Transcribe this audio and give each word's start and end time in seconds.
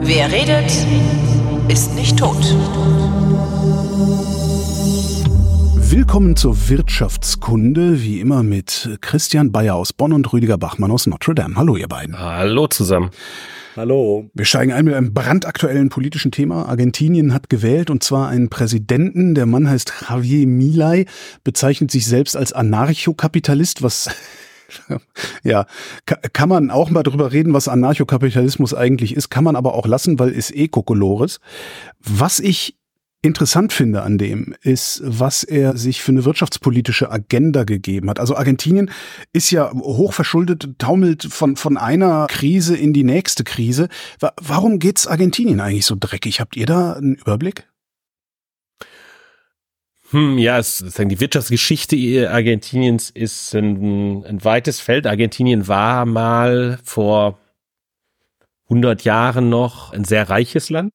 Wer 0.00 0.30
redet, 0.30 0.86
ist 1.68 1.96
nicht 1.96 2.16
tot. 2.16 2.36
Willkommen 5.90 6.36
zur 6.36 6.68
Wirtschaftskunde, 6.68 8.00
wie 8.02 8.20
immer 8.20 8.44
mit 8.44 8.96
Christian 9.00 9.50
Bayer 9.50 9.74
aus 9.74 9.92
Bonn 9.92 10.12
und 10.12 10.32
Rüdiger 10.32 10.56
Bachmann 10.56 10.92
aus 10.92 11.08
Notre 11.08 11.34
Dame. 11.34 11.56
Hallo 11.56 11.76
ihr 11.76 11.88
beiden. 11.88 12.16
Hallo 12.16 12.68
zusammen. 12.68 13.10
Hallo. 13.78 14.28
Wir 14.34 14.44
steigen 14.44 14.72
ein 14.72 14.86
mit 14.86 14.94
einem 14.94 15.14
brandaktuellen 15.14 15.88
politischen 15.88 16.32
Thema. 16.32 16.66
Argentinien 16.66 17.32
hat 17.32 17.48
gewählt 17.48 17.90
und 17.90 18.02
zwar 18.02 18.26
einen 18.26 18.48
Präsidenten. 18.48 19.36
Der 19.36 19.46
Mann 19.46 19.70
heißt 19.70 19.92
Javier 20.08 20.48
Milei, 20.48 21.04
bezeichnet 21.44 21.92
sich 21.92 22.04
selbst 22.04 22.36
als 22.36 22.52
Anarchokapitalist, 22.52 23.80
was 23.84 24.10
ja, 25.44 25.64
kann 26.06 26.48
man 26.48 26.72
auch 26.72 26.90
mal 26.90 27.04
drüber 27.04 27.30
reden, 27.30 27.54
was 27.54 27.68
Anarchokapitalismus 27.68 28.74
eigentlich 28.74 29.14
ist, 29.14 29.28
kann 29.30 29.44
man 29.44 29.54
aber 29.54 29.74
auch 29.74 29.86
lassen, 29.86 30.18
weil 30.18 30.30
ist 30.30 30.52
eh 30.56 30.66
Kokolores. 30.66 31.38
Was 32.00 32.40
ich 32.40 32.76
interessant 33.22 33.72
finde 33.72 34.02
an 34.02 34.16
dem, 34.16 34.54
ist, 34.62 35.00
was 35.04 35.42
er 35.42 35.76
sich 35.76 36.02
für 36.02 36.12
eine 36.12 36.24
wirtschaftspolitische 36.24 37.10
Agenda 37.10 37.64
gegeben 37.64 38.08
hat. 38.10 38.20
Also 38.20 38.36
Argentinien 38.36 38.90
ist 39.32 39.50
ja 39.50 39.72
hochverschuldet, 39.72 40.78
taumelt 40.78 41.24
von, 41.24 41.56
von 41.56 41.76
einer 41.76 42.26
Krise 42.28 42.76
in 42.76 42.92
die 42.92 43.04
nächste 43.04 43.44
Krise. 43.44 43.88
Warum 44.40 44.78
geht's 44.78 45.06
Argentinien 45.06 45.60
eigentlich 45.60 45.86
so 45.86 45.96
dreckig? 45.98 46.40
Habt 46.40 46.56
ihr 46.56 46.66
da 46.66 46.94
einen 46.94 47.16
Überblick? 47.16 47.68
Hm, 50.10 50.38
ja, 50.38 50.58
es, 50.58 50.78
sozusagen 50.78 51.10
die 51.10 51.20
Wirtschaftsgeschichte 51.20 52.30
Argentiniens 52.30 53.10
ist 53.10 53.54
ein, 53.54 54.24
ein 54.24 54.42
weites 54.44 54.80
Feld. 54.80 55.06
Argentinien 55.06 55.68
war 55.68 56.06
mal 56.06 56.78
vor 56.82 57.38
100 58.70 59.04
Jahren 59.04 59.48
noch 59.48 59.92
ein 59.92 60.04
sehr 60.04 60.30
reiches 60.30 60.70
Land 60.70 60.92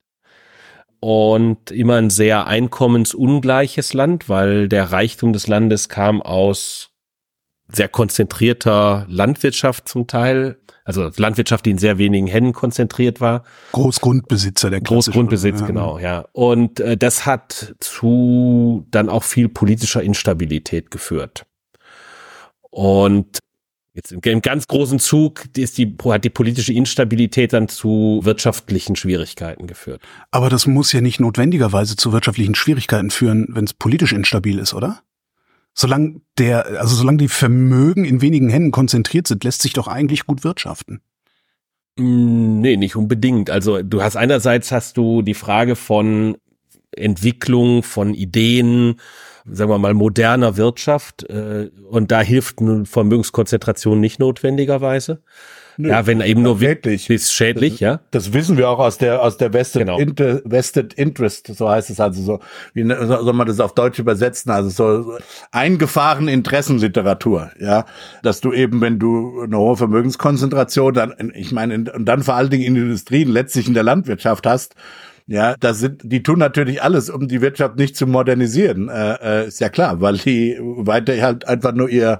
und 1.03 1.69
immer 1.69 1.97
ein 1.97 2.09
sehr 2.09 2.47
einkommensungleiches 2.47 3.91
Land, 3.91 4.29
weil 4.29 4.69
der 4.69 4.93
Reichtum 4.93 5.33
des 5.33 5.47
Landes 5.47 5.89
kam 5.89 6.21
aus 6.21 6.91
sehr 7.67 7.89
konzentrierter 7.89 9.05
Landwirtschaft 9.09 9.89
zum 9.89 10.07
Teil, 10.07 10.59
also 10.85 11.09
Landwirtschaft, 11.17 11.65
die 11.65 11.71
in 11.71 11.77
sehr 11.77 11.97
wenigen 11.97 12.27
Händen 12.27 12.53
konzentriert 12.53 13.19
war. 13.19 13.43
Großgrundbesitzer, 13.73 14.69
der 14.69 14.79
Großgrundbesitz, 14.79 15.59
ja. 15.59 15.67
genau, 15.67 15.99
ja. 15.99 16.23
Und 16.31 16.79
äh, 16.79 16.95
das 16.95 17.25
hat 17.25 17.75
zu 17.79 18.87
dann 18.89 19.09
auch 19.09 19.23
viel 19.23 19.49
politischer 19.49 20.01
Instabilität 20.01 20.89
geführt. 20.89 21.45
Und 22.69 23.39
jetzt 23.93 24.11
im, 24.11 24.19
im 24.23 24.41
ganz 24.41 24.67
großen 24.67 24.99
Zug 24.99 25.45
ist 25.55 25.77
die, 25.77 25.95
hat 26.05 26.23
die 26.23 26.29
politische 26.29 26.73
Instabilität 26.73 27.53
dann 27.53 27.67
zu 27.67 28.21
wirtschaftlichen 28.23 28.95
Schwierigkeiten 28.95 29.67
geführt. 29.67 30.01
Aber 30.31 30.49
das 30.49 30.67
muss 30.67 30.91
ja 30.91 31.01
nicht 31.01 31.19
notwendigerweise 31.19 31.95
zu 31.95 32.11
wirtschaftlichen 32.11 32.55
Schwierigkeiten 32.55 33.11
führen, 33.11 33.47
wenn 33.49 33.65
es 33.65 33.73
politisch 33.73 34.13
instabil 34.13 34.59
ist, 34.59 34.73
oder? 34.73 35.01
Solange 35.75 36.21
der, 36.37 36.79
also 36.79 36.95
solange 36.95 37.17
die 37.17 37.27
Vermögen 37.27 38.05
in 38.05 38.21
wenigen 38.21 38.49
Händen 38.49 38.71
konzentriert 38.71 39.27
sind, 39.27 39.43
lässt 39.43 39.61
sich 39.61 39.73
doch 39.73 39.87
eigentlich 39.87 40.25
gut 40.25 40.43
wirtschaften. 40.43 41.01
Mm, 41.97 42.61
nee, 42.61 42.77
nicht 42.77 42.95
unbedingt. 42.95 43.49
Also 43.49 43.81
du 43.81 44.01
hast 44.01 44.15
einerseits 44.15 44.71
hast 44.71 44.97
du 44.97 45.21
die 45.23 45.33
Frage 45.33 45.75
von 45.75 46.37
Entwicklung, 46.91 47.81
von 47.81 48.13
Ideen, 48.13 48.99
sagen 49.45 49.69
wir 49.69 49.77
mal 49.77 49.93
moderner 49.93 50.57
Wirtschaft 50.57 51.23
äh, 51.29 51.69
und 51.89 52.11
da 52.11 52.21
hilft 52.21 52.59
eine 52.59 52.85
Vermögenskonzentration 52.85 53.99
nicht 53.99 54.19
notwendigerweise. 54.19 55.21
Nö, 55.77 55.89
ja, 55.89 56.05
wenn 56.05 56.21
eben 56.21 56.43
nur 56.43 56.59
schädlich. 56.59 57.09
ist 57.09 57.33
schädlich, 57.33 57.73
das, 57.73 57.79
ja. 57.79 57.99
Das 58.11 58.33
wissen 58.33 58.57
wir 58.57 58.69
auch 58.69 58.79
aus 58.79 58.97
der 58.99 59.21
aus 59.21 59.37
der 59.37 59.53
Vested, 59.53 59.81
genau. 59.81 59.97
Inter, 59.97 60.41
Vested 60.45 60.93
Interest, 60.93 61.47
so 61.47 61.67
heißt 61.67 61.89
es 61.89 61.99
also 61.99 62.21
so. 62.21 62.39
Wie 62.73 62.83
ne, 62.83 63.05
soll 63.07 63.33
man 63.33 63.47
das 63.47 63.59
auf 63.59 63.73
Deutsch 63.73 63.97
übersetzen? 63.97 64.51
Also 64.51 64.69
so 64.69 65.17
eingefahrene 65.51 66.31
Interessenliteratur, 66.31 67.51
ja, 67.59 67.85
dass 68.21 68.39
du 68.41 68.53
eben, 68.53 68.81
wenn 68.81 68.99
du 68.99 69.41
eine 69.41 69.57
hohe 69.57 69.75
Vermögenskonzentration, 69.75 70.93
dann, 70.93 71.31
ich 71.33 71.51
meine, 71.51 71.75
und 71.75 72.05
dann 72.05 72.21
vor 72.21 72.35
allen 72.35 72.51
Dingen 72.51 72.63
in 72.63 72.75
Industrien, 72.75 73.29
letztlich 73.29 73.67
in 73.67 73.73
der 73.73 73.83
Landwirtschaft 73.83 74.45
hast, 74.45 74.75
ja, 75.27 75.55
das 75.59 75.79
sind, 75.79 76.01
die 76.03 76.23
tun 76.23 76.39
natürlich 76.39 76.83
alles, 76.83 77.09
um 77.09 77.27
die 77.27 77.41
Wirtschaft 77.41 77.77
nicht 77.77 77.95
zu 77.95 78.07
modernisieren. 78.07 78.89
Äh, 78.89 79.43
äh, 79.43 79.47
ist 79.47 79.59
ja 79.59 79.69
klar, 79.69 80.01
weil 80.01 80.17
die 80.17 80.57
weiter 80.59 81.19
halt 81.21 81.47
einfach 81.47 81.73
nur 81.73 81.89
ihr 81.89 82.19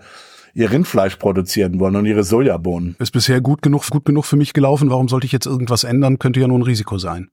ihr 0.55 0.71
Rindfleisch 0.71 1.15
produzieren 1.15 1.79
wollen 1.79 1.95
und 1.95 2.05
ihre 2.05 2.23
Sojabohnen. 2.23 2.95
Ist 2.99 3.11
bisher 3.11 3.41
gut 3.41 3.63
genug, 3.63 3.89
gut 3.89 4.05
genug 4.05 4.25
für 4.25 4.35
mich 4.35 4.53
gelaufen. 4.53 4.91
Warum 4.91 5.09
sollte 5.09 5.25
ich 5.25 5.31
jetzt 5.31 5.47
irgendwas 5.47 5.83
ändern? 5.83 6.19
Könnte 6.19 6.39
ja 6.39 6.47
nur 6.47 6.59
ein 6.59 6.63
Risiko 6.63 6.99
sein. 6.99 7.29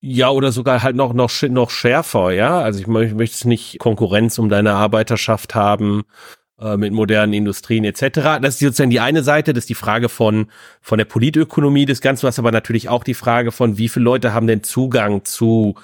Ja, 0.00 0.30
oder 0.30 0.52
sogar 0.52 0.82
halt 0.82 0.96
noch, 0.96 1.14
noch, 1.14 1.30
noch 1.48 1.70
schärfer, 1.70 2.32
ja. 2.32 2.60
Also 2.60 2.80
ich, 2.80 2.88
ich 2.88 3.14
möchte 3.14 3.48
nicht 3.48 3.78
Konkurrenz 3.78 4.38
um 4.38 4.48
deine 4.48 4.72
Arbeiterschaft 4.72 5.54
haben 5.54 6.02
äh, 6.60 6.76
mit 6.76 6.92
modernen 6.92 7.32
Industrien 7.32 7.84
etc. 7.84 8.40
Das 8.40 8.54
ist 8.54 8.60
sozusagen 8.60 8.90
die 8.90 9.00
eine 9.00 9.22
Seite, 9.22 9.52
das 9.52 9.62
ist 9.62 9.68
die 9.68 9.74
Frage 9.74 10.08
von, 10.08 10.46
von 10.80 10.98
der 10.98 11.04
Politökonomie 11.04 11.86
des 11.86 12.00
Ganzen, 12.00 12.26
was 12.26 12.38
aber 12.38 12.52
natürlich 12.52 12.88
auch 12.88 13.04
die 13.04 13.14
Frage 13.14 13.52
von, 13.52 13.78
wie 13.78 13.88
viele 13.88 14.04
Leute 14.04 14.32
haben 14.32 14.46
denn 14.46 14.62
Zugang 14.62 15.24
zu 15.24 15.74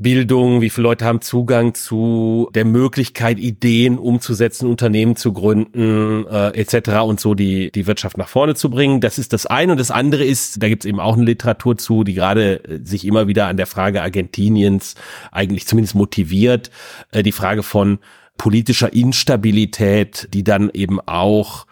Bildung, 0.00 0.60
wie 0.60 0.70
viele 0.70 0.84
Leute 0.84 1.04
haben 1.04 1.20
Zugang 1.20 1.74
zu 1.74 2.48
der 2.54 2.64
Möglichkeit, 2.64 3.40
Ideen 3.40 3.98
umzusetzen, 3.98 4.68
Unternehmen 4.68 5.16
zu 5.16 5.32
gründen, 5.32 6.24
äh, 6.28 6.50
etc. 6.50 7.00
und 7.00 7.18
so 7.18 7.34
die, 7.34 7.72
die 7.72 7.88
Wirtschaft 7.88 8.16
nach 8.16 8.28
vorne 8.28 8.54
zu 8.54 8.70
bringen. 8.70 9.00
Das 9.00 9.18
ist 9.18 9.32
das 9.32 9.46
eine. 9.46 9.72
Und 9.72 9.78
das 9.78 9.90
andere 9.90 10.24
ist, 10.24 10.62
da 10.62 10.68
gibt 10.68 10.84
es 10.84 10.88
eben 10.88 11.00
auch 11.00 11.16
eine 11.16 11.24
Literatur 11.24 11.76
zu, 11.76 12.04
die 12.04 12.14
gerade 12.14 12.64
äh, 12.64 12.78
sich 12.84 13.04
immer 13.04 13.26
wieder 13.26 13.48
an 13.48 13.56
der 13.56 13.66
Frage 13.66 14.02
Argentiniens 14.02 14.94
eigentlich 15.32 15.66
zumindest 15.66 15.96
motiviert, 15.96 16.70
äh, 17.10 17.24
die 17.24 17.32
Frage 17.32 17.64
von 17.64 17.98
politischer 18.38 18.92
Instabilität, 18.92 20.28
die 20.32 20.44
dann 20.44 20.70
eben 20.70 21.00
auch 21.00 21.66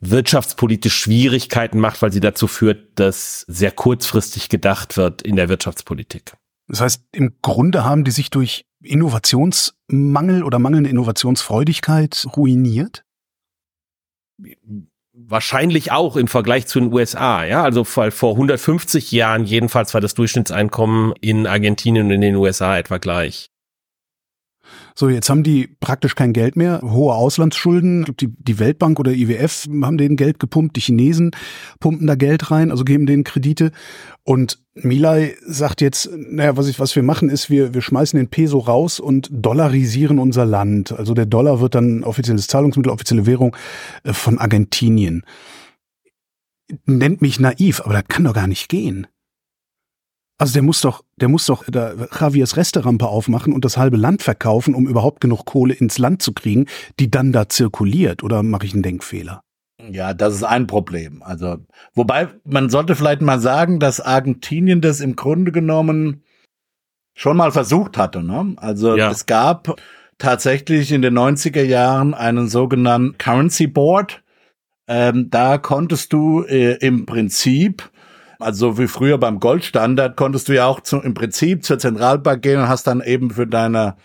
wirtschaftspolitisch 0.00 0.94
Schwierigkeiten 0.94 1.80
macht, 1.80 2.02
weil 2.02 2.12
sie 2.12 2.20
dazu 2.20 2.46
führt, 2.46 2.98
dass 2.98 3.44
sehr 3.48 3.72
kurzfristig 3.72 4.48
gedacht 4.48 4.96
wird 4.96 5.22
in 5.22 5.36
der 5.36 5.48
Wirtschaftspolitik. 5.48 6.34
Das 6.68 6.80
heißt, 6.80 7.02
im 7.12 7.36
Grunde 7.42 7.84
haben 7.84 8.04
die 8.04 8.10
sich 8.10 8.30
durch 8.30 8.66
Innovationsmangel 8.82 10.44
oder 10.44 10.58
mangelnde 10.58 10.90
Innovationsfreudigkeit 10.90 12.26
ruiniert? 12.36 13.04
Wahrscheinlich 15.12 15.90
auch 15.90 16.16
im 16.16 16.28
Vergleich 16.28 16.68
zu 16.68 16.78
den 16.78 16.92
USA, 16.92 17.44
ja. 17.44 17.64
Also 17.64 17.82
vor 17.82 18.04
150 18.06 19.10
Jahren 19.10 19.44
jedenfalls 19.44 19.94
war 19.94 20.00
das 20.00 20.14
Durchschnittseinkommen 20.14 21.12
in 21.20 21.48
Argentinien 21.48 22.06
und 22.06 22.12
in 22.12 22.20
den 22.20 22.36
USA 22.36 22.78
etwa 22.78 22.98
gleich. 22.98 23.50
So, 24.98 25.08
jetzt 25.08 25.30
haben 25.30 25.44
die 25.44 25.68
praktisch 25.78 26.16
kein 26.16 26.32
Geld 26.32 26.56
mehr, 26.56 26.80
hohe 26.82 27.14
Auslandsschulden. 27.14 28.16
Die, 28.18 28.34
die 28.36 28.58
Weltbank 28.58 28.98
oder 28.98 29.12
IWF 29.12 29.68
haben 29.80 29.96
denen 29.96 30.16
Geld 30.16 30.40
gepumpt, 30.40 30.74
die 30.74 30.80
Chinesen 30.80 31.30
pumpen 31.78 32.08
da 32.08 32.16
Geld 32.16 32.50
rein, 32.50 32.72
also 32.72 32.82
geben 32.82 33.06
denen 33.06 33.22
Kredite. 33.22 33.70
Und 34.24 34.58
Milay 34.74 35.36
sagt 35.46 35.82
jetzt, 35.82 36.10
naja, 36.16 36.56
was, 36.56 36.66
ich, 36.66 36.80
was 36.80 36.96
wir 36.96 37.04
machen 37.04 37.28
ist, 37.28 37.48
wir, 37.48 37.74
wir 37.74 37.80
schmeißen 37.80 38.16
den 38.16 38.26
Peso 38.26 38.58
raus 38.58 38.98
und 38.98 39.28
dollarisieren 39.30 40.18
unser 40.18 40.44
Land. 40.44 40.90
Also 40.90 41.14
der 41.14 41.26
Dollar 41.26 41.60
wird 41.60 41.76
dann 41.76 42.02
offizielles 42.02 42.48
Zahlungsmittel, 42.48 42.90
offizielle 42.90 43.24
Währung 43.24 43.54
äh, 44.02 44.12
von 44.12 44.38
Argentinien. 44.38 45.22
Nennt 46.86 47.22
mich 47.22 47.38
naiv, 47.38 47.82
aber 47.82 47.94
das 47.94 48.08
kann 48.08 48.24
doch 48.24 48.34
gar 48.34 48.48
nicht 48.48 48.68
gehen. 48.68 49.06
Also 50.38 50.52
der 50.52 50.62
muss 50.62 50.80
doch, 50.80 51.02
der 51.16 51.28
muss 51.28 51.46
doch 51.46 51.64
da 51.66 51.94
Javiers 52.18 52.56
Resterampe 52.56 53.08
aufmachen 53.08 53.52
und 53.52 53.64
das 53.64 53.76
halbe 53.76 53.96
Land 53.96 54.22
verkaufen, 54.22 54.74
um 54.74 54.86
überhaupt 54.86 55.20
genug 55.20 55.44
Kohle 55.44 55.74
ins 55.74 55.98
Land 55.98 56.22
zu 56.22 56.32
kriegen, 56.32 56.66
die 57.00 57.10
dann 57.10 57.32
da 57.32 57.48
zirkuliert. 57.48 58.22
Oder 58.22 58.44
mache 58.44 58.64
ich 58.64 58.72
einen 58.72 58.84
Denkfehler? 58.84 59.42
Ja, 59.90 60.14
das 60.14 60.34
ist 60.34 60.44
ein 60.44 60.66
Problem. 60.68 61.22
Also, 61.22 61.58
wobei 61.94 62.28
man 62.44 62.70
sollte 62.70 62.94
vielleicht 62.94 63.20
mal 63.20 63.40
sagen, 63.40 63.80
dass 63.80 64.00
Argentinien 64.00 64.80
das 64.80 65.00
im 65.00 65.16
Grunde 65.16 65.50
genommen 65.50 66.22
schon 67.14 67.36
mal 67.36 67.50
versucht 67.50 67.98
hatte. 67.98 68.22
Ne? 68.22 68.54
Also 68.58 68.96
ja. 68.96 69.10
es 69.10 69.26
gab 69.26 69.80
tatsächlich 70.18 70.92
in 70.92 71.02
den 71.02 71.18
90er 71.18 71.62
Jahren 71.62 72.14
einen 72.14 72.48
sogenannten 72.48 73.18
Currency 73.18 73.66
Board. 73.66 74.22
Ähm, 74.86 75.28
da 75.30 75.58
konntest 75.58 76.12
du 76.12 76.44
äh, 76.44 76.74
im 76.74 77.06
Prinzip 77.06 77.90
also 78.38 78.78
wie 78.78 78.88
früher 78.88 79.18
beim 79.18 79.40
Goldstandard 79.40 80.16
konntest 80.16 80.48
du 80.48 80.54
ja 80.54 80.66
auch 80.66 80.80
zu, 80.80 80.98
im 81.00 81.14
Prinzip 81.14 81.64
zur 81.64 81.78
Zentralbank 81.78 82.42
gehen 82.42 82.60
und 82.60 82.68
hast 82.68 82.86
dann 82.86 83.00
eben 83.00 83.30
für 83.30 83.46
deine 83.46 83.96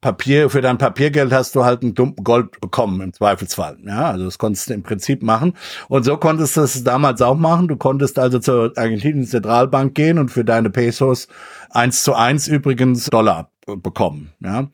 Papier, 0.00 0.50
für 0.50 0.60
dein 0.60 0.76
Papiergeld 0.76 1.32
hast 1.32 1.54
du 1.56 1.64
halt 1.64 1.82
ein 1.82 1.94
Gold 1.94 2.60
bekommen 2.60 3.00
im 3.00 3.14
Zweifelsfall. 3.14 3.78
Ja, 3.86 4.10
also 4.10 4.26
das 4.26 4.36
konntest 4.36 4.68
du 4.68 4.74
im 4.74 4.82
Prinzip 4.82 5.22
machen. 5.22 5.54
Und 5.88 6.04
so 6.04 6.18
konntest 6.18 6.58
du 6.58 6.60
es 6.60 6.84
damals 6.84 7.22
auch 7.22 7.36
machen. 7.36 7.68
Du 7.68 7.76
konntest 7.76 8.18
also 8.18 8.38
zur 8.38 8.72
argentinischen 8.76 9.30
Zentralbank 9.30 9.94
gehen 9.94 10.18
und 10.18 10.28
für 10.28 10.44
deine 10.44 10.68
Pesos 10.68 11.26
eins 11.70 12.02
zu 12.02 12.12
eins 12.14 12.48
übrigens 12.48 13.06
Dollar 13.06 13.50
bekommen. 13.66 14.34
Ja. 14.40 14.68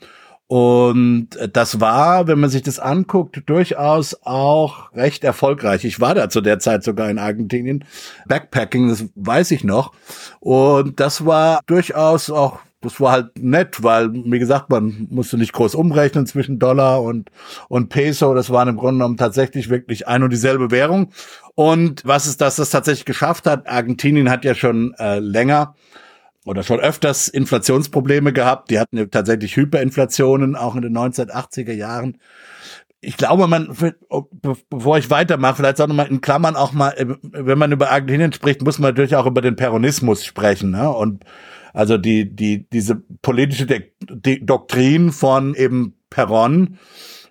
Und 0.50 1.29
das 1.52 1.79
war, 1.79 2.26
wenn 2.26 2.41
man 2.41 2.50
sich 2.50 2.62
das 2.62 2.81
anguckt, 2.81 3.41
durchaus 3.47 4.19
auch 4.25 4.93
recht 4.94 5.23
erfolgreich. 5.23 5.85
Ich 5.85 6.00
war 6.00 6.17
da 6.17 6.29
zu 6.29 6.41
der 6.41 6.58
Zeit 6.58 6.82
sogar 6.82 7.08
in 7.08 7.20
Argentinien. 7.20 7.85
Backpacking, 8.26 8.88
das 8.88 9.05
weiß 9.14 9.52
ich 9.52 9.62
noch. 9.62 9.93
Und 10.41 10.99
das 10.99 11.25
war 11.25 11.61
durchaus 11.67 12.31
auch, 12.31 12.58
das 12.81 13.00
war 13.00 13.12
halt 13.12 13.38
nett, 13.38 13.85
weil, 13.85 14.12
wie 14.12 14.41
gesagt, 14.41 14.70
man 14.70 15.06
musste 15.08 15.38
nicht 15.38 15.52
groß 15.52 15.76
umrechnen 15.76 16.26
zwischen 16.26 16.58
Dollar 16.58 17.00
und, 17.00 17.31
und 17.69 17.88
Peso. 17.88 18.35
Das 18.35 18.50
waren 18.50 18.67
im 18.67 18.76
Grunde 18.76 18.99
genommen 18.99 19.19
tatsächlich 19.19 19.70
wirklich 19.70 20.08
ein 20.08 20.25
und 20.25 20.31
dieselbe 20.31 20.73
Währung. 20.73 21.12
Und 21.55 22.02
was 22.05 22.26
ist 22.26 22.41
das, 22.41 22.56
das 22.56 22.70
tatsächlich 22.70 23.05
geschafft 23.05 23.47
hat? 23.47 23.69
Argentinien 23.69 24.29
hat 24.29 24.44
ja 24.44 24.56
schon 24.56 24.94
äh, 24.99 25.20
länger 25.20 25.76
oder 26.50 26.64
schon 26.64 26.81
öfters 26.81 27.29
Inflationsprobleme 27.29 28.32
gehabt. 28.32 28.70
Die 28.73 28.81
hatten 28.81 28.97
ja 28.99 29.05
tatsächlich 29.05 29.55
Hyperinflationen, 29.55 30.56
auch 30.56 30.75
in 30.75 30.82
den 30.82 30.99
1980er 30.99 31.73
Jahren. 31.73 32.19
Ich 33.00 33.17
glaube, 33.17 33.47
man, 33.47 33.75
bevor 34.69 34.99
ich 34.99 35.11
weitermache, 35.11 35.55
vielleicht 35.55 35.81
auch 35.81 35.87
nochmal 35.87 36.08
in 36.08 36.20
Klammern 36.20 36.56
auch 36.56 36.73
mal, 36.73 36.91
äh, 36.91 37.06
wenn 37.23 37.56
man 37.56 37.70
über 37.70 37.93
Argentinien 37.93 38.32
spricht, 38.32 38.62
muss 38.62 38.81
man 38.81 38.91
natürlich 38.91 39.14
auch 39.14 39.26
über 39.26 39.41
den 39.41 39.55
Peronismus 39.55 40.25
sprechen. 40.25 40.73
Ne? 40.73 40.91
Und 40.91 41.25
also 41.73 41.97
die, 41.97 42.35
die, 42.35 42.69
diese 42.69 42.97
politische 43.23 43.67
die 44.00 44.44
Doktrin 44.44 45.12
von 45.12 45.55
eben 45.55 45.94
Peron, 46.11 46.79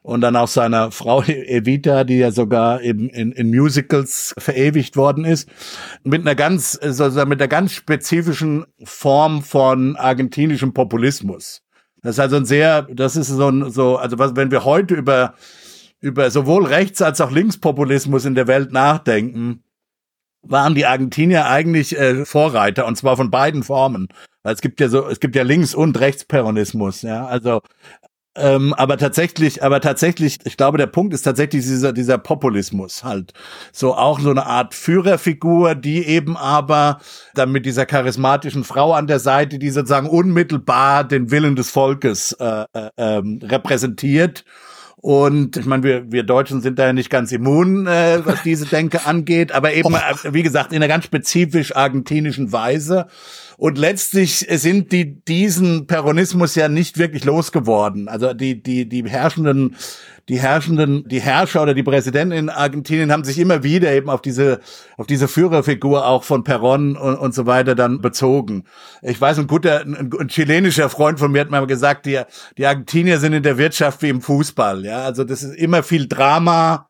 und 0.02 0.22
dann 0.22 0.36
auch 0.36 0.48
seiner 0.48 0.92
Frau 0.92 1.24
Evita, 1.28 2.04
die 2.04 2.18
ja 2.18 2.32
sogar 2.32 2.82
eben 2.82 3.10
in, 3.10 3.32
in 3.32 3.50
Musicals 3.50 4.34
verewigt 4.38 4.96
worden 4.96 5.26
ist, 5.26 5.50
mit 6.04 6.22
einer 6.22 6.36
ganz, 6.36 6.74
sozusagen 6.74 7.30
mit 7.30 7.42
einer 7.42 7.48
ganz 7.48 7.74
spezifischen 7.74 8.66
Form 8.84 9.42
von 9.42 9.96
argentinischem 9.96 10.74
Populismus. 10.74 11.62
Das 12.02 12.16
ist 12.16 12.20
also 12.20 12.38
ein 12.38 12.46
sehr, 12.46 12.84
das 12.84 13.16
ist 13.16 13.28
so 13.28 13.50
ein, 13.50 13.72
so, 13.72 13.98
also 13.98 14.18
was, 14.18 14.36
wenn 14.36 14.52
wir 14.52 14.64
heute 14.64 14.96
über, 14.96 15.34
über 16.00 16.32
sowohl 16.32 16.66
Rechts- 16.66 17.02
als 17.02 17.20
auch 17.20 17.32
Linkspopulismus 17.32 18.26
in 18.26 18.36
der 18.36 18.48
Welt 18.48 18.72
nachdenken, 18.72 19.64
waren 20.42 20.76
die 20.76 20.86
Argentinier 20.86 21.48
eigentlich 21.48 21.98
äh, 21.98 22.26
Vorreiter 22.26 22.86
und 22.86 22.96
zwar 22.96 23.18
von 23.18 23.30
beiden 23.30 23.64
Formen. 23.64 24.08
Es 24.44 24.62
gibt 24.62 24.80
ja 24.80 24.88
so, 24.88 25.08
es 25.08 25.20
gibt 25.20 25.36
ja 25.36 25.44
Links- 25.44 25.76
und 25.76 26.00
Rechtsperonismus, 26.00 27.02
ja. 27.02 27.26
Also 27.26 27.62
ähm, 28.36 28.74
aber 28.74 28.98
tatsächlich, 28.98 29.64
aber 29.64 29.82
tatsächlich, 29.82 30.38
ich 30.44 30.56
glaube, 30.56 30.78
der 30.78 30.88
Punkt 30.88 31.14
ist 31.14 31.24
tatsächlich 31.24 31.64
dieser, 31.64 31.94
dieser 31.94 32.18
Populismus 32.18 33.04
halt. 33.04 33.34
So 33.72 33.96
auch 33.96 34.20
so 34.20 34.30
eine 34.30 34.46
Art 34.46 34.76
Führerfigur, 34.76 35.76
die 35.76 36.06
eben 36.06 36.38
aber 36.38 37.00
dann 37.34 37.52
mit 37.52 37.66
dieser 37.66 37.86
charismatischen 37.86 38.64
Frau 38.64 38.94
an 38.94 39.08
der 39.08 39.20
Seite, 39.20 39.58
die 39.58 39.72
sozusagen 39.72 40.08
unmittelbar 40.08 41.04
den 41.04 41.32
Willen 41.32 41.56
des 41.56 41.72
Volkes 41.72 42.34
äh, 42.34 42.66
äh, 42.74 42.90
ähm, 42.98 43.40
repräsentiert. 43.44 44.46
Und 45.02 45.56
ich 45.56 45.66
meine, 45.66 45.84
wir, 45.84 46.12
wir 46.12 46.24
Deutschen 46.24 46.62
sind 46.62 46.78
da 46.78 46.88
ja 46.88 46.94
nicht 46.94 47.10
ganz 47.10 47.32
immun, 47.32 47.88
äh, 47.88 48.20
was 48.26 48.44
diese 48.44 48.66
Denke 48.66 49.06
angeht, 49.06 49.54
aber 49.54 49.74
eben, 49.74 49.96
äh, 49.96 50.34
wie 50.34 50.44
gesagt, 50.44 50.72
in 50.72 50.78
einer 50.78 50.90
ganz 50.90 51.06
spezifisch 51.06 51.76
argentinischen 51.76 52.52
Weise. 52.52 53.08
Und 53.60 53.78
letztlich 53.78 54.48
sind 54.50 54.94
die 54.94 55.22
diesen 55.26 55.86
Peronismus 55.86 56.56
ja 56.56 56.70
nicht 56.70 56.98
wirklich 56.98 57.26
losgeworden. 57.26 58.08
Also 58.08 58.34
die 58.34 58.64
die 58.64 58.88
die 58.88 59.04
herrschenden 59.04 59.76
die 60.30 60.40
herrschenden 60.40 61.06
die 61.10 61.20
Herrscher 61.20 61.64
oder 61.64 61.74
die 61.74 61.84
Präsidenten 61.84 62.32
in 62.32 62.50
Argentinien 62.50 63.12
haben 63.12 63.26
sich 63.26 63.38
immer 63.38 63.62
wieder 63.62 63.92
eben 63.92 64.10
auf 64.10 64.22
diese 64.22 64.62
auf 64.96 65.08
diese 65.08 65.28
Führerfigur 65.28 66.08
auch 66.08 66.24
von 66.24 66.46
Peron 66.46 66.96
und, 66.96 67.18
und 67.18 67.34
so 67.34 67.48
weiter 67.48 67.76
dann 67.76 68.00
bezogen. 68.00 68.64
Ich 69.02 69.20
weiß 69.20 69.40
ein 69.40 69.48
guter 69.48 69.82
ein, 69.82 70.10
ein 70.18 70.30
chilenischer 70.30 70.88
Freund 70.88 71.20
von 71.20 71.30
mir 71.30 71.42
hat 71.42 71.50
mal 71.50 71.68
gesagt, 71.68 72.06
die 72.06 72.22
die 72.58 72.66
Argentinier 72.66 73.20
sind 73.20 73.34
in 73.34 73.44
der 73.44 73.58
Wirtschaft 73.58 74.02
wie 74.04 74.10
im 74.10 74.22
Fußball, 74.22 74.86
ja? 74.86 75.04
Also 75.04 75.26
das 75.26 75.44
ist 75.44 75.56
immer 75.56 75.84
viel 75.84 76.08
Drama, 76.08 76.89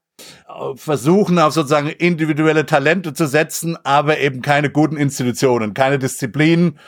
versuchen 0.76 1.40
auf 1.40 1.54
sozusagen 1.54 1.90
individuelle 1.90 2.66
Talente 2.66 3.14
zu 3.14 3.28
setzen, 3.28 3.78
aber 3.84 4.20
eben 4.20 4.42
keine 4.42 4.70
guten 4.70 4.98
Institutionen, 4.98 5.74
keine 5.74 6.00
Disziplinen. 6.00 6.80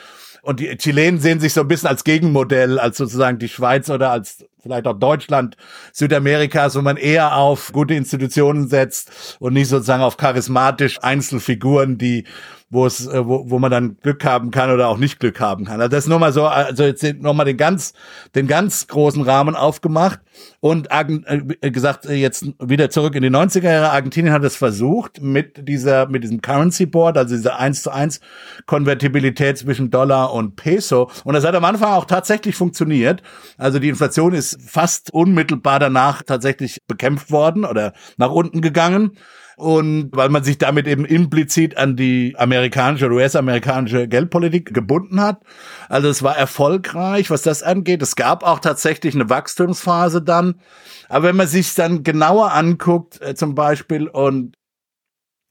Und 0.44 0.60
die 0.60 0.76
Chilenen 0.76 1.20
sehen 1.20 1.40
sich 1.40 1.54
so 1.54 1.62
ein 1.62 1.68
bisschen 1.68 1.90
als 1.90 2.04
Gegenmodell, 2.04 2.80
als 2.80 2.98
sozusagen 2.98 3.38
die 3.38 3.48
Schweiz 3.48 3.90
oder 3.92 4.10
als 4.10 4.44
vielleicht 4.62 4.88
auch 4.88 4.98
Deutschland, 4.98 5.56
Südamerikas, 5.94 6.76
wo 6.76 6.82
man 6.82 6.98
eher 6.98 7.36
auf 7.36 7.72
gute 7.74 7.94
Institutionen 7.94 8.68
setzt 8.68 9.38
und 9.40 9.54
nicht 9.54 9.68
sozusagen 9.68 10.02
auf 10.02 10.18
charismatisch 10.18 11.00
Einzelfiguren, 11.04 11.98
die 11.98 12.26
wo 12.72 12.86
es, 12.86 13.06
äh, 13.06 13.28
wo, 13.28 13.50
wo 13.50 13.60
man 13.60 13.70
dann 13.70 13.98
Glück 14.02 14.24
haben 14.24 14.50
kann 14.50 14.72
oder 14.72 14.88
auch 14.88 14.98
nicht 14.98 15.20
Glück 15.20 15.40
haben 15.40 15.66
kann. 15.66 15.82
Also 15.82 15.90
das 15.90 16.06
ist 16.06 16.10
nochmal 16.10 16.32
so, 16.32 16.48
also 16.48 16.84
jetzt 16.84 17.04
nochmal 17.20 17.46
den 17.46 17.58
ganz, 17.58 17.94
den 18.34 18.48
ganz 18.48 18.88
großen 18.88 19.22
Rahmen 19.22 19.56
aufgemacht 19.56 20.22
und 20.62 20.88
äh, 20.90 21.72
gesagt, 21.72 22.06
jetzt 22.06 22.46
wieder 22.60 22.90
zurück 22.90 23.14
in 23.16 23.24
die 23.24 23.30
90er 23.30 23.64
Jahre. 23.64 23.92
Argentinien 23.92 24.34
hat 24.34 24.44
es 24.44 24.56
versucht 24.56 25.22
mit 25.22 25.68
dieser, 25.68 26.08
mit 26.08 26.24
diesem 26.24 26.42
Currency 26.42 26.86
Board, 26.86 27.18
also 27.18 27.36
dieser 27.36 27.60
1 27.60 27.84
zu 27.84 27.92
1 27.92 28.22
Konvertibilität 28.66 29.58
zwischen 29.58 29.92
Dollar 29.92 30.34
und 30.34 30.56
Peso. 30.56 31.12
Und 31.26 31.34
das 31.34 31.44
hat 31.44 31.56
am 31.56 31.66
Anfang 31.66 31.92
auch 31.92 32.06
tatsächlich 32.06 32.56
funktioniert. 32.56 33.22
Also 33.58 33.80
die 33.80 33.90
Inflation 33.90 34.34
ist 34.34 34.58
fast 34.66 35.14
unmittelbar 35.14 35.80
danach 35.80 36.24
tatsächlich 36.24 36.80
bekämpft 36.88 37.32
worden 37.32 37.66
oder 37.66 37.92
nach 38.18 38.32
unten 38.32 38.62
gegangen 38.62 39.18
und 39.58 40.10
weil 40.14 40.30
man 40.30 40.44
sich 40.44 40.58
damit 40.58 40.88
eben 40.88 41.06
implizit 41.06 41.78
an 41.78 41.96
die 41.96 42.36
amerikanische 42.38 43.06
oder 43.06 43.16
US-amerikanische 43.16 44.08
Geldpolitik 44.08 44.74
gebunden 44.74 45.22
hat. 45.22 45.42
Also 45.90 46.10
es 46.10 46.24
war 46.24 46.38
erfolgreich, 46.38 47.30
was 47.30 47.42
das 47.42 47.64
angeht. 47.64 48.02
Es 48.02 48.16
gab 48.16 48.44
auch 48.44 48.60
tatsächlich 48.60 49.16
eine 49.16 49.30
Wachstumsphase 49.30 50.22
dann. 50.22 50.62
Aber 51.10 51.28
wenn 51.28 51.36
man 51.36 51.48
sich 51.48 51.74
dann 51.76 52.04
genauer 52.04 52.54
anguckt, 52.54 53.22
äh, 53.22 53.36
zum 53.36 53.56
Beispiel, 53.56 54.08
und 54.08 54.56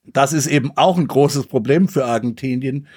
das 0.05 0.33
ist 0.33 0.47
eben 0.47 0.73
auch 0.77 0.99
ein 0.99 1.07
großes 1.07 1.47
Problem 1.47 1.89
für 1.89 2.05
Argentinien, 2.05 2.89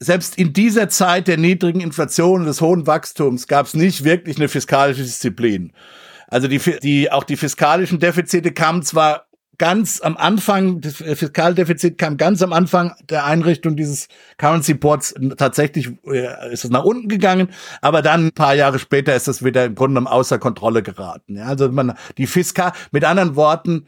selbst 0.00 0.38
in 0.38 0.52
dieser 0.52 0.88
Zeit 0.88 1.28
der 1.28 1.36
niedrigen 1.36 1.80
Inflation 1.80 2.40
und 2.40 2.46
des 2.46 2.60
hohen 2.60 2.86
Wachstums 2.86 3.46
gab 3.46 3.66
es 3.66 3.74
nicht 3.74 4.02
wirklich 4.04 4.38
eine 4.38 4.48
fiskalische 4.48 5.02
Disziplin. 5.02 5.72
Also 6.28 6.48
die, 6.48 6.58
die, 6.82 7.12
auch 7.12 7.24
die 7.24 7.36
fiskalischen 7.36 7.98
Defizite 7.98 8.52
kamen 8.52 8.82
zwar 8.82 9.26
ganz 9.60 10.00
am 10.00 10.16
Anfang, 10.16 10.80
das 10.80 10.94
Fiskaldefizit 10.94 11.98
kam 11.98 12.16
ganz 12.16 12.40
am 12.40 12.54
Anfang 12.54 12.94
der 13.10 13.26
Einrichtung 13.26 13.76
dieses 13.76 14.08
Currency 14.38 14.72
Boards 14.72 15.14
tatsächlich, 15.36 15.90
äh, 16.06 16.50
ist 16.50 16.64
es 16.64 16.70
nach 16.70 16.82
unten 16.82 17.08
gegangen, 17.08 17.50
aber 17.82 18.00
dann 18.00 18.28
ein 18.28 18.32
paar 18.32 18.54
Jahre 18.54 18.78
später 18.78 19.14
ist 19.14 19.28
es 19.28 19.44
wieder 19.44 19.66
im 19.66 19.74
Grunde 19.74 20.00
genommen 20.00 20.06
außer 20.06 20.38
Kontrolle 20.38 20.82
geraten. 20.82 21.36
Ja, 21.36 21.44
also 21.44 21.68
man, 21.68 21.92
die 22.16 22.26
Fiskal, 22.26 22.72
mit 22.90 23.04
anderen 23.04 23.36
Worten, 23.36 23.86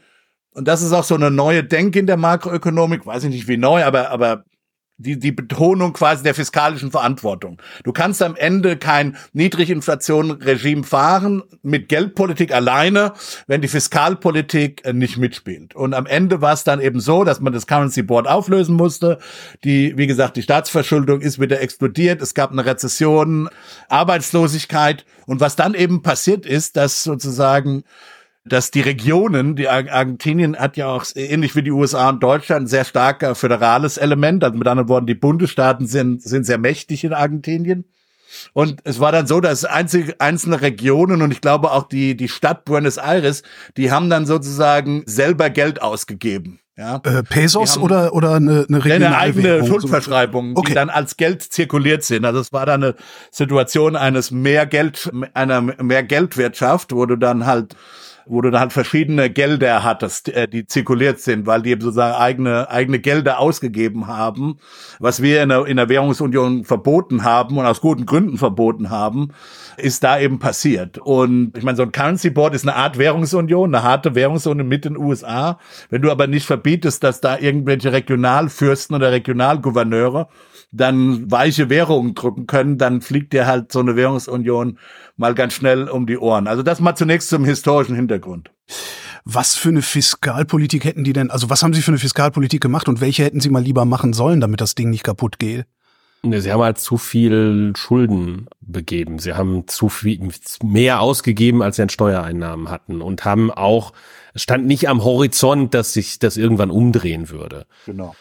und 0.51 0.67
das 0.67 0.83
ist 0.83 0.93
auch 0.93 1.03
so 1.03 1.15
eine 1.15 1.31
neue 1.31 1.63
Denke 1.63 1.97
in 1.97 2.05
der 2.05 2.17
Makroökonomik, 2.17 3.07
weiß 3.07 3.23
ich 3.23 3.31
nicht 3.31 3.47
wie 3.47 3.57
neu, 3.57 3.83
aber, 3.83 4.11
aber 4.11 4.45
die, 4.97 5.17
die 5.17 5.31
Betonung 5.31 5.93
quasi 5.93 6.23
der 6.23 6.35
fiskalischen 6.35 6.91
Verantwortung. 6.91 7.61
Du 7.83 7.91
kannst 7.91 8.21
am 8.21 8.35
Ende 8.35 8.77
kein 8.77 9.17
Niedriginflation-Regime 9.33 10.83
fahren 10.83 11.43
mit 11.63 11.89
Geldpolitik 11.89 12.53
alleine, 12.53 13.13
wenn 13.47 13.61
die 13.61 13.67
Fiskalpolitik 13.67 14.85
äh, 14.85 14.93
nicht 14.93 15.17
mitspielt. 15.17 15.75
Und 15.75 15.93
am 15.93 16.05
Ende 16.05 16.41
war 16.41 16.53
es 16.53 16.63
dann 16.63 16.79
eben 16.79 16.99
so, 16.99 17.23
dass 17.23 17.41
man 17.41 17.53
das 17.53 17.65
Currency 17.65 18.03
Board 18.03 18.27
auflösen 18.27 18.75
musste. 18.75 19.17
Die, 19.63 19.97
wie 19.97 20.07
gesagt, 20.07 20.37
die 20.37 20.43
Staatsverschuldung 20.43 21.21
ist 21.21 21.39
wieder 21.39 21.59
explodiert. 21.59 22.21
Es 22.21 22.33
gab 22.33 22.51
eine 22.51 22.65
Rezession, 22.65 23.49
Arbeitslosigkeit. 23.89 25.05
Und 25.25 25.39
was 25.39 25.55
dann 25.55 25.73
eben 25.73 26.03
passiert 26.03 26.45
ist, 26.45 26.77
dass 26.77 27.03
sozusagen 27.03 27.83
dass 28.45 28.71
die 28.71 28.81
Regionen, 28.81 29.55
die 29.55 29.69
Argentinien 29.69 30.57
hat 30.57 30.75
ja 30.75 30.87
auch 30.87 31.05
ähnlich 31.15 31.55
wie 31.55 31.63
die 31.63 31.71
USA 31.71 32.09
und 32.09 32.21
Deutschland 32.21 32.63
ein 32.63 32.67
sehr 32.67 32.83
stark 32.83 33.37
föderales 33.37 33.97
Element. 33.97 34.43
Also 34.43 34.57
mit 34.57 34.67
anderen 34.67 34.89
Worten, 34.89 35.07
die 35.07 35.15
Bundesstaaten 35.15 35.87
sind, 35.87 36.21
sind 36.21 36.45
sehr 36.45 36.57
mächtig 36.57 37.03
in 37.03 37.13
Argentinien. 37.13 37.85
Und 38.53 38.81
es 38.83 38.99
war 38.99 39.11
dann 39.11 39.27
so, 39.27 39.39
dass 39.39 39.63
einzige, 39.63 40.19
einzelne 40.19 40.61
Regionen 40.61 41.21
und 41.21 41.31
ich 41.31 41.39
glaube 41.39 41.71
auch 41.71 41.87
die, 41.87 42.17
die 42.17 42.27
Stadt 42.27 42.65
Buenos 42.65 42.97
Aires, 42.97 43.43
die 43.77 43.91
haben 43.91 44.09
dann 44.09 44.25
sozusagen 44.25 45.03
selber 45.05 45.49
Geld 45.49 45.81
ausgegeben. 45.81 46.59
Ja. 46.75 46.99
Äh, 47.03 47.21
Pesos 47.21 47.77
oder, 47.77 48.13
oder 48.13 48.33
eine, 48.33 48.65
eine 48.67 48.83
regionale 48.83 49.15
Eine 49.15 49.17
eigene 49.17 49.67
Schuldverschreibung, 49.67 50.57
okay. 50.57 50.69
die 50.69 50.73
dann 50.73 50.89
als 50.89 51.17
Geld 51.17 51.43
zirkuliert 51.43 52.03
sind. 52.03 52.25
Also 52.25 52.39
es 52.39 52.51
war 52.51 52.65
dann 52.65 52.83
eine 52.83 52.95
Situation 53.29 53.95
eines 53.95 54.31
mehr 54.31 54.65
Geld, 54.65 55.11
einer 55.35 55.61
mehr 55.61 56.01
Geldwirtschaft, 56.01 56.91
wo 56.91 57.05
du 57.05 57.15
dann 57.15 57.45
halt 57.45 57.75
wo 58.25 58.41
du 58.41 58.51
dann 58.51 58.61
halt 58.61 58.73
verschiedene 58.73 59.29
Gelder 59.29 59.83
hattest, 59.83 60.29
äh, 60.29 60.47
die 60.47 60.65
zirkuliert 60.65 61.19
sind, 61.19 61.45
weil 61.45 61.61
die 61.61 61.71
eben 61.71 61.81
sozusagen 61.81 62.15
eigene, 62.15 62.69
eigene 62.69 62.99
Gelder 62.99 63.39
ausgegeben 63.39 64.07
haben, 64.07 64.59
was 64.99 65.21
wir 65.21 65.43
in 65.43 65.49
der, 65.49 65.65
in 65.65 65.77
der 65.77 65.89
Währungsunion 65.89 66.63
verboten 66.63 67.23
haben 67.23 67.57
und 67.57 67.65
aus 67.65 67.81
guten 67.81 68.05
Gründen 68.05 68.37
verboten 68.37 68.89
haben, 68.89 69.29
ist 69.77 70.03
da 70.03 70.19
eben 70.19 70.39
passiert. 70.39 70.97
Und 70.97 71.57
ich 71.57 71.63
meine, 71.63 71.77
so 71.77 71.83
ein 71.83 71.91
Currency 71.91 72.29
Board 72.29 72.53
ist 72.53 72.67
eine 72.67 72.75
Art 72.75 72.97
Währungsunion, 72.97 73.73
eine 73.73 73.83
harte 73.83 74.15
Währungsunion 74.15 74.67
mit 74.67 74.85
den 74.85 74.97
USA. 74.97 75.59
Wenn 75.89 76.01
du 76.01 76.11
aber 76.11 76.27
nicht 76.27 76.45
verbietest, 76.45 77.03
dass 77.03 77.21
da 77.21 77.37
irgendwelche 77.37 77.91
Regionalfürsten 77.91 78.95
oder 78.95 79.11
Regionalgouverneure 79.11 80.27
dann 80.73 81.31
weiche 81.31 81.69
Währungen 81.69 82.15
drücken 82.15 82.47
können, 82.47 82.77
dann 82.77 83.01
fliegt 83.01 83.31
dir 83.31 83.45
halt 83.45 83.71
so 83.71 83.79
eine 83.79 83.95
Währungsunion 83.95 84.79
mal 85.15 85.35
ganz 85.35 85.53
schnell 85.53 85.87
um 85.87 86.07
die 86.07 86.17
Ohren. 86.17 86.47
Also 86.47 86.63
das 86.63 86.79
mal 86.79 86.95
zunächst 86.95 87.29
zum 87.29 87.45
historischen 87.45 87.95
Hintergrund. 87.95 88.51
Was 89.23 89.55
für 89.55 89.69
eine 89.69 89.83
Fiskalpolitik 89.83 90.83
hätten 90.83 91.03
die 91.03 91.13
denn, 91.13 91.31
also 91.31 91.49
was 91.49 91.63
haben 91.63 91.73
sie 91.73 91.81
für 91.81 91.91
eine 91.91 91.99
Fiskalpolitik 91.99 92.59
gemacht 92.59 92.89
und 92.89 92.99
welche 92.99 93.23
hätten 93.23 93.39
sie 93.39 93.49
mal 93.49 93.61
lieber 93.61 93.85
machen 93.85 94.13
sollen, 94.13 94.41
damit 94.41 94.59
das 94.59 94.75
Ding 94.75 94.89
nicht 94.89 95.03
kaputt 95.03 95.39
geht? 95.39 95.65
Sie 96.23 96.51
haben 96.51 96.61
halt 96.61 96.77
zu 96.77 96.97
viel 96.97 97.73
Schulden 97.75 98.47
begeben. 98.61 99.19
Sie 99.19 99.33
haben 99.33 99.67
zu 99.67 99.89
viel 99.89 100.29
mehr 100.63 101.01
ausgegeben, 101.01 101.61
als 101.61 101.75
sie 101.75 101.81
an 101.81 101.89
Steuereinnahmen 101.89 102.69
hatten 102.69 103.01
und 103.01 103.25
haben 103.25 103.51
auch, 103.51 103.91
es 104.33 104.41
stand 104.41 104.65
nicht 104.65 104.87
am 104.87 105.03
Horizont, 105.03 105.73
dass 105.73 105.93
sich 105.93 106.19
das 106.19 106.37
irgendwann 106.37 106.71
umdrehen 106.71 107.29
würde. 107.29 107.65
Genau. 107.85 108.15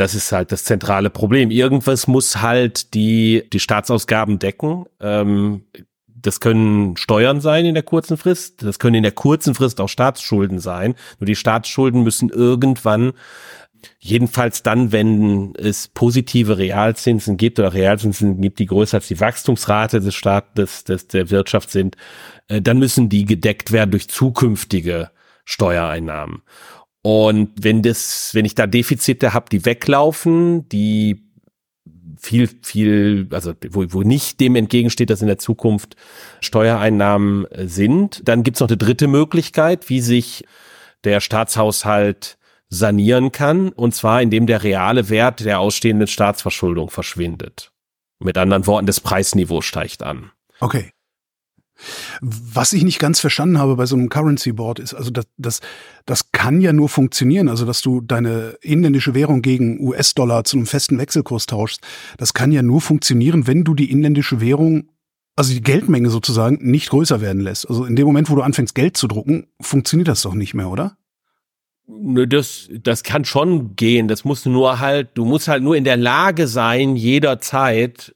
Das 0.00 0.14
ist 0.14 0.32
halt 0.32 0.50
das 0.50 0.64
zentrale 0.64 1.10
Problem. 1.10 1.50
Irgendwas 1.50 2.06
muss 2.06 2.40
halt 2.40 2.94
die, 2.94 3.44
die 3.52 3.60
Staatsausgaben 3.60 4.38
decken. 4.38 4.86
Ähm, 4.98 5.66
das 6.06 6.40
können 6.40 6.96
Steuern 6.96 7.42
sein 7.42 7.66
in 7.66 7.74
der 7.74 7.82
kurzen 7.82 8.16
Frist. 8.16 8.62
Das 8.62 8.78
können 8.78 8.94
in 8.94 9.02
der 9.02 9.12
kurzen 9.12 9.54
Frist 9.54 9.78
auch 9.78 9.90
Staatsschulden 9.90 10.58
sein. 10.58 10.94
Nur 11.18 11.26
die 11.26 11.36
Staatsschulden 11.36 12.02
müssen 12.02 12.30
irgendwann 12.30 13.12
Jedenfalls 13.98 14.62
dann, 14.62 14.92
wenn 14.92 15.54
es 15.56 15.88
positive 15.88 16.58
Realzinsen 16.58 17.38
gibt 17.38 17.58
oder 17.58 17.72
Realzinsen 17.72 18.40
gibt, 18.40 18.58
die 18.58 18.66
größer 18.66 18.98
als 18.98 19.08
die 19.08 19.20
Wachstumsrate 19.20 20.00
des 20.00 20.14
Staates, 20.14 20.84
des, 20.84 21.08
der 21.08 21.30
Wirtschaft 21.30 21.70
sind, 21.70 21.96
äh, 22.48 22.60
dann 22.60 22.78
müssen 22.78 23.08
die 23.08 23.24
gedeckt 23.24 23.72
werden 23.72 23.90
durch 23.90 24.08
zukünftige 24.08 25.10
Steuereinnahmen. 25.46 26.42
Und 27.02 27.52
wenn 27.56 27.82
das, 27.82 28.34
wenn 28.34 28.44
ich 28.44 28.54
da 28.54 28.66
Defizite 28.66 29.32
habe, 29.32 29.46
die 29.50 29.64
weglaufen, 29.64 30.68
die 30.68 31.22
viel, 32.18 32.48
viel, 32.62 33.28
also 33.30 33.54
wo, 33.70 33.84
wo 33.88 34.02
nicht 34.02 34.40
dem 34.40 34.54
entgegensteht, 34.54 35.08
dass 35.08 35.22
in 35.22 35.26
der 35.26 35.38
Zukunft 35.38 35.96
Steuereinnahmen 36.40 37.46
äh, 37.46 37.66
sind, 37.66 38.28
dann 38.28 38.42
gibt's 38.42 38.60
noch 38.60 38.68
eine 38.68 38.76
dritte 38.76 39.08
Möglichkeit, 39.08 39.88
wie 39.88 40.00
sich 40.00 40.44
der 41.04 41.20
Staatshaushalt 41.20 42.36
sanieren 42.68 43.32
kann, 43.32 43.70
und 43.70 43.94
zwar 43.94 44.22
indem 44.22 44.46
der 44.46 44.62
reale 44.62 45.08
Wert 45.08 45.40
der 45.40 45.58
ausstehenden 45.58 46.06
Staatsverschuldung 46.06 46.90
verschwindet. 46.90 47.72
Mit 48.20 48.36
anderen 48.36 48.66
Worten, 48.66 48.86
das 48.86 49.00
Preisniveau 49.00 49.62
steigt 49.62 50.02
an. 50.02 50.30
Okay. 50.60 50.92
Was 52.20 52.72
ich 52.72 52.84
nicht 52.84 52.98
ganz 52.98 53.20
verstanden 53.20 53.58
habe 53.58 53.76
bei 53.76 53.86
so 53.86 53.96
einem 53.96 54.08
Currency 54.08 54.52
Board 54.52 54.78
ist, 54.78 54.94
also 54.94 55.10
das, 55.10 55.26
das, 55.38 55.60
das 56.06 56.32
kann 56.32 56.60
ja 56.60 56.72
nur 56.72 56.88
funktionieren, 56.88 57.48
also 57.48 57.64
dass 57.64 57.82
du 57.82 58.00
deine 58.00 58.56
inländische 58.60 59.14
Währung 59.14 59.42
gegen 59.42 59.80
US-Dollar 59.80 60.44
zu 60.44 60.56
einem 60.56 60.66
festen 60.66 60.98
Wechselkurs 60.98 61.46
tauschst. 61.46 61.80
Das 62.18 62.34
kann 62.34 62.52
ja 62.52 62.62
nur 62.62 62.80
funktionieren, 62.80 63.46
wenn 63.46 63.64
du 63.64 63.74
die 63.74 63.90
inländische 63.90 64.40
Währung, 64.40 64.90
also 65.36 65.52
die 65.52 65.62
Geldmenge 65.62 66.10
sozusagen, 66.10 66.58
nicht 66.60 66.90
größer 66.90 67.20
werden 67.20 67.40
lässt. 67.40 67.68
Also 67.68 67.84
in 67.84 67.96
dem 67.96 68.06
Moment, 68.06 68.30
wo 68.30 68.34
du 68.34 68.42
anfängst, 68.42 68.74
Geld 68.74 68.96
zu 68.96 69.08
drucken, 69.08 69.46
funktioniert 69.60 70.08
das 70.08 70.22
doch 70.22 70.34
nicht 70.34 70.54
mehr, 70.54 70.70
oder? 70.70 70.96
Das, 72.28 72.68
das 72.70 73.02
kann 73.02 73.24
schon 73.24 73.74
gehen. 73.74 74.06
Das 74.06 74.24
muss 74.24 74.46
nur 74.46 74.78
halt, 74.78 75.10
du 75.14 75.24
musst 75.24 75.48
halt 75.48 75.62
nur 75.62 75.76
in 75.76 75.84
der 75.84 75.96
Lage 75.96 76.46
sein, 76.46 76.94
jederzeit 76.94 78.14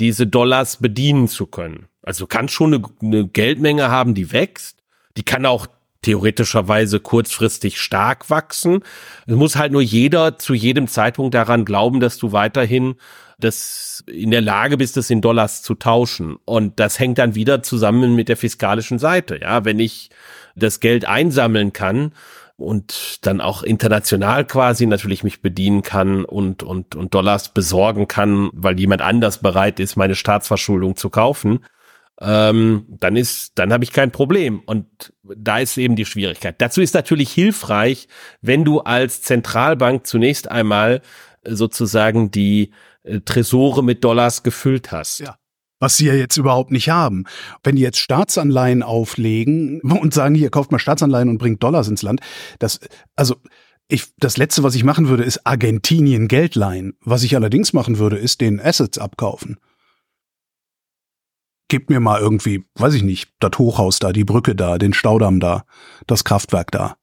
diese 0.00 0.26
Dollars 0.26 0.78
bedienen 0.78 1.28
zu 1.28 1.46
können. 1.46 1.86
Also 2.04 2.24
du 2.24 2.28
kannst 2.28 2.54
schon 2.54 2.74
eine, 2.74 2.84
eine 3.02 3.26
Geldmenge 3.26 3.90
haben, 3.90 4.14
die 4.14 4.32
wächst. 4.32 4.78
Die 5.16 5.22
kann 5.22 5.46
auch 5.46 5.66
theoretischerweise 6.02 7.00
kurzfristig 7.00 7.80
stark 7.80 8.28
wachsen. 8.28 8.80
Es 9.26 9.34
muss 9.34 9.56
halt 9.56 9.72
nur 9.72 9.80
jeder 9.80 10.38
zu 10.38 10.52
jedem 10.52 10.86
Zeitpunkt 10.86 11.34
daran 11.34 11.64
glauben, 11.64 12.00
dass 12.00 12.18
du 12.18 12.32
weiterhin 12.32 12.96
das 13.38 14.04
in 14.06 14.30
der 14.30 14.42
Lage 14.42 14.76
bist, 14.76 14.96
das 14.96 15.10
in 15.10 15.20
Dollars 15.20 15.62
zu 15.62 15.74
tauschen. 15.74 16.36
Und 16.44 16.78
das 16.78 16.98
hängt 16.98 17.18
dann 17.18 17.34
wieder 17.34 17.62
zusammen 17.62 18.14
mit 18.14 18.28
der 18.28 18.36
fiskalischen 18.36 18.98
Seite. 18.98 19.40
Ja, 19.40 19.64
wenn 19.64 19.80
ich 19.80 20.10
das 20.54 20.80
Geld 20.80 21.06
einsammeln 21.06 21.72
kann 21.72 22.12
und 22.56 23.26
dann 23.26 23.40
auch 23.40 23.62
international 23.62 24.44
quasi 24.44 24.86
natürlich 24.86 25.24
mich 25.24 25.40
bedienen 25.40 25.82
kann 25.82 26.24
und, 26.24 26.62
und, 26.62 26.94
und 26.94 27.14
Dollars 27.14 27.48
besorgen 27.48 28.06
kann, 28.08 28.50
weil 28.52 28.78
jemand 28.78 29.02
anders 29.02 29.38
bereit 29.38 29.80
ist, 29.80 29.96
meine 29.96 30.14
Staatsverschuldung 30.14 30.96
zu 30.96 31.10
kaufen, 31.10 31.60
ähm, 32.20 32.86
dann 32.88 33.16
ist, 33.16 33.52
dann 33.58 33.72
habe 33.72 33.84
ich 33.84 33.92
kein 33.92 34.10
Problem. 34.10 34.60
Und 34.66 35.12
da 35.22 35.58
ist 35.58 35.76
eben 35.76 35.96
die 35.96 36.04
Schwierigkeit. 36.04 36.60
Dazu 36.60 36.80
ist 36.80 36.94
natürlich 36.94 37.32
hilfreich, 37.32 38.08
wenn 38.40 38.64
du 38.64 38.80
als 38.80 39.22
Zentralbank 39.22 40.06
zunächst 40.06 40.50
einmal 40.50 41.02
sozusagen 41.46 42.30
die 42.30 42.72
äh, 43.02 43.20
Tresore 43.20 43.82
mit 43.82 44.04
Dollars 44.04 44.42
gefüllt 44.42 44.92
hast. 44.92 45.20
Ja 45.20 45.36
was 45.80 45.98
sie 45.98 46.06
ja 46.06 46.14
jetzt 46.14 46.38
überhaupt 46.38 46.70
nicht 46.70 46.88
haben. 46.88 47.24
Wenn 47.62 47.76
die 47.76 47.82
jetzt 47.82 47.98
Staatsanleihen 47.98 48.82
auflegen 48.82 49.80
und 49.82 50.14
sagen, 50.14 50.34
hier 50.34 50.48
kauft 50.48 50.72
mal 50.72 50.78
Staatsanleihen 50.78 51.28
und 51.28 51.36
bringt 51.36 51.62
Dollars 51.62 51.88
ins 51.88 52.00
Land, 52.00 52.20
das, 52.58 52.80
also 53.16 53.36
ich, 53.88 54.06
das 54.16 54.38
letzte, 54.38 54.62
was 54.62 54.74
ich 54.74 54.82
machen 54.82 55.08
würde, 55.08 55.24
ist 55.24 55.46
Argentinien 55.46 56.26
Geld 56.26 56.54
leihen. 56.54 56.94
Was 57.00 57.22
ich 57.22 57.36
allerdings 57.36 57.74
machen 57.74 57.98
würde, 57.98 58.16
ist 58.16 58.40
den 58.40 58.60
Assets 58.60 58.98
abkaufen. 58.98 59.58
Gib 61.68 61.88
mir 61.90 62.00
mal 62.00 62.20
irgendwie, 62.20 62.64
weiß 62.74 62.94
ich 62.94 63.02
nicht, 63.02 63.32
das 63.40 63.58
Hochhaus 63.58 63.98
da, 63.98 64.12
die 64.12 64.24
Brücke 64.24 64.54
da, 64.54 64.78
den 64.78 64.92
Staudamm 64.92 65.40
da, 65.40 65.64
das 66.06 66.24
Kraftwerk 66.24 66.70
da. 66.70 66.96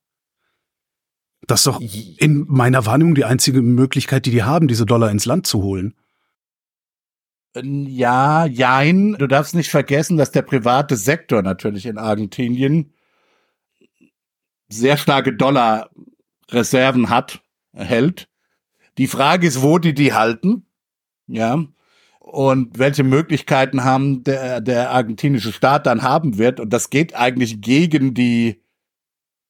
Das 1.48 1.62
ist 1.62 1.68
doch 1.68 1.82
in 1.82 2.46
meiner 2.48 2.86
Wahrnehmung 2.86 3.16
die 3.16 3.26
einzige 3.26 3.62
Möglichkeit, 3.62 4.26
die 4.26 4.32
die 4.32 4.44
haben, 4.44 4.68
diese 4.68 4.86
Dollar 4.86 5.10
ins 5.10 5.26
Land 5.26 5.48
zu 5.48 5.64
holen. 5.64 5.96
Ja, 7.56 8.46
jein. 8.46 9.14
Du 9.14 9.28
darfst 9.28 9.56
nicht 9.56 9.70
vergessen, 9.70 10.18
dass 10.18 10.32
der 10.32 10.44
private 10.44 10.96
Sektor 10.96 11.42
natürlich 11.42 11.86
in 11.86 11.98
Argentinien 11.98 12.94
sehr 14.70 14.96
starke 14.98 15.34
Dollarreserven 15.34 17.10
hat, 17.10 17.42
hält. 17.74 18.30
Die 18.98 19.08
Frage 19.08 19.48
ist, 19.48 19.62
wo 19.62 19.80
die 19.80 19.94
die 19.94 20.14
halten, 20.14 20.66
ja, 21.28 21.66
und 22.32 22.80
welche 22.80 23.04
Möglichkeiten 23.04 23.84
haben 23.84 24.24
der, 24.24 24.62
der 24.62 24.92
argentinische 24.92 25.52
Staat 25.52 25.86
dann 25.86 26.02
haben 26.02 26.38
wird. 26.38 26.62
Und 26.62 26.72
das 26.72 26.90
geht 26.90 27.14
eigentlich 27.14 27.60
gegen 27.60 28.14
die, 28.14 28.62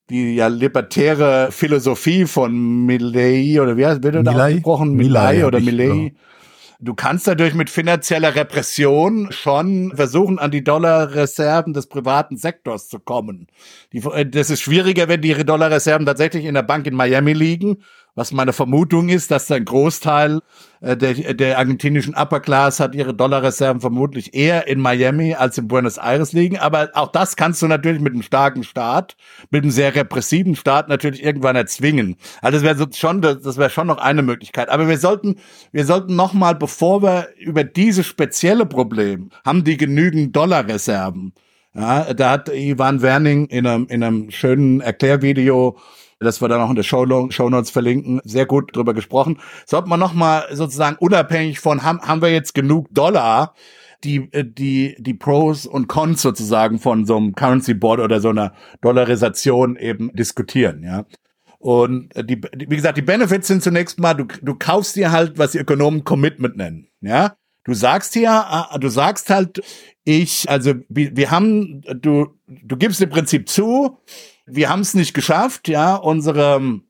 die 0.10 0.36
ja 0.36 0.48
libertäre 0.48 1.50
Philosophie 1.52 2.26
von 2.26 2.86
Milley 2.88 3.60
oder 3.60 3.78
wie 3.78 3.86
heißt, 3.86 4.02
wird 4.02 4.26
da 4.26 4.32
ausgesprochen? 4.32 4.96
Milley 4.96 5.44
oder 5.44 5.60
Milley. 5.60 6.06
Ja 6.08 6.12
Du 6.84 6.96
kannst 6.96 7.28
dadurch 7.28 7.54
mit 7.54 7.70
finanzieller 7.70 8.34
Repression 8.34 9.32
schon 9.32 9.96
versuchen, 9.96 10.40
an 10.40 10.50
die 10.50 10.64
Dollarreserven 10.64 11.74
des 11.74 11.86
privaten 11.86 12.38
Sektors 12.38 12.88
zu 12.90 12.98
kommen. 13.00 13.46
Die, 13.94 14.00
äh, 14.00 14.26
das 14.26 14.50
ist 14.50 14.62
schwieriger, 14.62 15.08
wenn 15.08 15.22
die 15.22 15.32
Dollarreserven 15.46 16.08
tatsächlich 16.08 16.44
in 16.44 16.56
der 16.56 16.64
Bank 16.64 16.88
in 16.88 16.96
Miami 16.96 17.34
liegen 17.34 17.84
was 18.16 18.32
meine 18.32 18.54
Vermutung 18.54 19.10
ist, 19.10 19.32
dass 19.32 19.50
ein 19.52 19.64
Großteil 19.64 20.42
äh, 20.82 20.98
der, 20.98 21.34
der 21.34 21.58
argentinischen 21.58 22.14
Upper 22.14 22.40
Class 22.40 22.80
hat 22.80 22.94
ihre 22.94 23.14
Dollarreserven 23.14 23.82
vermutlich 23.82 24.34
eher 24.34 24.68
in 24.68 24.80
Miami 24.80 25.34
als 25.34 25.58
in 25.58 25.68
Buenos 25.68 25.98
Aires 25.98 26.34
liegen. 26.34 26.58
Aber 26.58 26.90
auch 26.94 27.12
das 27.12 27.36
kannst 27.36 27.62
du 27.62 27.68
natürlich 27.68 28.02
mit 28.02 28.14
einem 28.14 28.24
starken 28.24 28.64
Staat, 28.64 29.16
mit 29.50 29.64
einem 29.64 29.72
sehr 29.72 29.96
repressiven 29.96 30.56
Staat 30.56 30.90
natürlich 30.90 31.24
irgendwann 31.24 31.56
erzwingen. 31.56 32.18
Also 32.42 32.60
das 32.60 32.80
wäre 32.80 32.94
schon, 32.94 33.22
das 33.22 33.58
wäre 33.58 33.70
schon 33.70 33.88
noch 33.88 33.98
eine 33.98 34.22
Möglichkeit. 34.24 34.70
Aber 34.70 34.88
wir 34.88 34.98
sollten, 34.98 35.38
wir 35.72 35.86
sollten 35.86 36.16
noch 36.16 36.34
mal, 36.34 36.56
bevor 36.56 37.02
wir 37.02 37.30
über 37.40 37.64
dieses 37.64 38.06
spezielle 38.06 38.66
Problem, 38.66 39.30
haben 39.46 39.64
die 39.64 39.78
genügend 39.78 40.36
Dollarreserven? 40.36 41.34
Ja, 41.74 42.14
da 42.14 42.32
hat 42.32 42.50
Ivan 42.50 43.02
Werning 43.02 43.46
in 43.46 43.66
einem, 43.66 43.88
in 43.88 44.04
einem 44.04 44.30
schönen 44.30 44.82
Erklärvideo 44.82 45.78
das 46.22 46.42
wir 46.42 46.48
dann 46.48 46.62
auch 46.62 46.70
in 46.70 46.76
der 46.76 46.84
Show, 46.84 47.06
Show 47.30 47.50
Notes 47.50 47.72
verlinken, 47.72 48.22
sehr 48.24 48.46
gut 48.46 48.76
drüber 48.76 48.94
gesprochen. 48.94 49.40
Sollte 49.66 49.90
man 49.90 50.00
nochmal 50.00 50.46
sozusagen 50.52 50.98
unabhängig 51.00 51.60
von, 51.60 51.84
haben, 51.84 52.02
haben 52.02 52.22
wir 52.22 52.32
jetzt 52.32 52.54
genug 52.54 52.88
Dollar, 52.92 53.56
die, 54.04 54.30
äh, 54.32 54.46
die, 54.46 54.96
die 55.00 55.14
Pros 55.14 55.66
und 55.66 55.88
Cons 55.88 56.22
sozusagen 56.22 56.80
von 56.80 57.06
so 57.06 57.18
einem 57.18 57.34
Currency 57.34 57.74
Board 57.74 58.00
oder 58.00 58.20
so 58.20 58.30
einer 58.30 58.54
Dollarisation 58.82 59.76
eben 59.76 60.12
diskutieren, 60.14 60.84
ja. 60.84 61.06
Und 61.60 62.16
äh, 62.16 62.24
die, 62.24 62.42
wie 62.56 62.76
gesagt, 62.76 62.98
die 62.98 63.04
Benefits 63.04 63.48
sind 63.48 63.62
zunächst 63.62 64.00
mal, 64.00 64.14
du, 64.14 64.26
du 64.42 64.56
kaufst 64.56 64.96
dir 64.96 65.12
halt, 65.12 65.38
was 65.38 65.52
die 65.52 65.60
Ökonomen 65.60 66.04
Commitment 66.04 66.58
nennen, 66.58 66.88
ja. 67.02 67.36
Du 67.64 67.76
sagst 67.76 68.14
hier, 68.14 68.68
äh, 68.72 68.80
du 68.80 68.90
sagst 68.90 69.30
halt, 69.30 69.62
ich, 70.04 70.50
also 70.50 70.74
wir, 70.90 71.16
wir 71.16 71.30
haben, 71.30 71.82
du, 71.82 72.28
du 72.48 72.78
gibst 72.78 73.02
im 73.02 73.10
Prinzip 73.10 73.48
zu, 73.48 74.00
wir 74.52 74.70
haben 74.70 74.82
es 74.82 74.94
nicht 74.94 75.14
geschafft, 75.14 75.68
ja, 75.68 75.96
unsere, 75.96 76.82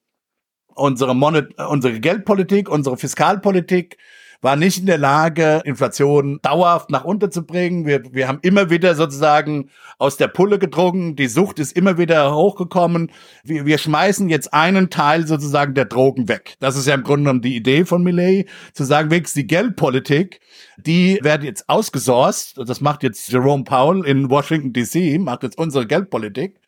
unsere, 0.74 1.16
Monet, 1.16 1.58
unsere 1.60 2.00
Geldpolitik, 2.00 2.70
unsere 2.70 2.98
Fiskalpolitik 2.98 3.98
war 4.42 4.56
nicht 4.56 4.80
in 4.80 4.88
der 4.88 4.98
Lage, 4.98 5.62
Inflation 5.66 6.40
dauerhaft 6.42 6.90
nach 6.90 7.04
unten 7.04 7.32
zu 7.32 7.46
bringen. 7.46 7.86
Wir, 7.86 8.02
wir 8.12 8.28
haben 8.28 8.40
immer 8.42 8.72
wieder 8.72 8.96
sozusagen 8.96 9.70
aus 10.00 10.18
der 10.18 10.28
Pulle 10.28 10.58
gedrungen. 10.58 11.16
Die 11.16 11.28
Sucht 11.28 11.60
ist 11.60 11.74
immer 11.74 12.00
wieder 12.00 12.36
hochgekommen. 12.36 13.12
Wir, 13.44 13.68
wir 13.68 13.78
schmeißen 13.78 14.30
jetzt 14.30 14.52
einen 14.52 14.90
Teil 14.90 15.28
sozusagen 15.28 15.76
der 15.76 15.86
Drogen 15.86 16.28
weg. 16.28 16.56
Das 16.60 16.76
ist 16.76 16.88
ja 16.88 16.96
im 16.96 17.04
Grunde 17.04 17.26
genommen 17.26 17.42
die 17.42 17.56
Idee 17.56 17.86
von 17.86 18.02
Millet, 18.02 18.50
zu 18.74 18.84
sagen, 18.84 19.12
wenigstens 19.12 19.42
die 19.42 19.48
Geldpolitik, 19.48 20.40
die 20.78 21.20
werden 21.22 21.46
jetzt 21.46 21.70
ausgesourced. 21.70 22.68
Das 22.68 22.82
macht 22.82 23.04
jetzt 23.04 23.32
Jerome 23.32 23.64
Powell 23.64 24.06
in 24.06 24.32
Washington 24.32 24.74
DC, 24.74 25.20
macht 25.20 25.44
jetzt 25.44 25.60
unsere 25.60 25.86
Geldpolitik. 25.86 26.61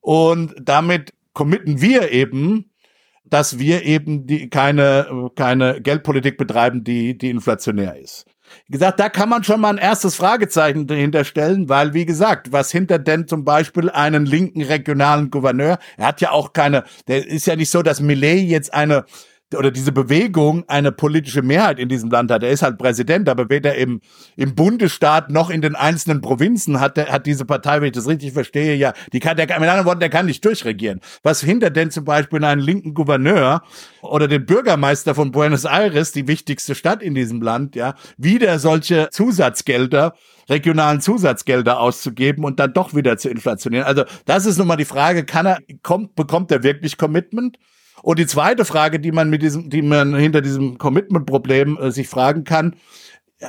Und 0.00 0.54
damit 0.60 1.12
committen 1.32 1.80
wir 1.80 2.12
eben 2.12 2.70
dass 3.28 3.58
wir 3.58 3.82
eben 3.82 4.26
die, 4.26 4.48
keine, 4.48 5.30
keine 5.34 5.80
Geldpolitik 5.80 6.38
betreiben, 6.38 6.84
die, 6.84 7.16
die 7.18 7.30
inflationär 7.30 7.96
ist. 7.96 8.24
Wie 8.68 8.72
gesagt, 8.72 9.00
da 9.00 9.08
kann 9.08 9.28
man 9.28 9.42
schon 9.42 9.60
mal 9.60 9.70
ein 9.70 9.78
erstes 9.78 10.14
Fragezeichen 10.14 10.86
dahinter 10.86 11.24
stellen, 11.24 11.68
weil, 11.68 11.94
wie 11.94 12.06
gesagt, 12.06 12.52
was 12.52 12.70
hinter 12.70 13.00
denn 13.00 13.26
zum 13.26 13.44
Beispiel 13.44 13.90
einen 13.90 14.24
linken 14.24 14.62
regionalen 14.62 15.30
Gouverneur, 15.30 15.78
er 15.96 16.06
hat 16.06 16.20
ja 16.20 16.30
auch 16.30 16.52
keine, 16.52 16.84
der 17.08 17.26
ist 17.26 17.46
ja 17.46 17.56
nicht 17.56 17.70
so, 17.70 17.82
dass 17.82 18.00
Millet 18.00 18.48
jetzt 18.48 18.72
eine 18.72 19.04
oder 19.54 19.70
diese 19.70 19.92
Bewegung 19.92 20.64
eine 20.68 20.90
politische 20.90 21.42
Mehrheit 21.42 21.78
in 21.78 21.88
diesem 21.88 22.10
Land 22.10 22.30
hat. 22.32 22.42
Er 22.42 22.50
ist 22.50 22.62
halt 22.62 22.78
Präsident, 22.78 23.28
aber 23.28 23.48
weder 23.48 23.76
im, 23.76 24.00
im 24.36 24.54
Bundesstaat 24.56 25.30
noch 25.30 25.50
in 25.50 25.60
den 25.60 25.76
einzelnen 25.76 26.20
Provinzen 26.20 26.80
hat, 26.80 26.96
der, 26.96 27.12
hat 27.12 27.26
diese 27.26 27.44
Partei, 27.44 27.80
wenn 27.80 27.86
ich 27.86 27.92
das 27.92 28.08
richtig 28.08 28.32
verstehe, 28.32 28.74
ja, 28.74 28.92
die 29.12 29.20
kann, 29.20 29.36
der, 29.36 29.46
mit 29.46 29.68
anderen 29.68 29.86
Worten, 29.86 30.00
der 30.00 30.10
kann 30.10 30.26
nicht 30.26 30.44
durchregieren. 30.44 31.00
Was 31.22 31.42
hindert 31.42 31.76
denn 31.76 31.92
zum 31.92 32.04
Beispiel 32.04 32.42
einen 32.44 32.60
linken 32.60 32.94
Gouverneur 32.94 33.62
oder 34.02 34.26
den 34.26 34.46
Bürgermeister 34.46 35.14
von 35.14 35.30
Buenos 35.30 35.64
Aires, 35.64 36.10
die 36.10 36.26
wichtigste 36.26 36.74
Stadt 36.74 37.00
in 37.00 37.14
diesem 37.14 37.40
Land, 37.40 37.76
ja, 37.76 37.94
wieder 38.16 38.58
solche 38.58 39.10
Zusatzgelder 39.10 40.14
regionalen 40.48 41.00
Zusatzgelder 41.00 41.80
auszugeben 41.80 42.44
und 42.44 42.60
dann 42.60 42.72
doch 42.72 42.94
wieder 42.94 43.18
zu 43.18 43.28
inflationieren. 43.28 43.84
Also 43.84 44.04
das 44.26 44.46
ist 44.46 44.58
nun 44.58 44.68
mal 44.68 44.76
die 44.76 44.84
Frage, 44.84 45.24
kann 45.24 45.44
er, 45.44 45.58
kommt, 45.82 46.14
bekommt 46.14 46.52
er 46.52 46.62
wirklich 46.62 46.96
Commitment? 46.98 47.58
Und 48.02 48.18
die 48.18 48.26
zweite 48.26 48.64
Frage, 48.64 49.00
die 49.00 49.12
man 49.12 49.30
mit 49.30 49.42
diesem, 49.42 49.70
die 49.70 49.82
man 49.82 50.14
hinter 50.14 50.40
diesem 50.40 50.78
Commitment-Problem 50.78 51.78
äh, 51.78 51.90
sich 51.90 52.08
fragen 52.08 52.44
kann, 52.44 52.76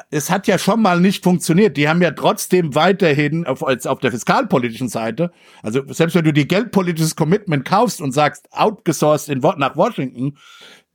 es 0.09 0.29
hat 0.29 0.47
ja 0.47 0.57
schon 0.57 0.81
mal 0.81 0.99
nicht 0.99 1.23
funktioniert. 1.23 1.77
Die 1.77 1.87
haben 1.87 2.01
ja 2.01 2.11
trotzdem 2.11 2.75
weiterhin 2.75 3.45
auf, 3.45 3.65
als 3.65 3.87
auf 3.87 3.99
der 3.99 4.11
fiskalpolitischen 4.11 4.89
Seite, 4.89 5.31
also 5.63 5.81
selbst 5.93 6.15
wenn 6.15 6.25
du 6.25 6.33
die 6.33 6.47
geldpolitisches 6.47 7.15
Commitment 7.15 7.63
kaufst 7.63 8.01
und 8.01 8.11
sagst, 8.11 8.49
outgesourced 8.51 9.29
in, 9.29 9.39
nach 9.39 9.77
Washington, 9.77 10.37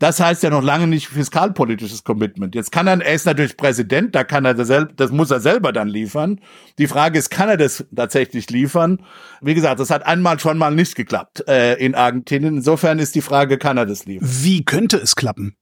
das 0.02 0.18
heißt 0.18 0.42
ja 0.42 0.50
noch 0.50 0.64
lange 0.64 0.88
nicht 0.88 1.06
fiskalpolitisches 1.06 2.02
Commitment. 2.02 2.56
Jetzt 2.56 2.73
kann 2.73 2.88
er, 2.88 3.00
er 3.00 3.14
ist 3.14 3.25
natürlich 3.25 3.56
Präsident, 3.56 4.16
da 4.16 4.25
kann 4.25 4.44
er 4.44 4.52
das, 4.52 4.68
das 4.97 5.12
muss 5.12 5.30
er 5.30 5.38
selber 5.38 5.73
dann 5.73 5.87
liefern. 5.87 6.40
Die 6.78 6.88
Frage 6.88 7.21
ist, 7.21 7.30
kann 7.30 7.49
er 7.49 7.56
das 7.56 7.85
tatsächlich 7.94 8.50
liefern? 8.50 9.06
Wie 9.40 9.54
gesagt, 9.54 9.78
das 9.78 9.90
hat 9.90 10.04
einmal 10.04 10.40
schon 10.40 10.59
mal 10.59 10.75
nicht 10.75 10.97
geklappt 10.97 11.47
äh, 11.47 11.75
in 11.75 11.94
Argentinien. 11.94 12.56
Insofern 12.56 12.99
ist 12.99 13.14
die 13.14 13.21
Frage, 13.21 13.59
kann 13.59 13.76
er 13.76 13.87
das 13.87 14.04
liefern? 14.04 14.28
Wie 14.28 14.64
könnte 14.64 14.97
es 14.97 15.14
klappen? 15.14 15.54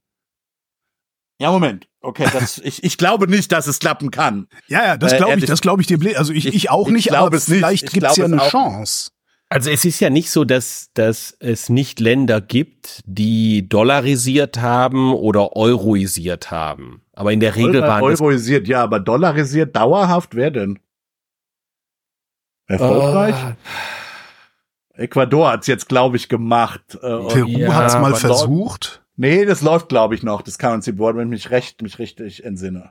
Ja, 1.38 1.50
Moment. 1.50 1.88
Okay, 2.00 2.24
das, 2.32 2.56
ich, 2.64 2.82
ich 2.82 2.96
glaube 2.96 3.28
nicht, 3.28 3.52
dass 3.52 3.66
es 3.66 3.78
klappen 3.78 4.10
kann. 4.10 4.48
Ja, 4.68 4.86
ja, 4.86 4.96
das 4.96 5.18
glaube 5.18 5.32
äh, 5.32 5.38
ich, 5.38 5.44
das 5.44 5.60
glaube 5.60 5.82
ich 5.82 5.86
dir. 5.86 5.98
Also 6.18 6.32
ich, 6.32 6.46
ich, 6.46 6.54
ich 6.54 6.70
auch 6.70 6.86
ich 6.86 6.94
nicht, 6.94 7.12
aber 7.12 7.36
es 7.36 7.44
vielleicht 7.44 7.92
gibt 7.92 8.06
es 8.06 8.16
ja 8.16 8.24
eine 8.24 8.38
Chance. 8.38 9.10
Also 9.52 9.68
es 9.68 9.84
ist 9.84 9.98
ja 9.98 10.10
nicht 10.10 10.30
so, 10.30 10.44
dass, 10.44 10.90
dass 10.94 11.36
es 11.40 11.68
nicht 11.68 11.98
Länder 11.98 12.40
gibt, 12.40 13.00
die 13.04 13.68
dollarisiert 13.68 14.60
haben 14.60 15.12
oder 15.12 15.56
euroisiert 15.56 16.52
haben. 16.52 17.02
Aber 17.12 17.32
in 17.32 17.40
der 17.40 17.56
Regel 17.56 17.82
waren 17.82 18.04
Euroisiert, 18.04 18.68
ja, 18.68 18.84
aber 18.84 19.00
dollarisiert 19.00 19.74
dauerhaft, 19.74 20.36
wer 20.36 20.52
denn? 20.52 20.78
Erfolgreich? 22.68 23.34
Oh. 23.34 25.00
Ecuador 25.00 25.50
hat's 25.50 25.66
jetzt, 25.66 25.88
glaube 25.88 26.16
ich, 26.16 26.28
gemacht. 26.28 26.82
Äh, 26.94 26.98
Peru 26.98 27.48
ja, 27.48 27.74
hat's 27.74 27.94
mal 27.94 28.14
versucht. 28.14 29.02
Nee, 29.16 29.44
das 29.46 29.62
läuft, 29.62 29.88
glaube 29.88 30.14
ich, 30.14 30.22
noch, 30.22 30.42
das 30.42 30.58
Currency 30.58 30.92
Board, 30.92 31.16
wenn 31.16 31.24
ich 31.24 31.44
mich 31.44 31.50
recht, 31.50 31.82
mich 31.82 31.98
richtig 31.98 32.44
entsinne. 32.44 32.90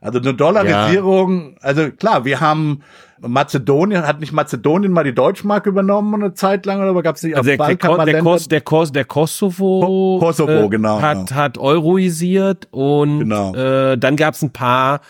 Also 0.00 0.18
eine 0.18 0.34
Dollarisierung, 0.34 1.52
ja. 1.52 1.58
also 1.60 1.90
klar, 1.90 2.24
wir 2.24 2.40
haben 2.40 2.82
Mazedonien, 3.26 4.06
hat 4.06 4.20
nicht 4.20 4.32
Mazedonien 4.32 4.92
mal 4.92 5.04
die 5.04 5.14
Deutschmark 5.14 5.66
übernommen 5.66 6.22
eine 6.22 6.34
Zeit 6.34 6.66
lang 6.66 6.88
oder 6.88 7.02
gab 7.02 7.16
es 7.16 7.22
nicht 7.22 7.36
also 7.36 7.48
der, 7.48 7.56
der, 7.56 7.76
der, 8.04 8.22
Kos, 8.22 8.48
der, 8.48 8.60
Kos, 8.60 8.92
der 8.92 9.04
Kosovo, 9.04 10.18
Kosovo 10.20 10.50
äh, 10.50 10.68
genau, 10.68 11.00
hat, 11.00 11.28
genau. 11.28 11.40
hat 11.40 11.58
euroisiert 11.58 12.68
und 12.70 13.20
genau. 13.20 13.54
äh, 13.54 13.98
dann 13.98 14.16
gab 14.16 14.34
es 14.34 14.42
ein 14.42 14.50
paar 14.50 15.00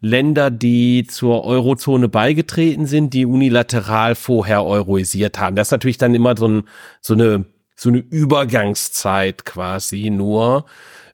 Länder, 0.00 0.50
die 0.50 1.06
zur 1.06 1.44
Eurozone 1.44 2.08
beigetreten 2.08 2.86
sind, 2.86 3.14
die 3.14 3.24
unilateral 3.24 4.14
vorher 4.16 4.64
euroisiert 4.64 5.38
haben. 5.38 5.54
Das 5.54 5.68
ist 5.68 5.72
natürlich 5.72 5.98
dann 5.98 6.14
immer 6.14 6.36
so, 6.36 6.48
ein, 6.48 6.62
so 7.00 7.14
eine 7.14 7.44
so 7.82 7.88
eine 7.88 7.98
Übergangszeit 7.98 9.44
quasi 9.44 10.10
nur. 10.10 10.64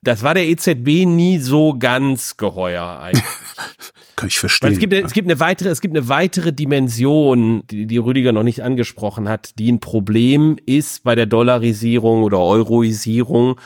Das 0.03 0.23
war 0.23 0.33
der 0.33 0.47
EZB 0.47 1.05
nie 1.05 1.39
so 1.39 1.77
ganz 1.77 2.37
geheuer 2.37 2.99
eigentlich. 2.99 3.23
Kann 4.15 4.27
ich 4.27 4.39
verstehen. 4.39 4.73
Es 4.73 4.79
gibt, 4.79 4.93
es 4.93 5.13
gibt 5.13 5.29
eine 5.29 5.39
weitere, 5.39 5.69
es 5.69 5.79
gibt 5.79 5.95
eine 5.95 6.09
weitere 6.09 6.51
Dimension, 6.51 7.63
die, 7.69 7.85
die 7.85 7.97
Rüdiger 7.97 8.33
noch 8.33 8.43
nicht 8.43 8.61
angesprochen 8.61 9.29
hat, 9.29 9.57
die 9.57 9.71
ein 9.71 9.79
Problem 9.79 10.57
ist 10.65 11.03
bei 11.03 11.15
der 11.15 11.25
Dollarisierung 11.25 12.23
oder 12.23 12.39
Euroisierung, 12.39 13.59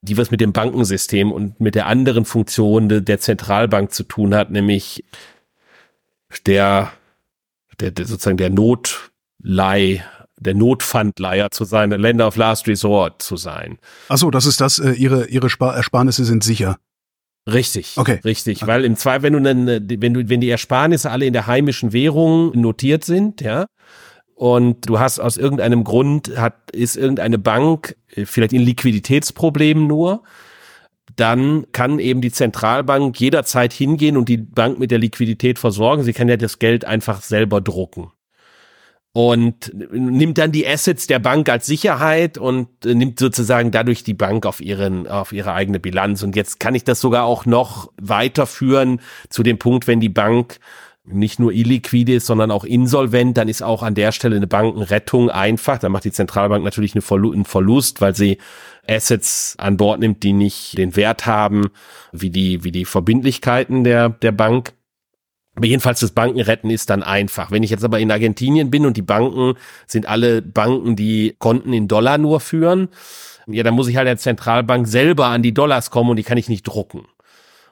die 0.00 0.16
was 0.16 0.32
mit 0.32 0.40
dem 0.40 0.52
Bankensystem 0.52 1.30
und 1.30 1.60
mit 1.60 1.76
der 1.76 1.86
anderen 1.86 2.24
Funktion 2.24 2.88
de, 2.88 3.00
der 3.00 3.20
Zentralbank 3.20 3.92
zu 3.92 4.02
tun 4.02 4.34
hat, 4.34 4.50
nämlich 4.50 5.04
der, 6.46 6.92
der, 7.78 7.92
der 7.92 8.06
sozusagen 8.06 8.38
der 8.38 8.50
Notleih 8.50 10.02
der 10.42 10.54
Notpfandleiher 10.54 11.50
zu 11.50 11.64
sein, 11.64 11.90
der 11.90 11.98
Länder 11.98 12.26
of 12.26 12.36
Last 12.36 12.66
Resort 12.68 13.22
zu 13.22 13.36
sein. 13.36 13.78
Ach 14.08 14.18
so, 14.18 14.30
das 14.30 14.46
ist 14.46 14.60
das, 14.60 14.78
äh, 14.78 14.92
ihre, 14.92 15.26
ihre 15.26 15.50
Spar 15.50 15.76
Ersparnisse 15.76 16.24
sind 16.24 16.44
sicher. 16.44 16.76
Richtig, 17.50 17.94
okay. 17.96 18.20
richtig, 18.24 18.62
okay. 18.62 18.70
weil 18.70 18.84
im 18.84 18.96
Zweifel, 18.96 19.24
wenn 19.24 19.32
du 19.32 19.40
dann, 19.40 19.68
äh, 19.68 19.80
wenn 20.00 20.14
du, 20.14 20.28
wenn 20.28 20.40
die 20.40 20.50
Ersparnisse 20.50 21.10
alle 21.10 21.26
in 21.26 21.32
der 21.32 21.46
heimischen 21.46 21.92
Währung 21.92 22.52
notiert 22.58 23.04
sind, 23.04 23.40
ja, 23.40 23.66
und 24.34 24.88
du 24.88 24.98
hast 24.98 25.18
aus 25.18 25.36
irgendeinem 25.36 25.84
Grund 25.84 26.36
hat 26.36 26.70
ist 26.72 26.96
irgendeine 26.96 27.38
Bank 27.38 27.96
äh, 28.14 28.26
vielleicht 28.26 28.52
in 28.52 28.62
Liquiditätsproblemen 28.62 29.86
nur, 29.86 30.22
dann 31.16 31.66
kann 31.72 31.98
eben 31.98 32.20
die 32.20 32.32
Zentralbank 32.32 33.20
jederzeit 33.20 33.72
hingehen 33.72 34.16
und 34.16 34.28
die 34.28 34.38
Bank 34.38 34.78
mit 34.78 34.90
der 34.90 34.98
Liquidität 34.98 35.58
versorgen. 35.58 36.04
Sie 36.04 36.12
kann 36.12 36.28
ja 36.28 36.36
das 36.36 36.58
Geld 36.58 36.84
einfach 36.84 37.22
selber 37.22 37.60
drucken 37.60 38.12
und 39.12 39.72
nimmt 39.92 40.38
dann 40.38 40.52
die 40.52 40.66
Assets 40.66 41.06
der 41.06 41.18
Bank 41.18 41.48
als 41.50 41.66
Sicherheit 41.66 42.38
und 42.38 42.68
äh, 42.86 42.94
nimmt 42.94 43.18
sozusagen 43.18 43.70
dadurch 43.70 44.04
die 44.04 44.14
Bank 44.14 44.46
auf 44.46 44.60
ihren 44.60 45.06
auf 45.06 45.32
ihre 45.32 45.52
eigene 45.52 45.80
Bilanz 45.80 46.22
und 46.22 46.34
jetzt 46.34 46.60
kann 46.60 46.74
ich 46.74 46.84
das 46.84 47.00
sogar 47.00 47.24
auch 47.24 47.44
noch 47.44 47.92
weiterführen 48.00 49.00
zu 49.28 49.42
dem 49.42 49.58
Punkt, 49.58 49.86
wenn 49.86 50.00
die 50.00 50.08
Bank 50.08 50.58
nicht 51.04 51.40
nur 51.40 51.52
illiquide 51.52 52.14
ist, 52.14 52.26
sondern 52.26 52.50
auch 52.50 52.64
insolvent, 52.64 53.36
dann 53.36 53.48
ist 53.48 53.62
auch 53.62 53.82
an 53.82 53.94
der 53.94 54.12
Stelle 54.12 54.36
eine 54.36 54.46
Bankenrettung 54.46 55.30
einfach. 55.30 55.78
Da 55.78 55.88
macht 55.88 56.04
die 56.04 56.12
Zentralbank 56.12 56.62
natürlich 56.62 56.94
einen 56.94 57.44
Verlust, 57.44 58.00
weil 58.00 58.14
sie 58.14 58.38
Assets 58.86 59.56
an 59.58 59.76
Bord 59.76 60.00
nimmt, 60.00 60.22
die 60.22 60.32
nicht 60.32 60.78
den 60.78 60.94
Wert 60.94 61.26
haben, 61.26 61.70
wie 62.12 62.30
die, 62.30 62.62
wie 62.62 62.70
die 62.70 62.84
Verbindlichkeiten 62.84 63.82
der, 63.84 64.10
der 64.10 64.32
Bank. 64.32 64.74
Aber 65.54 65.66
jedenfalls 65.66 66.00
das 66.00 66.12
Bankenretten 66.12 66.70
ist 66.70 66.88
dann 66.88 67.02
einfach. 67.02 67.50
Wenn 67.50 67.62
ich 67.62 67.70
jetzt 67.70 67.84
aber 67.84 68.00
in 68.00 68.10
Argentinien 68.10 68.70
bin 68.70 68.86
und 68.86 68.96
die 68.96 69.02
Banken 69.02 69.54
sind 69.86 70.06
alle 70.06 70.40
Banken, 70.40 70.96
die 70.96 71.36
Konten 71.38 71.72
in 71.72 71.88
Dollar 71.88 72.16
nur 72.16 72.40
führen, 72.40 72.88
ja, 73.46 73.62
dann 73.62 73.74
muss 73.74 73.88
ich 73.88 73.96
halt 73.96 74.06
der 74.06 74.16
Zentralbank 74.16 74.86
selber 74.86 75.26
an 75.26 75.42
die 75.42 75.52
Dollars 75.52 75.90
kommen 75.90 76.10
und 76.10 76.16
die 76.16 76.22
kann 76.22 76.38
ich 76.38 76.48
nicht 76.48 76.62
drucken. 76.62 77.06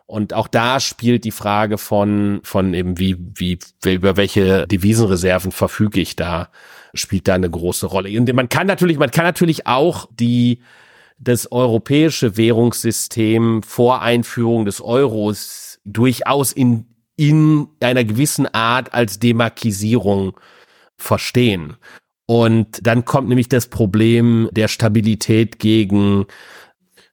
Und 0.07 0.35
auch 0.35 0.49
da 0.49 0.81
spielt 0.81 1.25
die 1.25 1.31
Frage 1.31 1.79
von, 1.79 2.41
von 2.43 2.75
eben 2.75 2.99
wie, 2.99 3.17
wie, 3.37 3.59
über 3.87 4.17
welche 4.17 4.67
Devisenreserven 4.67 5.53
verfüge 5.53 6.01
ich 6.01 6.17
da, 6.17 6.49
spielt 6.95 7.29
da 7.29 7.35
eine 7.35 7.49
große 7.49 7.87
Rolle. 7.87 8.19
Und 8.19 8.31
man 8.35 8.49
kann 8.49 8.67
natürlich, 8.67 8.99
man 8.99 9.13
kann 9.13 9.25
natürlich 9.25 9.69
auch 9.69 10.09
die, 10.13 10.63
das 11.21 11.53
europäische 11.53 12.37
Währungssystem 12.37 13.63
vor 13.63 14.03
Einführung 14.03 14.65
des 14.65 14.81
Euros 14.81 15.79
durchaus 15.85 16.51
in 16.51 16.87
in 17.21 17.69
einer 17.81 18.03
gewissen 18.03 18.47
Art 18.47 18.95
als 18.95 19.19
Demarkisierung 19.19 20.41
verstehen. 20.97 21.77
Und 22.25 22.87
dann 22.87 23.05
kommt 23.05 23.29
nämlich 23.29 23.51
das 23.51 23.67
Problem 23.67 24.49
der 24.53 24.69
Stabilität 24.69 25.59
gegen 25.59 26.25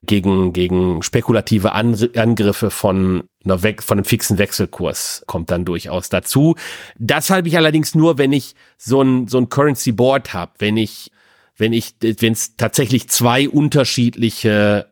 gegen 0.03 0.53
gegen 0.53 1.03
spekulative 1.03 1.73
Angriffe 1.73 2.69
von 2.69 3.23
einer 3.43 3.63
We 3.63 3.75
von 3.79 3.97
einem 3.97 4.05
fixen 4.05 4.37
Wechselkurs 4.37 5.25
kommt 5.27 5.51
dann 5.51 5.65
durchaus 5.65 6.07
dazu. 6.07 6.55
Das 6.97 7.29
halte 7.29 7.49
ich 7.49 7.57
allerdings 7.57 7.93
nur, 7.93 8.17
wenn 8.17 8.31
ich 8.31 8.55
so 8.77 9.01
ein 9.01 9.27
so 9.27 9.39
ein 9.39 9.49
Currency 9.49 9.91
Board 9.91 10.33
habe, 10.33 10.53
wenn 10.59 10.77
ich 10.77 11.11
wenn 11.57 11.73
ich 11.73 11.95
wenn 11.99 12.31
es 12.31 12.55
tatsächlich 12.55 13.09
zwei 13.09 13.49
unterschiedliche 13.49 14.87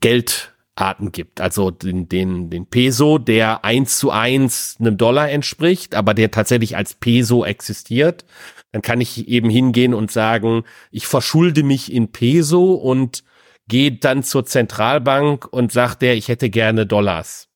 Geld 0.00 0.51
Arten 0.74 1.12
gibt. 1.12 1.40
Also 1.40 1.70
den, 1.70 2.08
den, 2.08 2.50
den 2.50 2.66
Peso, 2.66 3.18
der 3.18 3.64
eins 3.64 3.98
zu 3.98 4.10
eins 4.10 4.76
einem 4.80 4.96
Dollar 4.96 5.30
entspricht, 5.30 5.94
aber 5.94 6.14
der 6.14 6.30
tatsächlich 6.30 6.76
als 6.76 6.94
Peso 6.94 7.44
existiert. 7.44 8.24
Dann 8.72 8.82
kann 8.82 9.00
ich 9.00 9.28
eben 9.28 9.50
hingehen 9.50 9.92
und 9.92 10.10
sagen, 10.10 10.64
ich 10.90 11.06
verschulde 11.06 11.62
mich 11.62 11.92
in 11.92 12.10
Peso 12.10 12.72
und 12.72 13.22
gehe 13.68 13.92
dann 13.92 14.22
zur 14.22 14.46
Zentralbank 14.46 15.46
und 15.50 15.72
sagt 15.72 16.02
der, 16.02 16.14
ich 16.14 16.28
hätte 16.28 16.48
gerne 16.48 16.86
Dollars 16.86 17.48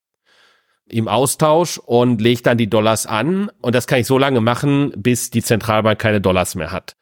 im 0.88 1.08
Austausch 1.08 1.78
und 1.78 2.20
lege 2.20 2.42
dann 2.42 2.58
die 2.58 2.70
Dollars 2.70 3.06
an. 3.06 3.50
Und 3.60 3.74
das 3.74 3.86
kann 3.86 4.00
ich 4.00 4.06
so 4.06 4.18
lange 4.18 4.40
machen, 4.40 4.92
bis 4.96 5.30
die 5.30 5.42
Zentralbank 5.42 5.98
keine 5.98 6.20
Dollars 6.20 6.54
mehr 6.54 6.70
hat. 6.70 6.96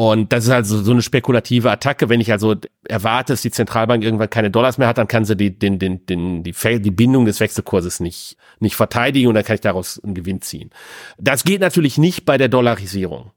Und 0.00 0.32
das 0.32 0.44
ist 0.44 0.50
also 0.50 0.82
so 0.82 0.92
eine 0.92 1.02
spekulative 1.02 1.70
Attacke. 1.70 2.08
Wenn 2.08 2.22
ich 2.22 2.32
also 2.32 2.56
erwarte, 2.88 3.34
dass 3.34 3.42
die 3.42 3.50
Zentralbank 3.50 4.02
irgendwann 4.02 4.30
keine 4.30 4.50
Dollars 4.50 4.78
mehr 4.78 4.88
hat, 4.88 4.96
dann 4.96 5.08
kann 5.08 5.26
sie 5.26 5.36
die, 5.36 5.58
den, 5.58 5.78
den, 5.78 6.06
den, 6.06 6.42
die, 6.42 6.54
die 6.54 6.90
Bindung 6.90 7.26
des 7.26 7.38
Wechselkurses 7.38 8.00
nicht, 8.00 8.38
nicht 8.60 8.76
verteidigen 8.76 9.28
und 9.28 9.34
dann 9.34 9.44
kann 9.44 9.56
ich 9.56 9.60
daraus 9.60 10.02
einen 10.02 10.14
Gewinn 10.14 10.40
ziehen. 10.40 10.70
Das 11.18 11.44
geht 11.44 11.60
natürlich 11.60 11.98
nicht 11.98 12.24
bei 12.24 12.38
der 12.38 12.48
Dollarisierung. 12.48 13.32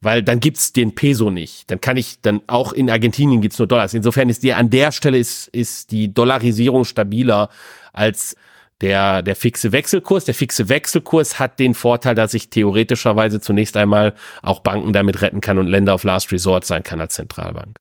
Weil 0.00 0.24
dann 0.24 0.40
gibt's 0.40 0.72
den 0.72 0.96
Peso 0.96 1.30
nicht. 1.30 1.70
Dann 1.70 1.80
kann 1.80 1.96
ich 1.96 2.20
dann 2.20 2.40
auch 2.48 2.72
in 2.72 2.90
Argentinien 2.90 3.40
gibt's 3.40 3.60
nur 3.60 3.68
Dollars. 3.68 3.94
Insofern 3.94 4.28
ist 4.28 4.42
die 4.42 4.54
an 4.54 4.70
der 4.70 4.90
Stelle 4.90 5.18
ist, 5.18 5.46
ist 5.50 5.92
die 5.92 6.12
Dollarisierung 6.12 6.84
stabiler 6.84 7.48
als 7.92 8.34
der, 8.82 9.22
der 9.22 9.36
fixe 9.36 9.72
Wechselkurs. 9.72 10.24
Der 10.24 10.34
fixe 10.34 10.68
Wechselkurs 10.68 11.38
hat 11.38 11.58
den 11.58 11.74
Vorteil, 11.74 12.14
dass 12.14 12.34
ich 12.34 12.50
theoretischerweise 12.50 13.40
zunächst 13.40 13.76
einmal 13.76 14.14
auch 14.42 14.60
Banken 14.60 14.92
damit 14.92 15.22
retten 15.22 15.40
kann 15.40 15.58
und 15.58 15.68
Länder 15.68 15.94
auf 15.94 16.04
Last 16.04 16.32
Resort 16.32 16.66
sein 16.66 16.82
kann 16.82 17.00
als 17.00 17.14
Zentralbank. 17.14 17.76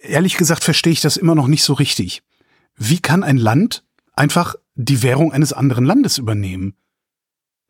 Ehrlich 0.00 0.36
gesagt 0.36 0.64
verstehe 0.64 0.92
ich 0.92 1.00
das 1.00 1.16
immer 1.16 1.34
noch 1.34 1.48
nicht 1.48 1.64
so 1.64 1.74
richtig. 1.74 2.22
Wie 2.76 3.00
kann 3.00 3.22
ein 3.22 3.36
Land 3.36 3.84
einfach 4.12 4.54
die 4.74 5.02
Währung 5.02 5.32
eines 5.32 5.52
anderen 5.52 5.84
Landes 5.84 6.18
übernehmen? 6.18 6.76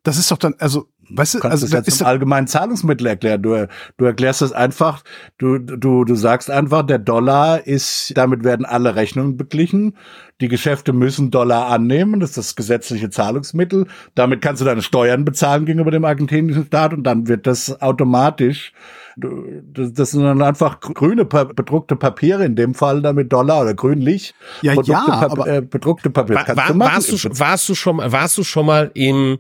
Das 0.03 0.19
ist 0.19 0.31
doch 0.31 0.39
dann, 0.39 0.55
also 0.59 0.89
Weißt 1.11 1.35
du, 1.35 1.41
du 1.41 1.49
also 1.49 1.67
das 1.69 1.87
ist 1.87 1.99
zum 1.99 2.07
allgemeinen 2.07 2.47
Zahlungsmittel 2.47 3.07
erklären. 3.07 3.43
Du, 3.43 3.69
du 3.97 4.05
erklärst 4.05 4.43
das 4.43 4.53
einfach, 4.53 5.03
du, 5.39 5.59
du, 5.59 6.05
du 6.05 6.15
sagst 6.15 6.51
einfach, 6.51 6.83
der 6.83 6.99
Dollar 6.99 7.67
ist, 7.67 8.13
damit 8.17 8.45
werden 8.45 8.67
alle 8.67 8.95
Rechnungen 8.95 9.37
beglichen. 9.37 9.97
Die 10.41 10.49
Geschäfte 10.49 10.93
müssen 10.93 11.31
Dollar 11.31 11.69
annehmen, 11.69 12.21
das 12.21 12.31
ist 12.31 12.39
das 12.39 12.57
gesetzliche 12.57 13.11
Zahlungsmittel. 13.11 13.87
Damit 14.15 14.43
kannst 14.43 14.61
du 14.61 14.65
deine 14.65 14.83
Steuern 14.83 15.25
bezahlen 15.25 15.65
gegenüber 15.65 15.91
dem 15.91 16.05
argentinischen 16.05 16.67
Staat 16.67 16.93
und 16.93 17.05
dann 17.05 17.29
wird 17.29 17.47
das 17.47 17.81
automatisch, 17.81 18.73
das, 19.17 19.93
das 19.93 20.11
sind 20.11 20.25
dann 20.25 20.43
einfach 20.43 20.81
grüne 20.81 21.25
bedruckte 21.25 21.97
Papiere, 21.97 22.45
in 22.45 22.57
dem 22.57 22.75
Fall 22.75 23.01
damit 23.03 23.33
Dollar 23.33 23.63
oder 23.63 23.75
grünlich. 23.75 24.35
Ja, 24.63 24.75
ja, 24.83 25.05
aber 25.07 25.47
äh, 25.47 25.61
bedruckte 25.63 26.11
Papiere. 26.11 26.47
War, 26.49 26.57
war, 26.57 26.79
warst, 26.79 27.13
du, 27.13 27.39
warst 27.39 27.69
du 27.69 27.75
schon, 27.75 27.99
warst 27.99 28.39
du 28.39 28.43
schon 28.43 28.67
mal 28.67 28.91
im 28.95 29.39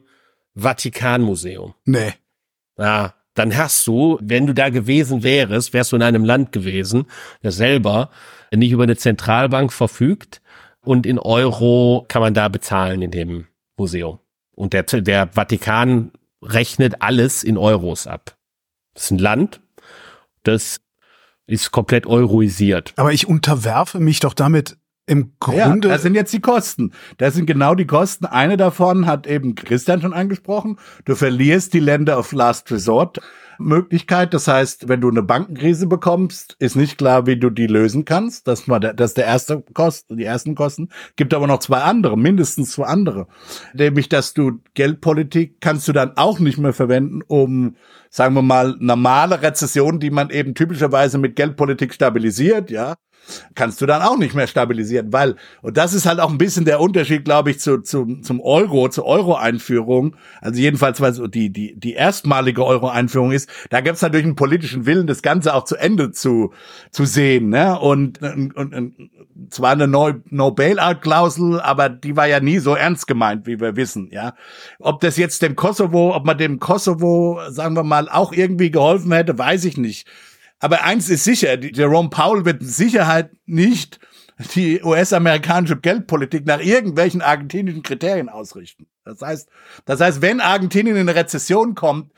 Vatikanmuseum. 0.55 1.75
Nee. 1.85 2.13
Ja, 2.79 3.15
dann 3.35 3.57
hast 3.57 3.87
du, 3.87 4.19
wenn 4.23 4.47
du 4.47 4.55
da 4.55 4.71
gewesen 4.71 5.23
wärst, 5.23 5.73
wärst 5.73 5.93
du 5.93 5.97
in 5.97 6.03
einem 6.03 6.25
Land 6.25 6.53
gewesen, 6.53 7.07
das 7.43 7.57
selber 7.57 8.11
nicht 8.53 8.71
über 8.71 8.85
eine 8.85 8.97
Zentralbank 8.97 9.73
verfügt 9.73 10.41
und 10.85 11.07
in 11.07 11.19
Euro 11.19 12.05
kann 12.09 12.23
man 12.23 12.35
da 12.35 12.49
bezahlen 12.49 13.03
in 13.03 13.11
dem 13.11 13.47
Museum. 13.77 14.21
Und 14.55 14.73
der, 14.73 14.85
der 14.85 15.29
Vatikan 15.29 16.13
rechnet 16.43 17.03
alles 17.03 17.43
in 17.43 17.57
Euros 17.57 18.07
ab. 18.07 18.37
Das 18.95 19.05
ist 19.05 19.11
ein 19.11 19.19
Land, 19.19 19.61
das 20.45 20.81
ist 21.47 21.73
komplett 21.73 22.07
euroisiert. 22.07 22.93
Aber 22.97 23.13
ich 23.13 23.27
unterwerfe 23.27 23.99
mich 23.99 24.21
doch 24.21 24.35
damit 24.35 24.77
im 25.07 25.33
Grunde. 25.39 25.89
Ja, 25.89 25.95
das 25.95 26.03
sind 26.03 26.15
jetzt 26.15 26.33
die 26.33 26.41
Kosten. 26.41 26.93
Das 27.19 27.35
sind 27.35 27.47
genau 27.47 27.75
die 27.75 27.87
Kosten. 27.87 28.27
Eine 28.27 28.57
davon 28.57 29.07
hat 29.07 29.27
eben 29.27 29.55
Christian 29.55 30.01
schon 30.01 30.15
angesprochen. 30.15 30.79
Du 31.05 31.15
verlierst 31.15 31.75
die 31.75 31.81
Länder 31.81 32.19
of 32.19 32.33
Last 32.33 32.71
Resort 32.71 33.21
Möglichkeit. 33.59 34.35
Das 34.35 34.49
heißt, 34.49 34.89
wenn 34.89 35.01
du 35.01 35.11
eine 35.11 35.23
Bankenkrise 35.23 35.87
bekommst, 35.87 36.57
ist 36.59 36.77
nicht 36.77 36.99
klar, 36.99 37.27
wie 37.27 37.39
du 37.39 37.51
die 37.51 37.67
lösen 37.67 38.05
kannst. 38.05 38.47
Das 38.49 38.69
war 38.69 38.81
der, 38.81 38.95
das 38.95 39.11
ist 39.11 39.17
der 39.19 39.27
erste 39.27 39.63
Kosten, 39.75 40.17
die 40.17 40.25
ersten 40.25 40.55
Kosten. 40.55 40.89
Gibt 41.17 41.35
aber 41.35 41.47
noch 41.47 41.61
zwei 41.61 41.81
andere, 41.81 42.17
mindestens 42.17 42.73
zwei 42.73 42.87
andere. 42.87 43.27
Nämlich, 43.75 44.09
dass 44.09 44.35
du 44.35 44.61
Geldpolitik 44.75 45.61
kannst 45.61 45.87
du 45.89 45.93
dann 45.93 46.17
auch 46.17 46.39
nicht 46.39 46.59
mehr 46.59 46.73
verwenden, 46.73 47.23
um 47.27 47.77
sagen 48.11 48.35
wir 48.35 48.43
mal, 48.43 48.77
normale 48.79 49.43
Rezessionen, 49.43 49.99
die 49.99 50.11
man 50.11 50.31
eben 50.31 50.55
typischerweise 50.55 51.19
mit 51.19 51.35
Geldpolitik 51.35 51.93
stabilisiert, 51.93 52.71
ja, 52.71 52.95
kannst 53.55 53.81
du 53.81 53.87
dann 53.87 54.03
auch 54.03 54.17
nicht 54.17 54.35
mehr 54.35 54.47
stabilisieren, 54.47 55.13
weil, 55.13 55.37
und 55.63 55.77
das 55.77 55.95
ist 55.95 56.07
halt 56.07 56.21
auch 56.21 56.31
ein 56.31 56.39
bisschen 56.39 56.65
der 56.65 56.81
Unterschied, 56.81 57.25
glaube 57.25 57.51
ich, 57.51 57.61
zu, 57.61 57.83
zu, 57.83 58.21
zum 58.23 58.41
Euro, 58.41 58.89
zur 58.89 59.07
Euro-Einführung, 59.07 60.17
also 60.41 60.61
jedenfalls, 60.61 61.01
weil 61.01 61.13
so 61.13 61.27
die, 61.27 61.51
die, 61.51 61.79
die 61.79 61.95
erstmalige 61.95 62.65
Euro-Einführung 62.65 63.33
ist, 63.33 63.49
da 63.71 63.81
gab 63.81 63.95
es 63.95 64.03
natürlich 64.03 64.27
einen 64.27 64.37
politischen 64.37 64.87
Willen, 64.87 65.07
das 65.07 65.23
Ganze 65.23 65.55
auch 65.55 65.65
zu 65.65 65.77
Ende 65.77 66.11
zu, 66.11 66.53
zu 66.91 67.05
sehen, 67.05 67.49
ne, 67.49 67.79
und, 67.79 68.23
und, 68.23 68.57
und, 68.57 68.95
zwar 69.51 69.73
eine 69.73 69.89
No-Bailout-Klausel, 69.89 71.61
aber 71.61 71.89
die 71.89 72.17
war 72.17 72.27
ja 72.27 72.41
nie 72.41 72.59
so 72.59 72.75
ernst 72.75 73.07
gemeint, 73.07 73.47
wie 73.47 73.61
wir 73.61 73.77
wissen, 73.77 74.09
ja. 74.13 74.35
Ob 74.79 75.01
das 75.01 75.17
jetzt 75.17 75.43
dem 75.43 75.57
Kosovo, 75.57 76.15
ob 76.15 76.25
man 76.25 76.39
dem 76.39 76.61
Kosovo, 76.61 77.41
sagen 77.49 77.75
wir 77.75 77.83
mal, 77.83 78.09
auch 78.09 78.33
irgendwie 78.33 78.71
geholfen 78.71 79.13
hätte, 79.13 79.37
weiß 79.37 79.65
ich 79.65 79.77
nicht. 79.77 80.07
Aber 80.65 80.83
eins 80.83 81.11
ist 81.11 81.25
sicher, 81.25 81.63
Jerome 81.63 82.09
Powell 82.09 82.47
wird 82.47 82.63
Sicherheit 82.63 83.33
nicht 83.45 84.01
die 84.55 84.83
US-amerikanische 84.83 85.77
Geldpolitik 85.77 86.47
nach 86.47 86.61
irgendwelchen 86.61 87.21
argentinischen 87.21 87.83
Kriterien 87.83 88.31
ausrichten. 88.31 88.87
Das 89.05 89.21
heißt, 89.21 89.51
das 89.85 90.01
heißt, 90.01 90.23
wenn 90.23 90.41
Argentinien 90.41 90.97
in 90.97 91.07
eine 91.07 91.21
Rezession 91.21 91.75
kommt 91.75 92.13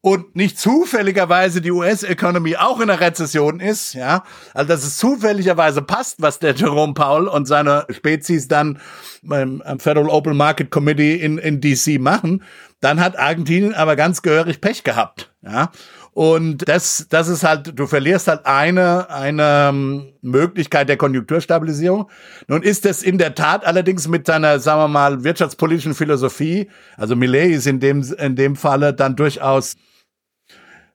und 0.00 0.34
nicht 0.34 0.58
zufälligerweise 0.58 1.60
die 1.60 1.70
US-Economy 1.70 2.56
auch 2.56 2.80
in 2.80 2.90
einer 2.90 3.00
Rezession 3.00 3.60
ist, 3.60 3.94
ja, 3.94 4.24
also 4.52 4.66
dass 4.66 4.82
es 4.82 4.96
zufälligerweise 4.96 5.80
passt, 5.80 6.20
was 6.20 6.40
der 6.40 6.56
Jerome 6.56 6.94
Powell 6.94 7.28
und 7.28 7.46
seine 7.46 7.86
Spezies 7.88 8.48
dann 8.48 8.80
beim 9.22 9.62
Federal 9.78 10.10
Open 10.10 10.36
Market 10.36 10.72
Committee 10.72 11.14
in, 11.14 11.38
in 11.38 11.60
DC 11.60 12.00
machen, 12.00 12.42
dann 12.80 12.98
hat 12.98 13.16
Argentinien 13.16 13.74
aber 13.74 13.94
ganz 13.94 14.22
gehörig 14.22 14.60
Pech 14.60 14.82
gehabt, 14.82 15.32
ja. 15.42 15.70
Und 16.14 16.68
das, 16.68 17.06
das 17.08 17.28
ist 17.28 17.42
halt, 17.42 17.78
du 17.78 17.86
verlierst 17.86 18.28
halt 18.28 18.44
eine, 18.44 19.08
eine 19.08 19.68
ähm, 19.70 20.12
Möglichkeit 20.20 20.90
der 20.90 20.98
Konjunkturstabilisierung. 20.98 22.10
Nun 22.48 22.62
ist 22.62 22.84
es 22.84 23.02
in 23.02 23.16
der 23.16 23.34
Tat 23.34 23.64
allerdings 23.64 24.06
mit 24.08 24.26
seiner, 24.26 24.60
sagen 24.60 24.82
wir 24.82 24.88
mal, 24.88 25.24
wirtschaftspolitischen 25.24 25.94
Philosophie, 25.94 26.68
also 26.98 27.16
Millet 27.16 27.52
ist 27.52 27.66
in 27.66 27.80
dem, 27.80 28.02
in 28.18 28.36
dem 28.36 28.56
Falle 28.56 28.92
dann 28.92 29.16
durchaus 29.16 29.74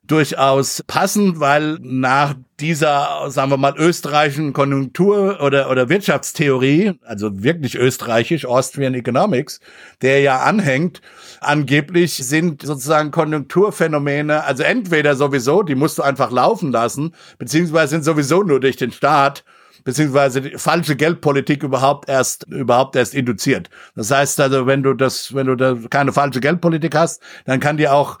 durchaus 0.08 0.82
passend, 0.86 1.38
weil 1.38 1.78
nach 1.80 2.34
dieser, 2.60 3.30
sagen 3.30 3.50
wir 3.50 3.56
mal, 3.56 3.74
österreichischen 3.76 4.52
Konjunktur- 4.52 5.40
oder, 5.40 5.70
oder 5.70 5.88
Wirtschaftstheorie, 5.88 6.94
also 7.04 7.42
wirklich 7.42 7.76
österreichisch, 7.76 8.46
Austrian 8.46 8.94
Economics, 8.94 9.60
der 10.02 10.20
ja 10.20 10.40
anhängt, 10.40 11.00
angeblich 11.40 12.14
sind 12.14 12.62
sozusagen 12.62 13.10
Konjunkturphänomene, 13.10 14.42
also 14.44 14.64
entweder 14.64 15.14
sowieso, 15.14 15.62
die 15.62 15.76
musst 15.76 15.98
du 15.98 16.02
einfach 16.02 16.32
laufen 16.32 16.72
lassen, 16.72 17.14
beziehungsweise 17.38 17.90
sind 17.90 18.04
sowieso 18.04 18.42
nur 18.42 18.60
durch 18.60 18.76
den 18.76 18.90
Staat 18.90 19.44
beziehungsweise 19.84 20.42
die 20.42 20.58
falsche 20.58 20.96
Geldpolitik 20.96 21.62
überhaupt 21.62 22.08
erst 22.10 22.46
überhaupt 22.48 22.96
erst 22.96 23.14
induziert. 23.14 23.70
Das 23.94 24.10
heißt 24.10 24.38
also, 24.40 24.66
wenn 24.66 24.82
du 24.82 24.92
das, 24.92 25.34
wenn 25.34 25.46
du 25.46 25.54
da 25.54 25.76
keine 25.88 26.12
falsche 26.12 26.40
Geldpolitik 26.40 26.94
hast, 26.94 27.22
dann 27.46 27.60
kann 27.60 27.78
dir 27.78 27.94
auch 27.94 28.18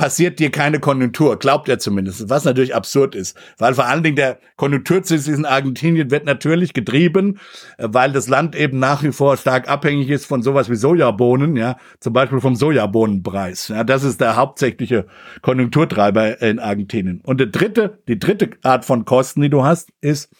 passiert 0.00 0.38
dir 0.38 0.50
keine 0.50 0.80
Konjunktur, 0.80 1.38
glaubt 1.38 1.68
er 1.68 1.78
zumindest, 1.78 2.30
was 2.30 2.46
natürlich 2.46 2.74
absurd 2.74 3.14
ist, 3.14 3.36
weil 3.58 3.74
vor 3.74 3.84
allen 3.84 4.02
Dingen 4.02 4.16
der 4.16 4.38
Konjunkturzins 4.56 5.28
in 5.28 5.44
Argentinien 5.44 6.10
wird 6.10 6.24
natürlich 6.24 6.72
getrieben, 6.72 7.38
äh, 7.76 7.86
weil 7.90 8.10
das 8.10 8.26
Land 8.26 8.56
eben 8.56 8.78
nach 8.78 9.02
wie 9.02 9.12
vor 9.12 9.36
stark 9.36 9.68
abhängig 9.68 10.08
ist 10.08 10.24
von 10.24 10.42
sowas 10.42 10.70
wie 10.70 10.76
Sojabohnen, 10.76 11.54
ja, 11.54 11.76
zum 12.00 12.14
Beispiel 12.14 12.40
vom 12.40 12.56
Sojabohnenpreis. 12.56 13.68
Ja, 13.68 13.84
das 13.84 14.02
ist 14.02 14.22
der 14.22 14.36
hauptsächliche 14.36 15.04
Konjunkturtreiber 15.42 16.40
in 16.40 16.60
Argentinien. 16.60 17.20
Und 17.26 17.38
der 17.38 17.48
dritte, 17.48 17.98
die 18.08 18.18
dritte 18.18 18.52
Art 18.62 18.86
von 18.86 19.04
Kosten, 19.04 19.42
die 19.42 19.50
du 19.50 19.64
hast, 19.64 19.90
ist 20.00 20.30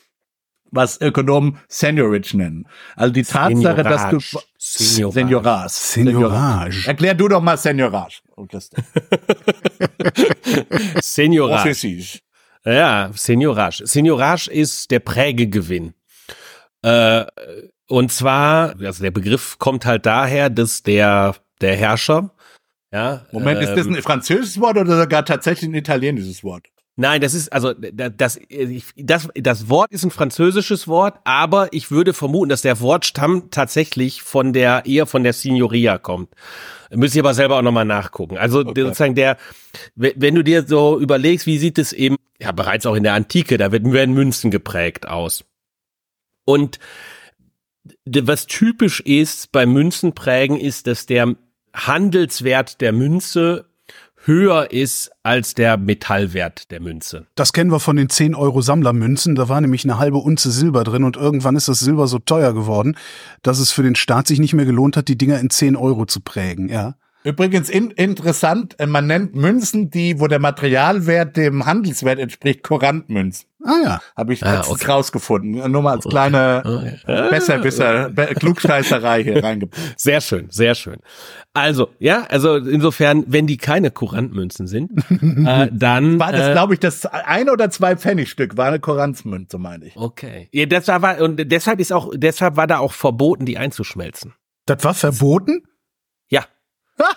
was 0.70 1.00
Ökonomen 1.00 1.58
Seniorage 1.68 2.36
nennen. 2.36 2.66
Also 2.96 3.12
die 3.12 3.22
Tatsache, 3.22 3.82
dass 3.82 4.10
du 4.10 4.18
Seniorage. 4.58 5.14
Seniorage. 5.14 5.74
Seniorage. 5.74 6.88
Erklär 6.88 7.14
du 7.14 7.28
doch 7.28 7.40
mal 7.40 7.56
Seniorage. 7.56 8.20
Oh, 8.36 8.46
Seniorage. 11.02 12.20
Ja, 12.64 13.10
Seniorage. 13.14 13.86
Seniorage 13.86 14.50
ist 14.50 14.90
der 14.90 15.00
Prägegewinn. 15.00 15.94
Äh, 16.82 17.24
und 17.88 18.12
zwar, 18.12 18.76
also 18.80 19.02
der 19.02 19.10
Begriff 19.10 19.58
kommt 19.58 19.84
halt 19.84 20.06
daher, 20.06 20.50
dass 20.50 20.82
der, 20.82 21.34
der 21.60 21.76
Herrscher, 21.76 22.30
ja. 22.92 23.24
Moment, 23.30 23.58
ähm, 23.58 23.64
ist 23.64 23.76
das 23.76 23.86
ein 23.86 23.94
ähm, 23.94 24.02
französisches 24.02 24.60
Wort 24.60 24.76
oder 24.76 25.00
sogar 25.00 25.24
tatsächlich 25.24 25.70
ein 25.70 25.74
italienisches 25.74 26.42
Wort? 26.42 26.66
Nein, 26.96 27.20
das 27.20 27.34
ist 27.34 27.52
also 27.52 27.72
das, 27.72 28.40
das 28.96 29.28
das 29.34 29.68
Wort 29.68 29.90
ist 29.90 30.04
ein 30.04 30.10
französisches 30.10 30.86
Wort, 30.86 31.18
aber 31.24 31.72
ich 31.72 31.90
würde 31.90 32.12
vermuten, 32.12 32.50
dass 32.50 32.62
der 32.62 32.80
Wortstamm 32.80 33.50
tatsächlich 33.50 34.22
von 34.22 34.52
der 34.52 34.84
eher 34.84 35.06
von 35.06 35.22
der 35.22 35.32
Signoria 35.32 35.98
kommt. 35.98 36.28
Müsste 36.92 37.18
ich 37.18 37.22
aber 37.22 37.34
selber 37.34 37.56
auch 37.56 37.62
nochmal 37.62 37.84
nachgucken. 37.84 38.36
Also 38.36 38.60
okay. 38.60 38.82
sozusagen 38.82 39.14
der, 39.14 39.38
wenn 39.94 40.34
du 40.34 40.42
dir 40.42 40.66
so 40.66 40.98
überlegst, 41.00 41.46
wie 41.46 41.58
sieht 41.58 41.78
es 41.78 41.92
eben, 41.92 42.16
ja 42.40 42.52
bereits 42.52 42.84
auch 42.84 42.96
in 42.96 43.04
der 43.04 43.14
Antike, 43.14 43.56
da 43.56 43.70
werden 43.72 44.12
Münzen 44.12 44.50
geprägt 44.50 45.08
aus. 45.08 45.44
Und 46.44 46.80
was 48.04 48.46
typisch 48.46 49.00
ist 49.00 49.52
bei 49.52 49.66
Münzenprägen 49.66 50.58
ist, 50.58 50.86
dass 50.86 51.06
der 51.06 51.36
Handelswert 51.72 52.80
der 52.80 52.92
Münze 52.92 53.69
höher 54.24 54.70
ist 54.70 55.10
als 55.22 55.54
der 55.54 55.76
Metallwert 55.76 56.70
der 56.70 56.80
Münze. 56.80 57.26
Das 57.34 57.52
kennen 57.52 57.70
wir 57.70 57.80
von 57.80 57.96
den 57.96 58.08
10 58.08 58.34
Euro 58.34 58.60
Sammlermünzen. 58.60 59.34
Da 59.34 59.48
war 59.48 59.60
nämlich 59.60 59.84
eine 59.84 59.98
halbe 59.98 60.18
Unze 60.18 60.50
Silber 60.50 60.84
drin 60.84 61.04
und 61.04 61.16
irgendwann 61.16 61.56
ist 61.56 61.68
das 61.68 61.80
Silber 61.80 62.06
so 62.06 62.18
teuer 62.18 62.52
geworden, 62.52 62.96
dass 63.42 63.58
es 63.58 63.72
für 63.72 63.82
den 63.82 63.94
Staat 63.94 64.26
sich 64.26 64.38
nicht 64.38 64.54
mehr 64.54 64.66
gelohnt 64.66 64.96
hat, 64.96 65.08
die 65.08 65.18
Dinger 65.18 65.40
in 65.40 65.50
10 65.50 65.76
Euro 65.76 66.06
zu 66.06 66.20
prägen, 66.20 66.68
ja. 66.68 66.94
Übrigens 67.22 67.68
in, 67.68 67.90
interessant, 67.90 68.76
äh, 68.78 68.86
man 68.86 69.06
nennt 69.06 69.34
Münzen, 69.34 69.90
die, 69.90 70.20
wo 70.20 70.26
der 70.26 70.38
Materialwert 70.38 71.36
dem 71.36 71.66
Handelswert 71.66 72.18
entspricht, 72.18 72.62
Kurantmünzen. 72.62 73.46
Ah 73.62 73.76
ja. 73.84 74.00
Habe 74.16 74.32
ich 74.32 74.44
ah, 74.44 74.64
okay. 74.66 74.86
rausgefunden. 74.86 75.70
Nur 75.70 75.82
mal 75.82 75.96
als 75.96 76.06
kleine 76.06 76.62
okay. 76.64 77.28
Besserwisser, 77.28 78.08
Be 78.08 78.26
Klugscheißerei 78.34 79.22
hier 79.22 79.44
reingebracht. 79.44 79.82
Sehr 79.96 80.22
schön, 80.22 80.46
sehr 80.50 80.74
schön. 80.74 80.96
Also, 81.52 81.88
ja, 81.98 82.24
also 82.30 82.56
insofern, 82.56 83.24
wenn 83.26 83.46
die 83.46 83.58
keine 83.58 83.90
Kurantmünzen 83.90 84.66
sind, 84.66 84.92
äh, 85.46 85.68
dann. 85.70 86.18
War 86.18 86.32
das, 86.32 86.48
äh, 86.48 86.52
glaube 86.52 86.72
ich, 86.72 86.80
das 86.80 87.04
eine 87.04 87.52
oder 87.52 87.68
zwei 87.68 87.96
Pfennigstück 87.96 88.56
war 88.56 88.68
eine 88.68 88.80
Kuranzmünze, 88.80 89.58
meine 89.58 89.86
ich. 89.86 89.96
Okay. 89.96 90.48
Ja, 90.52 90.64
das 90.64 90.88
war, 90.88 91.20
und 91.20 91.50
deshalb 91.52 91.80
ist 91.80 91.92
auch, 91.92 92.12
deshalb 92.14 92.56
war 92.56 92.66
da 92.66 92.78
auch 92.78 92.92
verboten, 92.92 93.44
die 93.44 93.58
einzuschmelzen. 93.58 94.32
Das 94.64 94.84
war 94.84 94.94
verboten? 94.94 95.64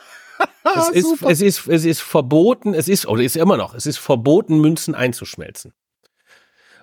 Es, 0.75 0.89
ist, 0.89 1.21
es, 1.21 1.41
ist, 1.41 1.67
es 1.67 1.85
ist 1.85 2.01
verboten, 2.01 2.73
es 2.73 2.87
ist, 2.87 3.05
oder 3.05 3.21
ist 3.21 3.35
immer 3.35 3.57
noch, 3.57 3.75
es 3.75 3.85
ist 3.85 3.97
verboten, 3.97 4.59
Münzen 4.59 4.95
einzuschmelzen. 4.95 5.73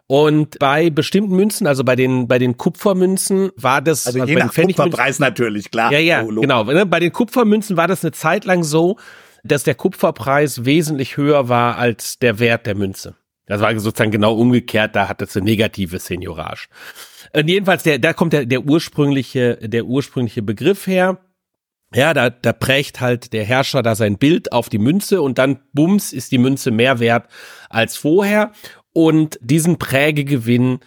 Und 0.06 0.58
bei 0.58 0.90
bestimmten 0.90 1.36
Münzen, 1.36 1.68
also 1.68 1.84
bei 1.84 1.94
den 1.94 2.26
bei 2.26 2.40
den 2.40 2.56
Kupfermünzen 2.56 3.52
war 3.54 3.80
das 3.80 4.08
also, 4.08 4.20
also 4.20 4.32
je 4.32 4.38
nach 4.38 4.52
Kupferpreis 4.52 5.20
natürlich 5.20 5.70
klar. 5.70 5.92
Ja, 5.92 6.00
ja, 6.00 6.24
oh, 6.24 6.40
genau. 6.40 6.64
Ne, 6.64 6.84
bei 6.84 6.98
den 6.98 7.12
Kupfermünzen 7.12 7.76
war 7.76 7.86
das 7.86 8.02
eine 8.02 8.10
Zeit 8.10 8.44
lang 8.44 8.64
so, 8.64 8.96
dass 9.44 9.62
der 9.62 9.76
Kupferpreis 9.76 10.64
wesentlich 10.64 11.16
höher 11.16 11.48
war 11.48 11.78
als 11.78 12.18
der 12.18 12.40
Wert 12.40 12.66
der 12.66 12.74
Münze. 12.74 13.14
Das 13.46 13.60
war 13.60 13.72
sozusagen 13.78 14.10
genau 14.10 14.34
umgekehrt. 14.34 14.96
Da 14.96 15.08
hat 15.08 15.20
das 15.20 15.36
eine 15.36 15.44
negative 15.44 16.00
Seniorage. 16.00 16.66
Und 17.32 17.48
jedenfalls, 17.48 17.84
der, 17.84 18.00
da 18.00 18.12
kommt 18.12 18.32
der, 18.32 18.46
der 18.46 18.64
ursprüngliche 18.64 19.58
der 19.62 19.84
ursprüngliche 19.84 20.42
Begriff 20.42 20.88
her. 20.88 21.18
Ja, 21.92 22.14
da, 22.14 22.30
da 22.30 22.52
prägt 22.52 23.00
halt 23.00 23.32
der 23.32 23.44
Herrscher 23.44 23.82
da 23.82 23.94
sein 23.96 24.16
Bild 24.16 24.52
auf 24.52 24.68
die 24.68 24.78
Münze 24.78 25.22
und 25.22 25.38
dann 25.38 25.60
bums 25.72 26.12
ist 26.12 26.30
die 26.30 26.38
Münze 26.38 26.70
mehr 26.70 27.00
wert 27.00 27.28
als 27.68 27.96
vorher. 27.96 28.52
Und 28.92 29.38
diesen 29.42 29.78
Prägegewinn, 29.78 30.80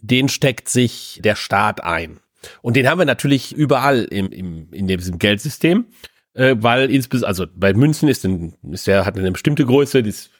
den 0.00 0.28
steckt 0.28 0.68
sich 0.68 1.20
der 1.22 1.36
Staat 1.36 1.82
ein. 1.84 2.20
Und 2.62 2.76
den 2.76 2.88
haben 2.88 2.98
wir 2.98 3.06
natürlich 3.06 3.52
überall 3.52 4.04
im, 4.04 4.30
im, 4.30 4.72
in 4.72 4.86
diesem 4.86 5.18
Geldsystem, 5.18 5.86
äh, 6.34 6.54
weil 6.58 6.90
insbesondere, 6.90 7.28
also 7.28 7.46
bei 7.54 7.74
Münzen 7.74 8.08
ist, 8.08 8.24
ein, 8.24 8.54
ist 8.70 8.86
der, 8.86 9.04
hat 9.04 9.18
eine 9.18 9.32
bestimmte 9.32 9.64
Größe, 9.64 10.02
die 10.02 10.10
ist 10.10 10.30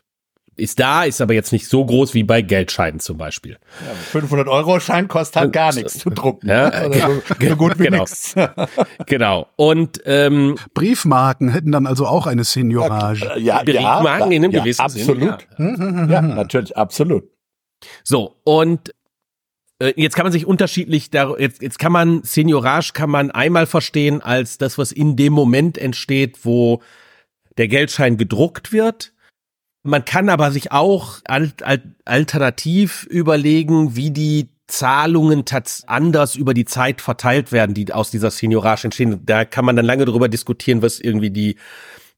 ist 0.57 0.81
da, 0.81 1.05
ist 1.05 1.21
aber 1.21 1.35
jetzt 1.35 1.53
nicht 1.53 1.69
so 1.69 1.85
groß 1.85 2.15
wie 2.15 2.23
bei 2.23 2.43
Geldscheinen 2.43 2.99
zum 2.99 3.19
Beispiel. 3.19 3.59
Ja, 3.85 3.95
500 3.95 4.49
Euro 4.49 4.81
Schein 4.81 5.07
kostet 5.07 5.37
halt 5.37 5.53
gar 5.53 5.75
nichts 5.75 5.99
zu 5.99 6.11
drucken. 6.11 6.49
Ja, 6.49 6.69
also 6.69 6.99
so, 6.99 7.49
so 7.49 7.57
gut 7.57 7.79
wie 7.79 7.85
genau. 7.85 8.01
nichts. 8.01 8.35
genau. 9.07 9.49
Und 9.57 10.01
ähm, 10.07 10.57
Briefmarken 10.75 11.51
hätten 11.51 11.73
dann 11.73 11.87
also 11.87 12.07
auch 12.07 12.27
eine 12.27 12.45
Seniorage. 12.45 13.25
Ja, 13.25 13.37
ja 13.37 13.63
Briefmarken 13.63 14.33
ja, 14.33 14.37
in 14.37 14.45
einem 14.45 14.53
ja, 14.53 14.61
gewissen 14.61 14.81
absolut. 14.81 15.47
Sinn. 15.59 16.07
Ja. 16.07 16.07
ja, 16.07 16.23
natürlich, 16.23 16.77
absolut. 16.77 17.25
So, 18.03 18.37
und 18.45 18.95
äh, 19.79 19.93
Jetzt 19.97 20.17
kann 20.17 20.25
man 20.25 20.33
sich 20.33 20.47
unterschiedlich, 20.47 21.11
jetzt, 21.39 21.61
jetzt 21.61 21.79
kann 21.79 21.93
man 21.93 22.23
Seniorage 22.23 22.93
kann 22.95 23.11
man 23.11 23.31
einmal 23.31 23.67
verstehen 23.67 24.23
als 24.23 24.57
das, 24.57 24.79
was 24.79 24.91
in 24.91 25.17
dem 25.17 25.35
Moment 25.35 25.77
entsteht, 25.77 26.45
wo 26.45 26.81
der 27.59 27.69
Geldschein 27.69 28.17
gedruckt 28.17 28.73
wird 28.73 29.13
man 29.87 30.05
kann 30.05 30.29
aber 30.29 30.51
sich 30.51 30.73
auch 30.73 31.19
alt, 31.25 31.63
alt, 31.63 31.83
alternativ 32.05 33.07
überlegen, 33.11 33.97
wie 33.97 34.11
die 34.11 34.49
Zahlungen 34.67 35.45
anders 35.87 36.35
über 36.35 36.53
die 36.53 36.65
Zeit 36.65 37.01
verteilt 37.01 37.53
werden, 37.53 37.75
die 37.75 37.93
aus 37.93 38.11
dieser 38.11 38.31
Seniorage 38.31 38.89
entstehen. 38.89 39.21
Da 39.25 39.45
kann 39.45 39.65
man 39.65 39.77
dann 39.77 39.87
lange 39.87 40.05
darüber 40.05 40.29
diskutieren, 40.29 40.83
was 40.83 40.99
irgendwie 40.99 41.31
die 41.31 41.57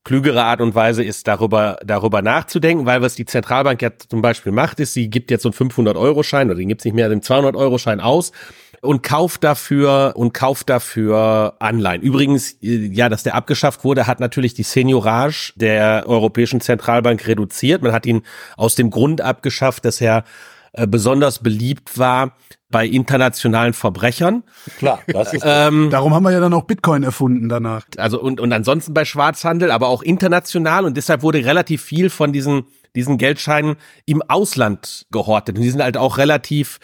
klügere 0.05 0.45
Art 0.45 0.63
und 0.63 0.75
Weise 0.75 1.05
ist, 1.05 1.29
darüber, 1.29 1.79
darüber 1.85 2.23
nachzudenken, 2.23 2.87
weil 2.87 3.03
was 3.03 3.15
die 3.15 3.27
Zentralbank 3.27 3.83
ja 3.83 3.91
zum 4.09 4.23
Beispiel 4.23 4.53
macht, 4.53 4.81
ist, 4.81 4.95
sie 4.95 5.11
gibt 5.11 5.31
jetzt 5.31 5.43
so 5.43 5.51
einen 5.51 5.71
500-Euro-Schein 5.71 6.49
oder 6.49 6.59
den 6.59 6.69
gibt's 6.69 6.87
nicht 6.87 6.95
mehr, 6.95 7.11
den 7.11 7.21
200-Euro-Schein 7.21 8.01
aus 8.01 8.33
und 8.83 9.03
kauft 9.03 9.45
dafür 9.45 10.13
und 10.17 10.35
kauft 10.35 10.71
dafür 10.71 11.55
Anleihen. 11.59 12.03
Übrigens, 12.03 12.57
ja, 12.61 13.09
dass 13.09 13.23
der 13.23 13.35
abgeschafft 13.35 13.85
wurde, 13.85 14.07
hat 14.07 14.21
natürlich 14.21 14.55
die 14.55 14.63
Seniorage 14.63 15.53
der 15.57 16.05
Europäischen 16.07 16.61
Zentralbank 16.61 17.27
reduziert. 17.27 17.83
Man 17.83 17.93
hat 17.93 18.07
ihn 18.07 18.23
aus 18.57 18.75
dem 18.75 18.91
Grund 18.91 19.21
abgeschafft, 19.21 19.85
dass 19.85 20.01
er 20.01 20.25
äh, 20.73 20.87
besonders 20.87 21.41
beliebt 21.41 21.99
war 21.99 22.33
bei 22.71 22.87
internationalen 22.87 23.73
Verbrechern. 23.73 24.45
Klar, 24.79 25.01
das 25.07 25.33
ist 25.33 25.43
ähm, 25.47 25.89
darum 25.91 26.15
haben 26.15 26.23
wir 26.23 26.33
ja 26.33 26.41
dann 26.41 26.53
auch 26.53 26.65
Bitcoin 26.65 27.03
erfunden 27.03 27.49
danach. 27.49 27.87
Also 27.97 28.21
und 28.21 28.41
und 28.41 28.53
ansonsten 28.53 28.93
bei 28.93 29.05
Schwarzhandel, 29.05 29.71
aber 29.71 29.89
auch 29.89 30.03
international 30.03 30.85
und 30.85 30.97
deshalb 30.97 31.23
wurde 31.23 31.45
relativ 31.45 31.83
viel 31.83 32.11
von 32.11 32.33
diesen 32.33 32.67
diesen 32.95 33.17
Geldscheinen 33.17 33.77
im 34.05 34.23
Ausland 34.23 35.07
gehortet 35.11 35.57
und 35.57 35.63
die 35.63 35.71
sind 35.71 35.83
halt 35.83 35.97
auch 35.97 36.19
relativ 36.19 36.79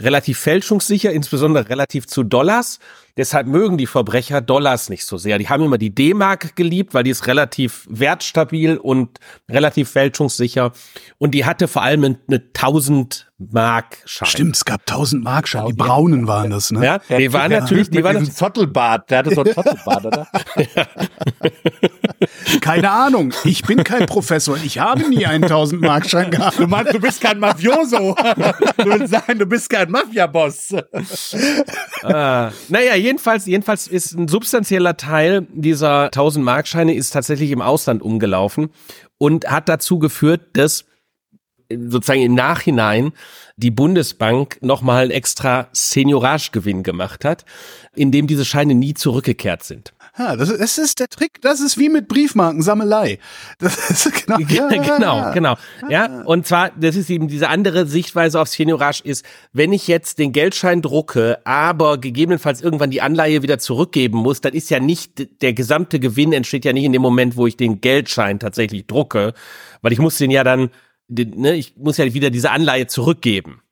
relativ 0.00 0.38
fälschungssicher, 0.38 1.12
insbesondere 1.12 1.68
relativ 1.68 2.06
zu 2.06 2.22
Dollars. 2.22 2.78
Deshalb 3.18 3.48
mögen 3.48 3.76
die 3.76 3.88
Verbrecher 3.88 4.40
Dollars 4.40 4.90
nicht 4.90 5.04
so 5.04 5.18
sehr. 5.18 5.38
Die 5.38 5.48
haben 5.48 5.64
immer 5.64 5.76
die 5.76 5.92
D-Mark 5.92 6.54
geliebt, 6.54 6.94
weil 6.94 7.02
die 7.02 7.10
ist 7.10 7.26
relativ 7.26 7.84
wertstabil 7.90 8.76
und 8.76 9.18
relativ 9.50 9.90
fälschungssicher. 9.90 10.70
Und 11.18 11.32
die 11.32 11.44
hatte 11.44 11.66
vor 11.66 11.82
allem 11.82 12.04
eine 12.04 12.42
1000 12.54 13.28
Mark 13.38 13.98
Schein. 14.04 14.28
Stimmt, 14.28 14.56
es 14.56 14.64
gab 14.64 14.80
1000 14.80 15.22
Mark 15.22 15.46
Schein. 15.46 15.66
Die 15.66 15.72
braunen 15.72 16.26
waren 16.26 16.50
das, 16.50 16.72
ne? 16.72 16.84
Ja, 16.84 17.18
die 17.18 17.32
waren 17.32 17.52
natürlich, 17.52 17.88
die 17.88 18.02
waren 18.02 18.14
natürlich 18.14 18.34
Zottelbart. 18.34 19.08
Der 19.10 19.18
hatte 19.18 19.32
so 19.32 19.44
ein 19.44 19.52
Zottelbart, 19.52 20.06
oder? 20.06 20.26
Keine 22.60 22.90
Ahnung. 22.90 23.32
Ich 23.44 23.62
bin 23.62 23.84
kein 23.84 24.06
Professor. 24.06 24.56
Ich 24.56 24.80
habe 24.80 25.08
nie 25.08 25.24
einen 25.24 25.44
1000 25.44 25.80
Mark 25.80 26.10
Schein 26.10 26.32
gehabt. 26.32 26.58
Du 26.58 26.66
meinst, 26.66 26.92
du 26.92 26.98
bist 26.98 27.20
kein 27.20 27.38
Mafioso. 27.38 28.16
Du 28.78 28.84
willst 28.84 29.12
sagen, 29.12 29.38
du 29.38 29.46
bist 29.46 29.70
kein 29.70 29.90
Mafia-Boss. 29.90 30.74
Ah, 32.02 32.50
naja, 32.68 32.94
jedenfalls, 33.08 33.46
jedenfalls 33.46 33.86
ist 33.86 34.12
ein 34.12 34.28
substanzieller 34.28 34.96
Teil 34.96 35.46
dieser 35.52 36.04
1000 36.04 36.44
Markscheine 36.44 36.94
ist 36.94 37.10
tatsächlich 37.10 37.50
im 37.50 37.62
Ausland 37.62 38.02
umgelaufen 38.02 38.68
und 39.16 39.50
hat 39.50 39.68
dazu 39.68 39.98
geführt, 39.98 40.42
dass 40.52 40.84
sozusagen 41.70 42.22
im 42.22 42.34
Nachhinein 42.34 43.12
die 43.56 43.70
Bundesbank 43.70 44.58
nochmal 44.60 45.04
einen 45.04 45.10
extra 45.10 45.68
Senioragegewinn 45.72 46.82
gemacht 46.82 47.24
hat, 47.24 47.44
indem 47.94 48.26
diese 48.26 48.44
Scheine 48.44 48.74
nie 48.74 48.94
zurückgekehrt 48.94 49.64
sind. 49.64 49.94
Ja, 50.18 50.36
das, 50.36 50.50
ist, 50.50 50.60
das 50.60 50.78
ist 50.78 51.00
der 51.00 51.08
Trick. 51.08 51.40
Das 51.42 51.60
ist 51.60 51.78
wie 51.78 51.88
mit 51.88 52.08
Briefmarkensammelei. 52.08 53.18
Das 53.58 53.90
ist 53.90 54.26
genau, 54.26 54.38
ja, 54.40 54.82
genau, 54.82 55.32
genau. 55.32 55.54
Ja, 55.88 56.22
und 56.24 56.46
zwar, 56.46 56.70
das 56.70 56.96
ist 56.96 57.08
eben 57.08 57.28
diese 57.28 57.48
andere 57.48 57.86
Sichtweise 57.86 58.40
auf 58.40 58.48
Seniorage 58.48 59.02
ist, 59.04 59.24
wenn 59.52 59.72
ich 59.72 59.86
jetzt 59.86 60.18
den 60.18 60.32
Geldschein 60.32 60.82
drucke, 60.82 61.38
aber 61.44 61.98
gegebenenfalls 61.98 62.60
irgendwann 62.60 62.90
die 62.90 63.00
Anleihe 63.00 63.42
wieder 63.42 63.58
zurückgeben 63.58 64.18
muss, 64.18 64.40
dann 64.40 64.54
ist 64.54 64.70
ja 64.70 64.80
nicht, 64.80 65.42
der 65.42 65.52
gesamte 65.52 66.00
Gewinn 66.00 66.32
entsteht 66.32 66.64
ja 66.64 66.72
nicht 66.72 66.84
in 66.84 66.92
dem 66.92 67.02
Moment, 67.02 67.36
wo 67.36 67.46
ich 67.46 67.56
den 67.56 67.80
Geldschein 67.80 68.40
tatsächlich 68.40 68.86
drucke, 68.86 69.34
weil 69.82 69.92
ich 69.92 70.00
muss 70.00 70.18
den 70.18 70.30
ja 70.30 70.42
dann, 70.42 70.70
ne, 71.08 71.54
ich 71.54 71.76
muss 71.76 71.96
ja 71.96 72.12
wieder 72.12 72.30
diese 72.30 72.50
Anleihe 72.50 72.88
zurückgeben. 72.88 73.62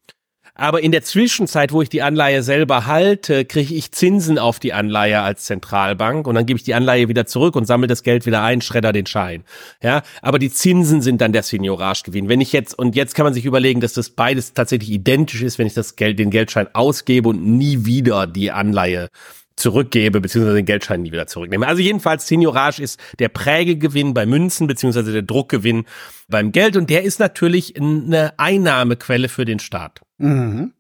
Aber 0.57 0.83
in 0.83 0.90
der 0.90 1.03
Zwischenzeit, 1.03 1.73
wo 1.73 1.83
ich 1.83 1.90
die 1.90 2.01
Anleihe 2.01 2.42
selber 2.42 2.87
halte, 2.87 3.45
kriege 3.45 3.75
ich 3.75 3.92
Zinsen 3.92 4.38
auf 4.38 4.59
die 4.59 4.73
Anleihe 4.73 5.21
als 5.21 5.45
Zentralbank 5.45 6.27
und 6.27 6.35
dann 6.35 6.47
gebe 6.47 6.57
ich 6.57 6.64
die 6.64 6.75
Anleihe 6.75 7.09
wieder 7.09 7.27
zurück 7.27 7.57
und 7.57 7.66
sammle 7.66 7.87
das 7.87 8.03
Geld 8.03 8.25
wieder 8.25 8.42
ein, 8.42 8.62
schredder 8.62 8.92
den 8.92 9.05
Schein. 9.05 9.45
Ja, 9.83 10.03
aber 10.23 10.38
die 10.38 10.51
Zinsen 10.51 11.03
sind 11.03 11.21
dann 11.21 11.33
der 11.33 11.42
Senioragegewinn. 11.42 12.31
Wenn 12.31 12.40
ich 12.40 12.53
jetzt 12.53 12.79
und 12.79 12.97
jetzt 12.97 13.14
kann 13.14 13.25
man 13.25 13.35
sich 13.35 13.45
überlegen, 13.45 13.81
dass 13.81 13.92
das 13.92 14.11
beides 14.11 14.55
tatsächlich 14.55 14.90
identisch 14.90 15.42
ist, 15.42 15.59
wenn 15.59 15.66
ich 15.66 15.75
das 15.75 15.97
Geld 15.97 16.19
den 16.19 16.31
Geldschein 16.31 16.69
ausgebe 16.73 17.29
und 17.29 17.45
nie 17.45 17.85
wieder 17.85 18.27
die 18.27 18.51
Anleihe 18.51 19.11
zurückgebe, 19.57 20.21
beziehungsweise 20.21 20.57
den 20.57 20.66
Geldschein 20.66 21.03
nie 21.03 21.12
wieder 21.12 21.27
zurücknehme. 21.27 21.66
Also 21.66 21.83
jedenfalls 21.83 22.27
Seniorage 22.27 22.83
ist 22.83 23.01
der 23.19 23.29
Prägegewinn 23.29 24.14
bei 24.14 24.25
Münzen, 24.27 24.66
beziehungsweise 24.66 25.12
der 25.12 25.23
Druckgewinn 25.23 25.85
beim 26.29 26.53
Geld 26.53 26.77
und 26.77 26.88
der 26.88 27.03
ist 27.03 27.21
natürlich 27.21 27.77
eine 27.77 28.38
Einnahmequelle 28.38 29.29
für 29.29 29.45
den 29.45 29.59
Staat. 29.59 30.06
Mhm. 30.19 30.73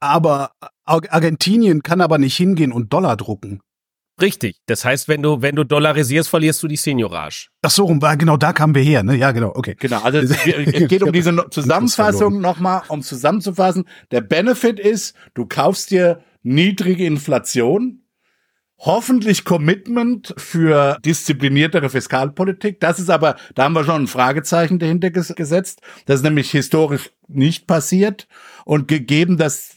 Aber 0.00 0.52
Argentinien 0.84 1.82
kann 1.82 2.00
aber 2.00 2.18
nicht 2.18 2.36
hingehen 2.36 2.72
und 2.72 2.92
Dollar 2.92 3.16
drucken. 3.16 3.60
Richtig. 4.20 4.56
Das 4.66 4.84
heißt, 4.84 5.08
wenn 5.08 5.22
du, 5.22 5.42
wenn 5.42 5.54
du 5.54 5.64
dollarisierst, 5.64 6.28
verlierst 6.28 6.62
du 6.62 6.68
die 6.68 6.76
Seniorage. 6.76 7.48
Ach 7.62 7.70
so, 7.70 7.86
genau 7.86 8.36
da 8.36 8.52
kamen 8.52 8.74
wir 8.74 8.82
her, 8.82 9.02
ne? 9.04 9.14
Ja, 9.16 9.30
genau, 9.30 9.52
okay. 9.54 9.76
Genau, 9.78 10.02
also 10.02 10.18
es 10.18 10.88
geht 10.88 11.02
um 11.02 11.12
diese 11.12 11.34
Zusammenfassung 11.50 12.40
nochmal, 12.40 12.82
um 12.88 13.02
zusammenzufassen. 13.02 13.84
Der 14.10 14.20
Benefit 14.20 14.80
ist, 14.80 15.14
du 15.34 15.46
kaufst 15.46 15.90
dir 15.92 16.20
niedrige 16.42 17.04
Inflation, 17.04 18.02
hoffentlich 18.78 19.44
Commitment 19.44 20.34
für 20.36 20.98
diszipliniertere 21.04 21.90
Fiskalpolitik. 21.90 22.80
Das 22.80 22.98
ist 22.98 23.10
aber, 23.10 23.36
da 23.54 23.64
haben 23.64 23.72
wir 23.72 23.84
schon 23.84 24.04
ein 24.04 24.06
Fragezeichen 24.06 24.78
dahinter 24.78 25.10
gesetzt. 25.10 25.80
Das 26.06 26.16
ist 26.16 26.22
nämlich 26.22 26.50
historisch 26.50 27.10
nicht 27.26 27.66
passiert. 27.66 28.28
Und 28.64 28.86
gegeben, 28.86 29.36
dass 29.36 29.76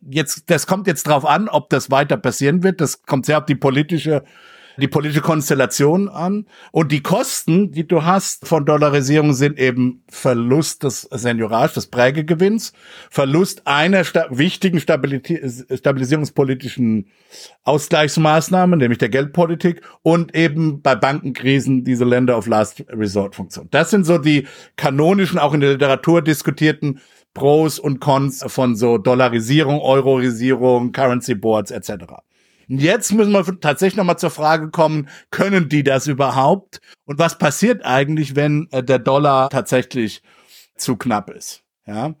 jetzt, 0.00 0.50
das 0.50 0.66
kommt 0.66 0.86
jetzt 0.86 1.06
drauf 1.06 1.24
an, 1.24 1.48
ob 1.48 1.70
das 1.70 1.90
weiter 1.90 2.16
passieren 2.16 2.62
wird. 2.62 2.80
Das 2.80 3.02
kommt 3.02 3.26
sehr 3.26 3.38
auf 3.38 3.46
die 3.46 3.54
politische 3.54 4.22
die 4.76 4.88
politische 4.88 5.20
Konstellation 5.20 6.08
an. 6.08 6.46
Und 6.70 6.92
die 6.92 7.02
Kosten, 7.02 7.72
die 7.72 7.86
du 7.86 8.04
hast 8.04 8.46
von 8.46 8.64
Dollarisierung, 8.64 9.34
sind 9.34 9.58
eben 9.58 10.04
Verlust 10.08 10.84
des 10.84 11.02
Seniorage, 11.10 11.74
des 11.74 11.88
Prägegewinns, 11.88 12.72
Verlust 13.10 13.66
einer 13.66 14.04
sta 14.04 14.26
wichtigen 14.30 14.80
stabilisierungspolitischen 14.80 17.08
Ausgleichsmaßnahmen, 17.64 18.78
nämlich 18.78 18.98
der 18.98 19.08
Geldpolitik 19.08 19.82
und 20.02 20.34
eben 20.34 20.82
bei 20.82 20.94
Bankenkrisen 20.94 21.84
diese 21.84 22.04
Länder 22.04 22.38
of 22.38 22.46
Last 22.46 22.84
Resort 22.88 23.34
Funktion. 23.34 23.68
Das 23.70 23.90
sind 23.90 24.04
so 24.04 24.18
die 24.18 24.46
kanonischen, 24.76 25.38
auch 25.38 25.54
in 25.54 25.60
der 25.60 25.72
Literatur 25.72 26.22
diskutierten 26.22 27.00
Pros 27.34 27.78
und 27.78 28.00
Cons 28.00 28.44
von 28.46 28.76
so 28.76 28.98
Dollarisierung, 28.98 29.80
Eurorisierung, 29.80 30.92
Currency 30.92 31.34
Boards 31.34 31.70
etc. 31.70 32.04
Jetzt 32.78 33.12
müssen 33.12 33.32
wir 33.32 33.60
tatsächlich 33.60 33.96
nochmal 33.96 34.18
zur 34.18 34.30
Frage 34.30 34.70
kommen, 34.70 35.08
können 35.30 35.68
die 35.68 35.82
das 35.82 36.06
überhaupt? 36.06 36.80
Und 37.04 37.18
was 37.18 37.36
passiert 37.36 37.84
eigentlich, 37.84 38.34
wenn 38.34 38.68
äh, 38.70 38.82
der 38.82 38.98
Dollar 38.98 39.50
tatsächlich 39.50 40.22
zu 40.76 40.96
knapp 40.96 41.30
ist? 41.30 41.64
Ja. 41.86 42.14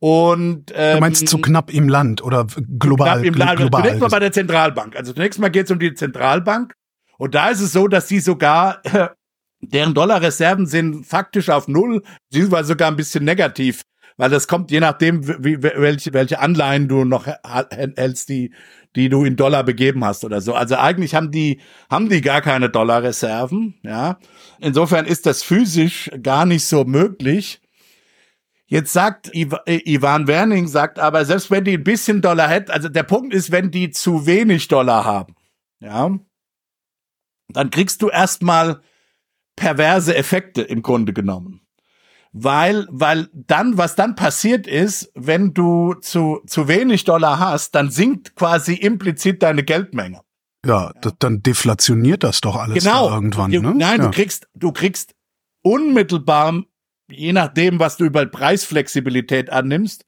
Und 0.00 0.72
ähm, 0.74 0.94
du 0.94 1.00
meinst 1.00 1.28
zu 1.28 1.38
knapp 1.38 1.72
im 1.72 1.88
Land 1.88 2.22
oder 2.22 2.46
global? 2.78 3.20
Knapp 3.20 3.24
im 3.24 3.34
Land. 3.34 3.56
Global. 3.58 3.82
Zunächst 3.82 4.00
mal 4.00 4.08
bei 4.08 4.20
der 4.20 4.32
Zentralbank. 4.32 4.96
Also 4.96 5.12
zunächst 5.12 5.40
mal 5.40 5.50
geht 5.50 5.66
es 5.66 5.70
um 5.70 5.78
die 5.78 5.92
Zentralbank. 5.92 6.74
Und 7.18 7.34
da 7.34 7.50
ist 7.50 7.60
es 7.60 7.72
so, 7.72 7.88
dass 7.88 8.06
die 8.06 8.20
sogar 8.20 8.80
äh, 8.86 9.08
deren 9.60 9.92
Dollarreserven 9.92 10.66
sind 10.66 11.04
faktisch 11.04 11.50
auf 11.50 11.68
null, 11.68 12.02
beziehungsweise 12.30 12.68
sogar 12.68 12.90
ein 12.90 12.96
bisschen 12.96 13.24
negativ 13.24 13.82
weil 14.18 14.30
das 14.30 14.48
kommt 14.48 14.70
je 14.70 14.80
nachdem, 14.80 15.26
wie, 15.26 15.62
welche, 15.62 16.12
welche 16.12 16.40
Anleihen 16.40 16.88
du 16.88 17.04
noch 17.04 17.26
hältst, 17.70 18.28
die, 18.28 18.52
die 18.96 19.08
du 19.08 19.24
in 19.24 19.36
Dollar 19.36 19.62
begeben 19.62 20.04
hast 20.04 20.24
oder 20.24 20.40
so. 20.40 20.54
Also 20.54 20.76
eigentlich 20.76 21.14
haben 21.14 21.30
die, 21.30 21.60
haben 21.88 22.10
die 22.10 22.20
gar 22.20 22.42
keine 22.42 22.68
Dollarreserven, 22.68 23.78
ja. 23.82 24.18
Insofern 24.58 25.06
ist 25.06 25.24
das 25.24 25.42
physisch 25.42 26.10
gar 26.20 26.44
nicht 26.44 26.66
so 26.66 26.84
möglich. 26.84 27.62
Jetzt 28.66 28.92
sagt 28.92 29.30
Ivan 29.32 30.26
Werning, 30.26 30.66
sagt 30.66 30.98
aber, 30.98 31.24
selbst 31.24 31.50
wenn 31.50 31.64
die 31.64 31.78
ein 31.78 31.84
bisschen 31.84 32.20
Dollar 32.20 32.48
hätten, 32.48 32.72
also 32.72 32.88
der 32.88 33.04
Punkt 33.04 33.32
ist, 33.32 33.50
wenn 33.52 33.70
die 33.70 33.90
zu 33.90 34.26
wenig 34.26 34.68
Dollar 34.68 35.04
haben, 35.04 35.36
ja, 35.78 36.18
dann 37.48 37.70
kriegst 37.70 38.02
du 38.02 38.10
erstmal 38.10 38.82
perverse 39.56 40.14
Effekte 40.14 40.62
im 40.62 40.82
Grunde 40.82 41.12
genommen 41.12 41.67
weil, 42.42 42.86
weil 42.90 43.28
dann, 43.32 43.78
was 43.78 43.96
dann 43.96 44.14
passiert 44.14 44.66
ist, 44.66 45.10
wenn 45.14 45.54
du 45.54 45.94
zu, 45.94 46.40
zu 46.46 46.68
wenig 46.68 47.04
Dollar 47.04 47.38
hast, 47.38 47.74
dann 47.74 47.90
sinkt 47.90 48.36
quasi 48.36 48.74
implizit 48.74 49.42
deine 49.42 49.64
Geldmenge. 49.64 50.20
Ja, 50.64 50.92
ja. 51.04 51.12
dann 51.18 51.42
deflationiert 51.42 52.22
das 52.22 52.40
doch 52.40 52.56
alles 52.56 52.84
genau. 52.84 53.10
irgendwann. 53.10 53.50
Du, 53.50 53.60
ne? 53.60 53.74
Nein, 53.74 54.00
ja. 54.00 54.06
du 54.06 54.10
kriegst, 54.10 54.48
du 54.54 54.72
kriegst 54.72 55.14
unmittelbar, 55.62 56.62
je 57.10 57.32
nachdem, 57.32 57.78
was 57.78 57.96
du 57.96 58.04
über 58.04 58.24
Preisflexibilität 58.26 59.50
annimmst, 59.50 60.04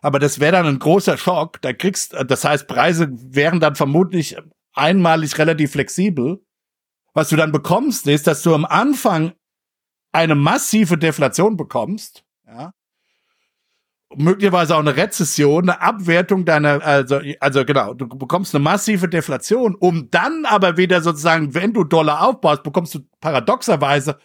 aber 0.00 0.18
das 0.18 0.40
wäre 0.40 0.52
dann 0.52 0.66
ein 0.66 0.78
großer 0.78 1.16
Schock. 1.16 1.60
Da 1.60 1.72
kriegst, 1.72 2.14
das 2.26 2.44
heißt, 2.44 2.68
Preise 2.68 3.08
wären 3.10 3.60
dann 3.60 3.74
vermutlich 3.74 4.36
einmalig 4.72 5.36
relativ 5.38 5.72
flexibel. 5.72 6.40
Was 7.14 7.30
du 7.30 7.36
dann 7.36 7.52
bekommst, 7.52 8.06
ist, 8.06 8.26
dass 8.26 8.42
du 8.42 8.54
am 8.54 8.64
Anfang 8.64 9.32
eine 10.12 10.34
massive 10.34 10.98
Deflation 10.98 11.56
bekommst, 11.56 12.24
ja, 12.46 12.72
möglicherweise 14.16 14.74
auch 14.74 14.80
eine 14.80 14.96
Rezession, 14.96 15.68
eine 15.68 15.80
Abwertung 15.80 16.44
deiner, 16.44 16.82
also, 16.82 17.20
also 17.40 17.64
genau, 17.64 17.94
du 17.94 18.08
bekommst 18.08 18.54
eine 18.54 18.64
massive 18.64 19.08
Deflation, 19.08 19.74
um 19.74 20.10
dann 20.10 20.44
aber 20.46 20.76
wieder 20.76 21.02
sozusagen, 21.02 21.54
wenn 21.54 21.72
du 21.74 21.84
Dollar 21.84 22.26
aufbaust, 22.26 22.62
bekommst 22.62 22.94
du 22.94 23.00
paradoxerweise 23.20 24.18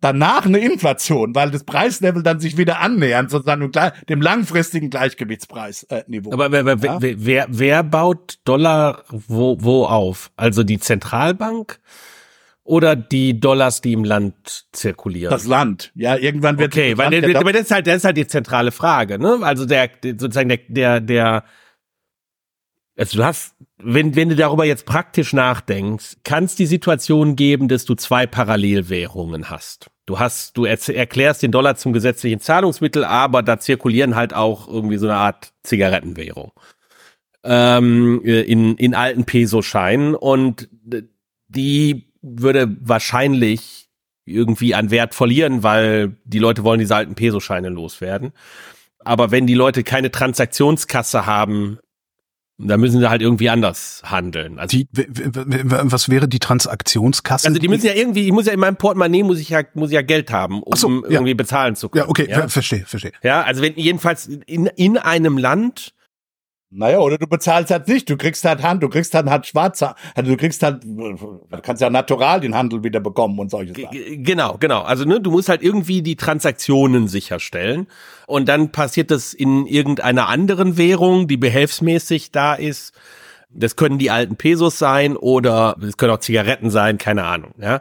danach 0.00 0.46
eine 0.46 0.58
Inflation, 0.58 1.34
weil 1.34 1.50
das 1.50 1.64
Preislevel 1.64 2.22
dann 2.22 2.38
sich 2.38 2.56
wieder 2.56 2.80
annähernd, 2.80 3.30
sozusagen 3.30 3.70
dem 4.08 4.20
langfristigen 4.20 4.90
Gleichgewichtspreisniveau. 4.90 6.32
Aber 6.32 6.52
wer, 6.52 6.64
wer, 6.64 6.76
ja? 6.76 7.00
wer, 7.00 7.14
wer, 7.18 7.46
wer 7.48 7.82
baut 7.82 8.38
Dollar 8.44 9.04
wo, 9.08 9.56
wo 9.60 9.86
auf? 9.86 10.30
Also 10.36 10.62
die 10.62 10.78
Zentralbank? 10.78 11.80
Oder 12.68 12.96
die 12.96 13.40
Dollars, 13.40 13.80
die 13.80 13.94
im 13.94 14.04
Land 14.04 14.66
zirkulieren? 14.72 15.30
Das 15.30 15.46
Land. 15.46 15.90
Ja, 15.94 16.16
irgendwann 16.16 16.58
wird 16.58 16.74
Okay, 16.74 16.98
weil 16.98 17.20
der, 17.20 17.38
aber 17.38 17.52
das 17.52 17.62
ist 17.62 17.70
halt 17.70 17.86
das 17.86 17.96
ist 17.96 18.04
halt 18.04 18.18
die 18.18 18.26
zentrale 18.26 18.72
Frage, 18.72 19.18
ne? 19.18 19.38
Also 19.40 19.64
der 19.64 19.90
sozusagen 20.02 20.50
der 20.50 20.58
der 20.68 21.00
der 21.00 21.44
also 22.98 23.16
du 23.16 23.24
hast 23.24 23.54
wenn 23.78 24.16
wenn 24.16 24.28
du 24.28 24.36
darüber 24.36 24.66
jetzt 24.66 24.84
praktisch 24.84 25.32
nachdenkst, 25.32 26.18
kann 26.24 26.44
es 26.44 26.56
die 26.56 26.66
Situation 26.66 27.36
geben, 27.36 27.68
dass 27.68 27.86
du 27.86 27.94
zwei 27.94 28.26
Parallelwährungen 28.26 29.48
hast. 29.48 29.90
Du 30.04 30.18
hast 30.18 30.58
du 30.58 30.66
erklärst 30.66 31.42
den 31.42 31.52
Dollar 31.52 31.76
zum 31.76 31.94
gesetzlichen 31.94 32.40
Zahlungsmittel, 32.40 33.02
aber 33.04 33.42
da 33.42 33.58
zirkulieren 33.58 34.14
halt 34.14 34.34
auch 34.34 34.68
irgendwie 34.68 34.98
so 34.98 35.06
eine 35.06 35.16
Art 35.16 35.52
Zigarettenwährung. 35.62 36.52
Ähm, 37.44 38.20
in 38.24 38.76
in 38.76 38.94
alten 38.94 39.24
Peso-Scheinen 39.24 40.14
und 40.14 40.68
die 41.48 42.07
würde 42.36 42.76
wahrscheinlich 42.80 43.88
irgendwie 44.24 44.74
an 44.74 44.90
Wert 44.90 45.14
verlieren, 45.14 45.62
weil 45.62 46.16
die 46.24 46.38
Leute 46.38 46.64
wollen 46.64 46.80
diese 46.80 46.94
alten 46.94 47.14
Peso-Scheine 47.14 47.70
loswerden. 47.70 48.32
Aber 49.04 49.30
wenn 49.30 49.46
die 49.46 49.54
Leute 49.54 49.84
keine 49.84 50.10
Transaktionskasse 50.10 51.24
haben, 51.24 51.78
dann 52.58 52.80
müssen 52.80 52.98
sie 52.98 53.08
halt 53.08 53.22
irgendwie 53.22 53.48
anders 53.48 54.02
handeln. 54.04 54.58
Also 54.58 54.78
die, 54.78 54.88
was 54.92 56.08
wäre 56.08 56.26
die 56.26 56.40
Transaktionskasse? 56.40 57.46
Also 57.46 57.60
die 57.60 57.68
müssen 57.68 57.86
ja 57.86 57.94
irgendwie, 57.94 58.26
ich 58.26 58.32
muss 58.32 58.46
ja 58.46 58.52
in 58.52 58.60
meinem 58.60 58.76
Portemonnaie 58.76 59.22
muss 59.22 59.38
ich 59.38 59.50
ja 59.50 59.62
muss 59.74 59.90
ich 59.90 59.94
ja 59.94 60.02
Geld 60.02 60.32
haben, 60.32 60.62
um 60.64 60.76
so, 60.76 61.04
ja. 61.04 61.12
irgendwie 61.12 61.34
bezahlen 61.34 61.76
zu 61.76 61.88
können. 61.88 62.04
Ja, 62.04 62.10
okay, 62.10 62.26
ja? 62.28 62.48
verstehe, 62.48 62.84
verstehe. 62.84 63.12
Ja, 63.22 63.42
also 63.42 63.62
wenn 63.62 63.74
jedenfalls 63.76 64.26
in 64.26 64.66
in 64.66 64.98
einem 64.98 65.38
Land 65.38 65.94
naja, 66.70 66.98
oder 66.98 67.16
du 67.16 67.26
bezahlst 67.26 67.70
halt 67.70 67.88
nicht, 67.88 68.10
du 68.10 68.16
kriegst 68.18 68.44
halt 68.44 68.62
Hand, 68.62 68.82
du 68.82 68.90
kriegst 68.90 69.14
halt, 69.14 69.28
halt 69.30 69.46
schwarzer, 69.46 69.94
also 70.14 70.30
du 70.30 70.36
kriegst 70.36 70.62
halt, 70.62 70.84
du 70.84 71.38
kannst 71.62 71.80
ja 71.80 71.88
natural 71.88 72.40
den 72.40 72.54
Handel 72.54 72.84
wieder 72.84 73.00
bekommen 73.00 73.38
und 73.38 73.50
solche 73.50 73.72
Sachen. 73.72 74.22
Genau, 74.22 74.58
genau. 74.58 74.82
Also 74.82 75.04
ne, 75.04 75.20
du 75.20 75.30
musst 75.30 75.48
halt 75.48 75.62
irgendwie 75.62 76.02
die 76.02 76.16
Transaktionen 76.16 77.08
sicherstellen 77.08 77.86
und 78.26 78.48
dann 78.48 78.70
passiert 78.70 79.10
das 79.10 79.32
in 79.32 79.66
irgendeiner 79.66 80.28
anderen 80.28 80.76
Währung, 80.76 81.26
die 81.26 81.38
behelfsmäßig 81.38 82.32
da 82.32 82.54
ist. 82.54 82.92
Das 83.50 83.76
können 83.76 83.96
die 83.98 84.10
alten 84.10 84.36
Pesos 84.36 84.78
sein 84.78 85.16
oder 85.16 85.74
es 85.80 85.96
können 85.96 86.12
auch 86.12 86.20
Zigaretten 86.20 86.68
sein, 86.68 86.98
keine 86.98 87.24
Ahnung, 87.24 87.54
ja. 87.58 87.80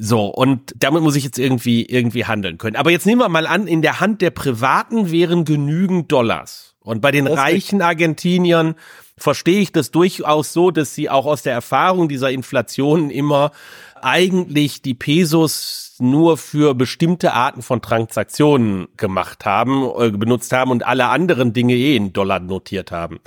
So, 0.00 0.26
und 0.26 0.74
damit 0.76 1.02
muss 1.02 1.16
ich 1.16 1.24
jetzt 1.24 1.38
irgendwie, 1.38 1.84
irgendwie 1.84 2.26
handeln 2.26 2.58
können. 2.58 2.76
Aber 2.76 2.90
jetzt 2.90 3.04
nehmen 3.04 3.20
wir 3.20 3.28
mal 3.28 3.48
an, 3.48 3.66
in 3.66 3.82
der 3.82 3.98
Hand 3.98 4.20
der 4.20 4.30
Privaten 4.30 5.10
wären 5.10 5.44
genügend 5.44 6.12
Dollars. 6.12 6.67
Und 6.88 7.02
bei 7.02 7.10
den 7.10 7.26
das 7.26 7.36
reichen 7.36 7.82
Argentiniern 7.82 8.74
verstehe 9.18 9.60
ich 9.60 9.72
das 9.72 9.90
durchaus 9.90 10.54
so, 10.54 10.70
dass 10.70 10.94
sie 10.94 11.10
auch 11.10 11.26
aus 11.26 11.42
der 11.42 11.52
Erfahrung 11.52 12.08
dieser 12.08 12.30
Inflation 12.30 13.10
immer 13.10 13.52
eigentlich 14.00 14.80
die 14.80 14.94
Pesos 14.94 15.96
nur 15.98 16.38
für 16.38 16.74
bestimmte 16.74 17.34
Arten 17.34 17.60
von 17.60 17.82
Transaktionen 17.82 18.88
gemacht 18.96 19.44
haben, 19.44 19.82
äh, 19.98 20.10
benutzt 20.12 20.50
haben 20.54 20.70
und 20.70 20.86
alle 20.86 21.08
anderen 21.08 21.52
Dinge 21.52 21.74
eh 21.74 21.94
in 21.94 22.14
Dollar 22.14 22.40
notiert 22.40 22.90
haben. 22.90 23.20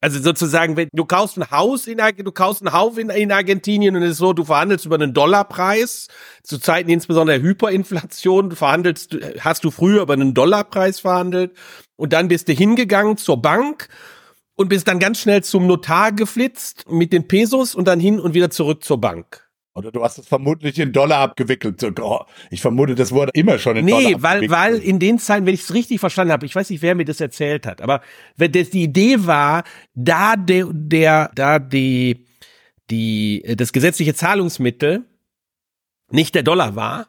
Also 0.00 0.20
sozusagen, 0.20 0.76
wenn 0.76 0.88
du 0.92 1.04
kaufst 1.04 1.38
ein 1.38 1.48
Haus 1.52 1.86
in 1.86 1.98
du 1.98 2.32
kaufst 2.32 2.64
ein 2.64 2.72
Haus 2.72 2.98
in, 2.98 3.10
in 3.10 3.30
Argentinien 3.30 3.94
und 3.94 4.02
es 4.02 4.12
ist 4.12 4.18
so, 4.18 4.32
du 4.32 4.42
verhandelst 4.42 4.86
über 4.86 4.96
einen 4.96 5.14
Dollarpreis, 5.14 6.08
zu 6.42 6.58
Zeiten 6.58 6.90
insbesondere 6.90 7.38
der 7.38 7.48
Hyperinflation, 7.48 8.50
verhandelst, 8.50 9.16
hast 9.38 9.62
du 9.62 9.70
früher 9.70 10.02
über 10.02 10.14
einen 10.14 10.34
Dollarpreis 10.34 10.98
verhandelt 10.98 11.52
und 12.02 12.12
dann 12.12 12.26
bist 12.26 12.48
du 12.48 12.52
hingegangen 12.52 13.16
zur 13.16 13.40
Bank 13.40 13.88
und 14.56 14.68
bist 14.68 14.88
dann 14.88 14.98
ganz 14.98 15.20
schnell 15.20 15.44
zum 15.44 15.68
Notar 15.68 16.10
geflitzt 16.10 16.90
mit 16.90 17.12
den 17.12 17.28
Pesos 17.28 17.76
und 17.76 17.86
dann 17.86 18.00
hin 18.00 18.18
und 18.18 18.34
wieder 18.34 18.50
zurück 18.50 18.82
zur 18.82 19.00
Bank. 19.00 19.48
Oder 19.76 19.92
du 19.92 20.02
hast 20.02 20.18
es 20.18 20.26
vermutlich 20.26 20.80
in 20.80 20.92
Dollar 20.92 21.20
abgewickelt. 21.20 21.80
Ich 22.50 22.60
vermute, 22.60 22.96
das 22.96 23.12
wurde 23.12 23.30
immer 23.34 23.56
schon 23.60 23.76
in 23.76 23.84
nee, 23.84 23.92
Dollar 23.92 24.14
abgewickelt. 24.16 24.40
Nee, 24.42 24.50
weil, 24.50 24.72
weil 24.74 24.78
in 24.80 24.98
den 24.98 25.20
Zeiten, 25.20 25.46
wenn 25.46 25.54
ich 25.54 25.60
es 25.60 25.72
richtig 25.74 26.00
verstanden 26.00 26.32
habe, 26.32 26.44
ich 26.44 26.56
weiß 26.56 26.70
nicht, 26.70 26.82
wer 26.82 26.96
mir 26.96 27.04
das 27.04 27.20
erzählt 27.20 27.66
hat, 27.66 27.80
aber 27.80 28.00
wenn 28.36 28.50
das 28.50 28.70
die 28.70 28.82
Idee 28.82 29.24
war, 29.24 29.62
da 29.94 30.34
der, 30.34 30.66
der 30.72 31.30
da 31.36 31.60
die, 31.60 32.26
die, 32.90 33.44
das 33.56 33.72
gesetzliche 33.72 34.14
Zahlungsmittel 34.14 35.04
nicht 36.10 36.34
der 36.34 36.42
Dollar 36.42 36.74
war, 36.74 37.06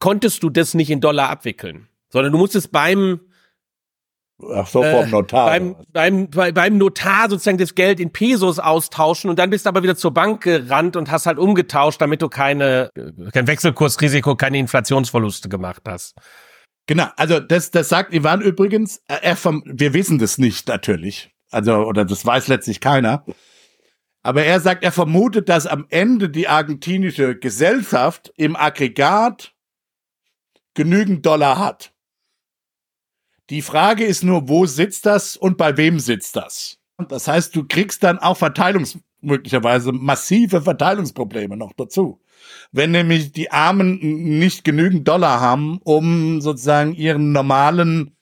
konntest 0.00 0.42
du 0.42 0.50
das 0.50 0.74
nicht 0.74 0.90
in 0.90 1.00
Dollar 1.00 1.30
abwickeln, 1.30 1.88
sondern 2.10 2.32
du 2.32 2.36
musstest 2.38 2.70
beim 2.72 3.20
Ach 4.54 4.66
so, 4.66 4.82
vom 4.82 5.04
äh, 5.04 5.06
Notar. 5.06 5.56
Äh, 5.56 5.74
beim, 5.92 6.30
beim, 6.30 6.54
beim 6.54 6.78
Notar 6.78 7.28
sozusagen 7.28 7.58
das 7.58 7.74
Geld 7.74 7.98
in 7.98 8.12
Pesos 8.12 8.58
austauschen 8.58 9.30
und 9.30 9.38
dann 9.38 9.50
bist 9.50 9.66
du 9.66 9.68
aber 9.68 9.82
wieder 9.82 9.96
zur 9.96 10.14
Bank 10.14 10.44
gerannt 10.44 10.96
und 10.96 11.10
hast 11.10 11.26
halt 11.26 11.38
umgetauscht, 11.38 12.00
damit 12.00 12.22
du 12.22 12.28
keine, 12.28 12.90
kein 13.32 13.46
Wechselkursrisiko, 13.46 14.36
keine 14.36 14.58
Inflationsverluste 14.58 15.48
gemacht 15.48 15.82
hast. 15.88 16.14
Genau, 16.86 17.08
also 17.16 17.40
das, 17.40 17.70
das 17.70 17.88
sagt 17.88 18.14
Ivan 18.14 18.40
übrigens, 18.40 19.02
er 19.08 19.36
vom, 19.36 19.62
wir 19.66 19.92
wissen 19.92 20.18
das 20.18 20.38
nicht 20.38 20.68
natürlich. 20.68 21.30
Also, 21.50 21.74
oder 21.74 22.04
das 22.04 22.24
weiß 22.24 22.48
letztlich 22.48 22.80
keiner. 22.80 23.24
Aber 24.22 24.44
er 24.44 24.60
sagt, 24.60 24.84
er 24.84 24.92
vermutet, 24.92 25.48
dass 25.48 25.66
am 25.66 25.86
Ende 25.90 26.28
die 26.28 26.48
argentinische 26.48 27.36
Gesellschaft 27.36 28.32
im 28.36 28.56
Aggregat 28.56 29.54
genügend 30.74 31.26
Dollar 31.26 31.58
hat. 31.58 31.92
Die 33.50 33.62
Frage 33.62 34.04
ist 34.04 34.24
nur, 34.24 34.48
wo 34.48 34.66
sitzt 34.66 35.06
das 35.06 35.36
und 35.36 35.56
bei 35.56 35.76
wem 35.76 35.98
sitzt 36.00 36.36
das? 36.36 36.78
Das 37.08 37.28
heißt, 37.28 37.54
du 37.56 37.64
kriegst 37.64 38.02
dann 38.02 38.18
auch 38.18 38.36
Verteilungs 38.36 38.98
möglicherweise 39.20 39.92
massive 39.92 40.62
Verteilungsprobleme 40.62 41.56
noch 41.56 41.72
dazu. 41.72 42.20
Wenn 42.72 42.90
nämlich 42.90 43.32
die 43.32 43.50
Armen 43.50 43.98
nicht 44.38 44.64
genügend 44.64 45.08
Dollar 45.08 45.40
haben, 45.40 45.80
um 45.82 46.40
sozusagen 46.40 46.94
ihren 46.94 47.32
normalen 47.32 48.14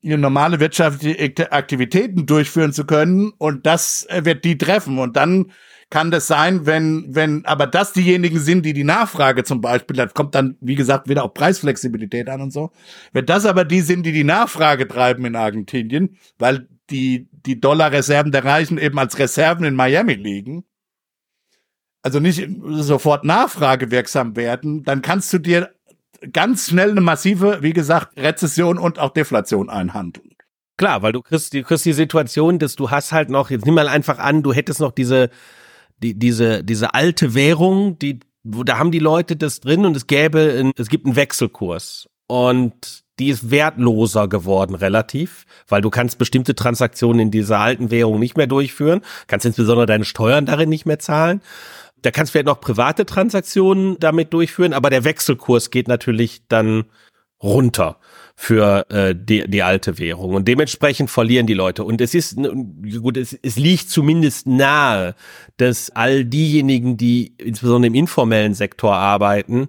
ihre 0.00 0.18
normale 0.18 0.60
wirtschaftliche 0.60 1.50
Aktivitäten 1.50 2.24
durchführen 2.24 2.72
zu 2.72 2.86
können 2.86 3.32
und 3.36 3.66
das 3.66 4.06
wird 4.10 4.44
die 4.44 4.56
treffen 4.56 4.98
und 4.98 5.16
dann 5.16 5.52
kann 5.90 6.10
das 6.10 6.26
sein, 6.26 6.66
wenn, 6.66 7.14
wenn, 7.14 7.44
aber 7.46 7.66
das 7.66 7.92
diejenigen 7.92 8.38
sind, 8.38 8.66
die 8.66 8.74
die 8.74 8.84
Nachfrage 8.84 9.44
zum 9.44 9.60
Beispiel, 9.60 9.96
das 9.96 10.12
kommt 10.12 10.34
dann, 10.34 10.56
wie 10.60 10.74
gesagt, 10.74 11.08
wieder 11.08 11.24
auf 11.24 11.32
Preisflexibilität 11.32 12.28
an 12.28 12.42
und 12.42 12.52
so. 12.52 12.72
Wenn 13.12 13.24
das 13.24 13.46
aber 13.46 13.64
die 13.64 13.80
sind, 13.80 14.04
die 14.04 14.12
die 14.12 14.24
Nachfrage 14.24 14.86
treiben 14.86 15.24
in 15.24 15.34
Argentinien, 15.34 16.18
weil 16.38 16.68
die, 16.90 17.28
die 17.32 17.60
Dollarreserven 17.60 18.32
der 18.32 18.44
Reichen 18.44 18.78
eben 18.78 18.98
als 18.98 19.18
Reserven 19.18 19.64
in 19.64 19.74
Miami 19.74 20.14
liegen, 20.14 20.64
also 22.02 22.20
nicht 22.20 22.48
sofort 22.80 23.24
nachfragewirksam 23.24 24.36
werden, 24.36 24.84
dann 24.84 25.02
kannst 25.02 25.32
du 25.32 25.38
dir 25.38 25.70
ganz 26.32 26.68
schnell 26.68 26.90
eine 26.90 27.00
massive, 27.00 27.58
wie 27.62 27.72
gesagt, 27.72 28.18
Rezession 28.18 28.78
und 28.78 28.98
auch 28.98 29.10
Deflation 29.10 29.70
einhandeln. 29.70 30.34
Klar, 30.76 31.02
weil 31.02 31.12
du 31.12 31.22
kriegst, 31.22 31.54
du 31.54 31.62
kriegst 31.62 31.84
die 31.86 31.92
Situation, 31.92 32.58
dass 32.58 32.76
du 32.76 32.90
hast 32.90 33.12
halt 33.12 33.30
noch, 33.30 33.50
jetzt 33.50 33.66
nimm 33.66 33.74
mal 33.74 33.88
einfach 33.88 34.18
an, 34.18 34.42
du 34.42 34.52
hättest 34.52 34.80
noch 34.80 34.92
diese 34.92 35.30
die, 36.02 36.14
diese, 36.18 36.64
diese 36.64 36.94
alte 36.94 37.34
Währung, 37.34 37.98
die, 37.98 38.20
wo, 38.42 38.64
da 38.64 38.78
haben 38.78 38.90
die 38.90 38.98
Leute 38.98 39.36
das 39.36 39.60
drin 39.60 39.84
und 39.84 39.96
es 39.96 40.06
gäbe, 40.06 40.72
es 40.76 40.88
gibt 40.88 41.06
einen 41.06 41.16
Wechselkurs. 41.16 42.08
Und 42.26 43.04
die 43.18 43.30
ist 43.30 43.50
wertloser 43.50 44.28
geworden 44.28 44.74
relativ, 44.74 45.44
weil 45.66 45.82
du 45.82 45.90
kannst 45.90 46.18
bestimmte 46.18 46.54
Transaktionen 46.54 47.20
in 47.20 47.30
dieser 47.30 47.58
alten 47.58 47.90
Währung 47.90 48.20
nicht 48.20 48.36
mehr 48.36 48.46
durchführen, 48.46 49.00
kannst 49.26 49.46
insbesondere 49.46 49.86
deine 49.86 50.04
Steuern 50.04 50.46
darin 50.46 50.68
nicht 50.68 50.86
mehr 50.86 50.98
zahlen. 50.98 51.40
Da 52.00 52.12
kannst 52.12 52.30
du 52.30 52.32
vielleicht 52.32 52.46
noch 52.46 52.60
private 52.60 53.06
Transaktionen 53.06 53.96
damit 53.98 54.32
durchführen, 54.32 54.72
aber 54.72 54.88
der 54.88 55.02
Wechselkurs 55.02 55.70
geht 55.70 55.88
natürlich 55.88 56.42
dann 56.48 56.84
runter 57.42 57.98
für 58.40 58.88
äh, 58.90 59.16
die, 59.18 59.50
die 59.50 59.64
alte 59.64 59.98
Währung. 59.98 60.32
Und 60.36 60.46
dementsprechend 60.46 61.10
verlieren 61.10 61.48
die 61.48 61.54
Leute. 61.54 61.82
Und 61.82 62.00
es 62.00 62.14
ist, 62.14 62.36
gut, 63.02 63.16
es, 63.16 63.36
es 63.42 63.56
liegt 63.56 63.90
zumindest 63.90 64.46
nahe, 64.46 65.16
dass 65.56 65.90
all 65.90 66.24
diejenigen, 66.24 66.96
die 66.96 67.34
insbesondere 67.38 67.88
im 67.88 67.96
informellen 67.96 68.54
Sektor 68.54 68.94
arbeiten, 68.94 69.66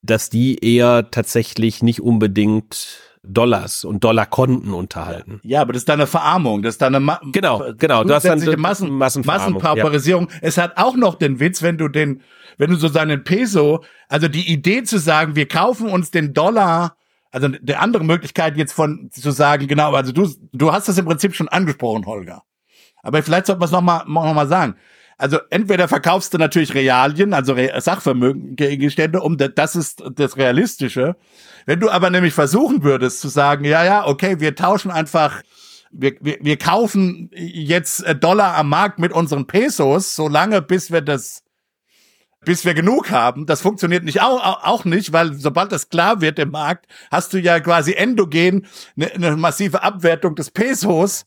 dass 0.00 0.30
die 0.30 0.64
eher 0.64 1.10
tatsächlich 1.10 1.82
nicht 1.82 2.00
unbedingt 2.00 3.00
Dollars 3.24 3.84
und 3.84 4.04
Dollarkonten 4.04 4.72
unterhalten. 4.72 5.40
Ja, 5.42 5.62
aber 5.62 5.72
das 5.72 5.82
ist 5.82 5.88
dann 5.88 5.98
eine 5.98 6.06
Verarmung, 6.06 6.62
das 6.62 6.74
ist 6.74 6.82
dann 6.82 6.94
eine 6.94 7.04
Ma 7.04 7.20
genau, 7.32 7.64
genau, 7.76 8.04
du 8.04 8.14
hast 8.14 8.26
dann 8.26 8.38
Massen, 8.60 8.92
Massenpauperisierung. 8.92 10.28
Ja. 10.30 10.38
Es 10.40 10.56
hat 10.56 10.76
auch 10.76 10.94
noch 10.94 11.16
den 11.16 11.40
Witz, 11.40 11.62
wenn 11.62 11.78
du 11.78 11.88
den, 11.88 12.20
wenn 12.58 12.70
du 12.70 12.76
so 12.76 12.86
seinen 12.86 13.24
Peso, 13.24 13.82
also 14.08 14.28
die 14.28 14.52
Idee 14.52 14.84
zu 14.84 14.98
sagen, 14.98 15.34
wir 15.34 15.48
kaufen 15.48 15.88
uns 15.88 16.12
den 16.12 16.32
Dollar 16.32 16.96
also 17.34 17.48
der 17.48 17.82
andere 17.82 18.04
Möglichkeit 18.04 18.56
jetzt 18.56 18.72
von 18.72 19.10
zu 19.10 19.32
sagen, 19.32 19.66
genau, 19.66 19.92
also 19.92 20.12
du, 20.12 20.32
du 20.52 20.72
hast 20.72 20.88
das 20.88 20.98
im 20.98 21.04
Prinzip 21.04 21.34
schon 21.34 21.48
angesprochen, 21.48 22.06
Holger. 22.06 22.44
Aber 23.02 23.22
vielleicht 23.24 23.46
sollte 23.46 23.58
man 23.58 23.66
es 23.66 23.72
nochmal 23.72 24.04
noch 24.06 24.34
mal 24.34 24.46
sagen. 24.46 24.76
Also 25.18 25.38
entweder 25.50 25.88
verkaufst 25.88 26.32
du 26.32 26.38
natürlich 26.38 26.74
Realien, 26.74 27.34
also 27.34 27.56
Sachvermögen, 27.78 28.56
Gegenstände, 28.56 29.20
um 29.20 29.36
das 29.36 29.76
ist 29.76 30.02
das 30.14 30.36
Realistische. 30.36 31.16
Wenn 31.66 31.80
du 31.80 31.90
aber 31.90 32.10
nämlich 32.10 32.34
versuchen 32.34 32.82
würdest 32.82 33.20
zu 33.20 33.28
sagen, 33.28 33.64
ja, 33.64 33.84
ja, 33.84 34.06
okay, 34.06 34.38
wir 34.40 34.54
tauschen 34.54 34.90
einfach, 34.90 35.42
wir, 35.90 36.14
wir, 36.20 36.38
wir 36.40 36.56
kaufen 36.56 37.30
jetzt 37.34 38.04
Dollar 38.20 38.56
am 38.56 38.68
Markt 38.68 38.98
mit 38.98 39.12
unseren 39.12 39.46
Pesos, 39.46 40.14
solange 40.14 40.62
bis 40.62 40.90
wir 40.90 41.00
das 41.00 41.43
bis 42.44 42.64
wir 42.64 42.74
genug 42.74 43.10
haben. 43.10 43.46
Das 43.46 43.60
funktioniert 43.60 44.04
nicht 44.04 44.22
auch, 44.22 44.64
auch 44.64 44.84
nicht, 44.84 45.12
weil 45.12 45.34
sobald 45.34 45.72
das 45.72 45.88
klar 45.88 46.20
wird 46.20 46.38
im 46.38 46.50
Markt, 46.50 46.86
hast 47.10 47.32
du 47.32 47.38
ja 47.38 47.60
quasi 47.60 47.92
endogen 47.92 48.66
eine, 48.96 49.12
eine 49.12 49.36
massive 49.36 49.82
Abwertung 49.82 50.34
des 50.34 50.50
Pesos 50.50 51.24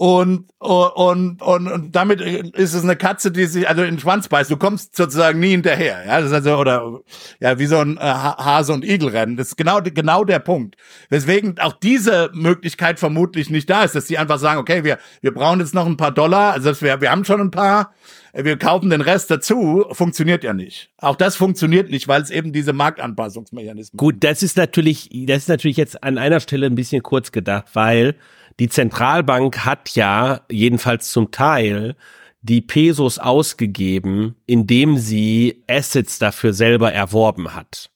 und, 0.00 0.44
und, 0.60 1.42
und, 1.42 1.66
und 1.66 1.96
damit 1.96 2.20
ist 2.20 2.72
es 2.72 2.84
eine 2.84 2.94
Katze, 2.94 3.32
die 3.32 3.46
sich 3.46 3.68
also 3.68 3.82
in 3.82 3.96
den 3.96 3.98
Schwanz 3.98 4.28
beißt. 4.28 4.48
Du 4.48 4.56
kommst 4.56 4.94
sozusagen 4.94 5.40
nie 5.40 5.50
hinterher. 5.50 6.04
Ja, 6.06 6.20
das 6.20 6.28
ist 6.28 6.34
also, 6.34 6.56
oder, 6.56 7.00
ja, 7.40 7.58
wie 7.58 7.66
so 7.66 7.78
ein 7.78 7.96
äh, 7.96 8.00
Hase- 8.00 8.72
und 8.72 8.84
Igelrennen. 8.84 9.36
Das 9.36 9.48
ist 9.48 9.56
genau, 9.56 9.80
genau 9.82 10.22
der 10.22 10.38
Punkt. 10.38 10.76
Weswegen 11.10 11.58
auch 11.58 11.72
diese 11.72 12.30
Möglichkeit 12.32 13.00
vermutlich 13.00 13.50
nicht 13.50 13.68
da 13.68 13.82
ist, 13.82 13.96
dass 13.96 14.04
die 14.04 14.18
einfach 14.18 14.38
sagen, 14.38 14.60
okay, 14.60 14.84
wir, 14.84 14.98
wir 15.20 15.34
brauchen 15.34 15.58
jetzt 15.58 15.74
noch 15.74 15.86
ein 15.86 15.96
paar 15.96 16.12
Dollar. 16.12 16.52
Also 16.52 16.80
wir, 16.80 17.00
wir 17.00 17.10
haben 17.10 17.24
schon 17.24 17.40
ein 17.40 17.50
paar. 17.50 17.92
Wir 18.32 18.56
kaufen 18.56 18.90
den 18.90 19.00
Rest 19.00 19.32
dazu. 19.32 19.84
Funktioniert 19.90 20.44
ja 20.44 20.54
nicht. 20.54 20.90
Auch 20.98 21.16
das 21.16 21.34
funktioniert 21.34 21.90
nicht, 21.90 22.06
weil 22.06 22.22
es 22.22 22.30
eben 22.30 22.52
diese 22.52 22.72
Marktanpassungsmechanismen 22.72 23.96
Gut, 23.96 24.16
das 24.20 24.44
ist 24.44 24.56
natürlich, 24.56 25.10
das 25.26 25.38
ist 25.38 25.48
natürlich 25.48 25.76
jetzt 25.76 26.04
an 26.04 26.18
einer 26.18 26.38
Stelle 26.38 26.66
ein 26.66 26.76
bisschen 26.76 27.02
kurz 27.02 27.32
gedacht, 27.32 27.64
weil 27.72 28.14
die 28.58 28.68
Zentralbank 28.68 29.64
hat 29.64 29.90
ja 29.90 30.42
jedenfalls 30.50 31.10
zum 31.10 31.30
Teil 31.30 31.96
die 32.40 32.60
Pesos 32.60 33.18
ausgegeben, 33.18 34.36
indem 34.46 34.96
sie 34.96 35.64
Assets 35.68 36.18
dafür 36.18 36.52
selber 36.52 36.92
erworben 36.92 37.54
hat. 37.54 37.90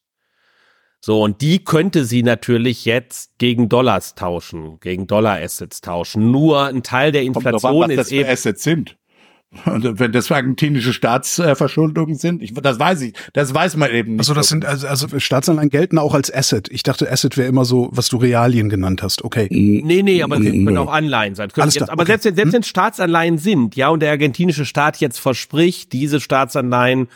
So, 1.05 1.21
und 1.21 1.41
die 1.41 1.65
könnte 1.65 2.05
sie 2.05 2.23
natürlich 2.23 2.85
jetzt 2.85 3.39
gegen 3.39 3.69
Dollars 3.69 4.15
tauschen, 4.15 4.79
gegen 4.79 5.09
Dollar-Assets 5.09 5.81
tauschen. 5.81 6.31
Nur 6.31 6.67
ein 6.67 6.85
Teil 6.85 7.11
der 7.11 7.23
Inflation 7.23 7.85
an, 7.85 7.91
ist 7.91 7.97
das 7.99 8.13
eben. 8.13 8.29
Assets 8.29 8.63
sind. 8.63 8.97
Und 9.67 9.99
wenn 9.99 10.13
das 10.13 10.33
argentinische 10.33 10.95
Staatsverschuldungen 10.95 12.15
sind, 12.15 12.43
ich, 12.43 12.55
das 12.55 12.79
weiß 12.79 13.03
ich, 13.03 13.13
das 13.35 13.53
weiß 13.53 13.77
man 13.77 13.91
eben 13.91 14.13
nicht. 14.13 14.21
Also 14.21 14.33
das 14.33 14.49
sind 14.49 14.65
also, 14.65 14.87
also 14.87 15.19
Staatsanleihen 15.19 15.69
gelten 15.69 15.99
auch 15.99 16.15
als 16.15 16.33
Asset. 16.33 16.71
Ich 16.71 16.83
dachte, 16.83 17.11
Asset 17.11 17.37
wäre 17.37 17.49
immer 17.49 17.67
so, 17.67 17.91
was 17.93 18.09
du 18.09 18.17
Realien 18.17 18.71
genannt 18.71 19.03
hast. 19.03 19.23
Okay. 19.23 19.49
Nee, 19.51 20.03
nee, 20.03 20.23
aber 20.23 20.41
sie 20.41 20.65
können 20.65 20.79
auch 20.79 20.91
Anleihen 20.91 21.35
sein. 21.35 21.51
Alles 21.57 21.75
jetzt, 21.75 21.91
aber 21.91 22.03
okay. 22.03 22.13
selbst, 22.13 22.25
selbst 22.25 22.45
hm? 22.45 22.53
wenn 22.53 22.63
Staatsanleihen 22.63 23.37
sind, 23.37 23.77
ja, 23.77 23.91
und 23.91 24.01
der 24.01 24.11
argentinische 24.11 24.65
Staat 24.65 24.97
jetzt 24.99 25.19
verspricht, 25.19 25.93
diese 25.93 26.21
Staatsanleihen 26.21 27.09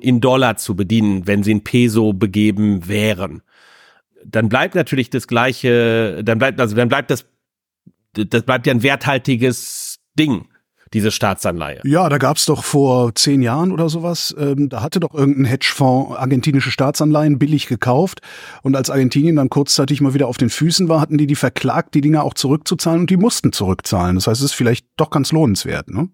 in 0.00 0.22
Dollar 0.22 0.56
zu 0.56 0.74
bedienen, 0.74 1.26
wenn 1.26 1.42
sie 1.42 1.52
in 1.52 1.64
Peso 1.64 2.14
begeben 2.14 2.88
wären, 2.88 3.42
dann 4.24 4.48
bleibt 4.48 4.74
natürlich 4.74 5.10
das 5.10 5.28
gleiche, 5.28 6.24
dann 6.24 6.38
bleibt 6.38 6.58
also 6.60 6.74
dann 6.74 6.88
bleibt 6.88 7.10
das 7.10 7.26
das 8.14 8.42
bleibt 8.42 8.66
ja 8.66 8.72
ein 8.72 8.82
werthaltiges 8.82 9.98
Ding 10.18 10.46
diese 10.94 11.10
Staatsanleihe. 11.10 11.80
Ja, 11.84 12.08
da 12.08 12.18
gab's 12.18 12.46
doch 12.46 12.64
vor 12.64 13.14
zehn 13.14 13.42
Jahren 13.42 13.72
oder 13.72 13.88
sowas, 13.88 14.34
ähm, 14.38 14.68
da 14.68 14.80
hatte 14.80 15.00
doch 15.00 15.12
irgendein 15.12 15.44
Hedgefonds 15.44 16.16
argentinische 16.16 16.70
Staatsanleihen 16.70 17.38
billig 17.38 17.66
gekauft 17.66 18.20
und 18.62 18.76
als 18.76 18.88
Argentinien 18.90 19.36
dann 19.36 19.50
kurzzeitig 19.50 20.00
mal 20.00 20.14
wieder 20.14 20.28
auf 20.28 20.38
den 20.38 20.50
Füßen 20.50 20.88
war, 20.88 21.00
hatten 21.00 21.18
die 21.18 21.26
die 21.26 21.34
verklagt, 21.34 21.94
die 21.94 22.00
Dinger 22.00 22.22
auch 22.22 22.34
zurückzuzahlen 22.34 23.00
und 23.00 23.10
die 23.10 23.16
mussten 23.16 23.52
zurückzahlen. 23.52 24.14
Das 24.14 24.28
heißt, 24.28 24.40
es 24.40 24.46
ist 24.46 24.54
vielleicht 24.54 24.86
doch 24.96 25.10
ganz 25.10 25.32
lohnenswert, 25.32 25.88
ne? 25.88 26.08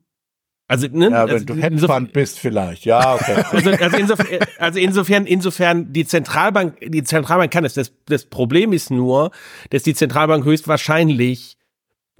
Also, 0.67 0.87
ne, 0.87 1.11
ja, 1.11 1.27
wenn 1.27 1.35
also, 1.35 1.45
du 1.47 1.55
Hedgefonds 1.57 2.13
bist 2.13 2.39
vielleicht, 2.39 2.85
ja, 2.85 3.15
okay. 3.15 3.43
Also, 3.51 3.71
also, 3.71 3.97
insofern, 3.97 4.39
also 4.59 4.79
insofern, 4.79 5.27
insofern 5.27 5.93
die 5.93 6.07
Zentralbank, 6.07 6.77
die 6.81 7.03
Zentralbank 7.03 7.53
kann 7.53 7.65
es. 7.65 7.75
Das, 7.75 7.93
das 8.07 8.25
Problem 8.27 8.73
ist 8.73 8.89
nur, 8.91 9.33
dass 9.71 9.83
die 9.83 9.95
Zentralbank 9.95 10.45
höchstwahrscheinlich 10.45 11.57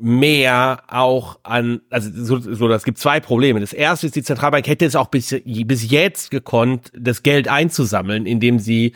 mehr 0.01 0.83
auch 0.89 1.39
an, 1.43 1.83
also 1.91 2.11
so, 2.13 2.39
so 2.39 2.69
das 2.69 2.85
gibt 2.85 2.99
zwei 2.99 3.21
Probleme. 3.21 3.61
Das 3.61 3.73
erste 3.73 4.07
ist, 4.07 4.17
die 4.17 4.23
Zentralbank 4.23 4.67
hätte 4.67 4.87
es 4.87 4.97
auch 4.97 5.09
bis, 5.09 5.35
bis 5.45 5.91
jetzt 5.91 6.31
gekonnt, 6.31 6.91
das 6.99 7.23
Geld 7.23 7.49
einzusammeln, 7.49 8.27
indem 8.27 8.59
sie 8.59 8.95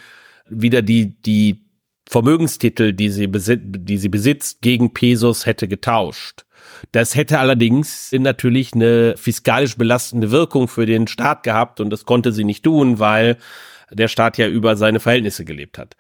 wieder 0.49 0.83
die, 0.83 1.21
die 1.21 1.65
Vermögenstitel, 2.09 2.93
die 2.93 3.11
sie, 3.11 3.27
besit 3.27 3.61
die 3.65 3.99
sie 3.99 4.09
besitzt, 4.09 4.61
gegen 4.63 4.93
Pesos 4.93 5.47
hätte 5.47 5.69
getauscht. 5.69 6.45
Das 6.93 7.15
hätte 7.15 7.39
allerdings 7.39 8.13
natürlich 8.13 8.75
eine 8.75 9.17
fiskalisch 9.17 9.77
belastende 9.77 10.31
Wirkung 10.31 10.69
für 10.69 10.87
den 10.87 11.07
Staat 11.07 11.43
gehabt 11.43 11.81
und 11.81 11.91
das 11.91 12.05
konnte 12.05 12.33
sie 12.33 12.45
nicht 12.45 12.65
tun, 12.65 12.99
weil 12.99 13.37
der 13.91 14.09
Staat 14.09 14.39
ja 14.39 14.49
über 14.49 14.77
seine 14.77 15.01
Verhältnisse 15.01 15.45
gelebt 15.45 15.79
hat. 15.79 15.97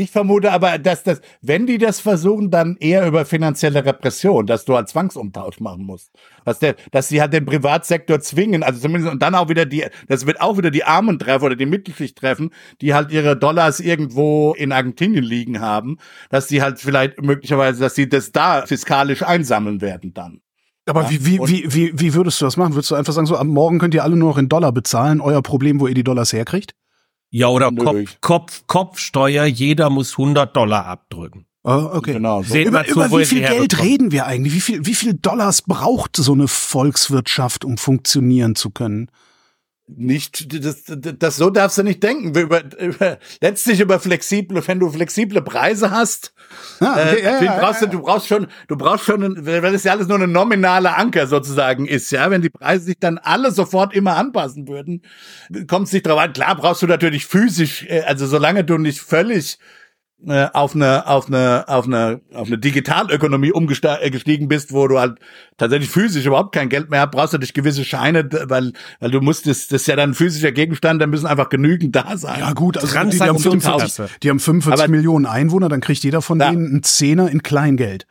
Ich 0.00 0.10
vermute 0.10 0.50
aber, 0.50 0.78
dass 0.78 1.02
das, 1.02 1.20
wenn 1.42 1.66
die 1.66 1.76
das 1.76 2.00
versuchen, 2.00 2.50
dann 2.50 2.78
eher 2.80 3.06
über 3.06 3.26
finanzielle 3.26 3.84
Repression, 3.84 4.46
dass 4.46 4.64
du 4.64 4.74
halt 4.74 4.88
Zwangsumtausch 4.88 5.60
machen 5.60 5.84
musst. 5.84 6.10
Dass 6.46 6.58
der, 6.58 6.76
dass 6.90 7.10
sie 7.10 7.20
halt 7.20 7.34
den 7.34 7.44
Privatsektor 7.44 8.18
zwingen, 8.20 8.62
also 8.62 8.80
zumindest, 8.80 9.12
und 9.12 9.20
dann 9.20 9.34
auch 9.34 9.50
wieder 9.50 9.66
die, 9.66 9.84
das 10.08 10.24
wird 10.24 10.40
auch 10.40 10.56
wieder 10.56 10.70
die 10.70 10.84
Armen 10.84 11.18
treffen 11.18 11.44
oder 11.44 11.54
die 11.54 11.66
Mittelschicht 11.66 12.16
treffen, 12.16 12.48
die 12.80 12.94
halt 12.94 13.12
ihre 13.12 13.36
Dollars 13.36 13.78
irgendwo 13.78 14.54
in 14.54 14.72
Argentinien 14.72 15.22
liegen 15.22 15.60
haben, 15.60 15.98
dass 16.30 16.46
die 16.46 16.62
halt 16.62 16.78
vielleicht 16.78 17.20
möglicherweise, 17.20 17.80
dass 17.80 17.94
sie 17.94 18.08
das 18.08 18.32
da 18.32 18.64
fiskalisch 18.64 19.22
einsammeln 19.22 19.82
werden 19.82 20.14
dann. 20.14 20.40
Aber 20.86 21.02
ja, 21.02 21.10
wie, 21.10 21.26
wie, 21.26 21.40
wie, 21.46 21.74
wie, 21.74 22.00
wie 22.00 22.14
würdest 22.14 22.40
du 22.40 22.46
das 22.46 22.56
machen? 22.56 22.72
Würdest 22.72 22.90
du 22.90 22.94
einfach 22.94 23.12
sagen, 23.12 23.26
so, 23.26 23.36
am 23.36 23.48
Morgen 23.48 23.78
könnt 23.78 23.92
ihr 23.92 24.02
alle 24.02 24.16
nur 24.16 24.30
noch 24.30 24.38
in 24.38 24.48
Dollar 24.48 24.72
bezahlen, 24.72 25.20
euer 25.20 25.42
Problem, 25.42 25.78
wo 25.78 25.86
ihr 25.86 25.94
die 25.94 26.04
Dollars 26.04 26.32
herkriegt? 26.32 26.74
Ja, 27.30 27.48
oder 27.48 27.70
Kopf, 27.70 28.16
Kopf, 28.20 28.62
Kopfsteuer, 28.66 29.44
jeder 29.44 29.88
muss 29.88 30.12
100 30.12 30.54
Dollar 30.56 30.86
abdrücken. 30.86 31.46
Oh, 31.62 31.90
okay. 31.92 32.14
Genau. 32.14 32.42
So. 32.42 32.56
Über, 32.56 32.84
zu, 32.84 32.92
über 32.92 33.18
wie 33.18 33.24
viel 33.24 33.40
Geld 33.42 33.82
reden 33.82 34.12
wir 34.12 34.26
eigentlich? 34.26 34.54
Wie 34.54 34.60
viel, 34.60 34.86
wie 34.86 34.94
viel 34.94 35.14
Dollars 35.14 35.62
braucht 35.62 36.16
so 36.16 36.32
eine 36.32 36.48
Volkswirtschaft, 36.48 37.64
um 37.64 37.76
funktionieren 37.76 38.54
zu 38.54 38.70
können? 38.70 39.10
Nicht, 39.96 40.64
das, 40.64 40.84
das, 40.86 41.36
so 41.36 41.50
darfst 41.50 41.78
du 41.78 41.82
nicht 41.82 42.02
denken. 42.02 42.36
Über, 42.38 42.62
über, 42.78 43.18
letztlich 43.40 43.80
über 43.80 44.00
flexible, 44.00 44.62
wenn 44.66 44.80
du 44.80 44.90
flexible 44.90 45.42
Preise 45.42 45.90
hast, 45.90 46.32
ah, 46.80 46.92
okay, 46.92 47.20
äh, 47.20 47.44
ja, 47.44 47.58
brauchst 47.58 47.82
ja, 47.82 47.86
du, 47.88 47.98
du 47.98 48.02
brauchst 48.02 48.28
schon, 48.28 48.46
du 48.68 48.76
brauchst 48.76 49.04
schon, 49.04 49.46
weil 49.46 49.72
das 49.72 49.84
ja 49.84 49.92
alles 49.92 50.08
nur 50.08 50.16
eine 50.16 50.28
nominale 50.28 50.96
Anker 50.96 51.26
sozusagen 51.26 51.86
ist, 51.86 52.10
ja. 52.10 52.30
Wenn 52.30 52.42
die 52.42 52.50
Preise 52.50 52.84
sich 52.84 52.98
dann 52.98 53.18
alle 53.18 53.50
sofort 53.50 53.94
immer 53.94 54.16
anpassen 54.16 54.68
würden, 54.68 55.02
kommt 55.66 55.86
es 55.86 55.92
nicht 55.92 56.06
drauf 56.06 56.18
an. 56.18 56.32
Klar 56.32 56.56
brauchst 56.56 56.82
du 56.82 56.86
natürlich 56.86 57.26
physisch, 57.26 57.86
äh, 57.88 58.02
also 58.02 58.26
solange 58.26 58.64
du 58.64 58.78
nicht 58.78 59.00
völlig 59.00 59.58
äh, 59.58 59.79
auf 60.26 60.74
eine 60.74 61.06
auf 61.06 61.28
eine 61.28 61.64
auf 61.66 61.86
eine 61.86 62.20
auf 62.34 62.46
eine 62.48 62.58
Digitalökonomie 62.58 63.52
umgestiegen 63.52 64.48
bist, 64.48 64.72
wo 64.72 64.86
du 64.86 64.98
halt 64.98 65.18
tatsächlich 65.56 65.90
physisch 65.90 66.26
überhaupt 66.26 66.54
kein 66.54 66.68
Geld 66.68 66.90
mehr 66.90 67.00
hast, 67.00 67.10
brauchst 67.10 67.32
du 67.32 67.38
dich 67.38 67.54
gewisse 67.54 67.84
Scheine, 67.84 68.28
weil 68.48 68.72
weil 68.98 69.10
du 69.10 69.20
musst 69.20 69.46
das, 69.46 69.68
das 69.68 69.82
ist 69.82 69.86
ja 69.86 69.96
dann 69.96 70.10
ein 70.10 70.14
physischer 70.14 70.52
Gegenstand, 70.52 71.00
da 71.00 71.06
müssen 71.06 71.26
einfach 71.26 71.48
genügend 71.48 71.96
da 71.96 72.16
sein. 72.18 72.40
Ja 72.40 72.52
gut, 72.52 72.76
also 72.76 72.86
die, 72.86 73.10
die, 73.10 73.20
haben 73.20 73.38
45, 73.38 74.18
die 74.22 74.30
haben 74.30 74.40
45 74.40 74.84
Aber 74.84 74.90
Millionen 74.90 75.26
Einwohner, 75.26 75.68
dann 75.68 75.80
kriegt 75.80 76.04
jeder 76.04 76.20
von 76.20 76.38
ja. 76.38 76.50
denen 76.50 76.66
einen 76.66 76.82
Zehner 76.82 77.30
in 77.30 77.42
Kleingeld. 77.42 78.06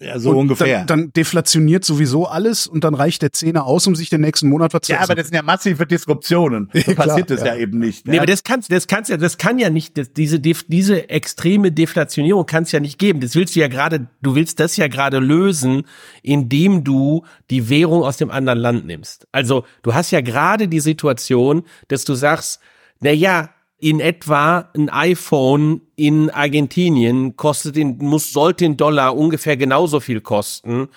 Ja, 0.00 0.18
so 0.18 0.30
und 0.30 0.36
ungefähr. 0.36 0.84
Dann, 0.84 1.00
dann 1.00 1.12
deflationiert 1.12 1.84
sowieso 1.84 2.26
alles 2.26 2.66
und 2.68 2.84
dann 2.84 2.94
reicht 2.94 3.22
der 3.22 3.32
Zehner 3.32 3.66
aus, 3.66 3.86
um 3.86 3.96
sich 3.96 4.10
den 4.10 4.20
nächsten 4.20 4.48
Monat 4.48 4.72
was 4.72 4.86
Ja, 4.86 5.00
aber 5.00 5.16
das 5.16 5.28
sind 5.28 5.34
ja 5.34 5.42
massive 5.42 5.86
Disruptionen. 5.86 6.70
So 6.88 6.92
ja, 6.92 6.96
passiert 6.96 7.30
das 7.30 7.40
ja. 7.40 7.46
ja. 7.48 7.56
eben 7.56 7.78
nicht. 7.78 8.06
Nee, 8.06 8.14
ja. 8.14 8.20
aber 8.20 8.26
das 8.26 8.44
kannst, 8.44 8.70
das 8.70 8.86
kannst 8.86 9.10
ja, 9.10 9.16
das 9.16 9.36
kann 9.36 9.58
ja 9.58 9.68
nicht, 9.68 9.98
das, 9.98 10.12
diese, 10.12 10.38
diese 10.38 11.10
extreme 11.10 11.72
Deflationierung 11.72 12.46
kann 12.46 12.62
es 12.62 12.72
ja 12.72 12.78
nicht 12.78 12.98
geben. 12.98 13.20
Das 13.20 13.34
willst 13.34 13.56
du 13.56 13.60
ja 13.60 13.68
gerade, 13.68 14.06
du 14.22 14.36
willst 14.36 14.60
das 14.60 14.76
ja 14.76 14.86
gerade 14.86 15.18
lösen, 15.18 15.82
indem 16.22 16.84
du 16.84 17.24
die 17.50 17.68
Währung 17.68 18.04
aus 18.04 18.16
dem 18.16 18.30
anderen 18.30 18.60
Land 18.60 18.86
nimmst. 18.86 19.26
Also, 19.32 19.64
du 19.82 19.92
hast 19.92 20.12
ja 20.12 20.20
gerade 20.20 20.68
die 20.68 20.80
Situation, 20.80 21.64
dass 21.88 22.04
du 22.04 22.14
sagst, 22.14 22.60
na 23.00 23.10
ja, 23.10 23.50
in 23.78 24.00
etwa 24.00 24.70
ein 24.76 24.90
iPhone 24.90 25.82
in 25.94 26.30
Argentinien 26.30 27.36
kostet 27.36 27.76
den, 27.76 27.98
muss, 27.98 28.32
sollte 28.32 28.64
den 28.64 28.76
Dollar 28.76 29.16
ungefähr 29.16 29.56
genauso 29.56 30.00
viel 30.00 30.20
kosten 30.20 30.88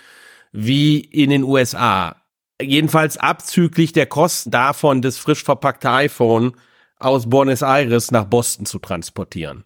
wie 0.51 0.99
in 0.99 1.29
den 1.29 1.43
USA. 1.43 2.15
Jedenfalls 2.61 3.17
abzüglich 3.17 3.93
der 3.93 4.07
Kosten 4.07 4.51
davon, 4.51 5.01
das 5.01 5.17
frisch 5.17 5.43
verpackte 5.43 5.89
iPhone 5.91 6.53
aus 6.97 7.29
Buenos 7.29 7.61
Aires 7.61 8.11
nach 8.11 8.25
Boston 8.25 8.65
zu 8.65 8.79
transportieren. 8.79 9.63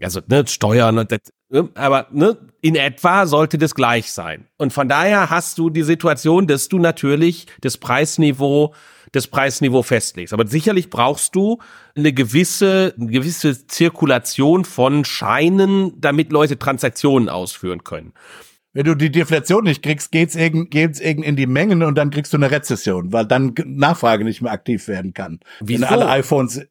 Also, 0.00 0.20
ne, 0.26 0.46
Steuern 0.46 0.98
und 0.98 1.10
das, 1.10 1.32
ne, 1.48 1.68
aber 1.74 2.06
ne, 2.10 2.36
in 2.60 2.76
etwa 2.76 3.26
sollte 3.26 3.58
das 3.58 3.74
gleich 3.74 4.12
sein. 4.12 4.46
Und 4.58 4.72
von 4.72 4.88
daher 4.88 5.30
hast 5.30 5.58
du 5.58 5.70
die 5.70 5.82
Situation, 5.82 6.46
dass 6.46 6.68
du 6.68 6.78
natürlich 6.78 7.46
das 7.60 7.78
Preisniveau 7.78 8.74
das 9.16 9.26
Preisniveau 9.26 9.82
festlegst. 9.82 10.32
Aber 10.32 10.46
sicherlich 10.46 10.90
brauchst 10.90 11.34
du 11.34 11.58
eine 11.96 12.12
gewisse, 12.12 12.94
eine 12.98 13.10
gewisse 13.10 13.66
Zirkulation 13.66 14.64
von 14.64 15.04
Scheinen, 15.04 16.00
damit 16.00 16.30
Leute 16.30 16.58
Transaktionen 16.58 17.28
ausführen 17.28 17.82
können. 17.82 18.12
Wenn 18.72 18.84
du 18.84 18.94
die 18.94 19.10
Deflation 19.10 19.64
nicht 19.64 19.82
kriegst, 19.82 20.12
geht's 20.12 20.36
eben, 20.36 20.68
geht's 20.68 21.00
eben 21.00 21.22
in 21.22 21.34
die 21.34 21.46
Mengen 21.46 21.82
und 21.82 21.96
dann 21.96 22.10
kriegst 22.10 22.34
du 22.34 22.36
eine 22.36 22.50
Rezession, 22.50 23.12
weil 23.12 23.24
dann 23.24 23.54
Nachfrage 23.64 24.22
nicht 24.22 24.42
mehr 24.42 24.52
aktiv 24.52 24.86
werden 24.86 25.14
kann. 25.14 25.40
Wieso? 25.60 25.82
Wenn 25.82 25.88
alle 25.88 26.08
iPhones 26.08 26.66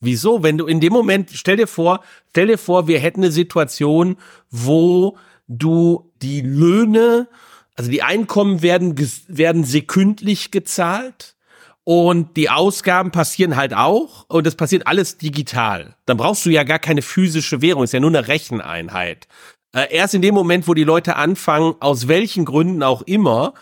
Wieso? 0.00 0.42
Wenn 0.42 0.58
du 0.58 0.66
in 0.66 0.80
dem 0.80 0.92
Moment, 0.92 1.30
stell 1.32 1.56
dir 1.56 1.68
vor, 1.68 2.02
stell 2.30 2.48
dir 2.48 2.58
vor, 2.58 2.88
wir 2.88 2.98
hätten 2.98 3.20
eine 3.20 3.30
Situation, 3.30 4.16
wo 4.50 5.16
du 5.46 6.10
die 6.22 6.40
Löhne, 6.40 7.28
also 7.76 7.88
die 7.88 8.02
Einkommen 8.02 8.62
werden, 8.62 8.96
werden 9.28 9.62
sekündlich 9.62 10.50
gezahlt 10.50 11.36
und 11.84 12.36
die 12.36 12.50
Ausgaben 12.50 13.10
passieren 13.10 13.56
halt 13.56 13.74
auch 13.74 14.24
und 14.28 14.46
es 14.46 14.54
passiert 14.54 14.86
alles 14.86 15.18
digital. 15.18 15.96
Dann 16.06 16.16
brauchst 16.16 16.46
du 16.46 16.50
ja 16.50 16.62
gar 16.62 16.78
keine 16.78 17.02
physische 17.02 17.60
Währung, 17.60 17.82
ist 17.82 17.92
ja 17.92 18.00
nur 18.00 18.10
eine 18.10 18.28
Recheneinheit. 18.28 19.26
Äh, 19.74 19.92
erst 19.94 20.14
in 20.14 20.22
dem 20.22 20.34
Moment, 20.34 20.68
wo 20.68 20.74
die 20.74 20.84
Leute 20.84 21.16
anfangen, 21.16 21.74
aus 21.80 22.06
welchen 22.06 22.44
Gründen 22.44 22.82
auch 22.82 23.02
immer, 23.02 23.54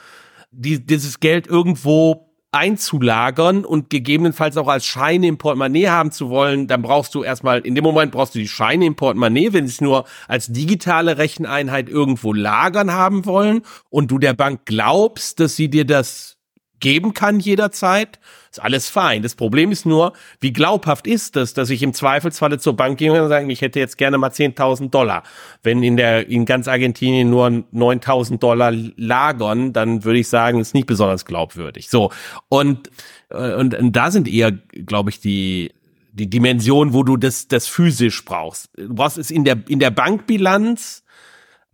die, 0.51 0.85
dieses 0.85 1.21
Geld 1.21 1.47
irgendwo 1.47 2.31
einzulagern 2.53 3.65
und 3.65 3.91
gegebenenfalls 3.91 4.57
auch 4.57 4.67
als 4.67 4.85
Scheine 4.85 5.29
im 5.29 5.39
Portemonnaie 5.39 5.89
haben 5.89 6.11
zu 6.11 6.31
wollen, 6.31 6.67
dann 6.67 6.83
brauchst 6.83 7.15
du 7.15 7.23
erstmal, 7.23 7.61
in 7.61 7.77
dem 7.77 7.85
Moment 7.85 8.11
brauchst 8.11 8.35
du 8.35 8.41
die 8.41 8.49
Scheine 8.49 8.87
im 8.87 8.97
Portemonnaie, 8.97 9.53
wenn 9.53 9.69
sie 9.69 9.75
es 9.75 9.81
nur 9.81 10.05
als 10.27 10.49
digitale 10.49 11.17
Recheneinheit 11.17 11.89
irgendwo 11.89 12.33
lagern 12.33 12.93
haben 12.93 13.25
wollen 13.25 13.63
und 13.89 14.11
du 14.11 14.19
der 14.19 14.35
Bank 14.35 14.63
glaubst, 14.65 15.39
dass 15.39 15.55
sie 15.55 15.71
dir 15.71 15.85
das 15.85 16.40
geben 16.81 17.15
kann 17.15 17.39
jederzeit, 17.39 18.19
ist 18.51 18.61
alles 18.61 18.89
fein. 18.89 19.23
Das 19.23 19.35
Problem 19.35 19.71
ist 19.71 19.87
nur, 19.87 20.13
wie 20.41 20.53
glaubhaft 20.53 21.07
ist 21.07 21.37
es, 21.37 21.55
dass 21.55 21.71
ich 21.71 21.83
im 21.83 21.95
Zweifelsfalle 21.95 22.59
zur 22.59 22.75
Bank 22.75 22.99
gehe 22.99 23.23
und 23.23 23.29
sage, 23.29 23.51
ich 23.53 23.61
hätte 23.61 23.79
jetzt 23.79 23.97
gerne 23.97 24.19
mal 24.19 24.31
10.000 24.31 24.91
Dollar. 24.91 25.23
Wenn 25.63 25.83
in 25.83 25.97
der, 25.97 26.29
in 26.29 26.47
ganz 26.47 26.67
Argentinien 26.67 27.31
nur 27.31 27.47
9.000 27.47 28.39
Dollar 28.39 28.73
lagern, 28.73 29.73
dann 29.73 30.05
würde 30.05 30.19
ich 30.19 30.29
sagen, 30.29 30.59
ist 30.59 30.75
nicht 30.75 30.87
besonders 30.87 31.25
glaubwürdig. 31.25 31.89
So. 31.89 32.11
Und, 32.49 32.91
äh, 33.29 33.55
und, 33.55 33.75
und 33.75 33.93
da 33.93 34.11
sind 34.11 34.27
eher, 34.27 34.51
glaube 34.51 35.11
ich, 35.11 35.21
die, 35.21 35.73
die 36.13 36.29
Dimension, 36.29 36.93
wo 36.93 37.05
du 37.05 37.17
das, 37.17 37.47
das 37.47 37.69
physisch 37.69 38.25
brauchst. 38.25 38.71
Du 38.77 38.95
brauchst 38.95 39.19
es 39.19 39.31
in 39.31 39.45
der, 39.45 39.59
in 39.69 39.79
der 39.79 39.91
Bankbilanz, 39.91 41.05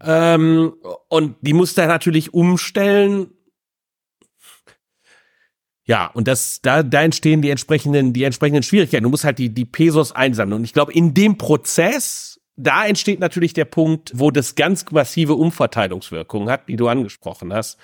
ähm, 0.04 0.74
und 1.08 1.36
die 1.40 1.54
musst 1.54 1.78
du 1.78 1.86
natürlich 1.86 2.34
umstellen 2.34 3.28
ja, 5.86 6.08
und 6.08 6.26
das, 6.26 6.60
da, 6.62 6.82
da 6.82 7.02
entstehen 7.02 7.42
die 7.42 7.50
entsprechenden, 7.50 8.12
die 8.12 8.24
entsprechenden 8.24 8.64
Schwierigkeiten. 8.64 9.04
Du 9.04 9.10
musst 9.10 9.24
halt 9.24 9.38
die, 9.38 9.50
die 9.50 9.64
Pesos 9.64 10.10
einsammeln. 10.10 10.60
Und 10.60 10.64
ich 10.64 10.72
glaube, 10.72 10.92
in 10.92 11.14
dem 11.14 11.38
Prozess, 11.38 12.40
da 12.56 12.84
entsteht 12.86 13.20
natürlich 13.20 13.52
der 13.52 13.66
Punkt, 13.66 14.10
wo 14.12 14.32
das 14.32 14.56
ganz 14.56 14.84
massive 14.90 15.34
Umverteilungswirkungen 15.34 16.50
hat, 16.50 16.68
die 16.68 16.74
du 16.74 16.88
angesprochen 16.88 17.52
hast, 17.52 17.78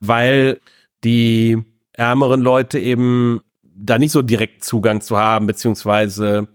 weil 0.00 0.60
die 1.02 1.58
ärmeren 1.94 2.42
Leute 2.42 2.78
eben 2.78 3.40
da 3.62 3.98
nicht 3.98 4.12
so 4.12 4.20
direkt 4.20 4.62
Zugang 4.62 5.00
zu 5.00 5.16
haben, 5.16 5.46
beziehungsweise, 5.46 6.48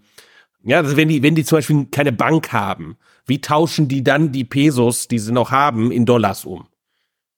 ja, 0.62 0.78
also 0.78 0.96
wenn 0.96 1.08
die, 1.08 1.24
wenn 1.24 1.34
die 1.34 1.44
zum 1.44 1.58
Beispiel 1.58 1.86
keine 1.86 2.12
Bank 2.12 2.52
haben, 2.52 2.96
wie 3.26 3.40
tauschen 3.40 3.88
die 3.88 4.04
dann 4.04 4.30
die 4.30 4.44
Pesos, 4.44 5.08
die 5.08 5.18
sie 5.18 5.32
noch 5.32 5.50
haben, 5.50 5.90
in 5.90 6.06
Dollars 6.06 6.44
um? 6.44 6.68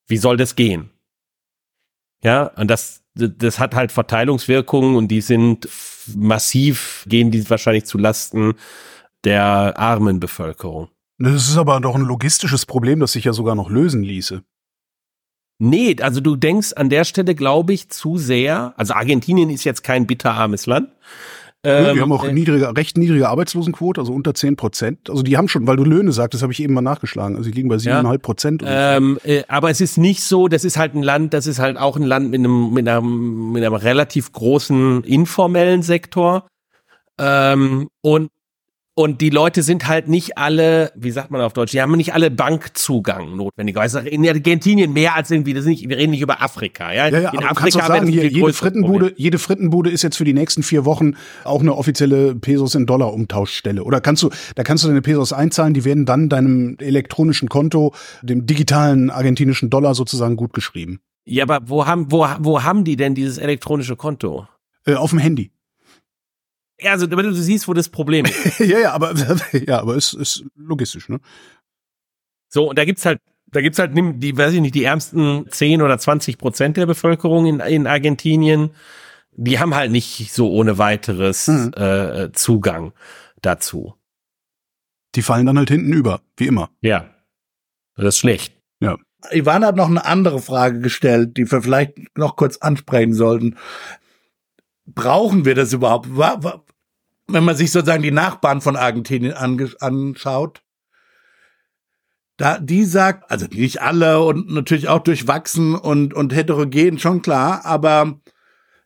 Wie 0.07 0.19
soll 0.19 0.37
das 0.37 0.55
gehen? 0.55 0.91
Ja, 2.23 2.45
und 2.57 2.69
das, 2.71 3.04
das 3.15 3.59
hat 3.59 3.75
halt 3.75 3.93
Verteilungswirkungen 3.93 4.97
und 4.97 5.09
die 5.09 5.21
sind 5.21 5.69
massiv, 6.15 7.05
gehen 7.09 7.31
die 7.31 7.49
wahrscheinlich 7.49 7.85
zu 7.85 7.99
Lasten 7.99 8.55
der 9.25 9.79
armen 9.79 10.21
Bevölkerung. 10.21 10.89
Das 11.19 11.49
ist 11.49 11.57
aber 11.57 11.81
doch 11.81 11.95
ein 11.95 12.03
logistisches 12.03 12.67
Problem, 12.67 13.01
das 13.01 13.13
sich 13.13 13.25
ja 13.25 13.33
sogar 13.33 13.55
noch 13.55 13.71
lösen 13.71 14.03
ließe. 14.03 14.43
Nee, 15.59 15.97
also 16.01 16.21
du 16.21 16.35
denkst 16.35 16.73
an 16.75 16.91
der 16.91 17.05
Stelle, 17.05 17.37
glaube 17.37 17.73
ich, 17.73 17.89
zu 17.89 18.19
sehr, 18.19 18.75
also 18.77 18.95
Argentinien 18.95 19.51
ist 19.51 19.65
jetzt 19.65 19.85
kein 19.85 20.07
bitterarmes 20.07 20.67
Land, 20.67 20.91
Ähm, 21.65 21.95
die 21.95 22.01
haben 22.01 22.13
auch 22.13 22.25
äh, 22.25 22.33
niedrige, 22.33 22.77
recht 22.77 22.99
niedrige 22.99 23.29
Arbeitslosenquote, 23.29 24.01
also 24.01 24.13
unter 24.13 24.35
zehn 24.35 24.55
Prozent. 24.55 25.09
Also 25.09 25.23
die 25.23 25.39
haben 25.39 25.49
schon, 25.49 25.67
weil 25.67 25.77
du 25.77 25.85
Löhne 25.85 26.13
sagst, 26.13 26.35
das 26.35 26.43
habe 26.43 26.53
ich 26.53 26.63
eben 26.63 26.75
mal 26.75 26.83
nachgeschlagen. 26.83 27.37
Also 27.37 27.49
die 27.49 27.57
liegen 27.57 27.71
bei 27.71 27.79
siebeneinhalb 27.79 28.21
ja, 28.21 28.27
Prozent. 28.27 28.63
Ähm, 28.67 29.19
äh, 29.25 29.45
aber 29.49 29.71
es 29.71 29.81
ist 29.81 29.97
nicht 29.97 30.23
so, 30.23 30.49
das 30.49 30.65
ist 30.65 30.77
halt 30.77 30.95
ein 30.95 31.03
Land, 31.03 31.33
das 31.33 31.47
ist 31.47 31.59
halt 31.59 31.79
auch 31.79 31.97
ein 31.97 32.03
Land 32.03 32.31
mit 32.31 32.41
einem, 32.41 32.73
mit 32.75 32.87
einem, 32.87 33.53
mit 33.53 33.65
einem 33.65 33.75
relativ 33.75 34.31
großen 34.33 35.05
informellen 35.05 35.83
Sektor. 35.83 36.47
Ähm, 37.19 37.89
und 38.03 38.31
und 38.97 39.21
die 39.21 39.31
Leute 39.31 39.65
sind 39.65 39.89
halt 39.89 40.09
nicht 40.09 40.39
alle, 40.39 40.93
wie 40.95 41.11
sagt 41.11 41.33
man 41.33 41.41
auf 41.41 41.53
Deutsch, 41.53 41.73
die 41.73 41.83
haben 41.83 41.97
nicht 41.97 42.15
alle 42.15 42.31
Bankzugang 42.31 43.37
notwendigerweise. 43.37 44.01
In 44.01 44.27
Argentinien 44.27 44.93
mehr 44.93 45.17
als 45.17 45.33
irgendwie, 45.33 45.53
das 45.53 45.65
nicht, 45.65 45.89
wir 45.89 45.97
reden 45.97 46.13
nicht 46.13 46.21
über 46.21 46.41
Afrika. 46.41 46.93
Ja, 46.93 47.09
ja, 47.09 47.19
ja 47.19 47.31
in 47.33 47.43
Afrika 47.43 47.85
sagen, 47.87 48.07
hier, 48.07 48.29
jede 48.29 48.53
Frittenbude, 48.53 49.13
jede 49.17 49.41
Frittenbude 49.41 49.91
ist 49.91 50.03
jetzt 50.03 50.17
für 50.17 50.25
die 50.25 50.33
nächsten 50.33 50.63
vier 50.63 50.85
Wochen 50.85 51.15
auch 51.43 51.61
eine 51.61 51.75
offizielle 51.75 52.37
Pesos 52.37 52.77
in 52.77 52.87
Dollar 52.87 53.13
Umtauschstelle. 53.13 53.83
Oder 53.83 54.01
kannst 54.01 54.23
du, 54.23 54.31
da 54.55 54.63
kannst 54.63 54.85
du 54.85 54.89
deine 54.89 55.03
Pesos 55.03 55.33
einzahlen, 55.33 55.75
die 55.75 55.85
werden 55.85 56.07
dann 56.07 56.29
deinem 56.29 56.77
elektronischen 56.79 57.49
Konto, 57.49 57.95
dem 58.23 58.47
digitalen 58.47 59.11
argentinischen 59.11 59.71
Dollar 59.71 59.97
sozusagen 59.97 60.37
gut 60.37 60.53
geschrieben. 60.53 61.01
Ja, 61.25 61.45
aber 61.45 61.69
wo 61.69 61.87
haben, 61.87 62.13
wo, 62.13 62.27
wo 62.39 62.63
haben 62.63 62.85
die 62.85 62.97
denn 62.97 63.17
dieses 63.17 63.39
elektronische 63.39 63.97
Konto? 63.97 64.47
Äh, 64.87 64.95
auf 64.95 65.11
dem 65.11 65.19
Handy. 65.19 65.51
Ja, 66.85 66.93
also 66.93 67.07
damit 67.07 67.25
du 67.25 67.33
siehst, 67.33 67.67
wo 67.67 67.73
das 67.73 67.89
Problem 67.89 68.27
ist. 68.27 68.59
ja, 68.59 68.79
ja, 68.79 68.93
aber 68.93 69.15
ja, 69.53 69.81
aber 69.81 69.97
es 69.97 70.13
ist 70.13 70.45
logistisch, 70.55 71.09
ne? 71.09 71.19
So, 72.51 72.69
und 72.69 72.79
da 72.79 72.85
gibt's 72.85 73.07
halt, 73.07 73.21
da 73.47 73.63
gibt's 73.63 73.79
halt 73.79 73.93
die, 73.95 74.37
weiß 74.37 74.53
ich 74.53 74.61
nicht, 74.61 74.75
die 74.75 74.85
ärmsten 74.85 75.47
10 75.49 75.81
oder 75.81 75.99
20 75.99 76.37
Prozent 76.37 76.77
der 76.77 76.85
Bevölkerung 76.85 77.47
in, 77.47 77.61
in 77.61 77.87
Argentinien, 77.87 78.71
die 79.33 79.59
haben 79.59 79.75
halt 79.75 79.93
nicht 79.93 80.31
so 80.31 80.51
ohne 80.51 80.77
weiteres 80.77 81.49
mhm. 81.49 81.73
äh, 81.75 82.33
Zugang 82.33 82.93
dazu. 83.41 83.95
Die 85.15 85.23
fallen 85.23 85.47
dann 85.47 85.57
halt 85.57 85.71
hinten 85.71 85.93
über, 85.95 86.21
wie 86.37 86.49
immer. 86.49 86.71
Ja. 86.83 87.09
Das 87.97 88.17
ist 88.17 88.19
schlecht. 88.19 88.55
Ja. 88.81 88.99
Ivan 89.31 89.65
hat 89.65 89.77
noch 89.77 89.89
eine 89.89 90.05
andere 90.05 90.43
Frage 90.43 90.81
gestellt, 90.81 91.39
die 91.39 91.51
wir 91.51 91.63
vielleicht 91.63 91.95
noch 92.19 92.37
kurz 92.37 92.59
ansprechen 92.59 93.15
sollten 93.15 93.57
brauchen 94.87 95.45
wir 95.45 95.55
das 95.55 95.73
überhaupt? 95.73 96.09
Wenn 97.27 97.45
man 97.45 97.57
sich 97.57 97.71
sozusagen 97.71 98.03
die 98.03 98.11
Nachbarn 98.11 98.61
von 98.61 98.77
Argentinien 98.77 99.33
anschaut, 99.33 100.63
da, 102.37 102.59
die 102.59 102.85
sagt, 102.85 103.31
also 103.31 103.47
nicht 103.47 103.81
alle 103.81 104.21
und 104.21 104.51
natürlich 104.51 104.89
auch 104.89 104.99
durchwachsen 104.99 105.75
und, 105.75 106.13
und 106.13 106.35
heterogen, 106.35 106.99
schon 106.99 107.23
klar, 107.23 107.65
aber 107.65 108.21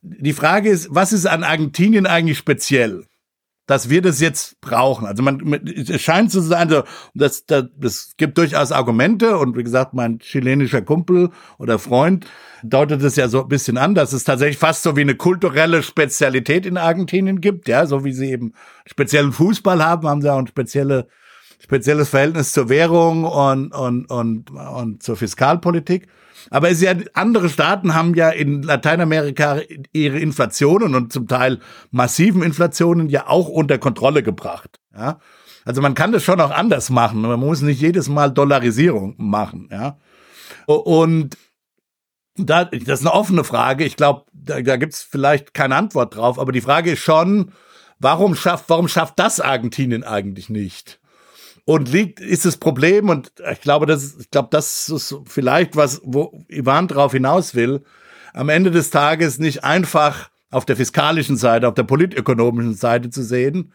die 0.02 0.34
Frage 0.34 0.68
ist, 0.68 0.88
was 0.90 1.12
ist 1.12 1.26
an 1.26 1.44
Argentinien 1.44 2.06
eigentlich 2.06 2.38
speziell? 2.38 3.07
Dass 3.68 3.90
wir 3.90 4.00
das 4.00 4.18
jetzt 4.18 4.62
brauchen. 4.62 5.06
Also 5.06 5.22
man, 5.22 5.62
es 5.62 6.00
scheint 6.00 6.32
zu 6.32 6.40
sein, 6.40 6.68
also 6.68 6.84
das, 7.14 7.44
das, 7.44 7.66
das 7.76 8.12
gibt 8.16 8.38
durchaus 8.38 8.72
Argumente 8.72 9.36
und 9.36 9.58
wie 9.58 9.62
gesagt, 9.62 9.92
mein 9.92 10.20
chilenischer 10.20 10.80
Kumpel 10.80 11.28
oder 11.58 11.78
Freund 11.78 12.26
deutet 12.62 13.02
es 13.02 13.16
ja 13.16 13.28
so 13.28 13.42
ein 13.42 13.48
bisschen 13.48 13.76
an, 13.76 13.94
dass 13.94 14.14
es 14.14 14.24
tatsächlich 14.24 14.56
fast 14.56 14.82
so 14.82 14.96
wie 14.96 15.02
eine 15.02 15.16
kulturelle 15.16 15.82
Spezialität 15.82 16.64
in 16.64 16.78
Argentinien 16.78 17.42
gibt, 17.42 17.68
ja, 17.68 17.84
so 17.84 18.04
wie 18.06 18.12
sie 18.12 18.30
eben 18.30 18.54
speziellen 18.86 19.32
Fußball 19.32 19.84
haben, 19.84 20.08
haben 20.08 20.22
sie 20.22 20.32
auch 20.32 20.38
ein 20.38 20.46
spezielle, 20.46 21.06
spezielles 21.60 22.08
Verhältnis 22.08 22.52
zur 22.52 22.70
Währung 22.70 23.24
und, 23.24 23.74
und, 23.74 24.06
und, 24.06 24.50
und 24.50 25.02
zur 25.02 25.16
Fiskalpolitik. 25.16 26.08
Aber 26.50 26.70
es 26.70 26.78
ist 26.78 26.82
ja, 26.82 26.94
andere 27.14 27.48
Staaten 27.48 27.94
haben 27.94 28.14
ja 28.14 28.30
in 28.30 28.62
Lateinamerika 28.62 29.60
ihre 29.92 30.18
Inflationen 30.18 30.94
und 30.94 31.12
zum 31.12 31.28
Teil 31.28 31.60
massiven 31.90 32.42
Inflationen 32.42 33.08
ja 33.08 33.26
auch 33.28 33.48
unter 33.48 33.78
Kontrolle 33.78 34.22
gebracht. 34.22 34.80
Ja. 34.94 35.18
Also 35.64 35.82
man 35.82 35.94
kann 35.94 36.12
das 36.12 36.22
schon 36.24 36.40
auch 36.40 36.50
anders 36.50 36.90
machen. 36.90 37.20
Man 37.20 37.40
muss 37.40 37.60
nicht 37.60 37.80
jedes 37.80 38.08
Mal 38.08 38.30
Dollarisierung 38.30 39.14
machen. 39.18 39.68
Ja. 39.70 39.98
Und 40.66 41.36
da, 42.36 42.64
das 42.64 43.00
ist 43.00 43.06
eine 43.06 43.14
offene 43.14 43.44
Frage. 43.44 43.84
Ich 43.84 43.96
glaube, 43.96 44.24
da, 44.32 44.62
da 44.62 44.76
gibt 44.76 44.94
es 44.94 45.02
vielleicht 45.02 45.54
keine 45.54 45.76
Antwort 45.76 46.16
drauf. 46.16 46.38
Aber 46.38 46.52
die 46.52 46.60
Frage 46.60 46.92
ist 46.92 47.00
schon, 47.00 47.52
warum 47.98 48.34
schafft, 48.34 48.64
warum 48.68 48.88
schafft 48.88 49.18
das 49.18 49.40
Argentinien 49.40 50.04
eigentlich 50.04 50.48
nicht? 50.48 50.97
Und 51.68 51.92
liegt, 51.92 52.20
ist 52.20 52.46
das 52.46 52.56
Problem, 52.56 53.10
und 53.10 53.30
ich 53.52 53.60
glaube, 53.60 53.84
das, 53.84 54.16
ich 54.18 54.30
glaube, 54.30 54.48
das 54.50 54.88
ist 54.88 55.14
vielleicht 55.26 55.76
was, 55.76 56.00
wo 56.02 56.32
Ivan 56.48 56.88
drauf 56.88 57.12
hinaus 57.12 57.54
will, 57.54 57.82
am 58.32 58.48
Ende 58.48 58.70
des 58.70 58.88
Tages 58.88 59.38
nicht 59.38 59.64
einfach 59.64 60.30
auf 60.50 60.64
der 60.64 60.76
fiskalischen 60.76 61.36
Seite, 61.36 61.68
auf 61.68 61.74
der 61.74 61.82
politökonomischen 61.82 62.72
Seite 62.72 63.10
zu 63.10 63.22
sehen. 63.22 63.74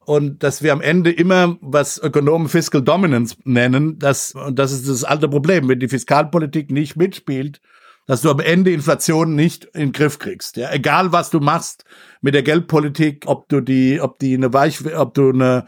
Und 0.00 0.42
dass 0.42 0.62
wir 0.62 0.74
am 0.74 0.82
Ende 0.82 1.12
immer, 1.12 1.56
was 1.62 1.96
Ökonomen 1.96 2.50
Fiscal 2.50 2.82
Dominance 2.82 3.36
nennen, 3.44 3.98
das, 3.98 4.32
und 4.32 4.58
das 4.58 4.72
ist 4.72 4.86
das 4.86 5.02
alte 5.02 5.26
Problem, 5.26 5.66
wenn 5.66 5.80
die 5.80 5.88
Fiskalpolitik 5.88 6.70
nicht 6.70 6.96
mitspielt, 6.96 7.62
dass 8.04 8.20
du 8.20 8.30
am 8.30 8.40
Ende 8.40 8.70
Inflation 8.70 9.34
nicht 9.34 9.64
in 9.64 9.80
den 9.80 9.92
Griff 9.92 10.18
kriegst. 10.18 10.58
Ja, 10.58 10.70
egal 10.74 11.10
was 11.10 11.30
du 11.30 11.40
machst 11.40 11.86
mit 12.20 12.34
der 12.34 12.42
Geldpolitik, 12.42 13.24
ob 13.24 13.48
du 13.48 13.62
die, 13.62 13.98
ob 14.02 14.18
die 14.18 14.34
eine 14.34 14.52
Weich, 14.52 14.84
ob 14.94 15.14
du 15.14 15.30
eine 15.30 15.66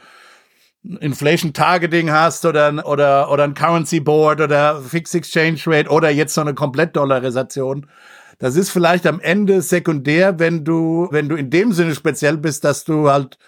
Inflation 1.01 1.53
Targeting 1.53 2.11
hast 2.11 2.45
oder, 2.45 2.87
oder, 2.87 3.31
oder 3.31 3.45
ein 3.45 3.55
Currency 3.55 4.01
Board 4.01 4.41
oder 4.41 4.81
Fixed 4.81 5.15
Exchange 5.15 5.61
Rate 5.67 5.91
oder 5.91 6.11
jetzt 6.11 6.35
so 6.35 6.41
eine 6.41 6.55
Komplettdollarisation. 6.55 7.87
Das 8.39 8.57
ist 8.57 8.71
vielleicht 8.71 9.07
am 9.07 9.21
Ende 9.21 9.63
sekundär, 9.63 10.39
wenn 10.39 10.65
du, 10.65 11.09
wenn 11.11 11.29
du 11.29 11.37
in 11.37 11.51
dem 11.51 11.73
Sinne 11.73 11.95
speziell 11.95 12.37
bist, 12.37 12.65
dass 12.65 12.85
du 12.85 13.11
halt 13.11 13.39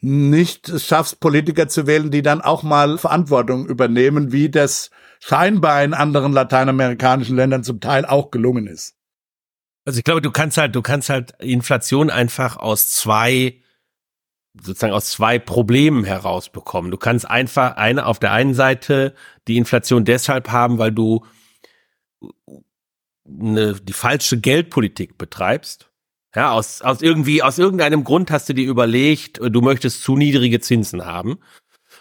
nicht 0.00 0.80
schaffst, 0.80 1.20
Politiker 1.20 1.68
zu 1.68 1.86
wählen, 1.86 2.10
die 2.10 2.22
dann 2.22 2.40
auch 2.40 2.62
mal 2.62 2.98
Verantwortung 2.98 3.66
übernehmen, 3.66 4.32
wie 4.32 4.50
das 4.50 4.90
scheinbar 5.20 5.84
in 5.84 5.94
anderen 5.94 6.32
lateinamerikanischen 6.32 7.36
Ländern 7.36 7.62
zum 7.62 7.80
Teil 7.80 8.04
auch 8.04 8.30
gelungen 8.30 8.66
ist. 8.66 8.96
Also 9.84 9.98
ich 9.98 10.04
glaube, 10.04 10.22
du 10.22 10.30
kannst 10.30 10.58
halt, 10.58 10.74
du 10.74 10.82
kannst 10.82 11.08
halt 11.08 11.32
Inflation 11.40 12.10
einfach 12.10 12.56
aus 12.56 12.90
zwei 12.90 13.61
sozusagen 14.54 14.92
aus 14.92 15.10
zwei 15.10 15.38
Problemen 15.38 16.04
herausbekommen. 16.04 16.90
Du 16.90 16.96
kannst 16.96 17.28
einfach 17.28 17.76
eine 17.76 18.06
auf 18.06 18.18
der 18.18 18.32
einen 18.32 18.54
Seite 18.54 19.14
die 19.48 19.56
Inflation 19.56 20.04
deshalb 20.04 20.50
haben, 20.50 20.78
weil 20.78 20.92
du 20.92 21.24
eine, 23.26 23.74
die 23.74 23.92
falsche 23.92 24.38
Geldpolitik 24.38 25.18
betreibst. 25.18 25.88
Ja, 26.34 26.52
aus, 26.52 26.80
aus 26.80 27.02
irgendwie, 27.02 27.42
aus 27.42 27.58
irgendeinem 27.58 28.04
Grund 28.04 28.30
hast 28.30 28.48
du 28.48 28.54
dir 28.54 28.66
überlegt, 28.66 29.38
du 29.38 29.60
möchtest 29.60 30.02
zu 30.02 30.16
niedrige 30.16 30.60
Zinsen 30.60 31.04
haben 31.04 31.38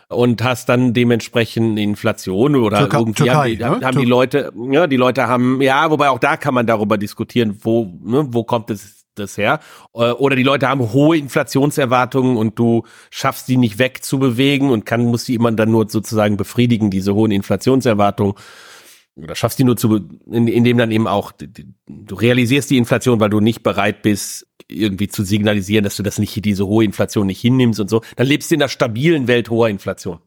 und 0.07 0.41
hast 0.43 0.69
dann 0.69 0.93
dementsprechend 0.93 1.77
Inflation 1.77 2.55
oder 2.55 2.79
Türkei, 2.79 2.97
irgendwie 2.99 3.23
Türkei, 3.23 3.55
haben, 3.55 3.79
die, 3.79 3.79
ne? 3.79 3.87
haben 3.87 3.99
die 3.99 4.05
Leute, 4.05 4.53
ja, 4.71 4.87
die 4.87 4.97
Leute 4.97 5.27
haben, 5.27 5.61
ja, 5.61 5.89
wobei 5.91 6.09
auch 6.09 6.19
da 6.19 6.37
kann 6.37 6.53
man 6.53 6.65
darüber 6.65 6.97
diskutieren, 6.97 7.57
wo, 7.61 7.85
ne, 8.03 8.25
wo 8.29 8.43
kommt 8.43 8.69
es 8.69 9.00
das 9.16 9.38
her. 9.38 9.59
Äh, 9.93 10.12
oder 10.12 10.36
die 10.36 10.43
Leute 10.43 10.68
haben 10.68 10.93
hohe 10.93 11.18
Inflationserwartungen 11.18 12.38
und 12.38 12.57
du 12.57 12.84
schaffst 13.09 13.47
die 13.47 13.57
nicht 13.57 13.80
wegzubewegen 13.80 14.70
und 14.70 14.86
kann, 14.86 15.05
muss 15.05 15.26
die 15.26 15.36
immer 15.36 15.51
dann 15.51 15.72
nur 15.72 15.89
sozusagen 15.89 16.38
befriedigen, 16.38 16.89
diese 16.89 17.14
hohen 17.16 17.32
Inflationserwartungen. 17.32 18.36
Oder 19.16 19.36
schaffst 19.36 19.59
die 19.59 19.66
nur 19.66 19.76
zu, 19.76 20.07
indem 20.32 20.78
dann 20.78 20.91
eben 20.91 21.07
auch, 21.07 21.34
du 21.34 22.16
realisierst 22.16 22.70
die 22.70 22.78
Inflation, 22.78 23.20
weil 23.20 23.30
du 23.30 23.41
nicht 23.41 23.62
bereit 23.62 24.01
bist, 24.03 24.47
irgendwie 24.70 25.09
zu 25.09 25.24
signalisieren, 25.24 25.84
dass 25.84 25.97
du 25.97 26.03
das 26.03 26.18
nicht, 26.18 26.43
diese 26.45 26.66
hohe 26.66 26.86
Inflation 26.86 27.28
nicht 27.28 27.41
hinnimmst 27.41 27.80
und 27.80 27.89
so. 27.89 28.01
Dann 28.16 28.28
lebst 28.28 28.49
du 28.49 28.55
in 28.55 28.62
einer 28.62 28.70
stabilen 28.70 29.28
Welt 29.28 29.49
hoher 29.49 29.70
Inflation. 29.70 30.20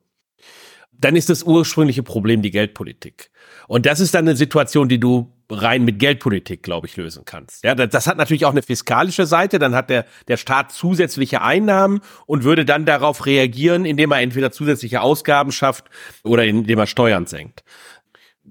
Dann 0.98 1.16
ist 1.16 1.28
das 1.28 1.42
ursprüngliche 1.42 2.02
Problem 2.02 2.42
die 2.42 2.50
Geldpolitik. 2.50 3.30
Und 3.68 3.86
das 3.86 4.00
ist 4.00 4.14
dann 4.14 4.26
eine 4.26 4.36
Situation, 4.36 4.88
die 4.88 5.00
du 5.00 5.32
rein 5.50 5.84
mit 5.84 5.98
Geldpolitik, 5.98 6.62
glaube 6.62 6.86
ich, 6.86 6.96
lösen 6.96 7.24
kannst. 7.24 7.64
Ja, 7.64 7.74
das 7.74 8.06
hat 8.06 8.16
natürlich 8.16 8.46
auch 8.46 8.52
eine 8.52 8.62
fiskalische 8.62 9.26
Seite. 9.26 9.58
Dann 9.58 9.74
hat 9.74 9.90
der, 9.90 10.06
der 10.28 10.36
Staat 10.36 10.72
zusätzliche 10.72 11.42
Einnahmen 11.42 12.00
und 12.26 12.44
würde 12.44 12.64
dann 12.64 12.86
darauf 12.86 13.26
reagieren, 13.26 13.84
indem 13.84 14.12
er 14.12 14.20
entweder 14.20 14.52
zusätzliche 14.52 15.00
Ausgaben 15.00 15.52
schafft 15.52 15.86
oder 16.22 16.44
indem 16.44 16.78
er 16.78 16.86
Steuern 16.86 17.26
senkt. 17.26 17.64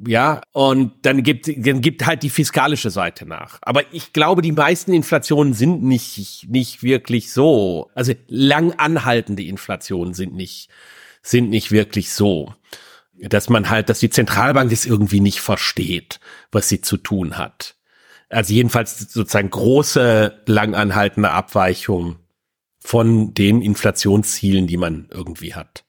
Ja, 0.08 0.42
und 0.54 0.94
dann 1.04 1.22
gibt, 1.22 1.48
dann 1.48 1.82
gibt 1.82 2.06
halt 2.06 2.24
die 2.24 2.32
fiskalische 2.32 2.90
Seite 2.90 3.28
nach. 3.28 3.60
Aber 3.62 3.84
ich 3.94 4.12
glaube, 4.12 4.42
die 4.42 4.52
meisten 4.52 4.92
Inflationen 4.92 5.54
sind 5.54 5.84
nicht, 5.84 6.48
nicht 6.50 6.82
wirklich 6.82 7.32
so. 7.32 7.92
Also 7.94 8.14
lang 8.28 8.74
anhaltende 8.74 9.44
Inflationen 9.44 10.16
sind 10.16 10.34
nicht, 10.34 10.70
sind 11.24 11.50
nicht 11.50 11.72
wirklich 11.72 12.12
so 12.12 12.54
dass 13.30 13.50
man 13.50 13.70
halt, 13.70 13.90
dass 13.90 14.00
die 14.00 14.10
Zentralbank 14.10 14.70
das 14.70 14.86
irgendwie 14.86 15.20
nicht 15.20 15.40
versteht, 15.40 16.20
was 16.52 16.70
sie 16.70 16.82
zu 16.82 16.98
tun 16.98 17.38
hat. 17.38 17.76
Also 18.30 18.54
jedenfalls 18.54 18.98
sozusagen 19.14 19.50
große, 19.50 20.42
langanhaltende 20.48 21.30
Abweichungen 21.30 22.18
von 22.80 23.34
den 23.34 23.62
Inflationszielen, 23.62 24.68
die 24.68 24.78
man 24.78 25.08
irgendwie 25.12 25.54
hat. 25.54 25.86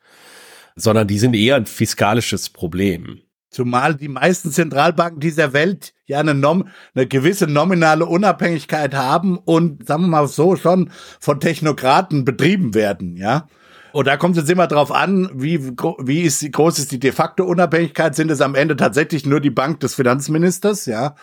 Sondern 0.76 1.08
die 1.08 1.18
sind 1.18 1.34
eher 1.34 1.56
ein 1.56 1.66
fiskalisches 1.66 2.50
Problem. 2.50 3.22
Zumal 3.50 3.94
die 3.94 4.08
meisten 4.08 4.50
Zentralbanken 4.50 5.20
dieser 5.20 5.52
Welt 5.52 5.94
ja 6.06 6.18
eine, 6.20 6.34
nom 6.34 6.68
eine 6.94 7.06
gewisse 7.06 7.46
nominale 7.46 8.04
Unabhängigkeit 8.04 8.94
haben 8.94 9.38
und, 9.38 9.86
sagen 9.86 10.02
wir 10.02 10.08
mal 10.08 10.28
so, 10.28 10.56
schon 10.56 10.90
von 11.20 11.40
Technokraten 11.40 12.24
betrieben 12.24 12.74
werden, 12.74 13.16
ja. 13.16 13.48
Und 13.94 14.08
da 14.08 14.16
kommt 14.16 14.36
es 14.36 14.42
jetzt 14.42 14.50
immer 14.50 14.66
drauf 14.66 14.90
an, 14.90 15.30
wie, 15.34 15.68
wie 15.68 16.22
ist, 16.22 16.50
groß 16.50 16.80
ist 16.80 16.90
die 16.90 16.98
de 16.98 17.12
facto 17.12 17.44
Unabhängigkeit? 17.44 18.16
Sind 18.16 18.28
es 18.28 18.40
am 18.40 18.56
Ende 18.56 18.74
tatsächlich 18.74 19.24
nur 19.24 19.40
die 19.40 19.50
Bank 19.50 19.78
des 19.78 19.94
Finanzministers, 19.94 20.86
ja? 20.86 21.14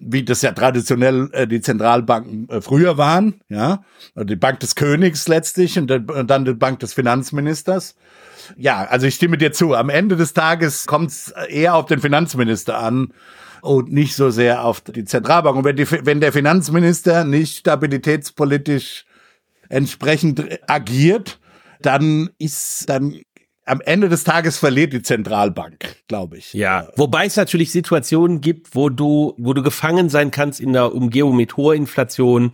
Wie 0.00 0.24
das 0.24 0.42
ja 0.42 0.50
traditionell 0.50 1.30
äh, 1.30 1.46
die 1.46 1.60
Zentralbanken 1.60 2.48
äh, 2.48 2.60
früher 2.60 2.98
waren, 2.98 3.34
ja? 3.48 3.84
Die 4.16 4.34
Bank 4.34 4.58
des 4.58 4.74
Königs 4.74 5.28
letztlich 5.28 5.78
und, 5.78 5.88
und 5.92 6.28
dann 6.28 6.44
die 6.44 6.54
Bank 6.54 6.80
des 6.80 6.94
Finanzministers. 6.94 7.94
Ja, 8.56 8.82
also 8.82 9.06
ich 9.06 9.14
stimme 9.14 9.38
dir 9.38 9.52
zu. 9.52 9.74
Am 9.74 9.88
Ende 9.88 10.16
des 10.16 10.34
Tages 10.34 10.88
kommt 10.88 11.10
es 11.10 11.32
eher 11.48 11.76
auf 11.76 11.86
den 11.86 12.00
Finanzminister 12.00 12.76
an 12.76 13.12
und 13.62 13.92
nicht 13.92 14.16
so 14.16 14.30
sehr 14.30 14.64
auf 14.64 14.80
die 14.80 15.04
Zentralbank. 15.04 15.58
Und 15.58 15.64
wenn, 15.64 15.76
die, 15.76 15.88
wenn 16.04 16.20
der 16.20 16.32
Finanzminister 16.32 17.22
nicht 17.22 17.58
stabilitätspolitisch 17.58 19.04
entsprechend 19.68 20.44
agiert, 20.66 21.38
dann 21.86 22.30
ist 22.38 22.88
dann 22.88 23.20
am 23.64 23.80
Ende 23.80 24.08
des 24.08 24.22
Tages 24.24 24.58
verliert 24.58 24.92
die 24.92 25.02
Zentralbank, 25.02 25.96
glaube 26.06 26.38
ich. 26.38 26.52
Ja, 26.54 26.88
wobei 26.96 27.26
es 27.26 27.36
natürlich 27.36 27.72
Situationen 27.72 28.40
gibt, 28.40 28.74
wo 28.76 28.90
du, 28.90 29.34
wo 29.38 29.54
du 29.54 29.62
gefangen 29.62 30.08
sein 30.08 30.30
kannst 30.30 30.60
in 30.60 30.72
der 30.72 30.94
Umgebung 30.94 31.36
mit 31.36 31.56
hoher 31.56 31.74
Inflation, 31.74 32.52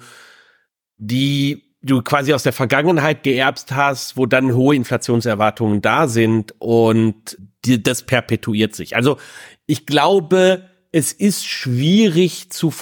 die 0.96 1.64
du 1.82 2.00
quasi 2.00 2.32
aus 2.32 2.44
der 2.44 2.54
Vergangenheit 2.54 3.24
geerbst 3.24 3.72
hast, 3.72 4.16
wo 4.16 4.24
dann 4.24 4.54
hohe 4.54 4.74
Inflationserwartungen 4.74 5.82
da 5.82 6.08
sind 6.08 6.54
und 6.58 7.36
die, 7.64 7.82
das 7.82 8.04
perpetuiert 8.04 8.74
sich. 8.74 8.96
Also 8.96 9.18
ich 9.66 9.84
glaube, 9.84 10.70
es 10.92 11.12
ist 11.12 11.46
schwierig 11.46 12.50
zu 12.50 12.72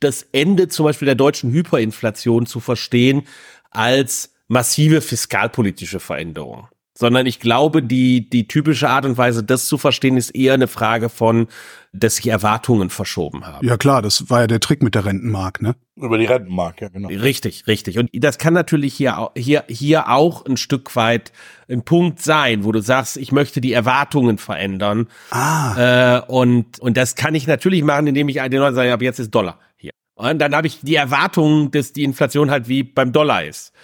das 0.00 0.22
Ende 0.32 0.68
zum 0.68 0.86
Beispiel 0.86 1.06
der 1.06 1.14
deutschen 1.14 1.52
Hyperinflation 1.52 2.46
zu 2.46 2.58
verstehen 2.60 3.22
als 3.70 4.35
massive 4.48 5.00
fiskalpolitische 5.00 6.00
Veränderung. 6.00 6.68
Sondern 6.98 7.26
ich 7.26 7.40
glaube, 7.40 7.82
die, 7.82 8.30
die 8.30 8.48
typische 8.48 8.88
Art 8.88 9.04
und 9.04 9.18
Weise, 9.18 9.44
das 9.44 9.66
zu 9.66 9.76
verstehen, 9.76 10.16
ist 10.16 10.30
eher 10.30 10.54
eine 10.54 10.66
Frage 10.66 11.10
von, 11.10 11.46
dass 11.92 12.16
sich 12.16 12.28
Erwartungen 12.28 12.88
verschoben 12.88 13.46
haben. 13.46 13.66
Ja 13.66 13.76
klar, 13.76 14.00
das 14.00 14.30
war 14.30 14.40
ja 14.40 14.46
der 14.46 14.60
Trick 14.60 14.82
mit 14.82 14.94
der 14.94 15.04
Rentenmark, 15.04 15.60
ne? 15.60 15.76
Über 15.96 16.16
die 16.16 16.24
Rentenmark, 16.24 16.80
ja 16.80 16.88
genau. 16.88 17.08
Richtig, 17.08 17.66
richtig. 17.66 17.98
Und 17.98 18.08
das 18.14 18.38
kann 18.38 18.54
natürlich 18.54 18.94
hier, 18.94 19.30
hier, 19.36 19.64
hier 19.68 20.08
auch 20.08 20.46
ein 20.46 20.56
Stück 20.56 20.96
weit 20.96 21.32
ein 21.68 21.84
Punkt 21.84 22.22
sein, 22.22 22.64
wo 22.64 22.72
du 22.72 22.80
sagst, 22.80 23.18
ich 23.18 23.30
möchte 23.30 23.60
die 23.60 23.74
Erwartungen 23.74 24.38
verändern. 24.38 25.08
Ah. 25.30 26.16
Äh, 26.16 26.22
und, 26.28 26.78
und 26.78 26.96
das 26.96 27.14
kann 27.14 27.34
ich 27.34 27.46
natürlich 27.46 27.82
machen, 27.82 28.06
indem 28.06 28.30
ich 28.30 28.36
den 28.36 28.52
Leuten 28.52 28.74
sage, 28.74 28.92
aber 28.92 29.04
jetzt 29.04 29.18
ist 29.18 29.30
Dollar 29.30 29.58
hier. 29.76 29.92
Und 30.14 30.38
dann 30.38 30.54
habe 30.54 30.66
ich 30.66 30.80
die 30.80 30.94
Erwartung, 30.94 31.70
dass 31.72 31.92
die 31.92 32.04
Inflation 32.04 32.50
halt 32.50 32.68
wie 32.68 32.82
beim 32.82 33.12
Dollar 33.12 33.44
ist. 33.44 33.74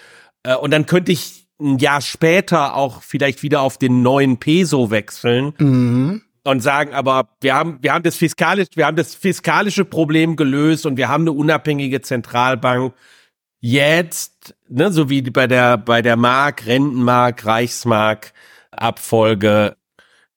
Äh, 0.42 0.56
und 0.56 0.70
dann 0.70 0.86
könnte 0.86 1.12
ich 1.12 1.46
ein 1.60 1.78
Jahr 1.78 2.00
später 2.00 2.74
auch 2.74 3.02
vielleicht 3.02 3.42
wieder 3.42 3.60
auf 3.60 3.78
den 3.78 4.02
neuen 4.02 4.38
Peso 4.38 4.90
wechseln. 4.90 5.54
Mhm. 5.58 6.22
Und 6.44 6.60
sagen, 6.60 6.92
aber 6.92 7.28
wir 7.40 7.54
haben, 7.54 7.78
wir 7.82 7.94
haben 7.94 8.02
das 8.02 8.16
fiskalische, 8.16 8.70
wir 8.74 8.86
haben 8.86 8.96
das 8.96 9.14
fiskalische 9.14 9.84
Problem 9.84 10.34
gelöst 10.34 10.86
und 10.86 10.96
wir 10.96 11.08
haben 11.08 11.22
eine 11.22 11.30
unabhängige 11.30 12.00
Zentralbank. 12.00 12.94
Jetzt, 13.60 14.52
ne, 14.68 14.90
so 14.90 15.08
wie 15.08 15.22
bei 15.22 15.46
der, 15.46 15.78
bei 15.78 16.02
der 16.02 16.16
Mark, 16.16 16.66
Rentenmark, 16.66 17.46
Reichsmark, 17.46 18.32
Abfolge, 18.72 19.76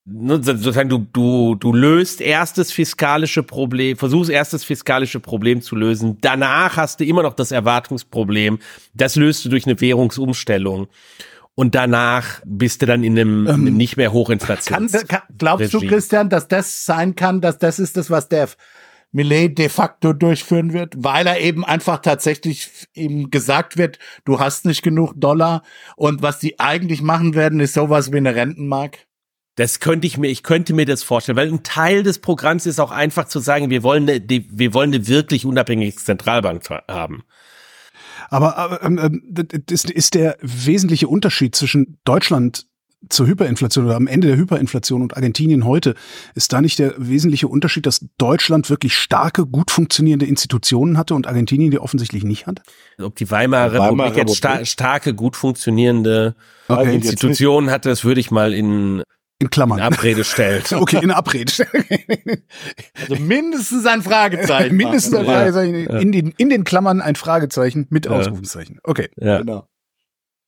ne, 0.06 0.41
sozusagen 0.41 0.89
du, 0.89 1.06
du, 1.12 1.56
du 1.56 1.74
löst 1.74 2.22
erstes 2.22 2.72
fiskalische 2.72 3.43
Problem, 3.43 3.97
versuchst 3.97 4.30
erstes 4.30 4.64
fiskalische 4.64 5.20
Problem 5.20 5.62
zu 5.62 5.76
lösen. 5.76 6.18
Danach 6.22 6.78
hast 6.78 6.99
du 6.99 7.06
immer 7.06 7.24
noch 7.24 7.34
das 7.34 7.51
Erwartungsproblem. 7.51 8.60
Das 8.93 9.16
löst 9.16 9.43
du 9.45 9.49
durch 9.49 9.66
eine 9.66 9.80
Währungsumstellung. 9.80 10.88
Und 11.56 11.74
danach 11.74 12.41
bist 12.45 12.82
du 12.82 12.86
dann 12.86 13.03
in 13.03 13.18
einem 13.18 13.47
ähm, 13.47 13.64
nicht 13.78 13.95
mehr 13.95 14.12
Hochinflation. 14.12 14.89
Glaubst 15.38 15.74
du, 15.74 15.80
Christian, 15.80 16.30
dass 16.30 16.49
das 16.49 16.86
sein 16.86 17.16
kann, 17.16 17.39
dass 17.39 17.58
das 17.58 17.80
ist 17.80 17.95
das, 17.95 18.10
was 18.10 18.28
der 18.28 18.49
Millet 19.14 19.58
de 19.58 19.70
facto 19.70 20.12
durchführen 20.12 20.74
wird, 20.74 20.95
weil 20.97 21.26
er 21.26 21.39
eben 21.39 21.64
einfach 21.64 21.99
tatsächlich 21.99 22.70
ihm 22.93 23.32
gesagt 23.32 23.78
wird, 23.78 23.99
du 24.26 24.39
hast 24.39 24.66
nicht 24.66 24.82
genug 24.82 25.14
Dollar 25.16 25.64
und 25.95 26.22
was 26.22 26.39
die 26.39 26.60
eigentlich 26.60 27.01
machen 27.01 27.34
werden, 27.34 27.62
ist 27.62 27.76
sowas 27.76 28.12
wie 28.12 28.18
eine 28.18 28.36
Rentenmark? 28.36 29.05
Das 29.56 29.80
könnte 29.80 30.06
ich 30.06 30.18
mir, 30.18 30.28
ich 30.28 30.43
könnte 30.43 30.74
mir 30.74 30.86
das 30.86 31.03
vorstellen, 31.03 31.38
weil 31.38 31.47
ein 31.47 31.64
Teil 31.64 32.03
des 32.03 32.20
Programms 32.20 32.66
ist 32.66 32.80
auch 32.80 32.91
einfach 32.91 33.26
zu 33.26 33.39
sagen, 33.39 33.70
wir 33.70 33.84
wollen 33.84 34.10
eine, 34.10 34.22
wir 34.28 34.74
wollen 34.74 34.93
eine 34.93 35.08
wirklich 35.08 35.45
unabhängige 35.45 35.95
Zentralbank 35.95 36.70
haben. 36.89 37.24
Aber, 38.30 38.58
aber 38.58 38.84
ähm, 38.84 39.22
das 39.66 39.86
ist 39.86 40.16
der 40.16 40.38
wesentliche 40.41 41.08
Unterschied 41.08 41.56
zwischen 41.56 41.97
Deutschland 42.03 42.66
zur 43.10 43.28
Hyperinflation 43.28 43.86
oder 43.86 43.95
am 43.95 44.08
Ende 44.08 44.28
der 44.28 44.38
Hyperinflation 44.38 45.01
und 45.01 45.16
Argentinien 45.16 45.66
heute, 45.66 45.95
ist 46.34 46.53
da 46.53 46.62
nicht 46.62 46.80
der 46.80 46.95
wesentliche 46.97 47.47
Unterschied, 47.47 47.86
dass 47.86 48.06
Deutschland 48.18 48.70
wirklich 48.70 48.97
starke, 48.97 49.45
gut 49.45 49.72
funktionierende 49.72 50.26
Institutionen 50.26 50.97
hatte 50.97 51.14
und 51.14 51.28
Argentinien 51.28 51.72
die 51.72 51.80
offensichtlich 51.80 52.24
nicht 52.24 52.47
hat? 52.47 52.62
Ob 52.99 53.16
die 53.16 53.30
Weimarer 53.30 53.74
Republik, 53.74 53.99
Weimarer 53.99 54.18
jetzt 54.18 54.36
sta 54.36 54.66
starke, 54.66 55.14
gut 55.14 55.36
funktionierende 55.36 56.36
okay, 56.68 56.95
Institutionen 56.95 57.70
hatte, 57.70 57.89
das 57.89 58.03
würde 58.03 58.20
ich 58.20 58.32
mal 58.32 58.53
in 58.53 59.03
in 59.40 59.50
Klammern. 59.50 59.80
In 59.80 59.84
Abrede 59.84 60.24
stellt. 60.24 60.72
okay, 60.74 61.04
in 61.04 61.12
Abrede 61.12 61.52
stellt. 61.52 61.70
also 63.00 63.16
mindestens 63.22 63.86
ein 63.86 64.02
Fragezeichen. 64.02 64.76
mindestens 64.76 65.16
ein 65.16 65.26
Fragezeichen. 65.26 65.88
Ja. 65.90 66.00
In, 66.00 66.12
den, 66.12 66.34
in 66.38 66.50
den 66.50 66.64
Klammern 66.64 67.02
ein 67.02 67.16
Fragezeichen 67.16 67.88
mit 67.90 68.08
Ausrufezeichen. 68.08 68.80
Okay. 68.84 69.10
Ja. 69.18 69.40
Genau. 69.40 69.68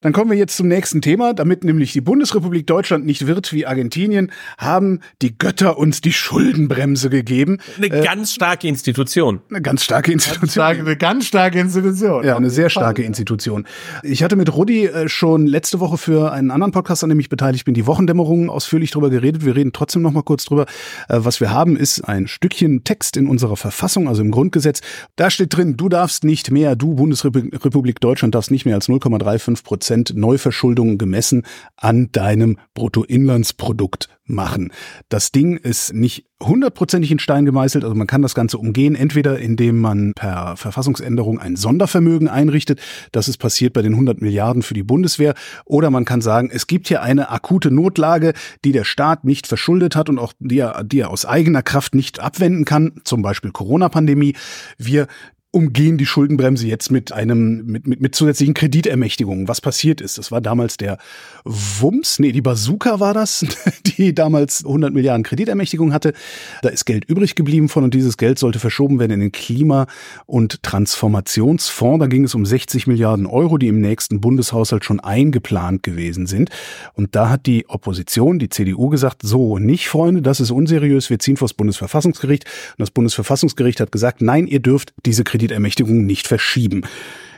Dann 0.02 0.14
kommen 0.14 0.30
wir 0.30 0.38
jetzt 0.38 0.56
zum 0.56 0.68
nächsten 0.68 1.02
Thema. 1.02 1.34
Damit 1.34 1.64
nämlich 1.64 1.92
die 1.92 2.02
Bundesrepublik 2.02 2.68
Deutschland 2.68 3.04
nicht 3.08 3.26
wird 3.26 3.52
wie 3.52 3.66
Argentinien, 3.66 4.32
haben 4.60 5.00
die 5.24 5.36
Götter 5.36 5.80
uns 5.80 6.02
die 6.02 6.14
Schuldenbremse 6.14 7.10
gegeben. 7.10 7.58
Eine 7.78 7.88
äh, 7.88 8.04
ganz 8.04 8.32
starke 8.32 8.68
Institution. 8.68 9.42
Eine 9.50 9.64
ganz 9.64 9.84
starke 9.84 10.12
Institution. 10.12 10.42
Ganz 10.42 10.52
starke, 10.52 10.80
eine 10.82 10.98
ganz 10.98 11.26
starke 11.26 11.60
Institution. 11.60 12.24
Ja, 12.24 12.38
eine 12.38 12.52
sehr 12.52 12.70
starke 12.70 13.02
Institution. 13.02 13.66
Ich 14.04 14.22
hatte 14.22 14.36
mit 14.36 14.54
Rudi 14.54 14.86
äh, 14.86 15.10
schon 15.10 15.48
letzte 15.48 15.80
Woche 15.80 15.98
für 15.98 16.32
einen 16.32 16.52
anderen 16.52 16.74
Podcast, 16.74 17.04
an 17.04 17.10
dem 17.10 17.20
ich 17.20 17.30
beteiligt 17.30 17.66
bin, 17.66 17.74
die 17.74 17.88
Wochendämmerung 17.88 18.52
ausführlich 18.52 18.92
drüber 18.92 19.10
geredet. 19.10 19.46
Wir 19.46 19.56
reden 19.56 19.74
trotzdem 19.74 20.04
noch 20.04 20.12
mal 20.12 20.22
kurz 20.22 20.46
drüber. 20.46 20.68
Äh, 21.10 21.22
was 21.22 21.42
wir 21.42 21.50
haben, 21.50 21.76
ist 21.76 22.02
ein 22.02 22.28
Stückchen 22.28 22.84
Text 22.84 23.18
in 23.18 23.26
unserer 23.28 23.58
Verfassung, 23.58 24.08
also 24.08 24.22
im 24.22 24.30
Grundgesetz. 24.30 24.82
Da 25.16 25.32
steht 25.32 25.58
drin, 25.58 25.76
du 25.76 25.90
darfst 25.90 26.24
nicht 26.24 26.52
mehr, 26.52 26.76
du 26.76 26.94
Bundesrepublik 26.94 28.00
Deutschland 28.00 28.36
darfst 28.36 28.52
nicht 28.52 28.66
mehr 28.66 28.76
als 28.76 28.90
0,35 28.90 29.64
Prozent 29.64 29.87
Prozent 29.88 30.18
Neuverschuldung 30.18 30.98
gemessen 30.98 31.44
an 31.78 32.12
deinem 32.12 32.58
Bruttoinlandsprodukt 32.74 34.10
machen. 34.26 34.74
Das 35.08 35.32
Ding 35.32 35.56
ist 35.56 35.94
nicht 35.94 36.26
hundertprozentig 36.44 37.10
in 37.10 37.20
Stein 37.20 37.46
gemeißelt, 37.46 37.86
also 37.86 37.96
man 37.96 38.06
kann 38.06 38.22
das 38.22 38.36
Ganze 38.36 38.58
umgehen, 38.58 38.96
entweder 38.96 39.40
indem 39.40 39.80
man 39.80 40.12
per 40.14 40.58
Verfassungsänderung 40.58 41.40
ein 41.40 41.56
Sondervermögen 41.56 42.28
einrichtet, 42.28 42.82
das 43.14 43.30
ist 43.30 43.38
passiert 43.38 43.72
bei 43.72 43.82
den 43.82 43.94
100 43.94 44.22
Milliarden 44.22 44.62
für 44.62 44.74
die 44.74 44.84
Bundeswehr, 44.84 45.36
oder 45.64 45.90
man 45.90 46.04
kann 46.04 46.20
sagen, 46.20 46.50
es 46.52 46.68
gibt 46.68 46.90
hier 46.90 47.02
eine 47.02 47.32
akute 47.32 47.72
Notlage, 47.72 48.34
die 48.66 48.74
der 48.74 48.84
Staat 48.84 49.24
nicht 49.24 49.48
verschuldet 49.48 49.96
hat 49.96 50.10
und 50.10 50.20
auch 50.20 50.34
die 50.40 50.60
er, 50.60 50.84
die 50.84 51.00
er 51.00 51.12
aus 51.12 51.26
eigener 51.26 51.64
Kraft 51.64 51.96
nicht 51.96 52.20
abwenden 52.20 52.66
kann, 52.66 53.00
zum 53.06 53.22
Beispiel 53.22 53.52
Corona-Pandemie. 53.52 54.36
Wir 54.78 55.08
umgehen 55.52 55.98
die 55.98 56.06
Schuldenbremse 56.06 56.68
jetzt 56.68 56.92
mit 56.92 57.14
einem, 57.14 57.66
mit, 57.66 57.88
mit, 57.88 58.02
mit 58.02 58.14
zusätzlichen 58.14 58.54
Kreditermächtigungen. 58.54 59.48
Was 59.48 59.62
passiert 59.62 60.02
ist, 60.02 60.18
das 60.18 60.32
war 60.32 60.42
damals 60.42 60.76
der 60.78 60.98
Wumms, 61.46 62.20
nee, 62.20 62.34
die 62.34 62.42
Bazooka 62.42 63.00
war 63.00 63.14
das, 63.14 63.46
die 63.86 64.14
damals 64.14 64.66
100 64.66 64.94
Milliarden 64.94 65.24
Kreditermächtigung 65.24 65.94
hatte. 65.94 66.14
Da 66.62 66.70
ist 66.70 66.86
Geld 66.86 67.06
übrig 67.06 67.36
geblieben 67.36 67.70
von 67.70 67.86
und 67.86 67.94
dieses 67.94 68.18
Geld 68.18 68.40
sollte 68.40 68.60
verschoben 68.60 69.00
werden 69.00 69.14
in 69.14 69.20
den 69.22 69.32
Klima- 69.32 69.88
und 70.26 70.62
Transformationsfonds. 70.64 72.02
Da 72.02 72.08
ging 72.08 72.26
es 72.26 72.36
um 72.36 72.46
60 72.46 72.86
Milliarden 72.86 73.26
Euro, 73.26 73.58
die 73.58 73.70
im 73.70 73.80
nächsten 73.80 74.20
Bundeshaushalt 74.20 74.84
schon 74.84 75.00
eingeplant 75.00 75.82
gewesen 75.82 76.28
sind. 76.28 76.50
Und 76.94 77.16
da 77.16 77.30
hat 77.30 77.46
die 77.46 77.70
Opposition, 77.70 78.38
die 78.38 78.50
CDU 78.50 78.90
gesagt, 78.90 79.22
so 79.24 79.60
nicht, 79.60 79.88
Freunde, 79.88 80.22
das 80.22 80.42
ist 80.42 80.52
unseriös, 80.52 81.10
wir 81.10 81.20
ziehen 81.20 81.38
vor 81.38 81.48
das 81.48 81.56
Bundesverfassungsgericht. 81.56 82.44
Und 82.44 82.80
das 82.82 82.92
Bundesverfassungsgericht 82.92 83.80
hat 83.80 83.92
gesagt, 83.92 84.22
nein, 84.22 84.46
ihr 84.46 84.60
dürft 84.60 84.94
diese 85.06 85.24
Kredit 85.24 85.37
Kreditermächtigung 85.38 86.06
nicht 86.06 86.28
verschieben. 86.28 86.82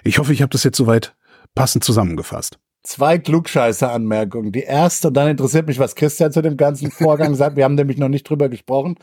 Ich 0.06 0.20
hoffe, 0.20 0.32
ich 0.32 0.42
habe 0.42 0.52
das 0.52 0.64
jetzt 0.64 0.78
soweit 0.78 1.16
passend 1.54 1.84
zusammengefasst. 1.84 2.58
Zwei 2.82 3.18
Klugscheißer-Anmerkungen. 3.18 4.54
Die 4.54 4.62
erste, 4.62 5.12
dann 5.12 5.28
interessiert 5.28 5.68
mich, 5.68 5.80
was 5.80 5.96
Christian 5.96 6.32
zu 6.32 6.42
dem 6.42 6.56
ganzen 6.56 6.92
Vorgang 6.92 7.36
sagt. 7.36 7.58
Wir 7.58 7.66
haben 7.66 7.76
nämlich 7.76 7.98
noch 7.98 8.08
nicht 8.08 8.24
drüber 8.30 8.48
gesprochen. 8.48 8.96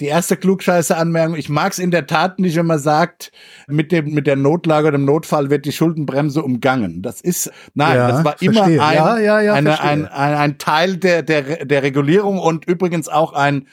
Die 0.00 0.06
erste 0.06 0.36
Klugscheißer-Anmerkung. 0.36 1.36
Ich 1.36 1.48
mag 1.48 1.70
es 1.70 1.78
in 1.78 1.92
der 1.92 2.08
Tat 2.08 2.40
nicht, 2.40 2.56
wenn 2.56 2.66
man 2.66 2.80
sagt, 2.80 3.30
mit 3.68 3.92
dem, 3.92 4.12
mit 4.12 4.26
der 4.26 4.34
Notlage 4.34 4.88
oder 4.88 4.98
dem 4.98 5.04
Notfall 5.04 5.50
wird 5.50 5.66
die 5.66 5.72
Schuldenbremse 5.72 6.42
umgangen. 6.42 7.00
Das 7.00 7.20
ist, 7.20 7.52
nein, 7.74 7.96
ja, 7.96 8.08
das 8.08 8.24
war 8.24 8.42
immer 8.42 8.64
ein, 8.64 8.74
ja, 8.74 9.18
ja, 9.40 9.54
eine, 9.54 9.80
ein, 9.80 10.08
ein, 10.08 10.34
ein 10.34 10.58
Teil 10.58 10.96
der, 10.96 11.22
der, 11.22 11.64
der 11.64 11.84
Regulierung 11.84 12.40
und 12.40 12.64
übrigens 12.64 13.08
auch 13.08 13.34
ein, 13.34 13.68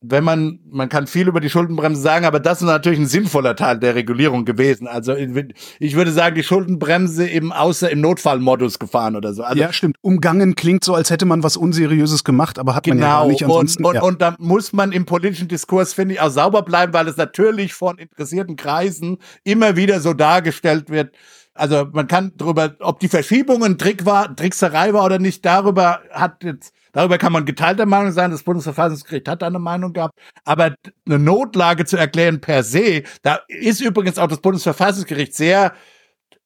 wenn 0.00 0.22
man, 0.22 0.60
man 0.70 0.88
kann 0.88 1.08
viel 1.08 1.26
über 1.26 1.40
die 1.40 1.50
Schuldenbremse 1.50 2.00
sagen, 2.00 2.24
aber 2.24 2.38
das 2.38 2.60
ist 2.60 2.66
natürlich 2.66 3.00
ein 3.00 3.06
sinnvoller 3.06 3.56
Teil 3.56 3.80
der 3.80 3.96
Regulierung 3.96 4.44
gewesen. 4.44 4.86
Also 4.86 5.16
ich 5.16 5.96
würde 5.96 6.12
sagen, 6.12 6.36
die 6.36 6.44
Schuldenbremse 6.44 7.28
eben 7.28 7.52
außer 7.52 7.90
im 7.90 8.00
Notfallmodus 8.00 8.78
gefahren 8.78 9.16
oder 9.16 9.32
so. 9.32 9.42
Also, 9.42 9.60
ja, 9.60 9.72
stimmt. 9.72 9.96
Umgangen 10.00 10.54
klingt 10.54 10.84
so, 10.84 10.94
als 10.94 11.10
hätte 11.10 11.26
man 11.26 11.42
was 11.42 11.56
Unseriöses 11.56 12.22
gemacht, 12.22 12.60
aber 12.60 12.76
hat 12.76 12.84
genau. 12.84 12.94
man 12.94 13.02
ja 13.02 13.18
gar 13.18 13.26
nicht 13.26 13.42
ansonsten. 13.42 13.84
Und, 13.84 13.90
und, 13.90 13.96
ja. 13.96 14.02
und 14.02 14.22
da 14.22 14.36
muss 14.38 14.72
man 14.72 14.92
im 14.92 15.04
politischen 15.04 15.48
Diskurs, 15.48 15.94
finde 15.94 16.14
ich, 16.14 16.20
auch 16.20 16.30
sauber 16.30 16.62
bleiben, 16.62 16.92
weil 16.92 17.08
es 17.08 17.16
natürlich 17.16 17.74
von 17.74 17.98
interessierten 17.98 18.54
Kreisen 18.54 19.18
immer 19.42 19.74
wieder 19.74 20.00
so 20.00 20.14
dargestellt 20.14 20.90
wird, 20.90 21.12
also 21.54 21.88
man 21.92 22.06
kann 22.06 22.32
darüber, 22.36 22.76
ob 22.78 23.00
die 23.00 23.08
Verschiebung 23.08 23.64
ein 23.64 23.78
Trick 23.78 24.06
war, 24.06 24.34
Trickserei 24.34 24.92
war 24.94 25.04
oder 25.04 25.18
nicht, 25.18 25.44
darüber 25.44 26.00
hat 26.12 26.44
jetzt 26.44 26.72
Darüber 26.92 27.18
kann 27.18 27.32
man 27.32 27.44
geteilter 27.44 27.86
Meinung 27.86 28.12
sein. 28.12 28.30
Das 28.30 28.42
Bundesverfassungsgericht 28.42 29.28
hat 29.28 29.42
eine 29.42 29.58
Meinung 29.58 29.92
gehabt. 29.92 30.18
Aber 30.44 30.74
eine 31.06 31.18
Notlage 31.18 31.84
zu 31.84 31.96
erklären 31.96 32.40
per 32.40 32.62
se, 32.62 33.02
da 33.22 33.40
ist 33.48 33.80
übrigens 33.80 34.18
auch 34.18 34.28
das 34.28 34.40
Bundesverfassungsgericht 34.40 35.34
sehr 35.34 35.74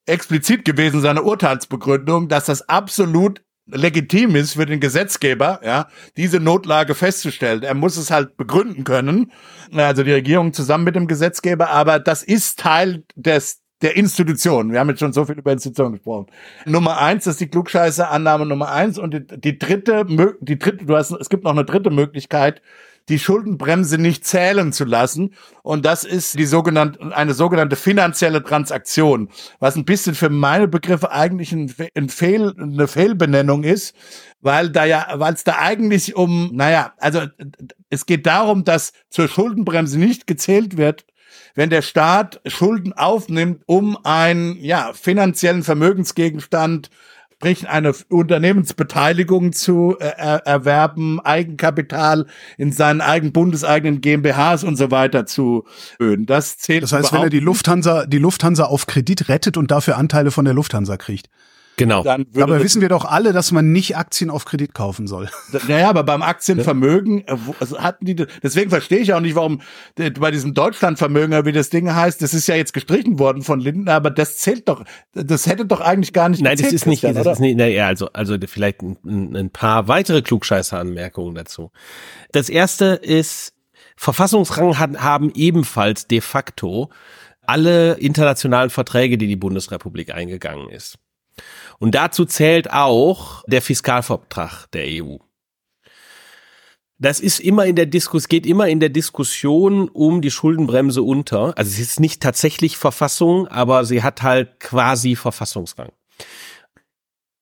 explizit 0.07 0.65
gewesen, 0.65 1.01
seine 1.01 1.23
Urteilsbegründung, 1.23 2.29
dass 2.29 2.47
das 2.47 2.69
absolut 2.69 3.43
legitim 3.67 4.35
ist 4.35 4.55
für 4.55 4.67
den 4.67 4.81
Gesetzgeber, 4.81 5.61
ja, 5.65 5.89
diese 6.17 6.41
Notlage 6.41 6.95
festzustellen. 6.95 7.63
Er 7.63 7.75
muss 7.75 7.97
es 7.97 8.11
halt 8.11 8.37
begründen 8.37 8.85
können, 8.85 9.31
also 9.73 10.03
die 10.03 10.13
Regierung 10.13 10.53
zusammen 10.53 10.85
mit 10.85 10.97
dem 10.97 11.07
Gesetzgeber, 11.07 11.71
aber 11.71 12.01
das 12.01 12.23
ist 12.23 12.59
Teil 12.59 13.05
des 13.15 13.62
der 13.83 13.97
Institution. 13.97 14.73
Wir 14.73 14.81
haben 14.81 14.89
jetzt 14.89 15.01
schon 15.01 15.13
so 15.13 15.25
viel 15.25 15.39
über 15.39 15.53
Institutionen 15.53 15.95
gesprochen. 15.95 16.27
Nummer 16.65 17.01
eins, 17.01 17.25
das 17.25 17.35
ist 17.35 17.41
die 17.41 17.49
klugscheiße 17.49 18.09
Annahme 18.09 18.47
Nummer 18.47 18.71
eins. 18.71 18.99
Und 18.99 19.13
die, 19.13 19.27
die 19.27 19.59
dritte, 19.59 20.07
die 20.41 20.59
dritte, 20.59 20.87
du 20.87 20.97
hast, 20.97 21.11
es 21.11 21.29
gibt 21.29 21.45
noch 21.45 21.51
eine 21.51 21.65
dritte 21.65 21.91
Möglichkeit, 21.91 22.63
die 23.09 23.19
Schuldenbremse 23.19 23.99
nicht 23.99 24.25
zählen 24.25 24.73
zu 24.73 24.85
lassen. 24.85 25.35
Und 25.63 25.85
das 25.85 26.05
ist 26.05 26.39
die 26.39 26.47
sogenannte, 26.47 27.15
eine 27.15 27.35
sogenannte 27.35 27.77
finanzielle 27.77 28.43
Transaktion, 28.43 29.29
was 29.59 29.77
ein 29.77 29.85
bisschen 29.85 30.15
für 30.15 30.31
meine 30.31 30.69
Begriffe 30.69 31.11
eigentlich 31.11 31.53
ein, 31.53 31.75
ein 31.95 32.09
Fehl, 32.09 32.55
eine 32.57 32.87
Fehlbenennung 32.87 33.65
ist, 33.65 33.97
weil 34.41 34.71
da 34.71 34.85
ja, 34.85 35.07
weil 35.17 35.35
es 35.35 35.45
da 35.45 35.59
eigentlich 35.59 36.15
um, 36.15 36.51
naja, 36.53 36.93
also 36.99 37.23
es 37.91 38.07
geht 38.07 38.27
darum, 38.27 38.65
dass 38.65 38.93
zur 39.11 39.29
Schuldenbremse 39.29 39.99
nicht 39.99 40.27
gezählt 40.27 40.77
wird, 40.77 41.05
wenn 41.55 41.71
der 41.71 41.83
Staat 41.83 42.41
Schulden 42.47 42.93
aufnimmt, 42.93 43.63
um 43.67 43.99
einen 44.05 44.57
ja, 44.63 44.93
finanziellen 44.95 45.63
Vermögensgegenstand 45.63 46.91
sprich 47.43 47.69
eine 47.69 47.93
Unternehmensbeteiligung 48.09 49.53
zu 49.53 49.97
äh, 49.99 50.05
erwerben, 50.45 51.19
Eigenkapital 51.19 52.27
in 52.57 52.71
seinen 52.71 53.01
eigenen 53.01 53.33
bundeseigenen 53.33 54.01
GmbHs 54.01 54.63
und 54.63 54.77
so 54.77 54.93
weiter 54.93 55.27
zu 55.27 55.65
erhöhen. 55.99 56.25
Das 56.25 56.59
zählt. 56.59 56.85
Das 56.85 56.93
heißt, 56.93 57.13
wenn 57.13 57.23
er 57.23 57.31
die 57.31 57.41
Lufthansa, 57.41 58.07
die 58.07 58.19
Lufthansa 58.19 58.63
auf 58.63 58.87
Kredit 58.87 59.29
rettet 59.29 59.57
und 59.57 59.73
dafür 59.73 59.97
Anteile 59.97 60.31
von 60.31 60.45
der 60.45 60.55
Lufthansa 60.55 60.97
kriegt. 60.97 61.31
Genau. 61.77 62.05
aber 62.05 62.63
wissen 62.63 62.83
wir 62.83 62.89
doch 62.89 63.05
alle, 63.05 63.33
dass 63.33 63.51
man 63.51 63.73
nicht 63.73 63.97
Aktien 63.97 64.31
auf 64.31 64.45
Kredit 64.45 64.75
kaufen 64.75 65.07
soll. 65.07 65.29
Naja, 65.69 65.89
aber 65.89 66.03
beim 66.03 66.23
Aktienvermögen 66.23 67.27
äh, 67.27 67.37
also 67.61 67.79
hatten 67.79 68.05
die, 68.05 68.17
deswegen 68.43 68.71
verstehe 68.71 68.99
ich 68.99 69.15
auch 69.15 69.21
nicht, 69.21 69.37
warum 69.37 69.61
bei 69.97 70.31
diesem 70.31 70.55
Deutschlandvermögen, 70.55 71.47
wie 71.47 71.53
das 71.53 71.71
Ding 71.71 71.93
heißt, 71.93 72.21
das 72.21 72.35
ist 72.35 72.47
ja 72.47 72.57
jetzt 72.57 72.73
gestrichen 72.73 73.19
worden 73.19 73.43
von 73.43 73.61
Lindner, 73.61 73.95
aber 73.95 74.11
das 74.11 74.39
zählt 74.39 74.69
doch, 74.69 74.85
das 75.15 75.47
hätte 75.47 75.67
doch 75.67 75.81
eigentlich 75.81 76.13
gar 76.13 76.29
nicht 76.29 76.43
Nein, 76.43 76.59
das 76.59 76.73
ist 76.73 76.87
nicht, 76.87 77.05
das 77.05 77.27
ist 77.27 77.39
nicht, 77.39 77.57
naja, 77.57 77.87
also, 77.87 78.09
also 78.13 78.37
vielleicht 78.47 78.83
ein, 78.83 79.37
ein 79.37 79.51
paar 79.51 79.89
weitere 79.89 80.23
Klugscheißer-Anmerkungen 80.23 81.35
dazu. 81.35 81.71
Das 82.33 82.49
erste 82.49 82.87
ist, 82.87 83.55
Verfassungsrang 83.97 84.79
haben 84.79 85.31
ebenfalls 85.35 86.09
de 86.09 86.21
facto 86.21 86.91
alle 87.45 87.95
internationalen 87.95 88.71
Verträge, 88.71 89.19
die 89.19 89.27
die 89.27 89.37
Bundesrepublik 89.37 90.15
eingegangen 90.15 90.69
ist. 90.71 90.99
Und 91.79 91.95
dazu 91.95 92.25
zählt 92.25 92.73
auch 92.73 93.45
der 93.47 93.63
Fiskalvertrag 93.63 94.67
der 94.73 94.85
EU. 94.87 95.17
Das 96.99 97.19
ist 97.19 97.41
immer 97.41 97.67
in 97.67 97.75
der 97.75 97.87
Diskus, 97.87 98.29
geht 98.29 98.47
immer 98.47 98.69
in 98.69 98.79
der 98.79 98.89
Diskussion 98.89 99.89
um 99.89 100.23
die 100.23 100.31
Schuldenbremse 100.31 101.03
unter. 101.03 101.59
Also 101.59 101.71
es 101.73 101.81
ist 101.81 101.99
nicht 101.99 102.23
tatsächlich 102.23 102.77
Verfassung, 102.77 103.49
aber 103.49 103.85
sie 103.85 104.05
hat 104.05 104.23
halt 104.23 104.61
quasi 104.61 105.17
Verfassungsrang. 105.17 105.91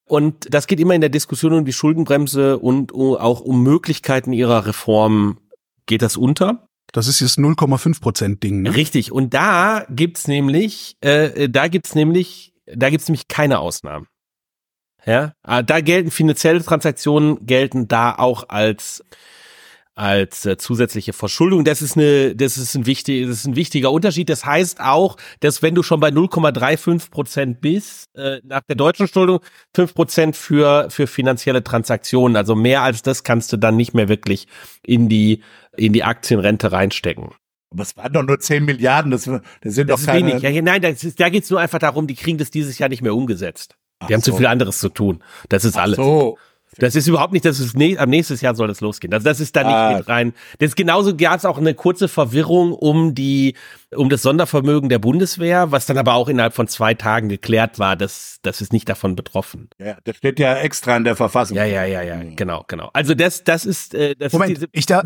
Und 0.06 0.52
das 0.52 0.66
geht 0.66 0.80
immer 0.80 0.94
in 0.94 1.02
der 1.02 1.10
Diskussion 1.10 1.52
um 1.52 1.64
die 1.66 1.74
Schuldenbremse 1.74 2.58
und 2.58 2.94
auch 2.94 3.40
um 3.40 3.62
Möglichkeiten 3.62 4.32
ihrer 4.32 4.66
Reform. 4.66 5.38
Geht 5.84 6.00
das 6.00 6.16
unter? 6.16 6.66
Das 6.92 7.06
ist 7.06 7.20
jetzt 7.20 7.38
0,5 7.38 8.00
Prozent 8.00 8.42
Ding. 8.42 8.62
Ne? 8.62 8.74
Richtig. 8.74 9.12
Und 9.12 9.34
da 9.34 9.86
gibt's 9.90 10.26
nämlich, 10.26 10.96
äh, 11.00 11.48
da 11.48 11.68
gibt's 11.68 11.94
nämlich, 11.94 12.49
da 12.74 12.90
gibt's 12.90 13.08
nämlich 13.08 13.28
keine 13.28 13.58
Ausnahmen. 13.58 14.06
Ja, 15.06 15.32
ah, 15.42 15.62
da 15.62 15.80
gelten 15.80 16.10
finanzielle 16.10 16.62
Transaktionen 16.62 17.46
gelten 17.46 17.88
da 17.88 18.14
auch 18.14 18.48
als 18.48 19.02
als 20.00 20.46
äh, 20.46 20.56
zusätzliche 20.56 21.12
Verschuldung. 21.12 21.64
Das 21.64 21.82
ist 21.82 21.96
eine, 21.96 22.34
das 22.34 22.56
ist 22.56 22.74
ein 22.74 22.86
wichtig, 22.86 23.26
das 23.26 23.40
ist 23.40 23.46
ein 23.46 23.56
wichtiger 23.56 23.92
Unterschied. 23.92 24.30
Das 24.30 24.46
heißt 24.46 24.80
auch, 24.80 25.18
dass 25.40 25.62
wenn 25.62 25.74
du 25.74 25.82
schon 25.82 26.00
bei 26.00 26.08
0,35 26.08 27.10
Prozent 27.10 27.60
bist, 27.60 28.08
äh, 28.16 28.40
nach 28.44 28.62
der 28.62 28.76
deutschen 28.76 29.08
Schuldung 29.08 29.40
5 29.74 29.94
Prozent 29.94 30.36
für 30.36 30.88
für 30.90 31.06
finanzielle 31.06 31.62
Transaktionen, 31.62 32.36
also 32.36 32.54
mehr 32.54 32.82
als 32.82 33.02
das 33.02 33.24
kannst 33.24 33.52
du 33.52 33.58
dann 33.58 33.76
nicht 33.76 33.92
mehr 33.92 34.08
wirklich 34.08 34.46
in 34.82 35.10
die 35.10 35.42
in 35.76 35.92
die 35.92 36.04
Aktienrente 36.04 36.72
reinstecken. 36.72 37.30
Aber 37.70 37.82
es 37.82 37.96
waren 37.96 38.12
doch 38.12 38.22
nur 38.22 38.40
10 38.40 38.64
Milliarden, 38.64 39.12
das, 39.12 39.24
das 39.24 39.40
sind 39.62 39.88
das 39.88 40.00
doch 40.00 40.06
keine... 40.06 40.28
Wenig. 40.28 40.42
Ja, 40.42 40.62
nein, 40.62 40.82
das 40.82 41.04
ist, 41.04 41.20
da 41.20 41.28
geht's 41.28 41.50
nur 41.50 41.60
einfach 41.60 41.78
darum, 41.78 42.06
die 42.06 42.16
kriegen 42.16 42.38
das 42.38 42.50
dieses 42.50 42.78
Jahr 42.78 42.88
nicht 42.88 43.02
mehr 43.02 43.14
umgesetzt. 43.14 43.76
Die 44.08 44.14
haben 44.14 44.22
so. 44.22 44.32
zu 44.32 44.38
viel 44.38 44.46
anderes 44.46 44.78
zu 44.78 44.88
tun. 44.88 45.22
Das 45.48 45.64
ist 45.64 45.76
Ach 45.76 45.82
alles. 45.82 45.96
So. 45.96 46.38
Das 46.78 46.94
ist 46.94 47.08
überhaupt 47.08 47.32
nicht, 47.32 47.44
das 47.44 47.58
ist 47.58 47.76
ne, 47.76 47.98
am 47.98 48.10
nächsten 48.10 48.36
Jahr 48.36 48.54
soll 48.54 48.68
das 48.68 48.80
losgehen. 48.80 49.12
Also 49.12 49.24
das 49.24 49.40
ist 49.40 49.56
da 49.56 49.64
nicht 49.64 49.72
ah. 49.72 49.96
mit 49.98 50.08
rein. 50.08 50.32
Das 50.58 50.68
ist 50.68 50.76
genauso 50.76 51.16
gab 51.16 51.36
es 51.36 51.44
auch 51.44 51.58
eine 51.58 51.74
kurze 51.74 52.06
Verwirrung 52.06 52.72
um 52.72 53.14
die 53.14 53.56
um 53.94 54.08
das 54.08 54.22
Sondervermögen 54.22 54.88
der 54.88 55.00
Bundeswehr, 55.00 55.72
was 55.72 55.86
dann 55.86 55.98
aber 55.98 56.14
auch 56.14 56.28
innerhalb 56.28 56.54
von 56.54 56.68
zwei 56.68 56.94
Tagen 56.94 57.28
geklärt 57.28 57.80
war, 57.80 57.96
dass 57.96 58.38
das 58.42 58.60
ist 58.60 58.72
nicht 58.72 58.88
davon 58.88 59.16
betroffen. 59.16 59.68
Ja, 59.78 59.96
das 60.04 60.16
steht 60.16 60.38
ja 60.38 60.54
extra 60.56 60.96
in 60.96 61.02
der 61.02 61.16
Verfassung. 61.16 61.56
Ja, 61.56 61.64
ja, 61.64 61.84
ja, 61.84 62.02
ja, 62.02 62.16
mhm. 62.16 62.36
genau, 62.36 62.64
genau. 62.68 62.90
Also 62.92 63.14
das 63.14 63.42
das 63.42 63.66
ist 63.66 63.94
äh, 63.94 64.14
das 64.14 64.32
Moment, 64.32 64.52
ist 64.52 64.58
diese 64.58 64.68
ich 64.72 64.86
da 64.86 65.02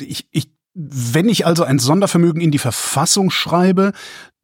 ich 0.00 0.28
ich 0.30 0.50
wenn 0.88 1.28
ich 1.28 1.46
also 1.46 1.64
ein 1.64 1.78
Sondervermögen 1.78 2.40
in 2.40 2.50
die 2.50 2.58
Verfassung 2.58 3.30
schreibe, 3.30 3.92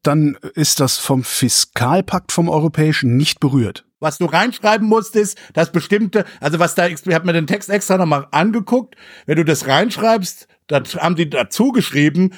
dann 0.03 0.37
ist 0.55 0.81
das 0.81 0.99
vom 0.99 1.25
Fiskalpakt 1.25 2.31
vom 2.31 2.49
Europäischen 2.49 3.17
nicht 3.17 3.41
berührt. 3.41 3.85
Was 3.99 4.19
du 4.19 4.27
reinschreiben 4.27 4.87
musst, 4.87 5.17
ist, 5.17 5.39
dass 5.55 5.73
bestimmte, 5.73 6.25
also 6.41 6.59
was 6.59 6.75
da, 6.75 6.87
ich 6.87 7.01
habe 7.07 7.27
mir 7.27 7.33
den 7.33 7.47
Text 7.47 7.71
extra 7.71 7.97
nochmal 7.97 8.27
angeguckt, 8.31 8.95
wenn 9.25 9.37
du 9.37 9.45
das 9.45 9.67
reinschreibst, 9.67 10.47
dann 10.67 10.85
haben 10.85 11.17
die 11.17 11.31
dazu 11.31 11.73
geschrieben, 11.73 12.33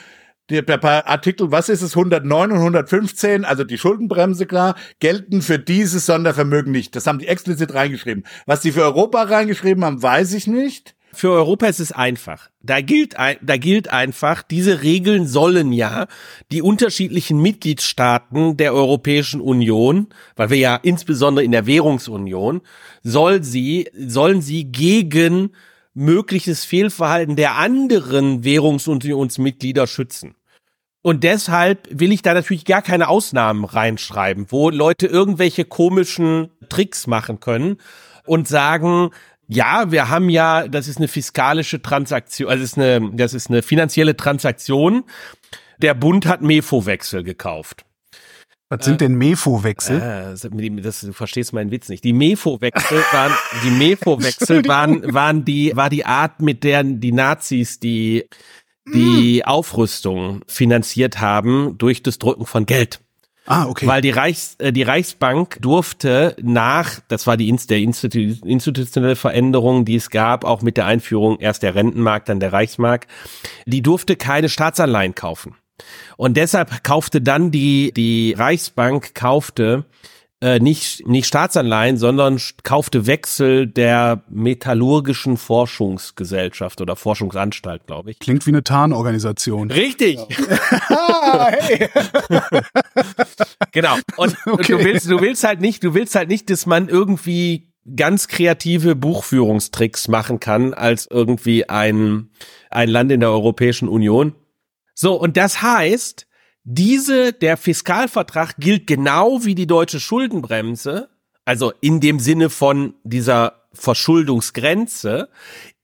der, 0.51 0.63
der 0.63 0.83
Artikel, 1.09 1.51
was 1.51 1.69
ist 1.69 1.83
es, 1.83 1.97
109 1.97 2.53
und 2.53 2.59
115, 2.59 3.45
also 3.45 3.65
die 3.65 3.77
Schuldenbremse 3.77 4.47
klar, 4.47 4.77
gelten 4.99 5.43
für 5.43 5.59
dieses 5.59 6.07
Sondervermögen 6.07 6.73
nicht. 6.73 6.97
Das 6.97 7.07
haben 7.07 7.19
die 7.19 7.29
explizit 7.29 7.75
reingeschrieben. 7.75 8.25
Was 8.47 8.61
die 8.61 8.73
für 8.73 8.83
Europa 8.83 9.25
reingeschrieben 9.25 9.85
haben, 9.85 10.03
weiß 10.03 10.33
ich 10.33 10.47
nicht. 10.47 10.95
Für 11.19 11.33
Europa 11.33 11.67
ist 11.67 11.81
es 11.81 11.91
einfach. 11.91 12.49
Da 12.63 12.81
gilt, 12.81 13.17
da 13.17 13.57
gilt 13.57 13.91
einfach, 13.91 14.45
diese 14.45 14.85
Regeln 14.85 15.27
sollen 15.27 15.73
ja 15.73 16.07
die 16.53 16.63
unterschiedlichen 16.63 17.43
Mitgliedstaaten 17.43 18.57
der 18.57 18.73
Europäischen 18.73 19.41
Union, 19.41 20.07
weil 20.37 20.51
wir 20.51 20.59
ja 20.59 20.77
insbesondere 20.77 21.45
in 21.45 21.51
der 21.51 21.67
Währungsunion, 21.67 22.61
soll 23.03 23.43
sie, 23.43 23.89
sollen 23.99 24.43
sie 24.43 24.67
gegen 24.71 25.51
mögliches 25.93 26.65
Fehlverhalten 26.65 27.35
der 27.35 27.57
anderen 27.57 28.45
Währungsunionsmitglieder 28.45 29.89
schützen. 29.89 30.37
Und 31.03 31.25
deshalb 31.25 31.89
will 31.91 32.13
ich 32.13 32.23
da 32.23 32.33
natürlich 32.33 32.65
gar 32.65 32.83
keine 32.83 33.09
Ausnahmen 33.09 33.65
reinschreiben, 33.65 34.47
wo 34.51 34.71
Leute 34.71 35.09
irgendwelche 35.09 35.65
komischen 35.65 36.51
Tricks 36.69 37.09
machen 37.09 37.41
können 37.41 37.79
und 38.25 38.47
sagen, 38.47 39.11
ja, 39.49 39.91
wir 39.91 40.11
haben 40.11 40.29
ja, 40.29 40.69
das 40.69 40.89
ist 40.89 40.99
eine 40.99 41.09
fiskalische 41.09 41.81
Transaktion, 41.81 42.51
also 42.51 42.63
das 42.63 42.73
ist 42.73 42.79
eine, 42.79 43.11
das 43.15 43.35
ist 43.35 43.49
eine 43.49 43.63
finanzielle 43.63 44.17
Transaktion. 44.17 45.05
Der 45.79 45.95
Bund 45.95 46.27
hat 46.27 46.43
Mefo-Wechsel 46.43 47.23
gekauft. 47.23 47.85
Was 48.71 48.85
sind 48.85 49.01
denn 49.01 49.15
Mefo-Wechsel? 49.15 50.35
Äh, 50.35 50.83
das, 50.83 51.01
du 51.01 51.13
verstehst 51.15 51.55
meinen 51.55 51.71
Witz 51.71 51.89
nicht. 51.89 52.05
Die 52.05 52.13
Mefo-Wechsel 52.13 52.99
waren, 53.13 53.33
die 53.65 53.71
Mefo-Wechsel 53.71 54.67
waren, 54.69 55.15
waren 55.15 55.47
die, 55.47 55.75
war 55.75 55.89
die 55.89 56.05
Art, 56.05 56.43
mit 56.43 56.65
der 56.65 56.85
die 56.85 57.13
Nazis 57.13 57.81
die, 57.81 58.29
die 58.93 59.39
hm. 59.39 59.45
Aufrüstung 59.45 60.43
finanziert 60.47 61.21
haben 61.21 61.79
durch 61.79 62.03
das 62.03 62.19
Drücken 62.19 62.45
von 62.45 62.67
Geld. 62.67 63.01
Ah, 63.51 63.65
okay. 63.67 63.87
Weil 63.87 64.03
die 64.03 64.11
Reichs, 64.11 64.57
äh, 64.59 64.75
die 64.75 64.83
Reichsbank 64.83 65.57
durfte 65.63 66.37
nach, 66.39 67.01
das 67.09 67.27
war 67.27 67.39
die 67.39 67.51
der 67.51 67.79
Institu 67.79 68.19
institutionelle 68.47 69.17
Veränderung, 69.17 69.87
die 69.87 69.97
es 69.97 70.11
gab, 70.11 70.45
auch 70.45 70.61
mit 70.61 70.77
der 70.77 70.85
Einführung 70.85 71.39
erst 71.39 71.63
der 71.63 71.75
Rentenmarkt, 71.75 72.29
dann 72.29 72.41
der 72.41 72.53
Reichsmark, 72.53 73.07
die 73.65 73.81
durfte 73.81 74.17
keine 74.17 74.51
Staatsanleihen 74.51 75.15
kaufen. 75.15 75.55
Und 76.19 76.37
deshalb 76.37 76.85
kaufte 76.85 77.23
dann 77.23 77.51
die, 77.51 77.91
die 77.95 78.35
Reichsbank 78.37 79.15
kaufte 79.15 79.87
äh, 80.41 80.61
nicht, 80.61 81.05
nicht 81.07 81.27
Staatsanleihen, 81.27 81.97
sondern 81.97 82.41
kaufte 82.63 83.07
Wechsel 83.09 83.67
der 83.67 84.23
metallurgischen 84.29 85.37
Forschungsgesellschaft 85.37 86.81
oder 86.81 86.95
Forschungsanstalt, 86.95 87.89
glaube 87.89 88.13
ich. 88.13 88.21
Klingt 88.21 88.47
wie 88.47 88.51
eine 88.51 88.63
Tarnorganisation. 88.63 89.71
Richtig. 89.73 90.19
Ja. 90.19 91.51
hey. 91.59 91.89
genau. 93.73 93.97
Und, 94.17 94.37
okay. 94.47 94.51
und 94.51 94.69
du 94.69 94.85
willst, 94.85 95.11
du 95.11 95.21
willst 95.21 95.43
halt 95.43 95.61
nicht, 95.61 95.83
du 95.83 95.95
willst 95.95 96.15
halt 96.15 96.29
nicht, 96.29 96.51
dass 96.51 96.67
man 96.67 96.89
irgendwie 96.89 97.73
ganz 97.97 98.29
kreative 98.29 98.95
Buchführungstricks 98.95 100.07
machen 100.07 100.39
kann 100.39 100.73
als 100.73 101.09
irgendwie 101.11 101.69
ein, 101.69 102.31
ein 102.71 102.89
Land 102.89 103.11
in 103.11 103.19
der 103.19 103.31
Europäischen 103.31 103.89
Union. 103.89 104.37
So, 104.95 105.15
und 105.15 105.37
das 105.37 105.63
heißt, 105.63 106.28
diese, 106.71 107.33
der 107.33 107.57
Fiskalvertrag 107.57 108.59
gilt 108.59 108.87
genau 108.87 109.43
wie 109.43 109.55
die 109.55 109.67
deutsche 109.67 110.01
Schuldenbremse, 110.01 111.09
also 111.47 111.73
in 111.81 112.01
dem 112.01 112.21
Sinne 112.21 112.51
von 112.51 112.93
dieser 113.05 113.63
Verschuldungsgrenze, 113.73 115.31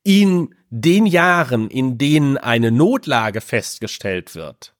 in 0.02 0.54
den 0.68 1.06
Jahren, 1.06 1.70
in 1.70 1.96
denen 1.96 2.36
eine 2.36 2.70
Notlage 2.70 3.40
festgestellt 3.40 4.34
wird, 4.34 4.74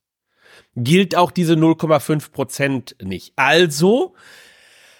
gilt 0.75 1.15
auch 1.15 1.31
diese 1.31 1.55
0,5 1.55 2.31
Prozent 2.31 2.95
nicht. 3.01 3.33
Also 3.35 4.13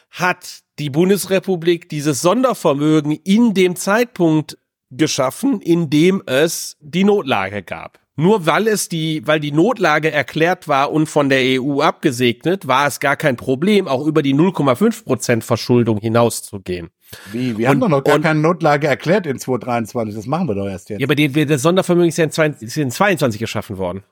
hat 0.09 0.63
die 0.79 0.89
Bundesrepublik 0.89 1.87
dieses 1.87 2.23
Sondervermögen 2.23 3.11
in 3.11 3.53
dem 3.53 3.75
Zeitpunkt 3.75 4.57
geschaffen, 4.89 5.61
in 5.61 5.91
dem 5.91 6.23
es 6.25 6.77
die 6.79 7.03
Notlage 7.03 7.61
gab. 7.61 8.04
Nur 8.17 8.45
weil 8.45 8.67
es 8.67 8.87
die, 8.87 9.27
weil 9.27 9.41
die 9.41 9.51
Notlage 9.51 10.09
erklärt 10.09 10.69
war 10.69 10.91
und 10.91 11.07
von 11.07 11.27
der 11.27 11.61
EU 11.61 11.81
abgesegnet, 11.81 12.65
war 12.65 12.87
es 12.87 13.01
gar 13.01 13.17
kein 13.17 13.35
Problem, 13.35 13.89
auch 13.89 14.05
über 14.05 14.21
die 14.21 14.33
0,5 14.33 15.03
Prozent 15.03 15.43
Verschuldung 15.43 15.97
hinauszugehen. 15.97 16.91
Wie? 17.33 17.57
Wir 17.57 17.67
und, 17.67 17.71
haben 17.71 17.79
doch 17.81 17.89
noch 17.89 18.03
gar 18.03 18.15
und, 18.15 18.21
keine 18.21 18.39
Notlage 18.39 18.87
erklärt 18.87 19.27
in 19.27 19.37
2023. 19.37 20.15
Das 20.15 20.27
machen 20.27 20.47
wir 20.47 20.55
doch 20.55 20.67
erst 20.67 20.89
jetzt. 20.89 21.01
Ja, 21.01 21.07
aber 21.07 21.15
die, 21.15 21.45
das 21.45 21.61
Sondervermögen 21.61 22.07
ist 22.07 22.17
ja 22.17 22.23
in, 22.23 22.31
22, 22.31 22.67
ist 22.67 22.77
in 22.77 22.91
22 22.91 23.39
geschaffen 23.39 23.77
worden. 23.77 24.03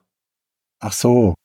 Ach 0.79 0.91
so. 0.91 1.35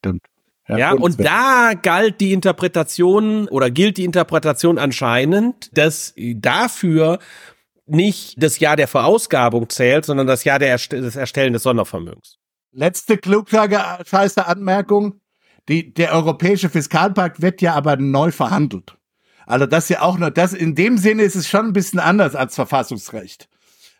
Stimmt. 0.00 0.22
Ja, 0.68 0.76
ja 0.76 0.92
und 0.92 1.18
da 1.20 1.72
galt 1.80 2.20
die 2.20 2.32
Interpretation 2.32 3.48
oder 3.48 3.70
gilt 3.70 3.96
die 3.96 4.04
Interpretation 4.04 4.78
anscheinend, 4.78 5.70
dass 5.76 6.14
dafür 6.16 7.20
nicht 7.90 8.42
das 8.42 8.58
Jahr 8.58 8.76
der 8.76 8.88
Verausgabung 8.88 9.68
zählt, 9.68 10.04
sondern 10.04 10.26
das 10.26 10.44
Jahr 10.44 10.58
der 10.58 10.68
Erst 10.68 10.92
des 10.92 11.16
Erstellen 11.16 11.52
des 11.52 11.62
Sondervermögens. 11.62 12.38
Letzte 12.72 13.18
klugscheiße 13.18 14.46
Anmerkung. 14.46 15.20
Die, 15.68 15.92
der 15.92 16.12
europäische 16.12 16.70
Fiskalpakt 16.70 17.42
wird 17.42 17.60
ja 17.60 17.74
aber 17.74 17.96
neu 17.96 18.30
verhandelt. 18.30 18.96
Also 19.46 19.66
das 19.66 19.88
ja 19.88 20.02
auch 20.02 20.18
nur, 20.18 20.30
das 20.30 20.52
in 20.52 20.74
dem 20.74 20.98
Sinne 20.98 21.22
ist 21.22 21.34
es 21.34 21.48
schon 21.48 21.66
ein 21.66 21.72
bisschen 21.72 22.00
anders 22.00 22.34
als 22.34 22.54
Verfassungsrecht 22.54 23.47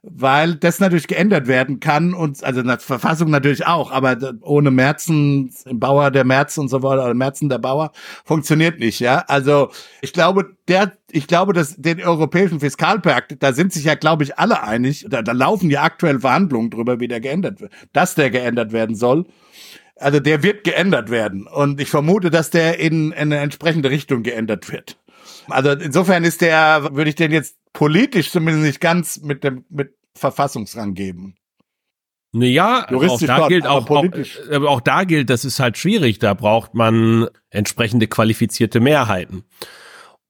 weil 0.02 0.54
das 0.54 0.78
natürlich 0.78 1.08
geändert 1.08 1.48
werden 1.48 1.80
kann 1.80 2.14
und 2.14 2.42
also 2.44 2.62
der 2.62 2.78
Verfassung 2.78 3.30
natürlich 3.30 3.66
auch, 3.66 3.90
aber 3.90 4.16
ohne 4.42 4.70
Merzen, 4.70 5.52
Bauer 5.72 6.10
der 6.10 6.24
Merz 6.24 6.56
und 6.58 6.68
so 6.68 6.82
weiter, 6.82 7.04
oder 7.04 7.14
Merzen 7.14 7.48
der 7.48 7.58
Bauer 7.58 7.92
funktioniert 8.24 8.78
nicht, 8.78 9.00
ja. 9.00 9.24
Also 9.26 9.70
ich 10.00 10.12
glaube, 10.12 10.56
der, 10.68 10.92
ich 11.10 11.26
glaube, 11.26 11.52
dass 11.52 11.76
den 11.76 12.00
europäischen 12.02 12.60
Fiskalpakt, 12.60 13.42
da 13.42 13.52
sind 13.52 13.72
sich 13.72 13.84
ja, 13.84 13.94
glaube 13.94 14.22
ich, 14.22 14.38
alle 14.38 14.62
einig, 14.62 15.06
da, 15.08 15.22
da 15.22 15.32
laufen 15.32 15.70
ja 15.70 15.82
aktuell 15.82 16.20
Verhandlungen 16.20 16.70
drüber, 16.70 17.00
wie 17.00 17.08
der 17.08 17.20
geändert 17.20 17.60
wird, 17.60 17.72
dass 17.92 18.14
der 18.14 18.30
geändert 18.30 18.72
werden 18.72 18.94
soll. 18.94 19.26
Also 19.96 20.20
der 20.20 20.44
wird 20.44 20.62
geändert 20.62 21.10
werden 21.10 21.48
und 21.48 21.80
ich 21.80 21.90
vermute, 21.90 22.30
dass 22.30 22.50
der 22.50 22.78
in, 22.78 23.10
in 23.10 23.32
eine 23.32 23.38
entsprechende 23.38 23.90
Richtung 23.90 24.22
geändert 24.22 24.70
wird. 24.70 24.96
Also 25.48 25.70
insofern 25.70 26.24
ist 26.24 26.40
der, 26.40 26.88
würde 26.92 27.10
ich 27.10 27.16
den 27.16 27.32
jetzt 27.32 27.57
politisch 27.72 28.30
zumindest 28.30 28.64
nicht 28.64 28.80
ganz 28.80 29.20
mit 29.20 29.44
dem 29.44 29.64
mit 29.68 29.94
Verfassungsrang 30.14 30.94
geben. 30.94 31.36
Naja, 32.32 32.86
auch 32.92 33.20
da 33.20 33.48
gilt 33.48 33.66
auch, 33.66 33.88
auch, 33.88 34.04
äh, 34.04 34.56
auch 34.56 34.82
da 34.82 35.04
gilt, 35.04 35.30
das 35.30 35.46
ist 35.46 35.60
halt 35.60 35.78
schwierig. 35.78 36.18
Da 36.18 36.34
braucht 36.34 36.74
man 36.74 37.28
entsprechende 37.48 38.06
qualifizierte 38.06 38.80
Mehrheiten. 38.80 39.44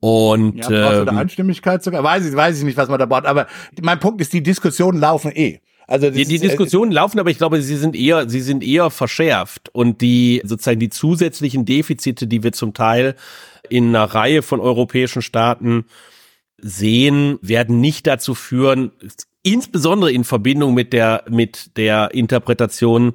Und 0.01 0.59
ja, 0.69 1.03
ähm, 1.03 1.09
Einstimmigkeit 1.09 1.83
sogar, 1.83 2.05
weiß 2.05 2.25
ich, 2.27 2.37
weiß 2.37 2.59
ich 2.59 2.65
nicht, 2.65 2.77
was 2.77 2.89
man 2.89 3.01
da 3.01 3.07
braucht. 3.07 3.27
Aber 3.27 3.49
mein 3.83 3.99
Punkt 3.99 4.21
ist, 4.21 4.33
die 4.33 4.45
Diskussionen 4.45 5.01
laufen 5.01 5.33
eh. 5.35 5.61
Also 5.89 6.11
die, 6.11 6.25
die 6.25 6.37
äh, 6.37 6.41
Diskussionen 6.41 6.93
äh, 6.93 6.97
laufen, 6.97 7.19
aber 7.19 7.31
ich 7.31 7.39
glaube, 7.39 7.61
sie 7.63 7.77
sind 7.77 7.97
eher, 7.97 8.29
sie 8.29 8.43
sind 8.43 8.63
eher 8.63 8.91
verschärft 8.91 9.71
und 9.73 10.01
die 10.01 10.41
sozusagen 10.45 10.79
die 10.79 10.91
zusätzlichen 10.91 11.65
Defizite, 11.65 12.29
die 12.29 12.43
wir 12.45 12.53
zum 12.53 12.75
Teil 12.75 13.17
in 13.71 13.89
einer 13.89 14.05
Reihe 14.05 14.43
von 14.43 14.61
europäischen 14.61 15.23
Staaten 15.23 15.87
sehen, 16.59 17.39
werden 17.41 17.81
nicht 17.81 18.07
dazu 18.07 18.35
führen, 18.35 18.93
insbesondere 19.43 20.13
in 20.13 20.25
Verbindung 20.25 20.75
mit 20.75 20.93
der, 20.93 21.25
mit 21.29 21.77
der 21.77 22.13
Interpretation 22.13 23.15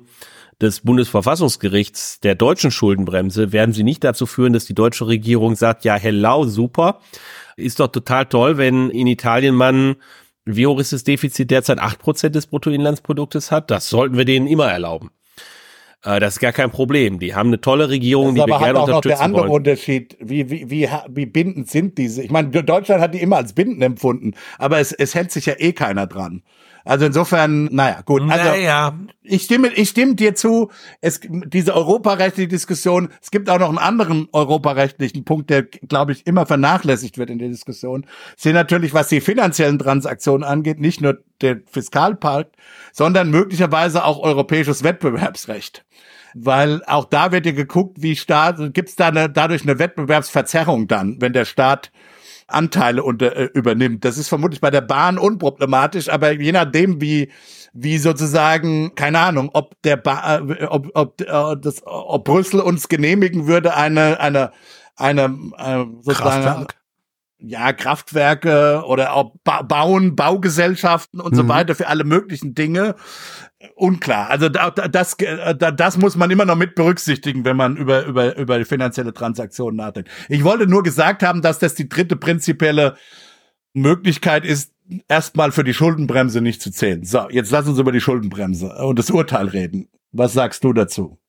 des 0.62 0.82
Bundesverfassungsgerichts 0.82 2.22
der 2.22 2.36
deutschen 2.36 2.72
Schuldenbremse, 2.72 3.52
werden 3.52 3.74
sie 3.74 3.84
nicht 3.84 4.04
dazu 4.04 4.26
führen, 4.26 4.54
dass 4.54 4.66
die 4.66 4.76
deutsche 4.76 5.08
Regierung 5.08 5.56
sagt, 5.56 5.84
ja, 5.84 5.96
hello, 5.96 6.46
super, 6.46 7.00
ist 7.58 7.80
doch 7.80 7.90
total 7.90 8.26
toll, 8.26 8.58
wenn 8.58 8.90
in 8.90 9.08
Italien 9.08 9.56
man, 9.56 9.96
wie 10.46 10.66
hoch 10.66 10.80
ist 10.80 10.94
das 10.94 11.04
Defizit 11.04 11.52
derzeit, 11.52 11.80
acht 11.80 12.00
Prozent 12.00 12.36
des 12.36 12.48
Bruttoinlandsproduktes 12.48 13.52
hat, 13.52 13.70
das 13.72 13.90
sollten 13.90 14.18
wir 14.18 14.26
denen 14.26 14.48
immer 14.48 14.72
erlauben. 14.72 15.12
Äh, 16.04 16.20
das 16.20 16.36
ist 16.36 16.40
gar 16.40 16.52
kein 16.52 16.72
Problem. 16.72 17.20
Die 17.20 17.34
haben 17.36 17.48
eine 17.50 17.62
tolle 17.62 17.90
Regierung, 17.90 18.36
die 18.36 18.42
wir 18.42 18.60
gerne 18.60 18.82
unterstützen. 18.82 18.82
Aber 18.82 18.84
auch 18.84 18.96
noch 18.96 19.02
der 19.02 19.22
andere 19.22 19.42
wollen. 19.44 19.52
Unterschied. 19.52 20.18
Wie, 20.20 20.50
wie, 20.50 20.70
wie, 20.70 20.90
wie 21.10 21.26
bindend 21.26 21.70
sind 21.70 21.98
diese? 21.98 22.24
Ich 22.24 22.32
meine, 22.32 22.50
Deutschland 22.50 23.02
hat 23.02 23.14
die 23.14 23.22
immer 23.22 23.38
als 23.38 23.54
bindend 23.54 23.82
empfunden, 23.82 24.34
aber 24.58 24.80
es, 24.80 24.92
es 24.92 25.16
hält 25.16 25.32
sich 25.32 25.46
ja 25.46 25.54
eh 25.58 25.74
keiner 25.74 26.08
dran. 26.08 26.44
Also 26.86 27.06
insofern, 27.06 27.66
naja, 27.66 28.02
gut. 28.02 28.22
Also 28.24 28.50
naja. 28.50 28.94
ich 29.22 29.44
stimme, 29.44 29.70
ich 29.70 29.90
stimme 29.90 30.16
dir 30.16 30.36
zu. 30.36 30.70
Es 31.00 31.22
diese 31.24 31.74
europarechtliche 31.76 32.50
Diskussion. 32.50 33.10
Es 33.22 33.32
gibt 33.32 33.50
auch 33.50 33.60
noch 33.60 33.70
einen 33.70 33.78
anderen 33.78 34.28
europarechtlichen 34.34 35.24
Punkt, 35.24 35.50
der, 35.50 35.64
glaube 35.64 36.12
ich, 36.12 36.28
immer 36.28 36.46
vernachlässigt 36.46 37.18
wird 37.18 37.30
in 37.30 37.40
der 37.40 37.48
Diskussion. 37.50 38.06
Sind 38.36 38.54
natürlich, 38.54 38.94
was 38.94 39.08
die 39.08 39.22
finanziellen 39.22 39.80
Transaktionen 39.80 40.44
angeht, 40.44 40.80
nicht 40.80 41.00
nur 41.00 41.20
der 41.42 41.62
Fiskalpakt, 41.72 42.56
sondern 42.92 43.30
möglicherweise 43.30 44.04
auch 44.04 44.20
europäisches 44.20 44.84
Wettbewerbsrecht 44.84 45.86
weil 46.36 46.84
auch 46.86 47.06
da 47.06 47.32
wird 47.32 47.46
ja 47.46 47.52
geguckt, 47.52 48.02
wie 48.02 48.16
Staat, 48.16 48.58
gibt 48.74 48.90
es 48.90 48.96
da 48.96 49.10
eine, 49.10 49.30
dadurch 49.30 49.62
eine 49.62 49.78
Wettbewerbsverzerrung 49.78 50.88
dann, 50.88 51.22
wenn 51.22 51.32
der 51.32 51.46
Staat 51.46 51.92
Anteile 52.48 53.04
unter, 53.04 53.36
äh, 53.36 53.50
übernimmt. 53.54 54.06
Das 54.06 54.18
ist 54.18 54.30
vermutlich 54.30 54.62
bei 54.62 54.72
der 54.72 54.82
Bahn 54.82 55.18
unproblematisch, 55.18 56.10
aber 56.10 56.32
je 56.32 56.52
nachdem, 56.52 57.02
wie 57.02 57.32
wie 57.74 57.98
sozusagen, 57.98 58.94
keine 58.96 59.20
Ahnung, 59.20 59.50
ob 59.54 59.82
der 59.82 59.98
ba 59.98 60.38
äh, 60.38 60.66
ob, 60.66 60.90
ob, 60.94 61.22
äh, 61.22 61.56
das, 61.60 61.82
ob 61.86 62.24
Brüssel 62.24 62.60
uns 62.60 62.88
genehmigen 62.88 63.48
würde, 63.48 63.76
eine, 63.76 64.20
eine, 64.20 64.52
eine, 64.96 65.24
äh, 65.58 65.86
sozusagen, 66.02 66.44
Kraftwerk. 66.44 66.83
Ja, 67.40 67.74
Kraftwerke 67.74 68.84
oder 68.86 69.16
ob 69.16 69.44
ba 69.44 69.62
bauen, 69.62 70.16
Baugesellschaften 70.16 71.20
und 71.20 71.34
mhm. 71.34 71.38
so 71.38 71.48
weiter 71.48 71.76
für 71.76 71.88
alle 71.88 72.04
möglichen 72.04 72.56
Dinge 72.56 72.96
unklar. 73.76 74.30
Also 74.30 74.50
da, 74.50 74.72
das, 74.72 75.18
da, 75.18 75.72
das 75.72 75.98
muss 75.98 76.16
man 76.16 76.32
immer 76.32 76.46
noch 76.46 76.56
mit 76.56 76.76
berücksichtigen, 76.76 77.46
wenn 77.46 77.58
man 77.58 77.78
über, 77.78 78.06
über, 78.06 78.38
über 78.38 78.66
finanzielle 78.66 79.14
Transaktionen 79.14 79.78
nachdenkt. 79.78 80.10
Ich 80.30 80.44
wollte 80.44 80.68
nur 80.68 80.84
gesagt 80.84 81.24
haben, 81.24 81.42
dass 81.42 81.60
das 81.60 81.76
die 81.76 81.90
dritte 81.90 82.16
prinzipielle 82.16 82.96
Möglichkeit 83.74 84.46
ist, 84.46 84.74
erstmal 85.08 85.52
für 85.52 85.64
die 85.64 85.74
Schuldenbremse 85.74 86.42
nicht 86.42 86.62
zu 86.62 86.72
zählen. 86.72 87.04
So, 87.04 87.30
jetzt 87.30 87.52
lass 87.52 87.68
uns 87.68 87.80
über 87.80 87.92
die 87.92 88.02
Schuldenbremse 88.02 88.76
und 88.76 89.00
das 89.00 89.10
Urteil 89.10 89.48
reden. 89.48 89.90
Was 90.12 90.34
sagst 90.34 90.64
du 90.64 90.74
dazu? 90.74 91.20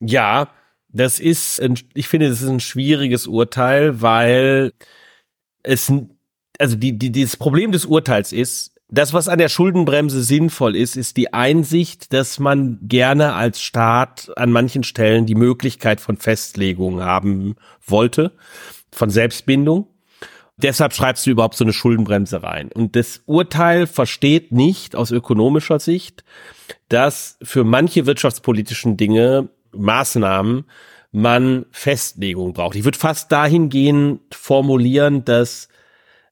Ja, 0.00 0.48
das 0.94 1.18
ist, 1.18 1.60
ein, 1.60 1.78
ich 1.94 2.08
finde, 2.08 2.28
das 2.28 2.40
ist 2.40 2.48
ein 2.48 2.60
schwieriges 2.60 3.26
Urteil, 3.26 4.00
weil 4.00 4.72
es, 5.62 5.92
also 6.58 6.76
die, 6.76 6.96
die, 6.96 7.10
dieses 7.10 7.36
Problem 7.36 7.72
des 7.72 7.84
Urteils 7.84 8.32
ist, 8.32 8.74
das, 8.88 9.12
was 9.12 9.28
an 9.28 9.38
der 9.38 9.48
Schuldenbremse 9.48 10.22
sinnvoll 10.22 10.76
ist, 10.76 10.96
ist 10.96 11.16
die 11.16 11.32
Einsicht, 11.32 12.12
dass 12.12 12.38
man 12.38 12.78
gerne 12.82 13.32
als 13.32 13.60
Staat 13.60 14.30
an 14.36 14.52
manchen 14.52 14.84
Stellen 14.84 15.26
die 15.26 15.34
Möglichkeit 15.34 16.00
von 16.00 16.16
Festlegung 16.16 17.02
haben 17.02 17.56
wollte, 17.84 18.32
von 18.92 19.10
Selbstbindung. 19.10 19.88
Deshalb 20.56 20.92
schreibst 20.92 21.26
du 21.26 21.30
überhaupt 21.30 21.56
so 21.56 21.64
eine 21.64 21.72
Schuldenbremse 21.72 22.44
rein. 22.44 22.70
Und 22.72 22.94
das 22.94 23.22
Urteil 23.26 23.88
versteht 23.88 24.52
nicht 24.52 24.94
aus 24.94 25.10
ökonomischer 25.10 25.80
Sicht, 25.80 26.22
dass 26.88 27.38
für 27.42 27.64
manche 27.64 28.06
wirtschaftspolitischen 28.06 28.96
Dinge, 28.96 29.48
Maßnahmen, 29.76 30.64
man 31.12 31.66
Festlegung 31.70 32.54
braucht. 32.54 32.76
Ich 32.76 32.84
würde 32.84 32.98
fast 32.98 33.30
dahingehend 33.30 34.34
formulieren, 34.34 35.24
dass 35.24 35.68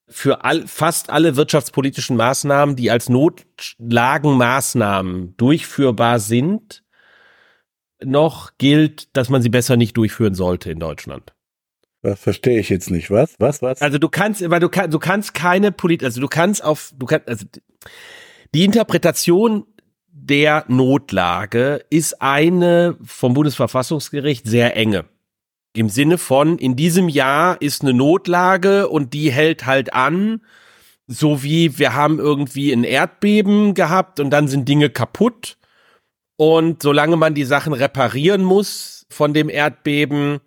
für 0.08 0.44
all, 0.44 0.66
fast 0.66 1.10
alle 1.10 1.36
wirtschaftspolitischen 1.36 2.16
Maßnahmen, 2.16 2.74
die 2.76 2.90
als 2.90 3.08
Notlagenmaßnahmen 3.08 5.36
durchführbar 5.36 6.18
sind, 6.18 6.82
noch 8.04 8.58
gilt, 8.58 9.16
dass 9.16 9.28
man 9.28 9.42
sie 9.42 9.48
besser 9.48 9.76
nicht 9.76 9.96
durchführen 9.96 10.34
sollte 10.34 10.72
in 10.72 10.80
Deutschland. 10.80 11.32
Das 12.02 12.20
verstehe 12.20 12.58
ich 12.58 12.68
jetzt 12.68 12.90
nicht. 12.90 13.12
Was? 13.12 13.36
Was? 13.38 13.62
Was? 13.62 13.80
Also 13.80 13.98
du 13.98 14.08
kannst, 14.08 14.50
weil 14.50 14.58
du 14.58 14.68
kannst, 14.68 14.92
du 14.92 14.98
kannst 14.98 15.34
keine 15.34 15.70
Polit, 15.70 16.02
also 16.02 16.20
du 16.20 16.26
kannst 16.26 16.64
auf, 16.64 16.92
du 16.98 17.06
kannst, 17.06 17.28
also 17.28 17.46
die 18.54 18.64
Interpretation 18.64 19.66
der 20.24 20.64
Notlage 20.68 21.84
ist 21.90 22.22
eine 22.22 22.96
vom 23.04 23.34
Bundesverfassungsgericht 23.34 24.46
sehr 24.46 24.76
enge. 24.76 25.04
Im 25.74 25.88
Sinne 25.88 26.16
von, 26.16 26.58
in 26.58 26.76
diesem 26.76 27.08
Jahr 27.08 27.60
ist 27.60 27.82
eine 27.82 27.92
Notlage 27.92 28.88
und 28.88 29.14
die 29.14 29.32
hält 29.32 29.66
halt 29.66 29.94
an, 29.94 30.42
so 31.08 31.42
wie 31.42 31.76
wir 31.78 31.94
haben 31.94 32.20
irgendwie 32.20 32.72
ein 32.72 32.84
Erdbeben 32.84 33.74
gehabt 33.74 34.20
und 34.20 34.30
dann 34.30 34.46
sind 34.46 34.68
Dinge 34.68 34.90
kaputt. 34.90 35.56
Und 36.36 36.82
solange 36.82 37.16
man 37.16 37.34
die 37.34 37.44
Sachen 37.44 37.72
reparieren 37.72 38.44
muss 38.44 39.06
von 39.10 39.34
dem 39.34 39.48
Erdbeben, 39.48 40.38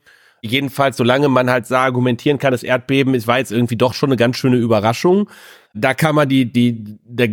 jedenfalls 0.41 0.95
solange 0.95 1.27
man 1.27 1.49
halt 1.49 1.69
argumentieren 1.69 2.37
kann, 2.37 2.51
das 2.51 2.63
Erdbeben 2.63 3.13
ist, 3.13 3.27
war 3.27 3.39
jetzt 3.39 3.51
irgendwie 3.51 3.75
doch 3.75 3.93
schon 3.93 4.09
eine 4.09 4.17
ganz 4.17 4.37
schöne 4.37 4.57
Überraschung, 4.57 5.29
da 5.73 5.93
kann 5.93 6.15
man 6.15 6.29
die, 6.29 6.51
die, 6.51 6.97
da 7.03 7.25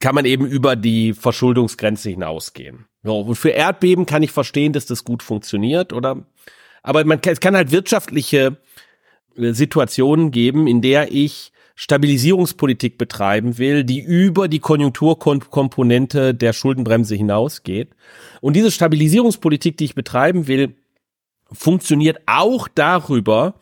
kann 0.00 0.14
man 0.14 0.24
eben 0.24 0.46
über 0.46 0.76
die 0.76 1.12
Verschuldungsgrenze 1.12 2.10
hinausgehen. 2.10 2.86
So, 3.02 3.20
und 3.20 3.36
für 3.36 3.50
Erdbeben 3.50 4.06
kann 4.06 4.22
ich 4.22 4.30
verstehen, 4.30 4.72
dass 4.72 4.86
das 4.86 5.04
gut 5.04 5.22
funktioniert, 5.22 5.92
oder? 5.92 6.26
Aber 6.82 7.04
man, 7.04 7.20
es 7.24 7.40
kann 7.40 7.56
halt 7.56 7.72
wirtschaftliche 7.72 8.58
äh, 9.36 9.52
Situationen 9.52 10.30
geben, 10.30 10.66
in 10.66 10.82
der 10.82 11.12
ich 11.12 11.52
Stabilisierungspolitik 11.74 12.98
betreiben 12.98 13.56
will, 13.58 13.84
die 13.84 14.00
über 14.00 14.48
die 14.48 14.58
Konjunkturkomponente 14.58 16.34
der 16.34 16.52
Schuldenbremse 16.52 17.14
hinausgeht. 17.14 17.90
Und 18.40 18.56
diese 18.56 18.72
Stabilisierungspolitik, 18.72 19.76
die 19.76 19.84
ich 19.84 19.94
betreiben 19.94 20.48
will, 20.48 20.74
funktioniert 21.52 22.18
auch 22.26 22.66
darüber, 22.66 23.54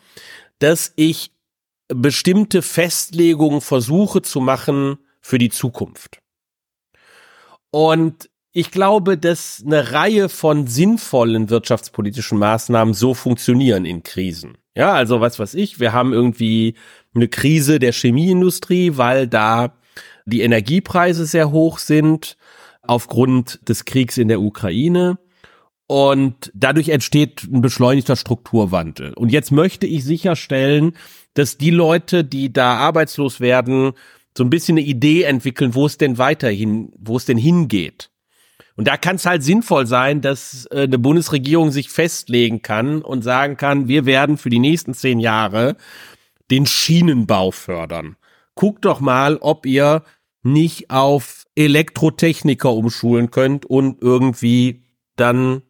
dass 0.61 0.95
ich 0.97 1.30
bestimmte 1.89 2.62
Festlegungen 2.62 3.61
versuche 3.61 4.22
zu 4.22 4.41
machen 4.41 4.99
für 5.20 5.37
die 5.39 5.51
Zukunft. 5.51 6.18
Und 7.70 8.30
ich 8.52 8.70
glaube, 8.70 9.18
dass 9.18 9.62
eine 9.66 9.92
Reihe 9.92 10.28
von 10.28 10.66
sinnvollen 10.66 11.50
wirtschaftspolitischen 11.50 12.38
Maßnahmen 12.38 12.94
so 12.94 13.12
funktionieren 13.12 13.84
in 13.84 14.02
Krisen. 14.02 14.56
Ja, 14.74 14.92
also 14.92 15.20
was 15.20 15.38
weiß 15.38 15.54
ich, 15.54 15.78
wir 15.80 15.92
haben 15.92 16.12
irgendwie 16.12 16.74
eine 17.14 17.28
Krise 17.28 17.78
der 17.78 17.92
Chemieindustrie, 17.92 18.96
weil 18.96 19.26
da 19.26 19.74
die 20.26 20.42
Energiepreise 20.42 21.26
sehr 21.26 21.50
hoch 21.50 21.78
sind 21.78 22.36
aufgrund 22.82 23.68
des 23.68 23.84
Kriegs 23.84 24.18
in 24.18 24.28
der 24.28 24.40
Ukraine. 24.40 25.18
Und 25.86 26.50
dadurch 26.54 26.88
entsteht 26.88 27.44
ein 27.44 27.60
beschleunigter 27.60 28.16
Strukturwandel. 28.16 29.12
Und 29.14 29.30
jetzt 29.30 29.52
möchte 29.52 29.86
ich 29.86 30.04
sicherstellen, 30.04 30.96
dass 31.34 31.58
die 31.58 31.70
Leute, 31.70 32.24
die 32.24 32.52
da 32.52 32.76
arbeitslos 32.76 33.40
werden, 33.40 33.92
so 34.37 34.45
ein 34.45 34.51
bisschen 34.51 34.76
eine 34.76 34.87
Idee 34.87 35.22
entwickeln, 35.22 35.74
wo 35.74 35.87
es 35.87 35.99
denn 35.99 36.18
weiterhin, 36.18 36.93
wo 36.99 37.16
es 37.16 37.24
denn 37.24 37.39
hingeht. 37.39 38.11
Und 38.76 38.89
da 38.89 38.99
kann 38.99 39.16
es 39.16 39.24
halt 39.24 39.43
sinnvoll 39.43 39.87
sein, 39.87 40.20
dass 40.20 40.66
äh, 40.70 40.82
eine 40.82 40.99
Bundesregierung 40.99 41.70
sich 41.70 41.89
festlegen 41.89 42.61
kann 42.61 43.01
und 43.01 43.22
sagen 43.22 43.57
kann, 43.57 43.89
wir 43.89 44.05
werden 44.05 44.37
für 44.37 44.51
die 44.51 44.59
nächsten 44.59 44.93
zehn 44.93 45.18
Jahre 45.18 45.76
den 46.51 46.66
Schienenbau 46.66 47.51
fördern. 47.51 48.16
Guckt 48.55 48.84
doch 48.84 49.01
mal, 49.01 49.39
ob 49.39 49.66
ihr 49.66 50.03
nicht 50.43 50.91
auf 50.91 51.47
Elektrotechniker 51.57 52.72
umschulen 52.72 53.30
könnt 53.30 53.64
und 53.64 54.01
irgendwie 54.03 54.84
dann 55.16 55.62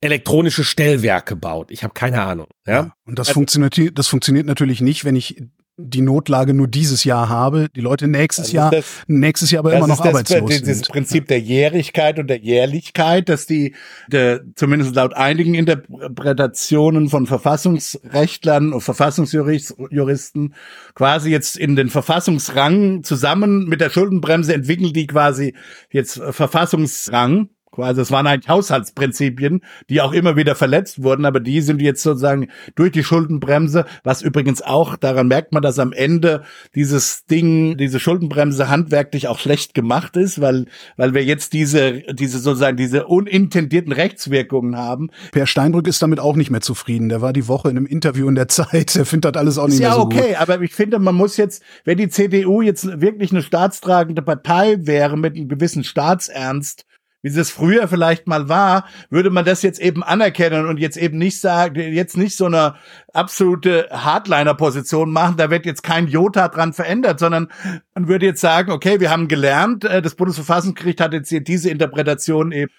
elektronische 0.00 0.64
Stellwerke 0.64 1.36
baut. 1.36 1.70
Ich 1.70 1.84
habe 1.84 1.94
keine 1.94 2.22
Ahnung. 2.22 2.46
Ja, 2.66 2.72
ja 2.72 2.94
und 3.04 3.18
das 3.18 3.28
also, 3.28 3.40
funktioniert, 3.40 3.98
das 3.98 4.06
funktioniert 4.08 4.46
natürlich 4.46 4.80
nicht, 4.80 5.04
wenn 5.04 5.16
ich 5.16 5.42
die 5.84 6.00
Notlage 6.00 6.54
nur 6.54 6.68
dieses 6.68 7.04
Jahr 7.04 7.28
habe, 7.28 7.68
die 7.74 7.80
Leute 7.80 8.08
nächstes 8.08 8.46
also 8.46 8.56
Jahr, 8.56 8.70
das, 8.70 8.84
nächstes 9.06 9.50
Jahr 9.50 9.60
aber 9.60 9.74
immer 9.74 9.86
noch 9.86 9.98
das, 9.98 10.06
arbeitslos 10.08 10.50
das, 10.50 10.58
sind. 10.58 10.80
Das 10.80 10.88
Prinzip 10.88 11.28
der 11.28 11.40
Jährigkeit 11.40 12.18
und 12.18 12.28
der 12.28 12.38
Jährlichkeit, 12.38 13.28
dass 13.28 13.46
die, 13.46 13.74
der, 14.08 14.40
zumindest 14.54 14.94
laut 14.94 15.14
einigen 15.14 15.54
Interpretationen 15.54 17.08
von 17.08 17.26
Verfassungsrechtlern 17.26 18.72
und 18.72 18.80
Verfassungsjuristen 18.80 20.54
quasi 20.94 21.30
jetzt 21.30 21.56
in 21.56 21.76
den 21.76 21.88
Verfassungsrang 21.88 23.02
zusammen 23.02 23.66
mit 23.66 23.80
der 23.80 23.90
Schuldenbremse 23.90 24.54
entwickeln 24.54 24.92
die 24.92 25.06
quasi 25.06 25.54
jetzt 25.90 26.20
Verfassungsrang 26.30 27.48
Quasi, 27.72 28.02
es 28.02 28.10
waren 28.10 28.26
eigentlich 28.26 28.50
Haushaltsprinzipien, 28.50 29.62
die 29.88 30.02
auch 30.02 30.12
immer 30.12 30.36
wieder 30.36 30.54
verletzt 30.54 31.02
wurden, 31.02 31.24
aber 31.24 31.40
die 31.40 31.62
sind 31.62 31.80
jetzt 31.80 32.02
sozusagen 32.02 32.48
durch 32.74 32.92
die 32.92 33.02
Schuldenbremse, 33.02 33.86
was 34.04 34.20
übrigens 34.20 34.60
auch, 34.60 34.96
daran 34.96 35.26
merkt 35.26 35.52
man, 35.52 35.62
dass 35.62 35.78
am 35.78 35.94
Ende 35.94 36.42
dieses 36.74 37.24
Ding, 37.24 37.78
diese 37.78 37.98
Schuldenbremse 37.98 38.68
handwerklich 38.68 39.26
auch 39.26 39.38
schlecht 39.38 39.72
gemacht 39.72 40.18
ist, 40.18 40.38
weil, 40.42 40.66
weil 40.98 41.14
wir 41.14 41.24
jetzt 41.24 41.54
diese, 41.54 42.02
diese 42.12 42.40
sozusagen 42.40 42.76
diese 42.76 43.06
unintendierten 43.06 43.92
Rechtswirkungen 43.92 44.76
haben. 44.76 45.08
Per 45.30 45.46
Steinbrück 45.46 45.88
ist 45.88 46.02
damit 46.02 46.20
auch 46.20 46.36
nicht 46.36 46.50
mehr 46.50 46.60
zufrieden. 46.60 47.08
Der 47.08 47.22
war 47.22 47.32
die 47.32 47.48
Woche 47.48 47.70
in 47.70 47.78
einem 47.78 47.86
Interview 47.86 48.28
in 48.28 48.34
der 48.34 48.48
Zeit. 48.48 48.94
Der 48.94 49.06
findet 49.06 49.34
das 49.34 49.40
alles 49.40 49.56
auch 49.56 49.68
nicht 49.68 49.80
mehr 49.80 49.92
so 49.92 50.04
gut. 50.04 50.16
Ja, 50.16 50.20
okay, 50.20 50.36
aber 50.36 50.60
ich 50.60 50.74
finde, 50.74 50.98
man 50.98 51.14
muss 51.14 51.38
jetzt, 51.38 51.62
wenn 51.84 51.96
die 51.96 52.10
CDU 52.10 52.60
jetzt 52.60 53.00
wirklich 53.00 53.30
eine 53.30 53.42
staatstragende 53.42 54.20
Partei 54.20 54.76
wäre 54.80 55.16
mit 55.16 55.36
einem 55.36 55.48
gewissen 55.48 55.84
Staatsernst, 55.84 56.84
wie 57.22 57.28
es 57.28 57.50
früher 57.50 57.86
vielleicht 57.86 58.26
mal 58.26 58.48
war, 58.48 58.86
würde 59.08 59.30
man 59.30 59.44
das 59.44 59.62
jetzt 59.62 59.80
eben 59.80 60.02
anerkennen 60.02 60.66
und 60.66 60.78
jetzt 60.78 60.96
eben 60.96 61.18
nicht 61.18 61.40
sagen, 61.40 61.80
jetzt 61.80 62.16
nicht 62.16 62.36
so 62.36 62.46
eine 62.46 62.74
absolute 63.12 63.88
Hardliner-Position 63.92 65.10
machen, 65.10 65.36
da 65.36 65.48
wird 65.48 65.64
jetzt 65.64 65.84
kein 65.84 66.08
Jota 66.08 66.48
dran 66.48 66.72
verändert, 66.72 67.20
sondern 67.20 67.48
man 67.94 68.08
würde 68.08 68.26
jetzt 68.26 68.40
sagen, 68.40 68.72
okay, 68.72 69.00
wir 69.00 69.10
haben 69.10 69.28
gelernt, 69.28 69.84
äh, 69.84 70.02
das 70.02 70.16
Bundesverfassungsgericht 70.16 71.00
hat 71.00 71.12
jetzt 71.12 71.28
hier 71.28 71.42
diese 71.42 71.70
Interpretation 71.70 72.50
eben 72.50 72.72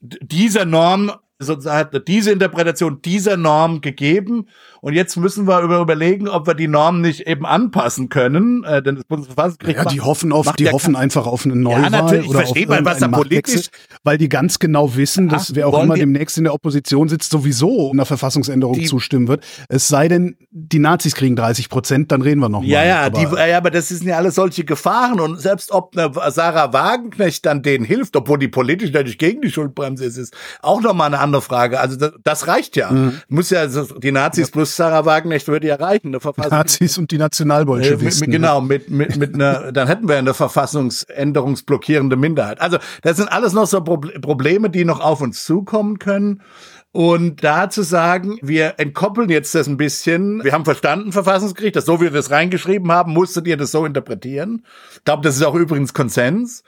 dieser 0.00 0.64
Norm 0.64 1.12
sozusagen 1.38 2.04
diese 2.04 2.32
Interpretation 2.32 3.00
dieser 3.02 3.36
Norm 3.36 3.80
gegeben. 3.80 4.48
Und 4.80 4.94
jetzt 4.94 5.16
müssen 5.16 5.46
wir 5.46 5.60
über 5.60 5.80
überlegen, 5.80 6.28
ob 6.28 6.46
wir 6.46 6.54
die 6.54 6.68
Norm 6.68 7.00
nicht 7.00 7.26
eben 7.26 7.46
anpassen 7.46 8.08
können. 8.08 8.64
Äh, 8.64 8.82
denn 8.82 8.96
das 8.96 9.04
Bundesverfassungsgericht 9.04 9.78
ja, 9.78 9.84
die 9.84 10.00
hoffen 10.00 10.32
auf, 10.32 10.52
die 10.52 10.64
ja 10.64 10.72
hoffen 10.72 10.96
einfach 10.96 11.26
auf 11.26 11.44
eine 11.44 11.56
Neuwahl 11.56 11.84
ja, 11.84 11.90
natürlich, 11.90 12.26
ich 12.26 12.32
verstehe 12.32 12.68
auf 12.68 12.84
was 12.84 12.98
da 12.98 13.08
politisch, 13.08 13.68
weil 14.04 14.18
die 14.18 14.28
ganz 14.28 14.58
genau 14.58 14.94
wissen, 14.96 15.28
dass 15.28 15.50
Ach, 15.50 15.56
wer 15.56 15.68
auch 15.68 15.82
immer 15.82 15.94
demnächst 15.94 16.38
in 16.38 16.44
der 16.44 16.54
Opposition 16.54 17.08
sitzt, 17.08 17.30
sowieso 17.30 17.90
einer 17.90 18.06
Verfassungsänderung 18.06 18.84
zustimmen 18.84 19.28
wird. 19.28 19.44
Es 19.68 19.88
sei 19.88 20.08
denn, 20.08 20.36
die 20.50 20.78
Nazis 20.78 21.14
kriegen 21.14 21.36
30 21.36 21.68
Prozent, 21.68 22.12
dann 22.12 22.22
reden 22.22 22.40
wir 22.40 22.48
noch 22.48 22.62
ja, 22.62 22.78
mal. 22.78 22.86
Ja, 22.86 23.02
aber, 23.02 23.18
die, 23.18 23.50
ja, 23.50 23.56
aber 23.56 23.70
das 23.70 23.88
sind 23.88 24.06
ja 24.06 24.16
alles 24.16 24.36
solche 24.36 24.64
Gefahren 24.64 25.20
und 25.20 25.40
selbst 25.40 25.72
ob 25.72 25.96
eine 25.96 26.12
Sarah 26.30 26.72
Wagenknecht 26.72 27.44
dann 27.46 27.62
denen 27.62 27.84
hilft, 27.84 28.16
obwohl 28.16 28.38
die 28.38 28.48
politisch 28.48 28.92
natürlich 28.92 29.18
gegen 29.18 29.42
die 29.42 29.50
Schuldbremse 29.50 30.04
ist, 30.04 30.16
ist 30.16 30.36
auch 30.62 30.80
nochmal 30.80 31.08
eine 31.08 31.18
andere 31.18 31.42
Frage. 31.42 31.80
Also 31.80 31.96
das, 31.96 32.12
das 32.22 32.46
reicht 32.46 32.76
ja. 32.76 32.90
Mhm. 32.90 33.20
Muss 33.28 33.50
ja 33.50 33.66
die 33.66 34.12
Nazis 34.12 34.48
ja. 34.48 34.52
plus 34.52 34.67
Sarah 34.76 35.04
Wagenknecht 35.04 35.48
würde 35.48 35.66
ja 35.66 35.76
reichen. 35.76 36.08
Eine 36.08 36.20
Verfassung 36.20 36.50
Nazis 36.50 36.98
und 36.98 37.10
die 37.10 37.18
Nationalbolschewisten. 37.18 38.24
Äh, 38.24 38.30
mit, 38.30 38.40
genau, 38.40 38.60
mit 38.60 38.90
mit 38.90 39.16
mit 39.16 39.34
einer, 39.34 39.72
dann 39.72 39.88
hätten 39.88 40.08
wir 40.08 40.16
eine 40.16 40.34
verfassungsänderungsblockierende 40.34 42.16
Minderheit. 42.16 42.60
Also 42.60 42.78
das 43.02 43.16
sind 43.16 43.30
alles 43.30 43.52
noch 43.52 43.66
so 43.66 43.82
Probleme, 43.82 44.70
die 44.70 44.84
noch 44.84 45.00
auf 45.00 45.20
uns 45.20 45.44
zukommen 45.44 45.98
können. 45.98 46.42
Und 46.90 47.44
da 47.44 47.68
zu 47.68 47.82
sagen, 47.82 48.38
wir 48.40 48.74
entkoppeln 48.78 49.28
jetzt 49.28 49.54
das 49.54 49.68
ein 49.68 49.76
bisschen. 49.76 50.42
Wir 50.42 50.52
haben 50.52 50.64
verstanden, 50.64 51.12
Verfassungsgericht, 51.12 51.76
dass 51.76 51.84
so 51.84 52.00
wie 52.00 52.04
wir 52.04 52.10
das 52.10 52.30
reingeschrieben 52.30 52.90
haben, 52.90 53.12
musstet 53.12 53.46
ihr 53.46 53.58
das 53.58 53.70
so 53.72 53.84
interpretieren. 53.84 54.64
Ich 54.94 55.04
glaube, 55.04 55.22
das 55.22 55.36
ist 55.36 55.42
auch 55.42 55.54
übrigens 55.54 55.92
Konsens. 55.92 56.62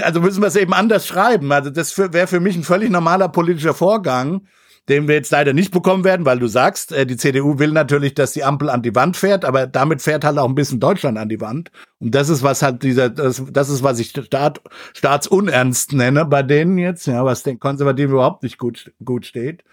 Also 0.00 0.20
müssen 0.20 0.40
wir 0.40 0.48
es 0.48 0.56
eben 0.56 0.72
anders 0.72 1.06
schreiben. 1.06 1.52
Also 1.52 1.68
das 1.70 1.96
wäre 1.98 2.26
für 2.26 2.40
mich 2.40 2.56
ein 2.56 2.64
völlig 2.64 2.90
normaler 2.90 3.28
politischer 3.28 3.74
Vorgang, 3.74 4.46
den 4.88 5.08
wir 5.08 5.16
jetzt 5.16 5.32
leider 5.32 5.52
nicht 5.52 5.72
bekommen 5.72 6.04
werden, 6.04 6.26
weil 6.26 6.38
du 6.38 6.46
sagst, 6.46 6.92
äh, 6.92 7.06
die 7.06 7.16
CDU 7.16 7.58
will 7.58 7.72
natürlich, 7.72 8.14
dass 8.14 8.32
die 8.32 8.44
Ampel 8.44 8.70
an 8.70 8.82
die 8.82 8.94
Wand 8.94 9.16
fährt, 9.16 9.44
aber 9.44 9.66
damit 9.66 10.02
fährt 10.02 10.24
halt 10.24 10.38
auch 10.38 10.48
ein 10.48 10.54
bisschen 10.54 10.80
Deutschland 10.80 11.18
an 11.18 11.28
die 11.28 11.40
Wand. 11.40 11.70
Und 11.98 12.14
das 12.14 12.28
ist 12.28 12.42
was 12.42 12.62
halt 12.62 12.82
dieser, 12.82 13.10
das, 13.10 13.42
das 13.50 13.68
ist 13.68 13.82
was 13.82 13.98
ich 13.98 14.10
Staat, 14.10 14.60
staatsunernst 14.94 15.92
nenne 15.92 16.24
bei 16.24 16.42
denen 16.42 16.78
jetzt, 16.78 17.06
ja, 17.06 17.24
was 17.24 17.42
den 17.42 17.58
Konservativen 17.58 18.12
überhaupt 18.12 18.42
nicht 18.42 18.58
gut, 18.58 18.92
gut 19.04 19.26
steht. 19.26 19.64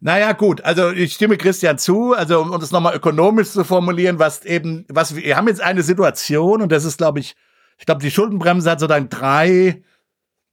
Naja, 0.00 0.32
gut, 0.32 0.62
also 0.62 0.90
ich 0.90 1.14
stimme 1.14 1.36
Christian 1.36 1.78
zu, 1.78 2.12
also 2.12 2.40
um 2.40 2.58
das 2.58 2.72
nochmal 2.72 2.96
ökonomisch 2.96 3.50
zu 3.50 3.64
formulieren, 3.64 4.18
was 4.18 4.44
eben, 4.44 4.84
was 4.88 5.14
wir 5.14 5.36
haben 5.36 5.48
jetzt 5.48 5.60
eine 5.60 5.82
Situation 5.82 6.62
und 6.62 6.72
das 6.72 6.84
ist, 6.84 6.98
glaube 6.98 7.20
ich, 7.20 7.36
ich 7.78 7.86
glaube, 7.86 8.00
die 8.00 8.10
Schuldenbremse 8.10 8.70
hat 8.70 8.80
sozusagen 8.80 9.08
drei 9.08 9.82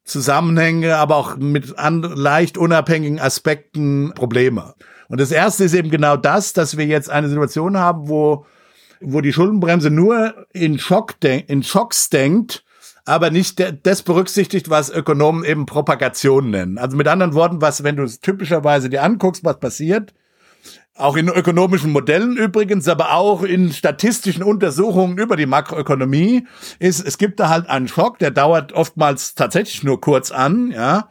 Zusammenhänge, 0.05 0.97
aber 0.97 1.15
auch 1.15 1.35
mit 1.37 1.77
an, 1.77 2.01
leicht 2.01 2.57
unabhängigen 2.57 3.19
Aspekten 3.19 4.13
Probleme. 4.13 4.75
Und 5.09 5.19
das 5.19 5.31
erste 5.31 5.63
ist 5.63 5.73
eben 5.73 5.89
genau 5.89 6.15
das, 6.15 6.53
dass 6.53 6.77
wir 6.77 6.85
jetzt 6.85 7.09
eine 7.09 7.27
Situation 7.27 7.77
haben, 7.77 8.07
wo, 8.07 8.45
wo 9.01 9.21
die 9.21 9.33
Schuldenbremse 9.33 9.89
nur 9.89 10.45
in, 10.53 10.79
Schock 10.79 11.15
in 11.23 11.63
Schocks 11.63 12.09
denkt, 12.09 12.63
aber 13.05 13.29
nicht 13.29 13.63
das 13.83 14.01
berücksichtigt, 14.01 14.69
was 14.69 14.89
Ökonomen 14.89 15.43
eben 15.43 15.65
Propagation 15.65 16.49
nennen. 16.49 16.77
Also 16.77 16.97
mit 16.97 17.07
anderen 17.07 17.33
Worten, 17.33 17.61
was, 17.61 17.83
wenn 17.83 17.95
du 17.95 18.03
es 18.03 18.19
typischerweise 18.19 18.89
dir 18.89 19.03
anguckst, 19.03 19.43
was 19.43 19.59
passiert, 19.59 20.13
auch 20.97 21.17
in 21.17 21.27
ökonomischen 21.27 21.91
Modellen 21.91 22.37
übrigens, 22.37 22.87
aber 22.87 23.13
auch 23.13 23.43
in 23.43 23.71
statistischen 23.73 24.43
Untersuchungen 24.43 25.17
über 25.17 25.35
die 25.35 25.45
Makroökonomie 25.45 26.47
ist, 26.79 27.05
es 27.05 27.17
gibt 27.17 27.39
da 27.39 27.49
halt 27.49 27.69
einen 27.69 27.89
Schock, 27.89 28.17
der 28.19 28.31
dauert 28.31 28.71
oftmals 28.71 29.35
tatsächlich 29.35 29.83
nur 29.83 29.99
kurz 29.99 30.31
an, 30.31 30.71
ja. 30.71 31.09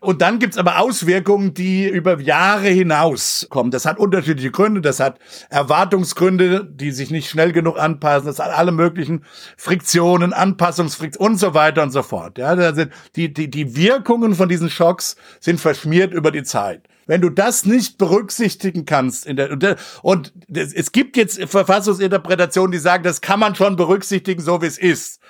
Und 0.00 0.20
dann 0.20 0.38
gibt's 0.38 0.58
aber 0.58 0.80
Auswirkungen, 0.80 1.54
die 1.54 1.88
über 1.88 2.20
Jahre 2.20 2.68
hinaus 2.68 3.46
kommen. 3.48 3.70
Das 3.70 3.86
hat 3.86 3.98
unterschiedliche 3.98 4.50
Gründe. 4.50 4.82
Das 4.82 5.00
hat 5.00 5.18
Erwartungsgründe, 5.48 6.62
die 6.62 6.90
sich 6.90 7.10
nicht 7.10 7.30
schnell 7.30 7.52
genug 7.52 7.78
anpassen. 7.78 8.26
Das 8.26 8.38
hat 8.38 8.50
alle 8.50 8.70
möglichen 8.70 9.24
Friktionen, 9.56 10.34
Anpassungsfriktionen 10.34 11.32
und 11.32 11.38
so 11.38 11.54
weiter 11.54 11.82
und 11.82 11.90
so 11.90 12.02
fort. 12.02 12.36
Ja, 12.36 12.54
da 12.54 12.74
sind 12.74 12.92
die, 13.16 13.32
die, 13.32 13.48
die 13.48 13.76
Wirkungen 13.76 14.34
von 14.34 14.50
diesen 14.50 14.68
Schocks 14.68 15.16
sind 15.40 15.58
verschmiert 15.58 16.12
über 16.12 16.30
die 16.30 16.42
Zeit. 16.42 16.82
Wenn 17.06 17.20
du 17.20 17.30
das 17.30 17.64
nicht 17.64 17.98
berücksichtigen 17.98 18.84
kannst 18.84 19.26
in 19.26 19.36
der, 19.36 19.50
und, 19.50 19.64
und 20.02 20.32
es 20.52 20.92
gibt 20.92 21.16
jetzt 21.16 21.42
Verfassungsinterpretationen, 21.44 22.72
die 22.72 22.78
sagen, 22.78 23.04
das 23.04 23.20
kann 23.20 23.40
man 23.40 23.54
schon 23.54 23.76
berücksichtigen, 23.76 24.42
so 24.42 24.62
wie 24.62 24.66
es 24.66 24.78
ist 24.78 25.20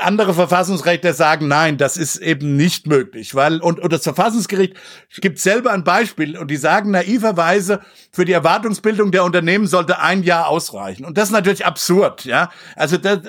andere 0.00 0.32
Verfassungsrechte 0.32 1.12
sagen, 1.12 1.48
nein, 1.48 1.76
das 1.76 1.96
ist 1.96 2.16
eben 2.16 2.56
nicht 2.56 2.86
möglich, 2.86 3.34
weil 3.34 3.60
und, 3.60 3.80
und 3.80 3.92
das 3.92 4.04
Verfassungsgericht 4.04 4.74
gibt 5.20 5.40
selber 5.40 5.72
ein 5.72 5.82
Beispiel 5.82 6.38
und 6.38 6.50
die 6.50 6.56
sagen 6.56 6.92
naiverweise, 6.92 7.80
für 8.12 8.24
die 8.24 8.32
Erwartungsbildung 8.32 9.10
der 9.10 9.24
Unternehmen 9.24 9.66
sollte 9.66 9.98
ein 9.98 10.22
Jahr 10.22 10.48
ausreichen 10.48 11.04
und 11.04 11.18
das 11.18 11.28
ist 11.28 11.32
natürlich 11.32 11.66
absurd, 11.66 12.24
ja. 12.24 12.50
Also 12.76 12.96
das, 12.96 13.20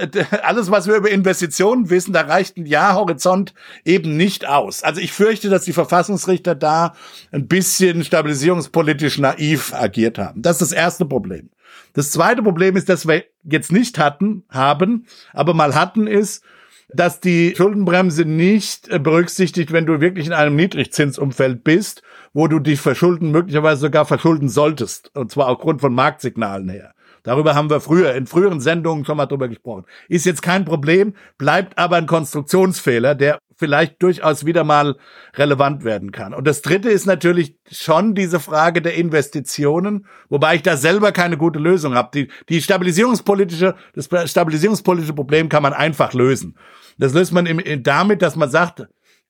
alles, 0.44 0.70
was 0.70 0.88
wir 0.88 0.96
über 0.96 1.10
Investitionen 1.10 1.90
wissen, 1.90 2.14
da 2.14 2.22
reicht 2.22 2.58
ein 2.58 2.68
Jahr 2.68 2.96
Horizont 2.96 3.54
eben 3.84 4.16
nicht 4.16 4.48
aus. 4.48 4.84
Also 4.84 5.02
ich 5.02 5.12
fürchte, 5.12 5.50
dass 5.50 5.66
die 5.66 5.74
Verfassungsrichter 5.74 6.54
da 6.54 6.94
ein 7.32 7.48
bisschen 7.48 8.04
stabilisierungspolitisch 8.04 9.18
naiv 9.18 9.74
agiert 9.74 10.20
haben. 10.20 10.42
Das 10.42 10.62
ist 10.62 10.72
das 10.72 10.78
erste 10.78 11.06
Problem. 11.06 11.50
Das 11.94 12.12
zweite 12.12 12.42
Problem 12.42 12.76
ist, 12.76 12.90
dass 12.90 13.08
wir 13.08 13.24
jetzt 13.44 13.72
nicht 13.72 14.00
hatten, 14.00 14.44
haben, 14.50 15.06
aber 15.32 15.54
mal 15.54 15.76
hatten, 15.76 16.08
ist, 16.08 16.44
dass 16.90 17.20
die 17.20 17.54
Schuldenbremse 17.56 18.26
nicht 18.26 18.88
berücksichtigt, 19.04 19.72
wenn 19.72 19.86
du 19.86 20.00
wirklich 20.00 20.28
in 20.28 20.34
einem 20.34 20.56
Niedrigzinsumfeld 20.56 21.64
bist, 21.64 22.04
wo 22.34 22.48
du 22.48 22.60
dich 22.60 22.82
verschulden, 22.82 23.32
möglicherweise 23.32 23.82
sogar 23.82 24.06
verschulden 24.06 24.50
solltest. 24.50 25.16
Und 25.16 25.32
zwar 25.32 25.48
aufgrund 25.48 25.82
von 25.82 25.94
Marktsignalen 25.94 26.70
her. 26.70 26.94
Darüber 27.24 27.56
haben 27.56 27.70
wir 27.70 27.80
früher, 27.80 28.14
in 28.16 28.28
früheren 28.28 28.60
Sendungen 28.60 29.06
schon 29.06 29.16
mal 29.16 29.28
drüber 29.28 29.48
gesprochen. 29.48 29.86
Ist 30.10 30.26
jetzt 30.26 30.42
kein 30.42 30.66
Problem, 30.66 31.14
bleibt 31.38 31.78
aber 31.78 31.96
ein 31.96 32.06
Konstruktionsfehler, 32.06 33.16
der 33.16 33.40
vielleicht 33.58 34.02
durchaus 34.02 34.46
wieder 34.46 34.64
mal 34.64 34.98
relevant 35.36 35.84
werden 35.84 36.12
kann. 36.12 36.34
Und 36.34 36.48
das 36.48 36.62
dritte 36.62 36.90
ist 36.90 37.06
natürlich 37.06 37.58
schon 37.72 38.16
diese 38.16 38.40
Frage 38.40 38.82
der 38.82 38.96
Investitionen, 38.96 40.06
wobei 40.30 40.56
ich 40.56 40.64
da 40.64 40.78
selber 40.78 41.12
keine 41.12 41.38
gute 41.38 41.60
Lösung 41.60 41.96
habe. 41.96 42.10
Die, 42.14 42.28
die 42.50 42.62
stabilisierungspolitische, 42.62 43.76
das 43.94 44.10
stabilisierungspolitische 44.30 45.14
Problem 45.14 45.50
kann 45.50 45.64
man 45.64 45.74
einfach 45.74 46.14
lösen. 46.14 46.58
Das 46.98 47.14
löst 47.14 47.32
man 47.32 47.46
im, 47.46 47.84
damit, 47.84 48.22
dass 48.22 48.36
man 48.36 48.50
sagt, 48.50 48.88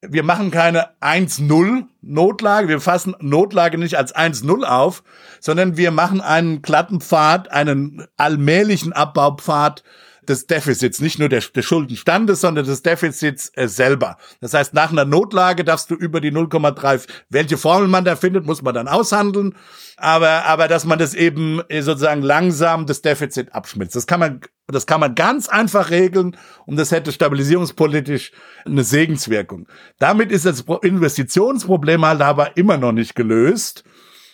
wir 0.09 0.23
machen 0.23 0.51
keine 0.51 0.89
1-0 1.01 1.85
Notlage, 2.01 2.67
wir 2.67 2.81
fassen 2.81 3.15
Notlage 3.19 3.77
nicht 3.77 3.97
als 3.97 4.13
1-0 4.13 4.63
auf, 4.63 5.03
sondern 5.39 5.77
wir 5.77 5.91
machen 5.91 6.19
einen 6.21 6.61
glatten 6.61 6.99
Pfad, 6.99 7.49
einen 7.51 8.05
allmählichen 8.17 8.93
Abbaupfad 8.93 9.83
des 10.29 10.47
Defizits, 10.47 10.99
nicht 10.99 11.19
nur 11.19 11.29
des, 11.29 11.51
des 11.51 11.65
Schuldenstandes, 11.65 12.41
sondern 12.41 12.65
des 12.65 12.81
Defizits 12.81 13.51
äh, 13.55 13.67
selber. 13.67 14.17
Das 14.41 14.53
heißt, 14.53 14.73
nach 14.73 14.91
einer 14.91 15.05
Notlage 15.05 15.63
darfst 15.63 15.89
du 15.89 15.95
über 15.95 16.21
die 16.21 16.31
0,3, 16.31 17.07
welche 17.29 17.57
Formel 17.57 17.87
man 17.87 18.05
da 18.05 18.15
findet, 18.15 18.45
muss 18.45 18.61
man 18.61 18.73
dann 18.73 18.87
aushandeln, 18.87 19.55
aber, 19.97 20.45
aber 20.45 20.67
dass 20.67 20.85
man 20.85 20.99
das 20.99 21.13
eben 21.13 21.61
äh, 21.69 21.81
sozusagen 21.81 22.21
langsam 22.21 22.85
das 22.85 23.01
Defizit 23.01 23.53
abschmilzt. 23.53 23.95
Das 23.95 24.07
kann 24.07 24.19
man, 24.19 24.41
das 24.67 24.85
kann 24.85 24.99
man 24.99 25.15
ganz 25.15 25.49
einfach 25.49 25.89
regeln 25.89 26.37
und 26.65 26.77
das 26.77 26.91
hätte 26.91 27.11
stabilisierungspolitisch 27.11 28.31
eine 28.65 28.83
Segenswirkung. 28.83 29.67
Damit 29.99 30.31
ist 30.31 30.45
das 30.45 30.65
Investitionsproblem 30.81 32.05
halt 32.05 32.21
aber 32.21 32.57
immer 32.57 32.77
noch 32.77 32.91
nicht 32.91 33.15
gelöst 33.15 33.83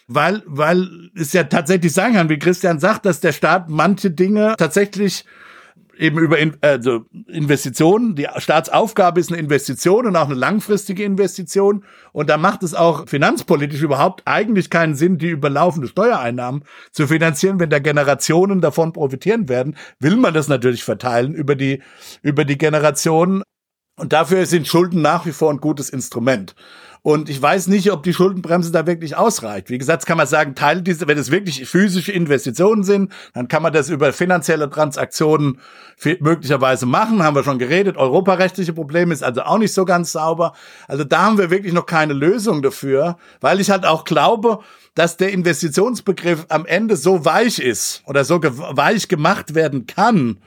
weil, 0.10 0.42
weil 0.48 1.12
es 1.16 1.34
ja 1.34 1.44
tatsächlich 1.44 1.94
sein 1.94 2.14
kann, 2.14 2.30
wie 2.30 2.40
Christian 2.40 2.80
sagt, 2.80 3.06
dass 3.06 3.20
der 3.20 3.32
Staat 3.32 3.70
manche 3.70 4.10
Dinge 4.10 4.56
tatsächlich 4.58 5.24
eben 6.00 6.18
über 6.18 6.38
also 6.62 7.06
Investitionen. 7.28 8.16
Die 8.16 8.28
Staatsaufgabe 8.38 9.20
ist 9.20 9.32
eine 9.32 9.40
Investition 9.40 10.08
und 10.08 10.16
auch 10.16 10.28
eine 10.28 10.36
langfristige 10.36 11.04
Investition. 11.04 11.84
Und 12.14 12.30
da 12.30 12.38
macht 12.38 12.64
es 12.64 12.74
auch 12.74 13.08
finanzpolitisch 13.08 13.82
überhaupt 13.82 14.24
eigentlich 14.26 14.70
keinen 14.70 14.96
Sinn, 14.96 15.18
die 15.18 15.30
überlaufende 15.30 15.90
Steuereinnahmen 15.90 16.64
zu 16.94 17.06
finanzieren. 17.06 17.60
Wenn 17.60 17.70
da 17.70 17.80
Generationen 17.80 18.62
davon 18.62 18.94
profitieren 18.94 19.50
werden, 19.50 19.76
will 20.00 20.16
man 20.16 20.34
das 20.34 20.48
natürlich 20.48 20.86
verteilen 20.86 21.34
über 21.34 21.56
die, 21.56 21.84
über 22.22 22.46
die 22.46 22.58
Generationen. 22.58 23.44
Und 23.98 24.14
dafür 24.14 24.46
sind 24.46 24.68
Schulden 24.68 25.02
nach 25.02 25.26
wie 25.26 25.34
vor 25.34 25.52
ein 25.52 25.60
gutes 25.60 25.90
Instrument. 25.90 26.56
Und 27.02 27.30
ich 27.30 27.42
weiß 27.42 27.68
nicht, 27.68 27.92
ob 27.92 28.04
die 28.04 28.14
Schuldenbremse 28.14 28.72
da 28.72 28.86
wirklich 28.86 29.16
ausreicht. 29.16 29.70
Wie 29.70 29.78
gesagt, 29.78 30.06
kann 30.06 30.18
man 30.18 30.28
sagen, 30.28 30.56
Teil 30.56 30.82
dieser, 30.82 31.08
wenn 31.08 31.18
es 31.18 31.32
wirklich 31.32 31.68
physische 31.68 32.12
Investitionen 32.12 32.84
sind, 32.84 33.12
dann 33.34 33.48
kann 33.48 33.64
man 33.64 33.72
das 33.72 33.90
über 33.90 34.12
finanzielle 34.12 34.70
Transaktionen 34.70 35.60
möglicherweise 36.20 36.86
machen. 36.86 37.24
Haben 37.24 37.36
wir 37.36 37.44
schon 37.44 37.60
geredet. 37.60 37.98
Europarechtliche 37.98 38.74
Probleme 38.74 39.14
ist 39.14 39.24
also 39.24 39.44
auch 39.44 39.58
nicht 39.58 39.74
so 39.74 39.86
ganz 39.86 40.12
sauber. 40.12 40.54
Also 40.88 41.04
da 41.04 41.24
haben 41.24 41.38
wir 41.38 41.50
wirklich 41.50 41.74
noch 41.74 41.86
keine 41.86 42.14
Lösung 42.14 42.62
dafür, 42.62 43.18
weil 43.40 43.60
ich 43.60 43.70
halt 43.70 43.86
auch 43.86 44.04
glaube, 44.04 44.60
dass 44.96 45.16
der 45.16 45.32
Investitionsbegriff 45.32 46.46
am 46.50 46.66
Ende 46.66 46.98
so 46.98 47.24
weich 47.24 47.60
ist 47.60 48.04
oder 48.06 48.26
so 48.26 48.42
weich 48.42 49.08
gemacht 49.08 49.56
werden 49.56 49.88
kann, 49.88 50.38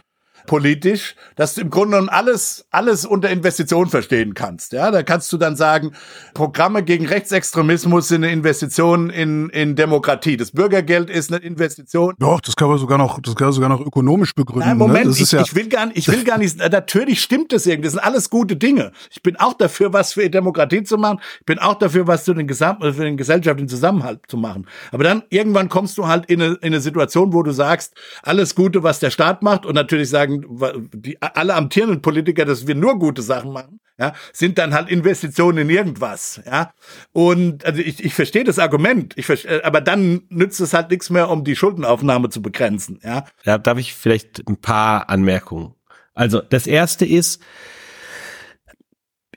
politisch, 0.47 1.15
dass 1.37 1.55
du 1.55 1.63
im 1.63 1.71
Grunde 1.71 1.93
genommen 1.93 2.09
alles, 2.09 2.67
alles 2.71 3.05
unter 3.05 3.31
Investition 3.31 3.89
verstehen 3.89 4.35
kannst. 4.35 4.73
Ja, 4.73 4.91
da 4.91 5.03
kannst 5.03 5.33
du 5.33 5.37
dann 5.37 5.57
sagen, 5.57 5.93
Programme 6.35 6.83
gegen 6.83 7.07
Rechtsextremismus 7.07 8.09
sind 8.09 8.25
eine 8.25 8.33
Investition 8.33 9.11
in, 9.11 9.49
in 9.51 9.77
Demokratie. 9.77 10.37
Das 10.37 10.53
Bürgergeld 10.53 11.11
ist 11.11 11.33
eine 11.33 11.43
Investition. 11.43 12.15
Doch, 12.19 12.41
das 12.41 12.57
kann 12.57 12.69
man 12.69 12.79
sogar 12.79 12.99
noch, 12.99 13.21
das 13.21 13.35
kann 13.35 13.47
man 13.47 13.53
sogar 13.53 13.69
noch 13.69 13.81
ökonomisch 13.81 14.35
begründen. 14.35 14.69
Nein, 14.69 14.79
ne? 14.79 14.85
Moment, 14.87 15.07
ne? 15.07 15.17
ich, 15.19 15.33
ja 15.33 15.41
ich 15.43 15.55
will 15.55 15.69
gar 15.69 15.87
nicht, 15.87 15.99
ich 15.99 16.09
will 16.09 16.25
gar 16.25 16.39
nicht, 16.39 16.59
natürlich 16.59 17.23
stimmt 17.23 17.53
das 17.53 17.67
irgendwie. 17.67 17.87
Das 17.87 17.93
sind 17.93 18.05
alles 18.05 18.31
gute 18.31 18.57
Dinge. 18.57 18.93
Ich 19.11 19.23
bin 19.23 19.37
auch 19.37 19.55
dafür, 19.55 19.93
was 19.93 20.13
für 20.13 20.29
Demokratie 20.29 20.83
zu 20.83 20.97
machen. 20.97 21.21
Ich 21.41 21.47
bin 21.47 21.59
auch 21.59 21.75
dafür, 21.75 22.07
was 22.07 22.25
für 22.25 22.35
den 22.35 22.47
Gesamt, 22.47 22.83
für 22.83 23.05
den 23.05 23.17
gesellschaftlichen 23.17 23.69
Zusammenhalt 23.69 24.21
zu 24.29 24.37
machen. 24.37 24.67
Aber 24.91 25.05
dann 25.05 25.23
irgendwann 25.31 25.69
kommst 25.69 25.99
du 25.99 26.09
halt 26.09 26.27
in 26.27 26.43
eine, 26.43 26.55
in 26.55 26.69
eine 26.69 26.81
Situation, 26.81 27.33
wo 27.33 27.43
du 27.43 27.53
sagst, 27.53 27.95
alles 28.23 28.55
Gute, 28.55 28.83
was 28.83 28.99
der 28.99 29.11
Staat 29.11 29.43
macht 29.43 29.67
und 29.67 29.75
natürlich 29.75 30.09
sagen, 30.09 30.32
sagen, 30.41 30.91
die, 30.95 31.21
alle 31.21 31.55
amtierenden 31.55 32.03
Politiker, 32.03 32.45
dass 32.45 32.67
wir 32.67 32.75
nur 32.75 32.99
gute 32.99 33.23
Sachen 33.23 33.53
machen, 33.53 33.81
ja, 33.99 34.15
sind 34.33 34.59
dann 34.59 34.75
halt 34.75 34.89
Investitionen 34.89 35.59
in 35.59 35.71
irgendwas, 35.71 36.41
ja. 36.47 36.73
Und 37.13 37.65
also 37.65 37.81
ich, 37.81 38.03
ich 38.05 38.15
verstehe 38.15 38.45
das 38.45 38.59
Argument, 38.59 39.15
ich 39.17 39.27
verstehe, 39.27 39.65
aber 39.65 39.81
dann 39.81 40.23
nützt 40.29 40.61
es 40.61 40.75
halt 40.75 40.91
nichts 40.91 41.11
mehr, 41.11 41.31
um 41.31 41.45
die 41.45 41.57
Schuldenaufnahme 41.57 42.31
zu 42.31 42.43
begrenzen, 42.43 43.01
ja. 43.03 43.25
Da 43.45 43.59
darf 43.59 43.79
ich 43.79 43.95
vielleicht 43.95 44.49
ein 44.49 44.57
paar 44.57 45.09
Anmerkungen. 45.11 45.75
Also 46.15 46.41
das 46.41 46.67
erste 46.67 47.07
ist, 47.07 47.43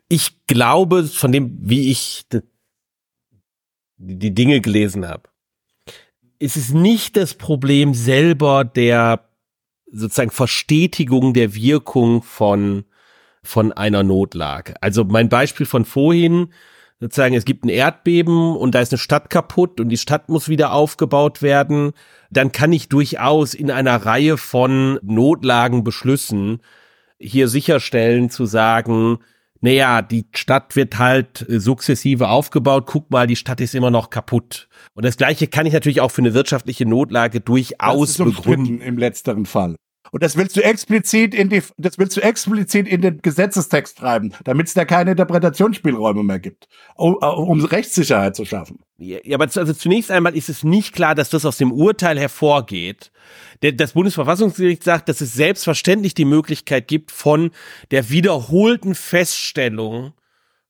ich 0.10 0.46
glaube, 0.48 1.04
von 1.04 1.32
dem, 1.32 1.58
wie 1.62 1.92
ich 1.92 2.26
die 3.98 4.34
Dinge 4.34 4.62
gelesen 4.62 5.08
habe, 5.08 5.30
ist 6.40 6.58
es 6.58 6.74
nicht 6.74 7.18
das 7.18 7.34
Problem 7.34 7.94
selber 7.94 8.66
der 8.66 9.30
sozusagen 9.96 10.32
Verstetigung 10.32 11.34
der 11.34 11.56
Wirkung 11.56 12.22
von, 12.22 12.86
von 13.44 13.72
einer 13.72 14.04
Notlage. 14.04 14.76
Also 14.82 15.04
mein 15.04 15.30
Beispiel 15.30 15.66
von 15.66 15.86
vorhin, 15.86 16.50
sozusagen, 17.00 17.36
es 17.36 17.46
gibt 17.46 17.66
ein 17.66 17.70
Erdbeben 17.70 18.56
und 18.56 18.76
da 18.76 18.82
ist 18.82 18.92
eine 18.92 19.00
Stadt 19.00 19.30
kaputt 19.30 19.80
und 19.80 19.90
die 19.90 19.98
Stadt 19.98 20.30
muss 20.30 20.50
wieder 20.50 20.74
aufgebaut 20.74 21.42
werden, 21.42 21.94
dann 22.30 22.52
kann 22.52 22.74
ich 22.74 22.90
durchaus 22.90 23.54
in 23.54 23.72
einer 23.72 24.06
Reihe 24.06 24.38
von 24.38 25.00
Notlagenbeschlüssen 25.02 26.62
hier 27.18 27.48
sicherstellen 27.48 28.30
zu 28.30 28.46
sagen, 28.46 29.20
naja, 29.62 30.02
die 30.02 30.28
Stadt 30.36 30.76
wird 30.76 31.00
halt 31.00 31.46
sukzessive 31.48 32.28
aufgebaut, 32.28 32.86
guck 32.86 33.10
mal, 33.10 33.26
die 33.26 33.36
Stadt 33.36 33.62
ist 33.62 33.74
immer 33.74 33.90
noch 33.90 34.10
kaputt. 34.10 34.68
Und 34.94 35.06
das 35.06 35.18
Gleiche 35.18 35.48
kann 35.48 35.66
ich 35.66 35.74
natürlich 35.74 36.02
auch 36.02 36.12
für 36.12 36.22
eine 36.22 36.34
wirtschaftliche 36.34 36.86
Notlage 36.86 37.40
durchaus 37.40 38.18
das 38.18 38.28
ist 38.28 38.36
begründen. 38.36 38.82
Im 38.82 38.98
letzteren 38.98 39.46
Fall. 39.46 39.76
Und 40.16 40.24
das 40.24 40.38
willst 40.38 40.56
du 40.56 40.64
explizit 40.64 41.36
in 41.36 41.50
die, 41.50 41.62
das 41.76 42.00
willst 42.00 42.16
du 42.16 42.22
explizit 42.22 42.88
in 42.88 43.02
den 43.02 43.22
Gesetzestext 43.22 44.00
schreiben, 44.00 44.32
damit 44.46 44.68
es 44.68 44.74
da 44.74 44.86
keine 44.86 45.12
Interpretationsspielräume 45.12 46.24
mehr 46.24 46.40
gibt, 46.40 46.70
um, 46.96 47.16
um 47.16 47.66
Rechtssicherheit 47.66 48.34
zu 48.34 48.46
schaffen. 48.46 48.80
Ja, 48.98 49.18
aber 49.34 49.50
also 49.54 49.74
zunächst 49.74 50.12
einmal 50.12 50.34
ist 50.34 50.48
es 50.48 50.64
nicht 50.64 50.96
klar, 50.96 51.16
dass 51.16 51.32
das 51.32 51.46
aus 51.46 51.58
dem 51.58 51.74
Urteil 51.74 52.18
hervorgeht. 52.18 53.12
Das 53.60 53.92
Bundesverfassungsgericht 53.92 54.84
sagt, 54.84 55.10
dass 55.10 55.20
es 55.20 55.34
selbstverständlich 55.34 56.14
die 56.14 56.24
Möglichkeit 56.24 56.88
gibt 56.88 57.12
von 57.12 57.52
der 57.92 58.10
wiederholten 58.10 58.96
Feststellung 58.96 60.14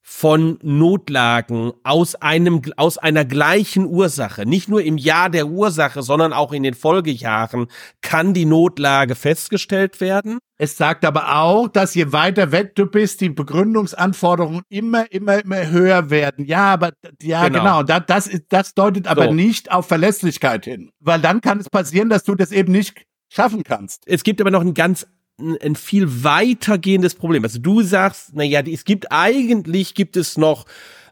von 0.08 0.60
Notlagen 0.62 1.74
aus 1.84 2.14
einem, 2.14 2.62
aus 2.78 3.00
einer 3.00 3.26
gleichen 3.26 3.88
Ursache, 3.88 4.46
nicht 4.46 4.70
nur 4.70 4.84
im 4.84 5.00
Jahr 5.00 5.32
der 5.32 5.48
Ursache, 5.48 6.04
sondern 6.04 6.32
auch 6.32 6.54
in 6.54 6.62
den 6.62 6.76
Folgejahren 6.76 7.66
kann 8.02 8.36
die 8.36 8.46
Notlage 8.46 9.16
festgestellt 9.16 10.00
werden. 10.02 10.38
Es 10.60 10.78
sagt 10.78 11.06
aber 11.06 11.36
auch, 11.38 11.68
dass 11.70 11.96
je 11.96 12.12
weiter 12.12 12.52
weg 12.52 12.76
du 12.76 12.86
bist, 12.86 13.20
die 13.20 13.30
Begründungsanforderungen 13.30 14.62
immer, 14.70 15.12
immer, 15.12 15.44
immer 15.44 15.72
höher 15.72 16.12
werden. 16.12 16.46
Ja, 16.46 16.74
aber, 16.74 16.92
ja, 17.24 17.48
genau. 17.48 17.60
genau. 17.60 17.84
Das, 17.84 18.04
das, 18.06 18.28
ist, 18.28 18.44
das 18.50 18.76
deutet 18.76 19.08
aber 19.08 19.26
so. 19.26 19.34
nicht 19.34 19.72
auf 19.72 19.88
Verlässlichkeit 19.88 20.66
hin. 20.66 20.92
Weil 21.00 21.20
dann 21.20 21.42
kann 21.42 21.58
es 21.60 21.68
passieren, 21.68 22.10
dass 22.10 22.24
du 22.24 22.36
das 22.36 22.52
eben 22.52 22.72
nicht 22.72 23.08
schaffen 23.28 23.64
kannst. 23.64 24.04
Es 24.06 24.24
gibt 24.24 24.40
aber 24.40 24.52
noch 24.52 24.62
ein 24.62 24.76
ganz 24.76 25.08
ein 25.38 25.76
viel 25.76 26.24
weitergehendes 26.24 27.16
Problem. 27.16 27.44
Also 27.44 27.60
du 27.60 27.82
sagst, 27.82 28.32
na 28.34 28.44
es 28.44 28.86
gibt 28.86 29.12
eigentlich 29.12 29.94
gibt 29.94 30.16
es 30.18 30.38
noch 30.38 30.66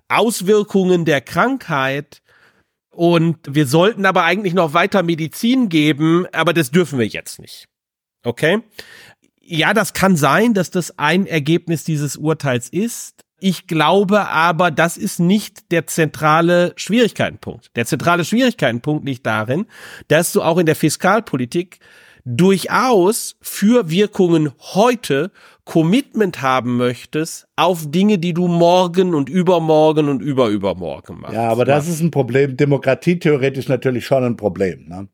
Auswirkungen 0.08 1.06
der 1.06 1.22
Krankheit 1.22 2.22
und 2.90 3.38
wir 3.50 3.66
sollten 3.66 4.06
aber 4.06 4.24
eigentlich 4.24 4.54
noch 4.54 4.74
weiter 4.74 5.04
Medizin 5.04 5.68
geben, 5.68 6.26
aber 6.32 6.54
das 6.54 6.72
dürfen 6.72 7.00
wir 7.00 7.08
jetzt 7.08 7.40
nicht. 7.40 7.68
Okay? 8.24 8.62
Ja, 9.41 9.74
das 9.74 9.94
kann 9.94 10.16
sein, 10.16 10.54
dass 10.54 10.72
das 10.72 10.98
ein 10.98 11.26
Ergebnis 11.26 11.84
dieses 11.84 12.16
Urteils 12.16 12.70
ist. 12.70 13.24
Ich 13.40 13.68
glaube 13.68 14.30
aber, 14.30 14.72
das 14.72 14.95
ist 14.95 15.20
nicht 15.20 15.72
der 15.72 15.86
zentrale 15.86 16.72
Schwierigkeitenpunkt. 16.78 17.76
Der 17.76 17.86
zentrale 17.86 18.24
Schwierigkeitenpunkt 18.24 19.06
liegt 19.06 19.26
darin, 19.26 19.66
dass 20.08 20.32
du 20.32 20.41
auch 20.41 20.58
in 20.58 20.66
der 20.66 20.78
Fiskalpolitik 20.78 21.80
durchaus 22.26 23.36
für 23.41 23.90
Wirkungen 23.90 24.52
heute 24.60 25.32
Commitment 25.66 26.41
haben 26.41 26.78
möchtest 26.78 27.48
auf 27.56 27.90
Dinge, 27.90 28.18
die 28.18 28.34
du 28.34 28.48
morgen 28.48 29.14
und 29.14 29.30
übermorgen 29.30 30.10
und 30.10 30.22
überübermorgen 30.22 31.22
machst. 31.22 31.36
Ja, 31.36 31.50
aber 31.50 31.66
das 31.66 31.88
ist 31.88 32.02
ein 32.02 32.12
Problem. 32.12 32.58
Demokratie 32.58 33.20
theoretisch 33.20 33.68
natürlich 33.68 34.06
schon 34.06 34.24
ein 34.24 34.38
Problem. 34.38 34.86
Ne? 34.88 35.08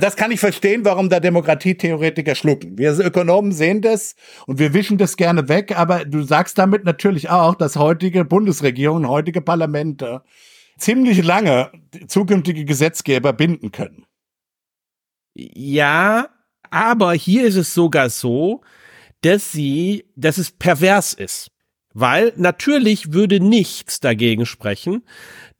Das 0.00 0.16
kann 0.16 0.32
ich 0.32 0.40
verstehen, 0.40 0.84
warum 0.84 1.08
da 1.08 1.20
Demokratietheoretiker 1.20 2.34
schlucken. 2.34 2.76
Wir 2.76 2.98
Ökonomen 2.98 3.52
sehen 3.52 3.82
das 3.82 4.16
und 4.46 4.58
wir 4.58 4.74
wischen 4.74 4.98
das 4.98 5.16
gerne 5.16 5.48
weg, 5.48 5.78
aber 5.78 6.04
du 6.04 6.22
sagst 6.22 6.58
damit 6.58 6.84
natürlich 6.84 7.30
auch, 7.30 7.54
dass 7.54 7.76
heutige 7.76 8.24
Bundesregierungen, 8.24 9.08
heutige 9.08 9.40
Parlamente 9.40 10.22
ziemlich 10.76 11.22
lange 11.22 11.70
zukünftige 12.08 12.64
Gesetzgeber 12.64 13.32
binden 13.32 13.70
können. 13.70 14.06
Ja, 15.38 16.30
aber 16.70 17.12
hier 17.12 17.44
ist 17.46 17.56
es 17.56 17.74
sogar 17.74 18.08
so, 18.08 18.62
dass 19.20 19.52
sie, 19.52 20.06
dass 20.16 20.38
es 20.38 20.50
pervers 20.50 21.12
ist. 21.12 21.50
Weil 21.92 22.32
natürlich 22.36 23.12
würde 23.12 23.40
nichts 23.40 24.00
dagegen 24.00 24.46
sprechen, 24.46 25.02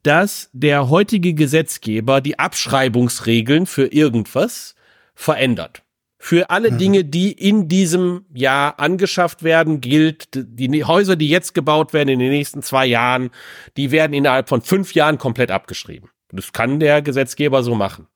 dass 0.02 0.50
der 0.52 0.88
heutige 0.88 1.34
Gesetzgeber 1.34 2.20
die 2.20 2.38
Abschreibungsregeln 2.38 3.66
für 3.66 3.86
irgendwas 3.86 4.74
verändert. 5.14 5.82
Für 6.18 6.48
alle 6.48 6.70
mhm. 6.70 6.78
Dinge, 6.78 7.04
die 7.04 7.32
in 7.32 7.68
diesem 7.68 8.24
Jahr 8.32 8.80
angeschafft 8.80 9.42
werden, 9.42 9.80
gilt, 9.80 10.28
die 10.34 10.84
Häuser, 10.84 11.16
die 11.16 11.28
jetzt 11.28 11.54
gebaut 11.54 11.92
werden 11.92 12.08
in 12.08 12.18
den 12.18 12.30
nächsten 12.30 12.62
zwei 12.62 12.86
Jahren, 12.86 13.30
die 13.76 13.90
werden 13.90 14.12
innerhalb 14.14 14.48
von 14.48 14.62
fünf 14.62 14.94
Jahren 14.94 15.18
komplett 15.18 15.50
abgeschrieben. 15.50 16.10
Das 16.30 16.52
kann 16.52 16.80
der 16.80 17.02
Gesetzgeber 17.02 17.62
so 17.62 17.74
machen. 17.74 18.08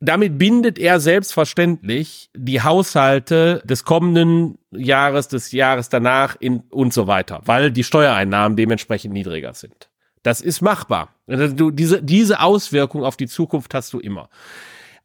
Damit 0.00 0.38
bindet 0.38 0.78
er 0.78 1.00
selbstverständlich 1.00 2.28
die 2.36 2.60
Haushalte 2.60 3.62
des 3.64 3.84
kommenden 3.84 4.58
Jahres, 4.70 5.28
des 5.28 5.52
Jahres 5.52 5.88
danach 5.88 6.36
in, 6.38 6.60
und 6.70 6.92
so 6.92 7.06
weiter, 7.06 7.40
weil 7.46 7.70
die 7.70 7.84
Steuereinnahmen 7.84 8.56
dementsprechend 8.56 9.14
niedriger 9.14 9.54
sind. 9.54 9.88
Das 10.22 10.42
ist 10.42 10.60
machbar. 10.60 11.08
Also 11.26 11.54
du, 11.54 11.70
diese, 11.70 12.02
diese 12.02 12.40
Auswirkung 12.40 13.04
auf 13.04 13.16
die 13.16 13.28
Zukunft 13.28 13.72
hast 13.72 13.92
du 13.92 14.00
immer. 14.00 14.28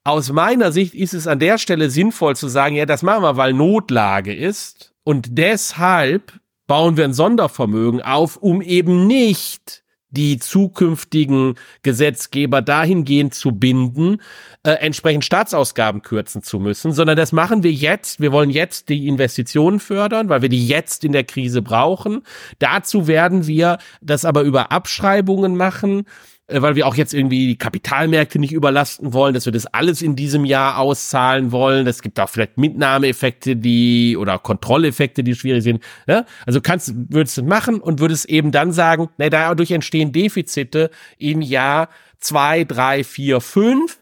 Aus 0.04 0.32
meiner 0.32 0.72
Sicht 0.72 0.94
ist 0.96 1.14
es 1.14 1.28
an 1.28 1.40
der 1.40 1.58
Stelle 1.58 1.90
sinnvoll 1.90 2.36
zu 2.36 2.48
sagen, 2.48 2.76
ja, 2.76 2.86
das 2.86 3.04
machen 3.04 3.24
wir, 3.24 3.38
weil 3.38 3.54
Notlage 3.54 4.36
ist 4.36 4.94
und 5.04 5.38
deshalb 5.38 6.34
bauen 6.68 6.98
wir 6.98 7.06
ein 7.06 7.14
Sondervermögen 7.14 8.02
auf, 8.02 8.38
um 8.38 8.62
eben 8.62 9.06
nicht 9.06 9.81
die 10.12 10.38
zukünftigen 10.38 11.56
Gesetzgeber 11.84 12.62
dahingehend 12.62 13.34
zu 13.34 13.54
binden, 13.54 14.22
äh, 14.64 14.72
entsprechend 14.74 15.26
Staatsausgaben 15.26 16.02
kürzen 16.02 16.44
zu 16.44 16.60
müssen, 16.60 16.92
sondern 16.92 17.18
das 17.18 17.32
machen 17.32 17.64
wir 17.64 17.72
jetzt. 17.72 18.20
Wir 18.20 18.32
wollen 18.32 18.50
jetzt 18.50 18.90
die 18.90 19.08
Investitionen 19.08 19.80
fördern, 19.80 20.30
weil 20.30 20.42
wir 20.42 20.50
die 20.50 20.68
jetzt 20.68 21.04
in 21.04 21.14
der 21.14 21.24
Krise 21.24 21.62
brauchen. 21.62 22.22
Dazu 22.60 23.08
werden 23.08 23.48
wir 23.48 23.78
das 24.02 24.26
aber 24.26 24.44
über 24.44 24.72
Abschreibungen 24.72 25.58
machen 25.58 26.06
weil 26.54 26.76
wir 26.76 26.88
auch 26.88 26.96
jetzt 26.96 27.14
irgendwie 27.14 27.48
die 27.48 27.58
Kapitalmärkte 27.58 28.40
nicht 28.40 28.54
überlasten 28.54 29.14
wollen, 29.14 29.34
dass 29.34 29.46
wir 29.46 29.54
das 29.54 29.66
alles 29.68 30.02
in 30.02 30.16
diesem 30.16 30.46
Jahr 30.46 30.78
auszahlen 30.78 31.52
wollen. 31.52 31.88
Es 31.88 32.02
gibt 32.02 32.20
auch 32.20 32.30
vielleicht 32.30 32.58
Mitnahmeeffekte, 32.58 33.56
die 33.56 34.18
oder 34.18 34.40
Kontrolleffekte, 34.40 35.24
die 35.24 35.36
schwierig 35.36 35.64
sind. 35.64 35.84
Ja? 36.08 36.26
Also 36.46 36.62
kannst, 36.62 36.94
würdest 37.10 37.38
du 37.38 37.44
machen 37.44 37.80
und 37.80 38.00
würdest 38.00 38.26
eben 38.26 38.52
dann 38.52 38.72
sagen, 38.72 39.10
na, 39.18 39.30
dadurch 39.30 39.72
entstehen 39.72 40.12
Defizite 40.12 40.92
in 41.18 41.42
Jahr 41.42 41.90
zwei, 42.20 42.64
drei, 42.64 43.04
vier, 43.04 43.42
fünf 43.42 44.01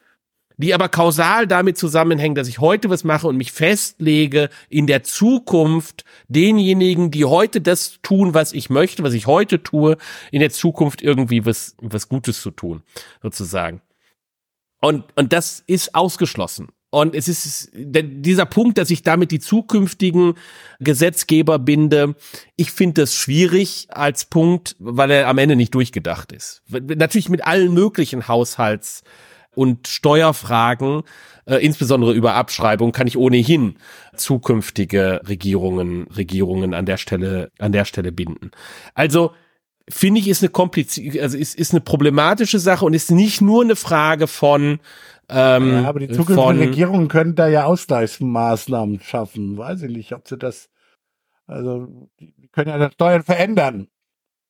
die 0.59 0.73
aber 0.73 0.89
kausal 0.89 1.47
damit 1.47 1.77
zusammenhängen, 1.77 2.35
dass 2.35 2.49
ich 2.49 2.59
heute 2.59 2.89
was 2.89 3.05
mache 3.05 3.27
und 3.27 3.37
mich 3.37 3.53
festlege, 3.53 4.49
in 4.67 4.87
der 4.87 5.03
Zukunft 5.03 6.03
denjenigen, 6.27 7.11
die 7.11 7.23
heute 7.23 7.61
das 7.61 7.99
tun, 8.01 8.33
was 8.33 8.51
ich 8.51 8.69
möchte, 8.69 9.01
was 9.01 9.13
ich 9.13 9.25
heute 9.25 9.63
tue, 9.63 9.97
in 10.31 10.41
der 10.41 10.49
Zukunft 10.49 11.01
irgendwie 11.01 11.45
was, 11.45 11.75
was 11.81 12.09
Gutes 12.09 12.41
zu 12.41 12.51
tun, 12.51 12.83
sozusagen. 13.23 13.81
Und, 14.81 15.05
und 15.15 15.31
das 15.31 15.63
ist 15.65 15.95
ausgeschlossen. 15.95 16.67
Und 16.91 17.15
es 17.15 17.27
ist 17.27 17.69
dieser 17.73 18.45
Punkt, 18.45 18.77
dass 18.79 18.89
ich 18.89 19.03
damit 19.03 19.31
die 19.31 19.39
zukünftigen 19.39 20.33
Gesetzgeber 20.79 21.59
binde. 21.59 22.15
Ich 22.55 22.71
finde 22.71 23.03
das 23.03 23.15
schwierig 23.15 23.87
als 23.91 24.25
Punkt, 24.25 24.75
weil 24.79 25.11
er 25.11 25.27
am 25.27 25.37
Ende 25.37 25.55
nicht 25.55 25.73
durchgedacht 25.75 26.31
ist. 26.31 26.63
Natürlich 26.67 27.29
mit 27.29 27.45
allen 27.45 27.73
möglichen 27.73 28.27
Haushalts 28.27 29.03
und 29.59 29.89
Steuerfragen, 29.89 31.03
äh, 31.45 31.57
insbesondere 31.57 32.13
über 32.13 32.35
Abschreibung, 32.35 32.93
kann 32.93 33.07
ich 33.07 33.17
ohnehin 33.17 33.75
zukünftige 34.15 35.19
Regierungen, 35.27 36.07
Regierungen 36.15 36.73
an 36.73 36.85
der 36.85 36.95
Stelle, 36.95 37.51
an 37.59 37.73
der 37.73 37.83
Stelle 37.83 38.13
binden. 38.13 38.51
Also, 38.93 39.33
finde 39.89 40.21
ich, 40.21 40.29
ist 40.29 40.43
eine 40.43 40.49
komplizierte, 40.49 41.21
also 41.21 41.37
ist, 41.37 41.55
ist 41.55 41.73
eine 41.73 41.81
problematische 41.81 42.57
Sache 42.57 42.85
und 42.85 42.93
ist 42.93 43.11
nicht 43.11 43.41
nur 43.41 43.63
eine 43.63 43.75
Frage 43.75 44.27
von, 44.27 44.79
ähm, 45.27 45.71
ja, 45.73 45.89
aber 45.89 45.99
die 45.99 46.07
zukünftigen 46.07 46.35
von, 46.35 46.57
Regierungen 46.57 47.07
können 47.09 47.35
da 47.35 47.49
ja 47.49 47.65
Ausgleichsmaßnahmen 47.65 49.01
schaffen. 49.01 49.57
Weiß 49.57 49.81
ich 49.81 49.91
nicht, 49.91 50.13
ob 50.13 50.25
sie 50.25 50.37
das, 50.37 50.69
also, 51.47 52.07
die 52.21 52.47
können 52.53 52.69
ja 52.69 52.77
das 52.77 52.93
Steuern 52.93 53.23
verändern. 53.23 53.89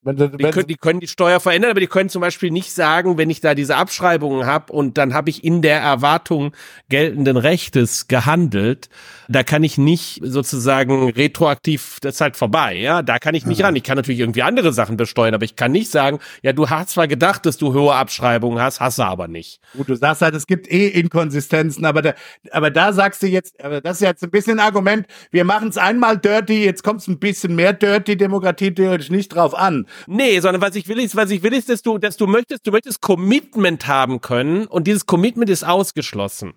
Wenn, 0.02 0.18
wenn 0.18 0.38
die, 0.38 0.44
können, 0.46 0.68
die 0.68 0.76
können 0.76 1.00
die 1.02 1.08
Steuer 1.08 1.42
verändern, 1.42 1.72
aber 1.72 1.82
die 1.82 1.88
können 1.88 2.08
zum 2.08 2.22
Beispiel 2.22 2.52
nicht 2.52 2.72
sagen, 2.72 3.18
wenn 3.18 3.30
ich 3.30 3.42
da 3.42 3.54
diese 3.54 3.76
Abschreibungen 3.76 4.46
habe 4.46 4.72
und 4.72 4.98
dann 4.98 5.14
habe 5.14 5.30
ich 5.30 5.44
in 5.44 5.62
der 5.62 5.82
Erwartung 5.82 6.54
geltenden 6.88 7.36
Rechtes 7.36 8.08
gehandelt, 8.08 8.88
da 9.28 9.44
kann 9.44 9.62
ich 9.62 9.78
nicht 9.78 10.22
sozusagen 10.24 11.10
retroaktiv, 11.10 11.98
das 12.02 12.16
ist 12.16 12.22
halt 12.22 12.38
vorbei, 12.38 12.76
ja, 12.76 13.02
da 13.02 13.20
kann 13.20 13.36
ich 13.36 13.46
nicht 13.46 13.60
ja. 13.60 13.66
ran. 13.66 13.76
Ich 13.76 13.84
kann 13.84 13.98
natürlich 13.98 14.22
irgendwie 14.22 14.42
andere 14.42 14.72
Sachen 14.72 14.96
besteuern, 14.96 15.34
aber 15.34 15.44
ich 15.44 15.58
kann 15.58 15.74
nicht 15.74 15.92
sagen, 15.92 16.20
ja, 16.44 16.54
du 16.54 16.70
hast 16.70 16.92
zwar 16.92 17.10
gedacht, 17.10 17.46
dass 17.46 17.58
du 17.58 17.74
hohe 17.74 17.94
Abschreibungen 17.94 18.62
hast, 18.62 18.80
hast 18.80 19.00
du 19.00 19.04
aber 19.04 19.28
nicht. 19.28 19.60
Gut, 19.76 19.90
du 19.90 19.96
sagst 19.96 20.22
halt, 20.22 20.34
es 20.34 20.48
gibt 20.48 20.72
eh 20.72 20.88
Inkonsistenzen, 20.88 21.84
aber 21.84 22.02
da, 22.02 22.14
aber 22.52 22.72
da 22.72 22.94
sagst 22.94 23.22
du 23.22 23.28
jetzt, 23.28 23.62
aber 23.62 23.82
das 23.82 23.98
ist 23.98 24.08
jetzt 24.08 24.24
ein 24.24 24.32
bisschen 24.32 24.60
ein 24.62 24.66
Argument, 24.66 25.08
wir 25.32 25.44
machen 25.44 25.68
es 25.68 25.78
einmal 25.78 26.18
dirty, 26.18 26.64
jetzt 26.64 26.86
kommt 26.86 27.02
es 27.02 27.08
ein 27.10 27.20
bisschen 27.20 27.54
mehr 27.54 27.74
dirty, 27.74 28.16
Demokratie 28.16 28.74
theoretisch 28.74 29.10
nicht 29.10 29.36
drauf 29.36 29.54
an. 29.54 29.88
Nee, 30.08 30.40
sondern 30.40 30.62
was 30.62 30.76
ich 30.76 30.88
will 30.88 31.00
ist, 31.00 31.16
was 31.16 31.32
ich 31.32 31.44
will 31.44 31.54
ist, 31.54 31.70
dass 31.70 31.82
du, 31.82 31.98
dass 31.98 32.18
du 32.18 32.28
möchtest, 32.28 32.66
du 32.66 32.72
möchtest 32.72 33.02
Commitment 33.02 33.88
haben 33.88 34.22
können 34.22 34.68
und 34.68 34.88
dieses 34.88 35.06
Commitment 35.06 35.50
ist 35.50 35.64
ausgeschlossen. 35.64 36.54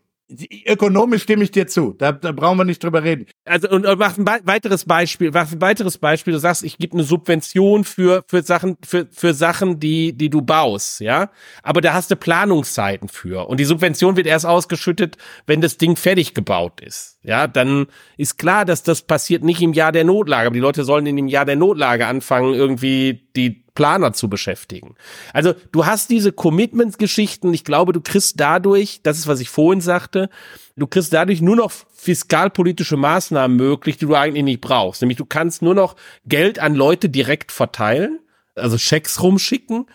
Ökonomisch 0.67 1.25
stimme 1.25 1.45
ich 1.45 1.51
dir 1.51 1.67
zu. 1.67 1.95
Da, 1.99 2.13
da 2.13 2.33
brauchen 2.33 2.57
wir 2.57 2.65
nicht 2.65 2.83
drüber 2.83 3.03
reden. 3.03 3.27
Also 3.45 3.69
und, 3.69 3.85
und 3.87 3.99
mach 3.99 4.17
ein 4.17 4.27
weiteres 4.27 4.85
Beispiel. 4.85 5.31
Mach 5.33 5.53
ein 5.53 5.61
weiteres 5.61 5.99
Beispiel. 5.99 6.33
Du 6.33 6.39
sagst, 6.39 6.63
ich 6.63 6.79
gebe 6.79 6.95
eine 6.95 7.05
Subvention 7.05 7.85
für 7.85 8.25
für 8.27 8.43
Sachen 8.43 8.79
für 8.85 9.09
für 9.11 9.35
Sachen, 9.35 9.79
die 9.79 10.17
die 10.17 10.31
du 10.31 10.41
baust, 10.41 11.01
ja. 11.01 11.31
Aber 11.63 11.81
da 11.81 11.93
hast 11.93 12.11
du 12.11 12.17
Planungszeiten 12.17 13.09
für 13.09 13.49
und 13.49 13.61
die 13.61 13.65
Subvention 13.65 14.17
wird 14.17 14.27
erst 14.27 14.47
ausgeschüttet, 14.47 15.19
wenn 15.47 15.61
das 15.61 15.77
Ding 15.77 15.97
fertig 15.97 16.35
gebaut 16.35 16.81
ist. 16.81 17.19
Ja, 17.23 17.47
dann 17.47 17.87
ist 18.17 18.39
klar, 18.39 18.65
dass 18.65 18.83
das 18.83 19.03
passiert 19.03 19.45
nicht 19.45 19.61
im 19.61 19.75
Jahr 19.75 19.93
der 19.93 20.05
Notlage. 20.05 20.47
Aber 20.47 20.55
die 20.55 20.61
Leute 20.61 20.85
sollen 20.85 21.07
in 21.07 21.17
dem 21.17 21.29
Jahr 21.29 21.45
der 21.45 21.57
Notlage 21.57 22.07
anfangen, 22.07 22.55
irgendwie 22.55 23.29
die 23.37 23.62
Planer 23.75 24.13
zu 24.13 24.29
beschäftigen. 24.29 24.95
Also 25.33 25.55
du 25.73 25.87
hast 25.87 26.11
diese 26.11 26.33
Commitment-Geschichten. 26.33 27.53
Ich 27.55 27.65
glaube, 27.65 27.93
du 27.93 28.01
kriegst 28.01 28.39
dadurch, 28.39 29.01
das 29.03 29.19
ist, 29.19 29.27
was 29.27 29.41
ich 29.41 29.49
vorhin 29.49 29.81
sagte, 29.81 30.29
du 30.77 30.87
kriegst 30.87 31.13
dadurch 31.13 31.41
nur 31.41 31.57
noch 31.57 31.73
fiskalpolitische 31.95 32.97
Maßnahmen 32.97 33.57
möglich, 33.57 33.97
die 33.97 34.07
du 34.07 34.15
eigentlich 34.15 34.45
nicht 34.45 34.61
brauchst. 34.61 35.03
Nämlich 35.03 35.19
du 35.19 35.25
kannst 35.25 35.63
nur 35.63 35.75
noch 35.75 35.97
Geld 36.27 36.59
an 36.59 36.75
Leute 36.75 37.09
direkt 37.09 37.53
verteilen, 37.53 38.19
also 38.55 38.77
Schecks 38.77 39.23
rumschicken. 39.23 39.87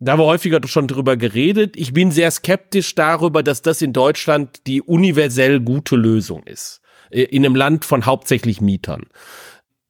Da 0.00 0.12
haben 0.12 0.20
wir 0.20 0.26
häufiger 0.26 0.60
schon 0.66 0.86
drüber 0.86 1.16
geredet. 1.16 1.76
Ich 1.76 1.92
bin 1.92 2.12
sehr 2.12 2.30
skeptisch 2.30 2.94
darüber, 2.94 3.42
dass 3.42 3.62
das 3.62 3.82
in 3.82 3.92
Deutschland 3.92 4.66
die 4.66 4.80
universell 4.80 5.60
gute 5.60 5.96
Lösung 5.96 6.44
ist. 6.44 6.80
Äh, 7.10 7.22
in 7.22 7.44
einem 7.44 7.56
Land 7.56 7.84
von 7.84 8.06
hauptsächlich 8.06 8.60
Mietern 8.60 9.06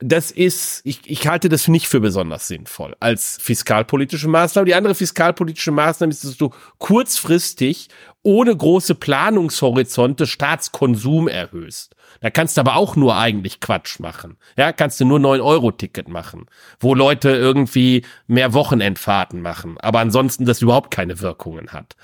das 0.01 0.31
ist, 0.31 0.81
ich, 0.85 1.01
ich 1.07 1.27
halte 1.27 1.49
das 1.49 1.67
nicht 1.67 1.89
für 1.89 2.01
besonders 2.01 2.47
sinnvoll 2.47 2.95
als 3.01 3.37
fiskalpolitische 3.41 4.29
Maßnahme. 4.29 4.67
Die 4.67 4.75
andere 4.75 4.95
fiskalpolitische 4.95 5.73
Maßnahme 5.73 6.13
ist, 6.13 6.25
dass 6.25 6.37
du 6.37 6.51
kurzfristig 6.79 7.89
ohne 8.23 8.57
große 8.57 8.95
Planungshorizonte 8.95 10.27
Staatskonsum 10.27 11.27
erhöhst. 11.27 11.97
Da 12.21 12.31
kannst 12.31 12.57
du 12.57 12.61
aber 12.61 12.77
auch 12.77 12.97
nur 12.97 13.17
eigentlich 13.17 13.61
Quatsch 13.61 14.01
machen. 14.01 14.37
Ja, 14.57 14.73
kannst 14.73 15.01
du 15.01 15.05
nur 15.05 15.19
9-Euro-Ticket 15.19 16.09
machen, 16.09 16.47
wo 16.81 16.95
Leute 16.95 17.31
irgendwie 17.31 18.05
mehr 18.27 18.53
Wochenendfahrten 18.53 19.41
machen, 19.41 19.79
aber 19.79 20.01
ansonsten 20.01 20.45
das 20.45 20.63
überhaupt 20.63 20.91
keine 20.91 21.21
Wirkungen 21.21 21.73
hat. 21.73 21.97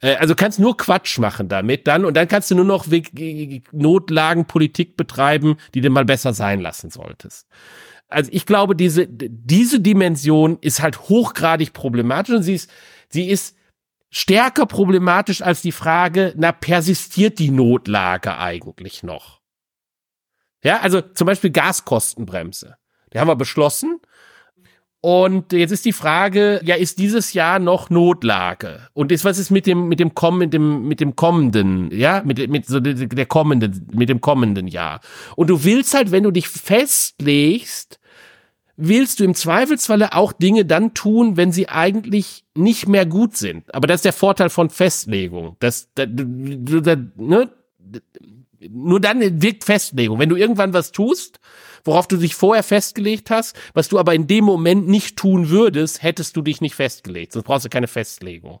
Äh, 0.00 0.16
also 0.16 0.34
kannst 0.34 0.58
nur 0.58 0.76
Quatsch 0.76 1.18
machen 1.18 1.48
damit 1.48 1.86
dann 1.86 2.04
und 2.04 2.16
dann 2.16 2.28
kannst 2.28 2.50
du 2.50 2.54
nur 2.54 2.64
noch 2.64 2.86
Notlagenpolitik 3.72 4.96
betreiben, 4.96 5.56
die 5.74 5.80
du 5.80 5.90
mal 5.90 6.04
besser 6.04 6.32
sein 6.32 6.60
lassen 6.60 6.90
solltest. 6.90 7.46
Also 8.08 8.30
ich 8.32 8.44
glaube, 8.44 8.74
diese, 8.74 9.06
diese 9.06 9.80
Dimension 9.80 10.58
ist 10.60 10.82
halt 10.82 11.08
hochgradig 11.08 11.72
problematisch 11.72 12.34
und 12.34 12.42
sie 12.42 12.54
ist, 12.54 12.70
sie 13.08 13.28
ist 13.28 13.56
stärker 14.10 14.66
problematisch 14.66 15.42
als 15.42 15.62
die 15.62 15.72
Frage, 15.72 16.34
na, 16.36 16.50
persistiert 16.50 17.38
die 17.38 17.50
Notlage 17.50 18.36
eigentlich 18.36 19.04
noch? 19.04 19.39
Ja, 20.62 20.80
also 20.80 21.00
zum 21.00 21.26
Beispiel 21.26 21.50
Gaskostenbremse. 21.50 22.76
Die 23.12 23.18
haben 23.18 23.28
wir 23.28 23.36
beschlossen. 23.36 24.00
Und 25.02 25.52
jetzt 25.52 25.70
ist 25.70 25.86
die 25.86 25.94
Frage, 25.94 26.60
ja, 26.62 26.74
ist 26.74 26.98
dieses 26.98 27.32
Jahr 27.32 27.58
noch 27.58 27.88
Notlage? 27.88 28.88
Und 28.92 29.10
ist, 29.10 29.24
was 29.24 29.38
ist 29.38 29.50
mit 29.50 29.66
dem, 29.66 29.88
mit 29.88 29.98
dem 29.98 30.14
kommen, 30.14 30.38
mit 30.38 30.52
dem, 30.52 30.86
mit 30.86 31.00
dem 31.00 31.16
kommenden, 31.16 31.90
ja, 31.90 32.22
mit, 32.22 32.50
mit 32.50 32.66
so 32.66 32.80
der 32.80 33.26
kommenden, 33.26 33.88
mit 33.94 34.10
dem 34.10 34.20
kommenden 34.20 34.66
Jahr? 34.68 35.00
Und 35.36 35.48
du 35.48 35.64
willst 35.64 35.94
halt, 35.94 36.12
wenn 36.12 36.24
du 36.24 36.30
dich 36.30 36.48
festlegst, 36.48 37.98
willst 38.76 39.20
du 39.20 39.24
im 39.24 39.34
Zweifelsfalle 39.34 40.12
auch 40.12 40.34
Dinge 40.34 40.66
dann 40.66 40.92
tun, 40.92 41.38
wenn 41.38 41.50
sie 41.50 41.70
eigentlich 41.70 42.44
nicht 42.54 42.86
mehr 42.86 43.06
gut 43.06 43.38
sind. 43.38 43.74
Aber 43.74 43.86
das 43.86 43.96
ist 43.96 44.04
der 44.04 44.12
Vorteil 44.12 44.50
von 44.50 44.68
Festlegung. 44.68 45.56
Das, 45.60 45.88
das, 45.94 46.08
das 46.12 46.98
ne? 47.16 47.50
Nur 48.68 49.00
dann 49.00 49.42
wirkt 49.42 49.64
Festlegung. 49.64 50.18
Wenn 50.18 50.28
du 50.28 50.36
irgendwann 50.36 50.72
was 50.72 50.92
tust, 50.92 51.40
worauf 51.84 52.06
du 52.06 52.16
dich 52.16 52.34
vorher 52.34 52.62
festgelegt 52.62 53.30
hast, 53.30 53.56
was 53.74 53.88
du 53.88 53.98
aber 53.98 54.14
in 54.14 54.26
dem 54.26 54.44
Moment 54.44 54.88
nicht 54.88 55.16
tun 55.16 55.48
würdest, 55.48 56.02
hättest 56.02 56.36
du 56.36 56.42
dich 56.42 56.60
nicht 56.60 56.74
festgelegt. 56.74 57.32
Sonst 57.32 57.44
brauchst 57.44 57.64
du 57.64 57.70
keine 57.70 57.88
Festlegung. 57.88 58.60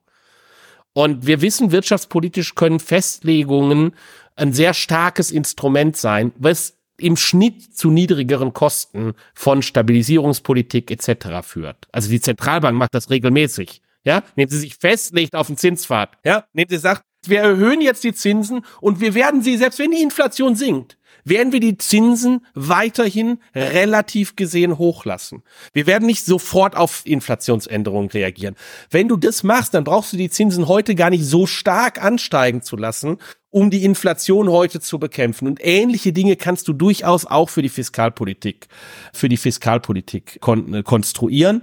Und 0.92 1.26
wir 1.26 1.40
wissen, 1.40 1.70
wirtschaftspolitisch 1.70 2.54
können 2.54 2.80
Festlegungen 2.80 3.92
ein 4.36 4.52
sehr 4.52 4.74
starkes 4.74 5.30
Instrument 5.30 5.96
sein, 5.96 6.32
was 6.36 6.78
im 6.96 7.16
Schnitt 7.16 7.76
zu 7.76 7.90
niedrigeren 7.90 8.52
Kosten 8.52 9.14
von 9.34 9.62
Stabilisierungspolitik 9.62 10.90
etc. 10.90 11.42
führt. 11.42 11.88
Also 11.92 12.10
die 12.10 12.20
Zentralbank 12.20 12.76
macht 12.76 12.94
das 12.94 13.10
regelmäßig. 13.10 13.82
Ja, 14.02 14.22
indem 14.34 14.48
sie 14.48 14.58
sich 14.58 14.76
festlegt 14.76 15.34
auf 15.34 15.48
den 15.48 15.58
Zinspfad. 15.58 16.16
Ja, 16.24 16.46
indem 16.54 16.70
sie 16.70 16.78
sagt, 16.78 17.02
wir 17.26 17.40
erhöhen 17.40 17.80
jetzt 17.80 18.04
die 18.04 18.14
Zinsen 18.14 18.64
und 18.80 19.00
wir 19.00 19.14
werden 19.14 19.42
sie, 19.42 19.56
selbst 19.56 19.78
wenn 19.78 19.90
die 19.90 20.02
Inflation 20.02 20.56
sinkt, 20.56 20.96
werden 21.24 21.52
wir 21.52 21.60
die 21.60 21.76
Zinsen 21.76 22.46
weiterhin 22.54 23.38
relativ 23.54 24.36
gesehen 24.36 24.78
hochlassen. 24.78 25.42
Wir 25.72 25.86
werden 25.86 26.06
nicht 26.06 26.24
sofort 26.24 26.76
auf 26.76 27.02
Inflationsänderungen 27.04 28.10
reagieren. 28.10 28.56
Wenn 28.90 29.08
du 29.08 29.16
das 29.16 29.42
machst, 29.42 29.74
dann 29.74 29.84
brauchst 29.84 30.12
du 30.12 30.16
die 30.16 30.30
Zinsen 30.30 30.68
heute 30.68 30.94
gar 30.94 31.10
nicht 31.10 31.24
so 31.24 31.46
stark 31.46 32.02
ansteigen 32.02 32.62
zu 32.62 32.76
lassen, 32.76 33.18
um 33.50 33.70
die 33.70 33.84
Inflation 33.84 34.48
heute 34.48 34.80
zu 34.80 34.98
bekämpfen. 34.98 35.46
Und 35.46 35.58
ähnliche 35.62 36.12
Dinge 36.12 36.36
kannst 36.36 36.68
du 36.68 36.72
durchaus 36.72 37.26
auch 37.26 37.50
für 37.50 37.62
die 37.62 37.68
Fiskalpolitik, 37.68 38.68
für 39.12 39.28
die 39.28 39.36
Fiskalpolitik 39.36 40.40
kon 40.40 40.84
konstruieren. 40.84 41.62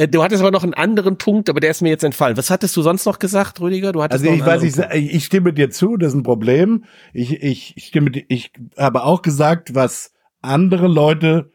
Äh, 0.00 0.08
du 0.08 0.22
hattest 0.22 0.40
aber 0.40 0.50
noch 0.50 0.64
einen 0.64 0.72
anderen 0.72 1.18
Punkt, 1.18 1.50
aber 1.50 1.60
der 1.60 1.70
ist 1.70 1.82
mir 1.82 1.90
jetzt 1.90 2.04
entfallen. 2.04 2.38
Was 2.38 2.50
hattest 2.50 2.74
du 2.74 2.80
sonst 2.80 3.04
noch 3.04 3.18
gesagt, 3.18 3.60
Rüdiger? 3.60 3.92
Du 3.92 4.02
hattest 4.02 4.24
also 4.24 4.34
ich 4.34 4.44
weiß, 4.44 4.62
ich, 4.62 5.14
ich 5.14 5.24
stimme 5.26 5.52
dir 5.52 5.68
zu, 5.70 5.98
das 5.98 6.12
ist 6.12 6.18
ein 6.18 6.22
Problem. 6.22 6.84
Ich, 7.12 7.42
ich 7.42 7.74
stimme, 7.76 8.10
ich 8.28 8.50
habe 8.78 9.04
auch 9.04 9.20
gesagt, 9.20 9.74
was 9.74 10.14
andere 10.40 10.88
Leute 10.88 11.50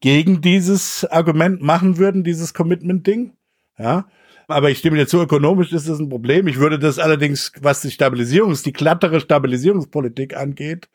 gegen 0.00 0.40
dieses 0.40 1.04
Argument 1.04 1.60
machen 1.60 1.98
würden, 1.98 2.24
dieses 2.24 2.54
Commitment-Ding. 2.54 3.34
Ja. 3.78 4.06
Aber 4.48 4.70
ich 4.70 4.78
stimme 4.78 4.96
dir 4.96 5.06
zu, 5.06 5.20
ökonomisch 5.20 5.72
ist 5.72 5.88
das 5.88 5.98
ein 5.98 6.08
Problem. 6.08 6.46
Ich 6.46 6.58
würde 6.58 6.78
das 6.78 6.98
allerdings, 6.98 7.52
was 7.60 7.80
die 7.80 7.90
Stabilisierungs-, 7.90 8.64
die 8.64 8.72
glattere 8.72 9.20
Stabilisierungspolitik 9.20 10.36
angeht, 10.36 10.88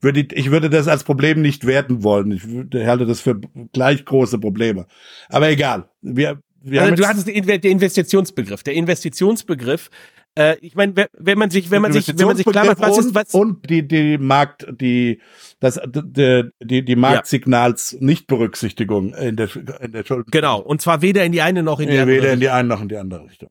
würde 0.00 0.20
ich, 0.20 0.32
ich 0.32 0.50
würde 0.50 0.70
das 0.70 0.88
als 0.88 1.04
Problem 1.04 1.40
nicht 1.42 1.66
werten 1.66 2.02
wollen. 2.02 2.32
Ich 2.32 2.48
würde, 2.48 2.86
halte 2.86 3.06
das 3.06 3.20
für 3.20 3.40
gleich 3.72 4.04
große 4.04 4.38
Probleme. 4.38 4.86
Aber 5.28 5.48
egal. 5.48 5.88
Wir, 6.00 6.42
wir 6.62 6.82
also 6.82 6.94
du 6.94 7.06
hattest 7.06 7.26
den 7.26 7.44
Investitionsbegriff. 7.44 8.62
Der 8.62 8.74
Investitionsbegriff 8.74 9.90
äh, 10.38 10.56
ich 10.60 10.74
meine, 10.74 11.08
wenn 11.12 11.38
man 11.38 11.50
sich, 11.50 11.70
wenn 11.70 11.82
man 11.82 11.92
sich, 11.92 12.08
wenn 12.18 12.26
man 12.26 12.36
sich 12.36 12.46
klar 12.46 12.64
macht, 12.64 12.80
was 12.80 12.98
ist 12.98 13.14
was 13.14 13.34
und 13.34 13.68
die 13.68 13.86
die 13.86 14.16
Markt 14.18 14.66
die 14.70 15.20
das 15.60 15.80
die 15.84 16.50
die, 16.60 16.84
die 16.84 16.96
Marktsignals 16.96 17.92
ja. 17.92 17.98
Nichtberücksichtigung 18.00 19.14
in 19.14 19.36
der 19.36 19.48
in 19.80 19.92
der 19.92 20.04
Schulden. 20.04 20.30
Genau, 20.30 20.60
und 20.60 20.80
zwar 20.80 21.02
weder 21.02 21.24
in 21.24 21.32
die 21.32 21.42
eine 21.42 21.62
noch 21.62 21.80
in 21.80 21.88
die 21.88 21.94
ja, 21.96 22.02
andere. 22.02 22.16
Weder 22.16 22.32
in 22.32 22.40
die 22.40 22.48
eine 22.48 22.68
noch 22.68 22.80
in 22.80 22.88
die 22.88 22.96
andere 22.96 23.24
Richtung. 23.24 23.50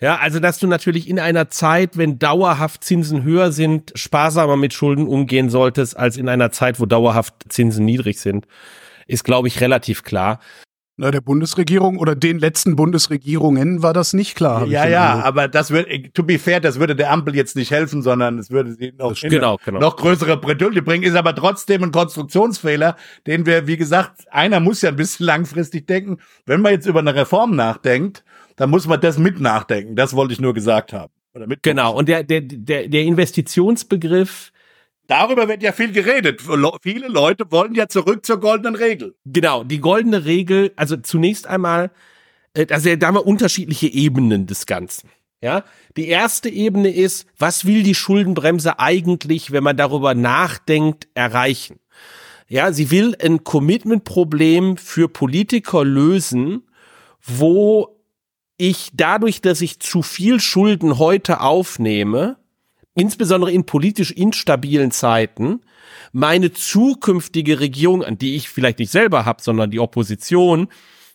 Ja, 0.00 0.16
also 0.16 0.40
dass 0.40 0.58
du 0.58 0.66
natürlich 0.66 1.08
in 1.08 1.18
einer 1.18 1.50
Zeit, 1.50 1.98
wenn 1.98 2.18
dauerhaft 2.18 2.84
Zinsen 2.84 3.22
höher 3.22 3.52
sind, 3.52 3.92
sparsamer 3.96 4.56
mit 4.56 4.72
Schulden 4.72 5.06
umgehen 5.06 5.50
solltest, 5.50 5.96
als 5.96 6.16
in 6.16 6.28
einer 6.28 6.50
Zeit, 6.52 6.80
wo 6.80 6.86
dauerhaft 6.86 7.34
Zinsen 7.48 7.84
niedrig 7.84 8.18
sind, 8.18 8.46
ist, 9.06 9.24
glaube 9.24 9.48
ich, 9.48 9.60
relativ 9.60 10.02
klar. 10.02 10.40
Na, 11.00 11.10
der 11.10 11.22
Bundesregierung 11.22 11.96
oder 11.96 12.14
den 12.14 12.38
letzten 12.38 12.76
Bundesregierungen 12.76 13.82
war 13.82 13.94
das 13.94 14.12
nicht 14.12 14.34
klar. 14.34 14.66
Ja, 14.66 14.86
ja, 14.86 15.22
aber 15.22 15.48
das 15.48 15.70
würde, 15.70 16.12
to 16.12 16.22
be 16.22 16.38
fair, 16.38 16.60
das 16.60 16.78
würde 16.78 16.94
der 16.94 17.10
Ampel 17.10 17.34
jetzt 17.34 17.56
nicht 17.56 17.70
helfen, 17.70 18.02
sondern 18.02 18.38
es 18.38 18.50
würde 18.50 18.74
sie 18.74 18.92
noch, 18.98 19.18
genau, 19.18 19.56
genau. 19.64 19.80
noch 19.80 19.96
größere 19.96 20.36
Bredouille 20.36 20.82
bringen, 20.82 21.04
ist 21.04 21.14
aber 21.14 21.34
trotzdem 21.34 21.84
ein 21.84 21.90
Konstruktionsfehler, 21.90 22.96
den 23.26 23.46
wir, 23.46 23.66
wie 23.66 23.78
gesagt, 23.78 24.30
einer 24.30 24.60
muss 24.60 24.82
ja 24.82 24.90
ein 24.90 24.96
bisschen 24.96 25.24
langfristig 25.32 25.86
denken. 25.86 26.18
Wenn 26.44 26.60
man 26.60 26.72
jetzt 26.72 26.84
über 26.84 27.00
eine 27.00 27.14
Reform 27.14 27.56
nachdenkt, 27.56 28.22
dann 28.56 28.68
muss 28.68 28.86
man 28.86 29.00
das 29.00 29.16
mit 29.16 29.40
nachdenken. 29.40 29.96
Das 29.96 30.14
wollte 30.14 30.34
ich 30.34 30.40
nur 30.40 30.52
gesagt 30.52 30.92
haben. 30.92 31.10
Genau, 31.62 31.96
und 31.96 32.10
der, 32.10 32.24
der, 32.24 32.42
der, 32.42 32.88
der 32.88 33.02
Investitionsbegriff, 33.04 34.52
Darüber 35.10 35.48
wird 35.48 35.60
ja 35.60 35.72
viel 35.72 35.90
geredet. 35.90 36.40
Viele 36.82 37.08
Leute 37.08 37.50
wollen 37.50 37.74
ja 37.74 37.88
zurück 37.88 38.24
zur 38.24 38.38
goldenen 38.38 38.76
Regel. 38.76 39.16
Genau, 39.24 39.64
die 39.64 39.80
goldene 39.80 40.24
Regel, 40.24 40.70
also 40.76 40.96
zunächst 40.96 41.48
einmal, 41.48 41.90
äh, 42.54 42.66
also 42.70 42.94
da 42.94 43.08
haben 43.08 43.16
wir 43.16 43.26
unterschiedliche 43.26 43.88
Ebenen 43.88 44.46
des 44.46 44.66
Ganzen. 44.66 45.10
Ja, 45.42 45.64
die 45.96 46.06
erste 46.06 46.48
Ebene 46.48 46.94
ist, 46.94 47.26
was 47.36 47.64
will 47.64 47.82
die 47.82 47.96
Schuldenbremse 47.96 48.78
eigentlich, 48.78 49.50
wenn 49.50 49.64
man 49.64 49.76
darüber 49.76 50.14
nachdenkt, 50.14 51.08
erreichen? 51.14 51.80
Ja, 52.46 52.72
sie 52.72 52.92
will 52.92 53.16
ein 53.20 53.42
Commitment-Problem 53.42 54.76
für 54.76 55.08
Politiker 55.08 55.84
lösen, 55.84 56.68
wo 57.20 58.00
ich 58.58 58.90
dadurch, 58.92 59.40
dass 59.40 59.60
ich 59.60 59.80
zu 59.80 60.02
viel 60.02 60.38
Schulden 60.38 61.00
heute 61.00 61.40
aufnehme, 61.40 62.39
insbesondere 63.00 63.50
in 63.50 63.64
politisch 63.64 64.12
instabilen 64.12 64.90
Zeiten, 64.90 65.60
meine 66.12 66.52
zukünftige 66.52 67.60
Regierung, 67.60 68.04
an 68.04 68.18
die 68.18 68.36
ich 68.36 68.48
vielleicht 68.48 68.78
nicht 68.78 68.92
selber 68.92 69.24
habe, 69.24 69.42
sondern 69.42 69.70
die 69.70 69.80
Opposition, 69.80 70.68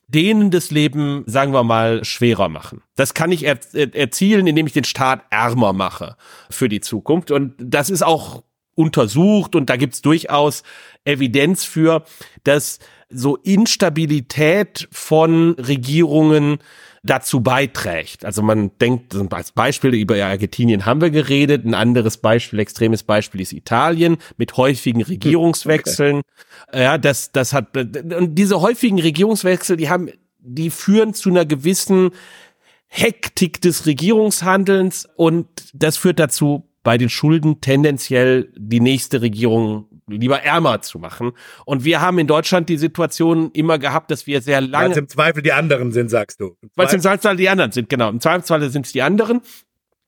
denen 0.07 0.51
das 0.51 0.71
Leben, 0.71 1.23
sagen 1.25 1.53
wir 1.53 1.63
mal, 1.63 2.03
schwerer 2.03 2.49
machen. 2.49 2.81
Das 2.95 3.13
kann 3.13 3.31
ich 3.31 3.43
er 3.43 3.59
erzielen, 3.73 4.47
indem 4.47 4.67
ich 4.67 4.73
den 4.73 4.83
Staat 4.83 5.23
ärmer 5.29 5.73
mache 5.73 6.15
für 6.49 6.69
die 6.69 6.81
Zukunft. 6.81 7.31
Und 7.31 7.53
das 7.57 7.89
ist 7.89 8.03
auch 8.03 8.43
untersucht 8.75 9.55
und 9.55 9.69
da 9.69 9.77
gibt's 9.77 10.01
durchaus 10.01 10.63
Evidenz 11.05 11.63
für, 11.63 12.03
dass 12.43 12.79
so 13.09 13.37
Instabilität 13.37 14.87
von 14.91 15.51
Regierungen 15.53 16.59
dazu 17.05 17.41
beiträgt. 17.41 18.25
Also 18.25 18.41
man 18.41 18.71
denkt, 18.79 19.15
als 19.31 19.51
Beispiel 19.51 19.93
über 19.93 20.15
Argentinien 20.23 20.85
haben 20.85 21.01
wir 21.01 21.11
geredet, 21.11 21.65
ein 21.65 21.73
anderes 21.73 22.17
Beispiel, 22.17 22.59
extremes 22.59 23.03
Beispiel 23.03 23.41
ist 23.41 23.53
Italien 23.53 24.17
mit 24.37 24.57
häufigen 24.57 25.03
Regierungswechseln. 25.03 26.17
Okay. 26.17 26.25
Ja, 26.73 26.97
das, 26.97 27.31
das 27.31 27.53
hat, 27.53 27.77
und 27.77 28.35
diese 28.35 28.59
häufigen 28.59 28.99
Regierungswechsel, 28.99 29.77
die 29.77 29.89
haben, 29.89 30.09
die 30.39 30.71
führen 30.71 31.13
zu 31.13 31.29
einer 31.29 31.45
gewissen 31.45 32.09
Hektik 32.87 33.61
des 33.61 33.85
Regierungshandelns 33.85 35.07
und 35.15 35.47
das 35.73 35.97
führt 35.97 36.19
dazu, 36.19 36.64
bei 36.85 36.99
den 36.99 37.09
Schulden 37.09 37.61
tendenziell 37.61 38.53
die 38.55 38.79
nächste 38.79 39.21
Regierung 39.21 39.87
lieber 40.07 40.43
ärmer 40.43 40.81
zu 40.81 40.99
machen. 40.99 41.31
Und 41.65 41.83
wir 41.83 41.99
haben 41.99 42.19
in 42.19 42.27
Deutschland 42.27 42.69
die 42.69 42.77
Situation 42.77 43.49
immer 43.53 43.79
gehabt, 43.79 44.11
dass 44.11 44.27
wir 44.27 44.39
sehr 44.39 44.61
lange. 44.61 44.91
Weil 44.91 44.99
im 44.99 45.09
Zweifel 45.09 45.41
die 45.41 45.51
anderen 45.51 45.91
sind, 45.91 46.09
sagst 46.09 46.39
du. 46.39 46.55
Weil 46.75 46.85
es 46.85 46.93
im 46.93 47.01
Zweifel 47.01 47.35
die 47.37 47.49
anderen 47.49 47.71
sind, 47.71 47.89
genau. 47.89 48.09
Im 48.09 48.21
Zweifelsfall 48.21 48.69
sind 48.69 48.85
es 48.85 48.91
die 48.91 49.01
anderen. 49.01 49.41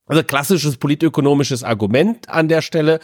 Also 0.06 0.24
klassisches 0.24 0.78
politökonomisches 0.78 1.64
Argument 1.64 2.30
an 2.30 2.48
der 2.48 2.62
Stelle. 2.62 3.00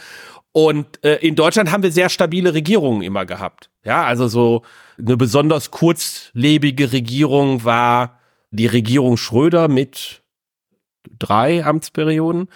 Und 0.52 1.04
äh, 1.04 1.16
in 1.16 1.34
Deutschland 1.34 1.72
haben 1.72 1.82
wir 1.82 1.90
sehr 1.90 2.10
stabile 2.10 2.54
Regierungen 2.54 3.02
immer 3.02 3.26
gehabt. 3.26 3.70
Ja, 3.84 4.04
also 4.04 4.28
so 4.28 4.62
eine 4.96 5.16
besonders 5.16 5.72
kurzlebige 5.72 6.92
Regierung 6.92 7.64
war 7.64 8.20
die 8.52 8.66
Regierung 8.66 9.16
Schröder 9.16 9.66
mit 9.66 10.22
drei 11.18 11.64
Amtsperioden. 11.64 12.48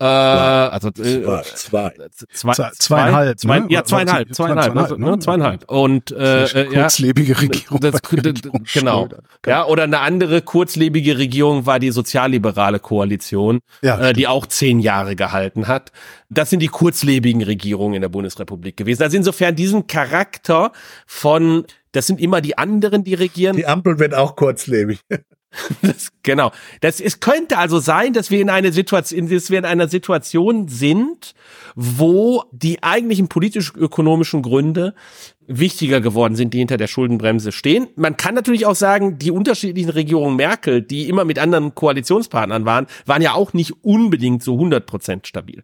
Äh, 0.00 0.04
also 0.04 0.88
äh, 0.88 0.92
zwei, 0.92 1.92
zwei, 2.32 2.52
zwei, 2.52 2.70
zweieinhalb, 2.70 3.38
zwei, 3.40 3.58
ne? 3.58 3.66
ja 3.68 3.82
zweieinhalb, 3.82 4.32
zweieinhalb, 4.32 4.72
zweieinhalb, 4.72 4.98
ne? 4.98 5.10
ne? 5.10 5.18
zweieinhalb. 5.18 5.68
Und 5.68 6.12
äh, 6.12 6.44
äh 6.44 6.66
kurzlebige 6.66 7.32
ja, 7.32 7.38
Regierung. 7.40 7.80
Das, 7.80 8.00
Regierung 8.12 8.64
genau, 8.72 9.08
ja, 9.44 9.64
oder 9.66 9.82
eine 9.82 9.98
andere 9.98 10.40
kurzlebige 10.42 11.18
Regierung 11.18 11.66
war 11.66 11.80
die 11.80 11.90
sozialliberale 11.90 12.78
Koalition, 12.78 13.58
ja, 13.82 13.98
äh, 13.98 14.12
die 14.12 14.28
auch 14.28 14.46
zehn 14.46 14.78
Jahre 14.78 15.16
gehalten 15.16 15.66
hat. 15.66 15.90
Das 16.30 16.50
sind 16.50 16.60
die 16.60 16.68
kurzlebigen 16.68 17.42
Regierungen 17.42 17.94
in 17.94 18.02
der 18.02 18.08
Bundesrepublik 18.08 18.76
gewesen. 18.76 19.02
Also 19.02 19.16
insofern 19.16 19.56
diesen 19.56 19.88
Charakter 19.88 20.70
von 21.06 21.64
das 21.90 22.06
sind 22.06 22.20
immer 22.20 22.40
die 22.40 22.56
anderen, 22.56 23.02
die 23.02 23.14
regieren. 23.14 23.56
Die 23.56 23.66
Ampel 23.66 23.98
wird 23.98 24.14
auch 24.14 24.36
kurzlebig. 24.36 25.00
Das, 25.82 26.10
genau. 26.22 26.52
Das, 26.80 27.00
es 27.00 27.20
könnte 27.20 27.58
also 27.58 27.78
sein, 27.78 28.12
dass 28.12 28.30
wir 28.30 28.40
in 28.40 28.50
eine 28.50 28.72
Situation, 28.72 29.28
dass 29.28 29.50
wir 29.50 29.58
in 29.58 29.64
einer 29.64 29.88
Situation 29.88 30.68
sind, 30.68 31.34
wo 31.74 32.44
die 32.52 32.82
eigentlichen 32.82 33.28
politisch-ökonomischen 33.28 34.42
Gründe 34.42 34.94
wichtiger 35.46 36.00
geworden 36.00 36.36
sind, 36.36 36.52
die 36.52 36.58
hinter 36.58 36.76
der 36.76 36.86
Schuldenbremse 36.86 37.52
stehen. 37.52 37.88
Man 37.96 38.16
kann 38.16 38.34
natürlich 38.34 38.66
auch 38.66 38.74
sagen, 38.74 39.18
die 39.18 39.30
unterschiedlichen 39.30 39.90
Regierungen 39.90 40.36
Merkel, 40.36 40.82
die 40.82 41.08
immer 41.08 41.24
mit 41.24 41.38
anderen 41.38 41.74
Koalitionspartnern 41.74 42.64
waren, 42.66 42.86
waren 43.06 43.22
ja 43.22 43.32
auch 43.32 43.54
nicht 43.54 43.72
unbedingt 43.82 44.42
so 44.42 44.54
100 44.54 44.84
Prozent 44.84 45.26
stabil. 45.26 45.62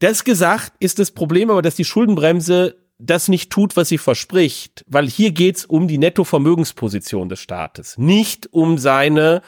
Das 0.00 0.24
gesagt 0.24 0.72
ist 0.80 0.98
das 0.98 1.10
Problem 1.10 1.50
aber, 1.50 1.62
dass 1.62 1.76
die 1.76 1.84
Schuldenbremse 1.84 2.79
das 3.00 3.28
nicht 3.28 3.50
tut, 3.50 3.76
was 3.76 3.88
sie 3.88 3.98
verspricht, 3.98 4.84
weil 4.86 5.08
hier 5.08 5.32
geht's 5.32 5.64
um 5.64 5.88
die 5.88 5.98
Nettovermögensposition 5.98 7.28
des 7.28 7.40
Staates, 7.40 7.98
nicht 7.98 8.52
um 8.52 8.78
seine 8.78 9.42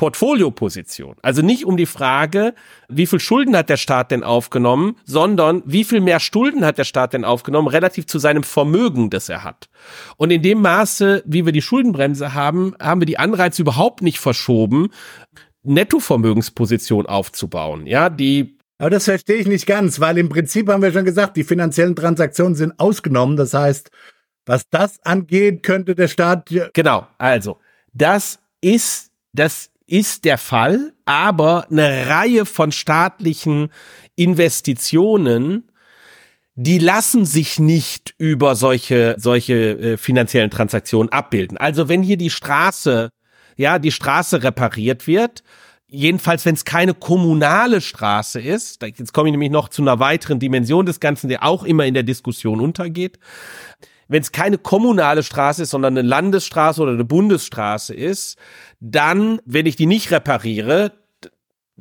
Portfolioposition. 0.00 1.16
Also 1.20 1.42
nicht 1.42 1.66
um 1.66 1.76
die 1.76 1.84
Frage, 1.84 2.54
wie 2.88 3.04
viel 3.04 3.20
Schulden 3.20 3.54
hat 3.54 3.68
der 3.68 3.76
Staat 3.76 4.10
denn 4.10 4.24
aufgenommen, 4.24 4.96
sondern 5.04 5.62
wie 5.66 5.84
viel 5.84 6.00
mehr 6.00 6.20
Schulden 6.20 6.64
hat 6.64 6.78
der 6.78 6.84
Staat 6.84 7.12
denn 7.12 7.22
aufgenommen 7.22 7.68
relativ 7.68 8.06
zu 8.06 8.18
seinem 8.18 8.42
Vermögen, 8.42 9.10
das 9.10 9.28
er 9.28 9.44
hat. 9.44 9.68
Und 10.16 10.30
in 10.30 10.40
dem 10.40 10.62
Maße, 10.62 11.22
wie 11.26 11.44
wir 11.44 11.52
die 11.52 11.60
Schuldenbremse 11.60 12.32
haben, 12.32 12.74
haben 12.80 13.02
wir 13.02 13.06
die 13.06 13.18
Anreize 13.18 13.60
überhaupt 13.60 14.00
nicht 14.00 14.20
verschoben, 14.20 14.88
Nettovermögensposition 15.64 17.04
aufzubauen. 17.04 17.86
Ja, 17.86 18.08
die 18.08 18.56
aber 18.80 18.88
das 18.88 19.04
verstehe 19.04 19.36
ich 19.36 19.46
nicht 19.46 19.66
ganz, 19.66 20.00
weil 20.00 20.16
im 20.16 20.30
Prinzip 20.30 20.70
haben 20.70 20.82
wir 20.82 20.90
schon 20.90 21.04
gesagt, 21.04 21.36
die 21.36 21.44
finanziellen 21.44 21.94
Transaktionen 21.94 22.54
sind 22.54 22.80
ausgenommen. 22.80 23.36
Das 23.36 23.52
heißt, 23.52 23.90
was 24.46 24.70
das 24.70 25.04
angeht, 25.04 25.62
könnte 25.62 25.94
der 25.94 26.08
Staat. 26.08 26.48
Genau, 26.72 27.06
also, 27.18 27.58
das 27.92 28.38
ist, 28.62 29.10
das 29.34 29.70
ist 29.86 30.24
der 30.24 30.38
Fall, 30.38 30.94
aber 31.04 31.66
eine 31.70 32.08
Reihe 32.08 32.46
von 32.46 32.72
staatlichen 32.72 33.68
Investitionen, 34.16 35.70
die 36.54 36.78
lassen 36.78 37.26
sich 37.26 37.58
nicht 37.58 38.14
über 38.16 38.56
solche, 38.56 39.14
solche 39.18 39.54
äh, 39.54 39.96
finanziellen 39.98 40.50
Transaktionen 40.50 41.12
abbilden. 41.12 41.58
Also 41.58 41.90
wenn 41.90 42.02
hier 42.02 42.16
die 42.16 42.30
Straße, 42.30 43.10
ja, 43.56 43.78
die 43.78 43.92
Straße 43.92 44.42
repariert 44.42 45.06
wird, 45.06 45.42
jedenfalls, 45.90 46.46
wenn 46.46 46.54
es 46.54 46.64
keine 46.64 46.94
kommunale 46.94 47.80
Straße 47.80 48.40
ist, 48.40 48.82
jetzt 48.82 49.12
komme 49.12 49.28
ich 49.28 49.32
nämlich 49.32 49.50
noch 49.50 49.68
zu 49.68 49.82
einer 49.82 49.98
weiteren 49.98 50.38
Dimension 50.38 50.86
des 50.86 51.00
Ganzen, 51.00 51.28
der 51.28 51.44
auch 51.44 51.64
immer 51.64 51.84
in 51.84 51.94
der 51.94 52.02
Diskussion 52.02 52.60
untergeht. 52.60 53.18
Wenn 54.08 54.22
es 54.22 54.32
keine 54.32 54.58
kommunale 54.58 55.22
Straße 55.22 55.62
ist, 55.62 55.70
sondern 55.70 55.96
eine 55.96 56.06
Landesstraße 56.06 56.82
oder 56.82 56.92
eine 56.92 57.04
Bundesstraße 57.04 57.94
ist, 57.94 58.38
dann, 58.80 59.40
wenn 59.44 59.66
ich 59.66 59.76
die 59.76 59.86
nicht 59.86 60.10
repariere, 60.10 60.92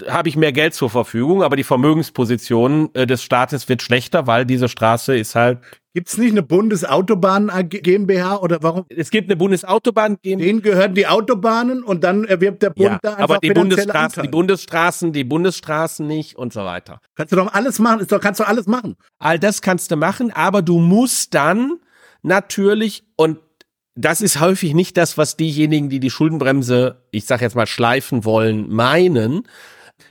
habe 0.08 0.30
ich 0.30 0.36
mehr 0.36 0.52
Geld 0.52 0.74
zur 0.74 0.90
Verfügung, 0.90 1.44
aber 1.44 1.56
die 1.56 1.64
Vermögensposition 1.64 2.90
äh, 2.94 3.06
des 3.06 3.24
Staates 3.24 3.68
wird 3.70 3.82
schlechter, 3.82 4.28
weil 4.28 4.46
diese 4.46 4.70
Straße 4.70 5.18
ist 5.18 5.36
halt 5.36 5.60
Gibt's 5.96 6.18
nicht 6.20 6.32
eine 6.32 6.44
Bundesautobahn 6.44 7.52
GmbH 7.68 8.38
oder 8.38 8.62
warum? 8.62 8.86
Es 8.90 9.10
gibt 9.10 9.28
eine 9.28 9.36
Bundesautobahn 9.36 10.18
GmbH. 10.22 10.46
Denen 10.46 10.62
gehören 10.62 10.94
die 10.94 11.08
Autobahnen 11.08 11.84
und 11.84 12.04
dann 12.04 12.26
erwirbt 12.26 12.62
der 12.62 12.70
Bund 12.70 12.90
ja, 12.90 13.00
da 13.02 13.10
einfach 13.16 13.24
aber 13.24 13.38
die 13.40 13.50
Bundesstraßen, 13.50 14.22
die 14.22 14.30
Bundesstraßen, 14.30 15.14
die 15.14 15.24
Bundesstraßen 15.24 16.06
nicht 16.06 16.36
und 16.38 16.54
so 16.54 16.64
weiter. 16.64 17.02
Kannst 17.16 17.32
du 17.32 17.38
doch 17.38 17.52
alles 17.54 17.80
machen, 17.80 18.02
ist 18.02 18.12
doch, 18.12 18.22
kannst 18.22 18.40
du 18.40 18.48
alles 18.48 18.68
machen. 18.68 18.98
All 19.18 19.40
das 19.40 19.64
kannst 19.64 19.90
du 19.90 19.96
machen, 19.96 20.32
aber 20.32 20.62
du 20.62 20.78
musst 20.78 21.34
dann 21.34 21.80
natürlich 22.22 23.04
und 23.16 23.40
das 23.96 24.22
ist 24.22 24.40
häufig 24.40 24.74
nicht 24.74 24.96
das, 24.96 25.18
was 25.18 25.38
diejenigen, 25.38 25.90
die 25.90 26.00
die 26.00 26.10
Schuldenbremse, 26.10 27.04
ich 27.12 27.26
sag 27.26 27.42
jetzt 27.42 27.56
mal 27.56 27.68
schleifen 27.68 28.24
wollen, 28.24 28.70
meinen. 28.70 29.44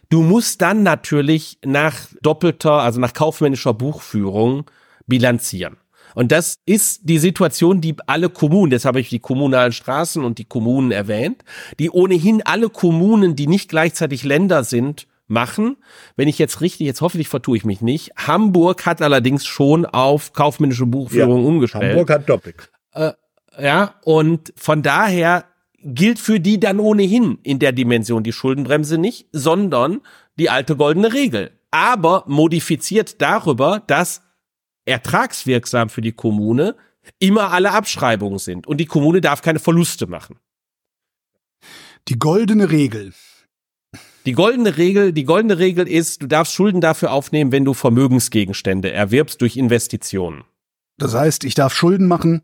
Du 0.09 0.23
musst 0.23 0.63
dann 0.63 0.83
natürlich 0.83 1.59
nach 1.65 1.95
doppelter, 2.23 2.73
also 2.73 3.01
nach 3.01 3.13
kaufmännischer 3.13 3.75
Buchführung 3.75 4.65
bilanzieren. 5.07 5.77
Und 6.15 6.33
das 6.33 6.59
ist 6.67 7.03
die 7.05 7.19
Situation, 7.19 7.81
die 7.81 7.95
alle 8.07 8.29
Kommunen, 8.29 8.71
deshalb 8.71 8.95
habe 8.95 9.01
ich 9.01 9.11
die 9.11 9.19
kommunalen 9.19 9.73
Straßen 9.73 10.25
und 10.25 10.39
die 10.39 10.47
Kommunen 10.47 10.91
erwähnt, 10.91 11.45
die 11.79 11.91
ohnehin 11.91 12.43
alle 12.45 12.71
Kommunen, 12.71 13.37
die 13.37 13.47
nicht 13.47 13.69
gleichzeitig 13.69 14.25
Länder 14.25 14.65
sind, 14.65 15.07
machen. 15.29 15.77
Wenn 16.17 16.27
ich 16.27 16.39
jetzt 16.39 16.61
richtig, 16.61 16.87
jetzt 16.87 17.03
hoffentlich 17.03 17.29
vertue 17.29 17.57
ich 17.57 17.65
mich 17.65 17.83
nicht. 17.83 18.13
Hamburg 18.17 18.87
hat 18.87 19.03
allerdings 19.03 19.47
schon 19.47 19.87
auf 19.87 20.33
kaufmännische 20.33 20.87
Buchführung 20.87 21.43
ja, 21.43 21.49
umgestellt. 21.49 21.93
Hamburg 21.93 22.11
hat 22.11 22.29
doppelt. 22.29 22.71
Äh, 22.95 23.13
ja, 23.61 23.95
und 24.05 24.53
von 24.57 24.83
daher 24.83 25.45
gilt 25.83 26.19
für 26.19 26.41
die 26.41 26.59
dann 26.59 26.81
ohnehin 26.81 27.39
in 27.43 27.59
der 27.59 27.73
Dimension 27.73 28.23
die 28.23 28.33
Schuldenbremse 28.33 28.99
nicht, 28.99 29.29
sondern 29.33 30.01
die 30.39 30.51
alte 30.51 30.77
goldene 30.77 31.13
Regel. 31.13 31.53
Aber 31.71 32.25
modifiziert 32.27 33.21
darüber, 33.21 33.83
dass 33.87 34.23
ertragswirksam 34.85 35.91
für 35.91 36.01
die 36.01 36.13
Kommune 36.13 36.75
immer 37.19 37.53
alle 37.53 37.73
Abschreibungen 37.73 38.39
sind 38.39 38.67
und 38.67 38.79
die 38.79 38.87
Kommune 38.87 39.21
darf 39.21 39.43
keine 39.43 39.59
Verluste 39.59 40.07
machen. 40.07 40.39
Die 42.09 42.19
goldene 42.19 42.71
Regel. 42.71 43.13
Die 44.27 44.33
goldene 44.33 44.77
Regel, 44.77 45.13
die 45.13 45.25
goldene 45.25 45.59
Regel 45.59 45.87
ist, 45.87 46.23
du 46.23 46.27
darfst 46.27 46.55
Schulden 46.55 46.81
dafür 46.81 47.13
aufnehmen, 47.13 47.53
wenn 47.53 47.65
du 47.65 47.73
Vermögensgegenstände 47.73 48.91
erwirbst 48.91 49.41
durch 49.41 49.57
Investitionen. 49.57 50.45
Das 50.99 51.15
heißt, 51.15 51.45
ich 51.45 51.55
darf 51.55 51.75
Schulden 51.75 52.07
machen, 52.07 52.43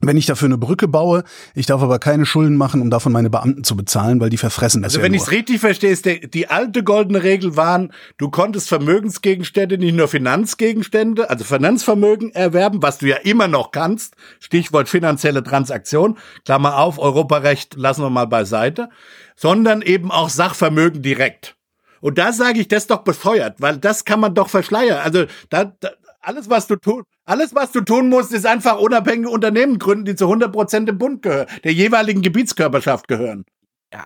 wenn 0.00 0.16
ich 0.16 0.26
dafür 0.26 0.46
eine 0.46 0.58
Brücke 0.58 0.88
baue, 0.88 1.24
ich 1.54 1.66
darf 1.66 1.82
aber 1.82 1.98
keine 1.98 2.24
Schulden 2.24 2.56
machen, 2.56 2.80
um 2.80 2.90
davon 2.90 3.12
meine 3.12 3.30
Beamten 3.30 3.64
zu 3.64 3.76
bezahlen, 3.76 4.20
weil 4.20 4.30
die 4.30 4.38
verfressen 4.38 4.82
das 4.82 4.92
also 4.92 5.00
ja 5.00 5.04
wenn 5.04 5.14
ich 5.14 5.22
es 5.22 5.30
richtig 5.30 5.60
verstehe, 5.60 5.90
ist 5.90 6.06
der, 6.06 6.18
die 6.18 6.48
alte 6.48 6.82
goldene 6.82 7.22
Regel 7.22 7.56
waren, 7.56 7.92
du 8.16 8.30
konntest 8.30 8.68
Vermögensgegenstände, 8.68 9.78
nicht 9.78 9.94
nur 9.94 10.08
Finanzgegenstände, 10.08 11.28
also 11.28 11.44
Finanzvermögen 11.44 12.34
erwerben, 12.34 12.82
was 12.82 12.98
du 12.98 13.06
ja 13.06 13.16
immer 13.16 13.48
noch 13.48 13.70
kannst. 13.70 14.14
Stichwort 14.40 14.88
finanzielle 14.88 15.42
Transaktion, 15.42 16.18
Klammer 16.44 16.78
auf, 16.78 16.98
Europarecht 16.98 17.74
lassen 17.76 18.02
wir 18.02 18.10
mal 18.10 18.26
beiseite, 18.26 18.88
sondern 19.36 19.82
eben 19.82 20.10
auch 20.10 20.28
Sachvermögen 20.28 21.02
direkt. 21.02 21.56
Und 22.00 22.16
da 22.16 22.32
sage 22.32 22.60
ich, 22.60 22.68
das 22.68 22.84
ist 22.84 22.90
doch 22.90 23.04
befeuert, 23.04 23.60
weil 23.60 23.76
das 23.76 24.04
kann 24.04 24.20
man 24.20 24.34
doch 24.34 24.48
verschleiern. 24.48 25.00
Also 25.02 25.26
da, 25.50 25.64
da 25.80 25.90
alles, 26.20 26.50
was 26.50 26.66
du 26.66 26.76
tun, 26.76 27.04
alles, 27.24 27.54
was 27.54 27.72
du 27.72 27.80
tun 27.80 28.08
musst, 28.08 28.32
ist 28.32 28.46
einfach 28.46 28.78
unabhängige 28.78 29.30
Unternehmen 29.30 29.78
gründen, 29.78 30.04
die 30.04 30.14
zu 30.14 30.26
100 30.26 30.52
Prozent 30.52 30.88
dem 30.88 30.98
Bund 30.98 31.22
gehören, 31.22 31.48
der 31.64 31.72
jeweiligen 31.72 32.22
Gebietskörperschaft 32.22 33.08
gehören. 33.08 33.44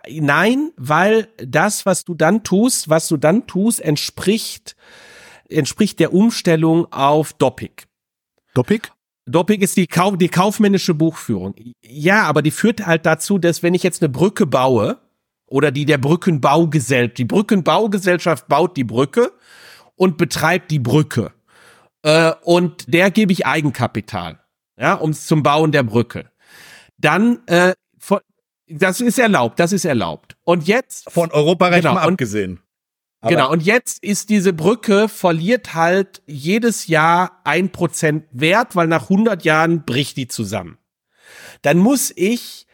Nein, 0.08 0.72
weil 0.76 1.28
das, 1.36 1.84
was 1.84 2.04
du 2.04 2.14
dann 2.14 2.42
tust, 2.42 2.88
was 2.88 3.08
du 3.08 3.16
dann 3.16 3.46
tust, 3.46 3.80
entspricht, 3.80 4.76
entspricht 5.48 6.00
der 6.00 6.14
Umstellung 6.14 6.90
auf 6.90 7.34
Doppik. 7.34 7.86
Doppik? 8.54 8.92
Doppik 9.26 9.62
ist 9.62 9.76
die, 9.76 9.86
Kau 9.86 10.16
die 10.16 10.28
kaufmännische 10.28 10.94
Buchführung. 10.94 11.54
Ja, 11.82 12.22
aber 12.24 12.42
die 12.42 12.50
führt 12.50 12.86
halt 12.86 13.04
dazu, 13.04 13.38
dass 13.38 13.62
wenn 13.62 13.74
ich 13.74 13.82
jetzt 13.82 14.02
eine 14.02 14.10
Brücke 14.10 14.46
baue, 14.46 14.98
oder 15.46 15.70
die 15.70 15.84
der 15.84 15.98
Brückenbaugesellschaft, 15.98 17.18
die 17.18 17.24
Brückenbaugesellschaft 17.24 18.48
baut 18.48 18.76
die 18.76 18.84
Brücke 18.84 19.32
und 19.94 20.16
betreibt 20.16 20.70
die 20.70 20.78
Brücke. 20.78 21.32
Äh, 22.04 22.34
und 22.42 22.92
der 22.92 23.10
gebe 23.10 23.32
ich 23.32 23.46
Eigenkapital, 23.46 24.38
ja, 24.78 24.94
um 24.94 25.14
zum 25.14 25.42
Bauen 25.42 25.72
der 25.72 25.82
Brücke. 25.82 26.30
Dann, 26.98 27.40
äh, 27.46 27.72
von, 27.98 28.20
das 28.68 29.00
ist 29.00 29.18
erlaubt, 29.18 29.58
das 29.58 29.72
ist 29.72 29.86
erlaubt. 29.86 30.36
Und 30.44 30.68
jetzt 30.68 31.10
von 31.10 31.32
Europarecht 31.32 31.82
genau, 31.82 31.94
mal 31.94 32.06
abgesehen. 32.06 32.60
Aber 33.22 33.30
genau, 33.30 33.50
und 33.50 33.62
jetzt 33.62 34.04
ist 34.04 34.28
diese 34.28 34.52
Brücke 34.52 35.08
verliert 35.08 35.72
halt 35.72 36.22
jedes 36.26 36.88
Jahr 36.88 37.40
ein 37.44 37.72
Prozent 37.72 38.26
Wert, 38.32 38.76
weil 38.76 38.86
nach 38.86 39.04
100 39.04 39.42
Jahren 39.46 39.86
bricht 39.86 40.18
die 40.18 40.28
zusammen. 40.28 40.76
Dann 41.62 41.78
muss 41.78 42.12
ich, 42.14 42.66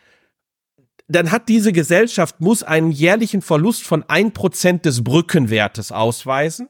dann 1.06 1.30
hat 1.30 1.48
diese 1.48 1.72
Gesellschaft, 1.72 2.40
muss 2.40 2.64
einen 2.64 2.90
jährlichen 2.90 3.42
Verlust 3.42 3.84
von 3.84 4.02
ein 4.08 4.32
Prozent 4.32 4.84
des 4.86 5.04
Brückenwertes 5.04 5.92
ausweisen. 5.92 6.68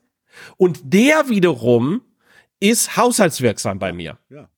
Und 0.59 0.81
der 0.83 1.31
wiederum 1.31 2.03
ist 2.61 2.97
haushaltswirksam 2.97 3.79
bei 3.79 3.93
mir. 3.93 4.19
Ja. 4.29 4.49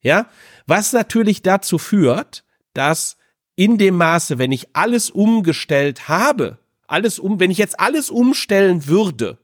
Ja, 0.00 0.28
was 0.66 0.92
natürlich 0.92 1.42
dazu 1.42 1.78
führt, 1.78 2.44
dass 2.74 3.16
in 3.56 3.78
dem 3.78 3.96
Maße, 3.96 4.38
wenn 4.38 4.52
ich 4.52 4.76
alles 4.76 5.10
umgestellt 5.10 6.08
habe, 6.08 6.58
alles 6.86 7.18
um, 7.18 7.40
wenn 7.40 7.50
ich 7.50 7.58
jetzt 7.58 7.80
alles 7.80 8.10
umstellen 8.10 8.86
würde, 8.86 9.38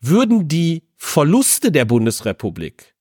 würden 0.00 0.48
die 0.48 0.84
Verluste 0.96 1.70
der 1.70 1.84
Bundesrepublik 1.84 2.94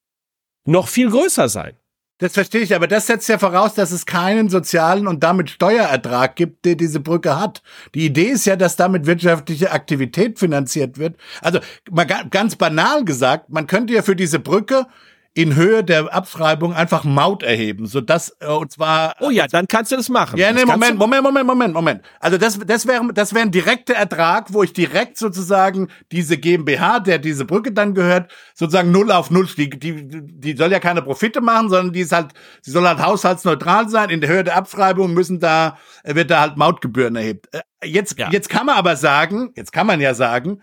noch 0.65 0.87
viel 0.87 1.09
größer 1.09 1.49
sein. 1.49 1.77
Das 2.21 2.33
verstehe 2.33 2.61
ich, 2.61 2.75
aber 2.75 2.87
das 2.87 3.07
setzt 3.07 3.27
ja 3.29 3.39
voraus, 3.39 3.73
dass 3.73 3.89
es 3.91 4.05
keinen 4.05 4.47
sozialen 4.47 5.07
und 5.07 5.23
damit 5.23 5.49
Steuerertrag 5.49 6.35
gibt, 6.35 6.65
der 6.65 6.75
diese 6.75 6.99
Brücke 6.99 7.39
hat. 7.39 7.63
Die 7.95 8.05
Idee 8.05 8.27
ist 8.27 8.45
ja, 8.45 8.55
dass 8.55 8.75
damit 8.75 9.07
wirtschaftliche 9.07 9.71
Aktivität 9.71 10.37
finanziert 10.37 10.99
wird. 10.99 11.15
Also 11.41 11.61
mal 11.89 12.05
ganz 12.05 12.55
banal 12.55 13.05
gesagt, 13.05 13.49
man 13.49 13.65
könnte 13.65 13.95
ja 13.95 14.03
für 14.03 14.15
diese 14.15 14.37
Brücke 14.37 14.85
in 15.33 15.55
Höhe 15.55 15.81
der 15.81 16.13
Abschreibung 16.13 16.73
einfach 16.73 17.05
Maut 17.05 17.41
erheben, 17.41 17.85
so 17.85 18.01
dass 18.01 18.35
äh, 18.41 18.47
und 18.47 18.69
zwar 18.69 19.15
Oh 19.21 19.29
ja, 19.29 19.47
dann 19.47 19.65
kannst 19.65 19.91
du 19.91 19.95
das 19.95 20.09
machen. 20.09 20.37
Ja, 20.37 20.51
nee, 20.51 20.65
Moment, 20.65 20.97
Moment, 20.97 21.23
Moment, 21.23 21.47
Moment, 21.47 21.73
Moment. 21.73 22.01
Also 22.19 22.37
das 22.37 22.59
das 22.59 22.85
wäre 22.85 23.13
das 23.13 23.33
wäre 23.33 23.45
ein 23.45 23.51
direkter 23.51 23.93
Ertrag, 23.93 24.51
wo 24.51 24.61
ich 24.61 24.73
direkt 24.73 25.17
sozusagen 25.17 25.87
diese 26.11 26.37
GmbH, 26.37 26.99
der 26.99 27.17
diese 27.17 27.45
Brücke 27.45 27.71
dann 27.71 27.93
gehört, 27.93 28.29
sozusagen 28.53 28.91
null 28.91 29.09
auf 29.09 29.31
null 29.31 29.47
die 29.55 29.69
die 29.69 30.09
die 30.09 30.57
soll 30.57 30.71
ja 30.71 30.79
keine 30.79 31.01
Profite 31.01 31.39
machen, 31.39 31.69
sondern 31.69 31.93
die 31.93 32.01
ist 32.01 32.11
halt 32.11 32.33
sie 32.61 32.71
soll 32.71 32.85
halt 32.85 32.99
haushaltsneutral 32.99 33.87
sein. 33.87 34.09
In 34.09 34.19
der 34.19 34.29
Höhe 34.29 34.43
der 34.43 34.57
Abschreibung 34.57 35.13
müssen 35.13 35.39
da 35.39 35.77
wird 36.03 36.29
da 36.29 36.41
halt 36.41 36.57
Mautgebühren 36.57 37.15
erhebt. 37.15 37.47
Äh, 37.53 37.61
jetzt 37.87 38.19
ja. 38.19 38.29
jetzt 38.31 38.49
kann 38.49 38.65
man 38.65 38.75
aber 38.75 38.97
sagen, 38.97 39.53
jetzt 39.55 39.71
kann 39.71 39.87
man 39.87 40.01
ja 40.01 40.13
sagen, 40.13 40.61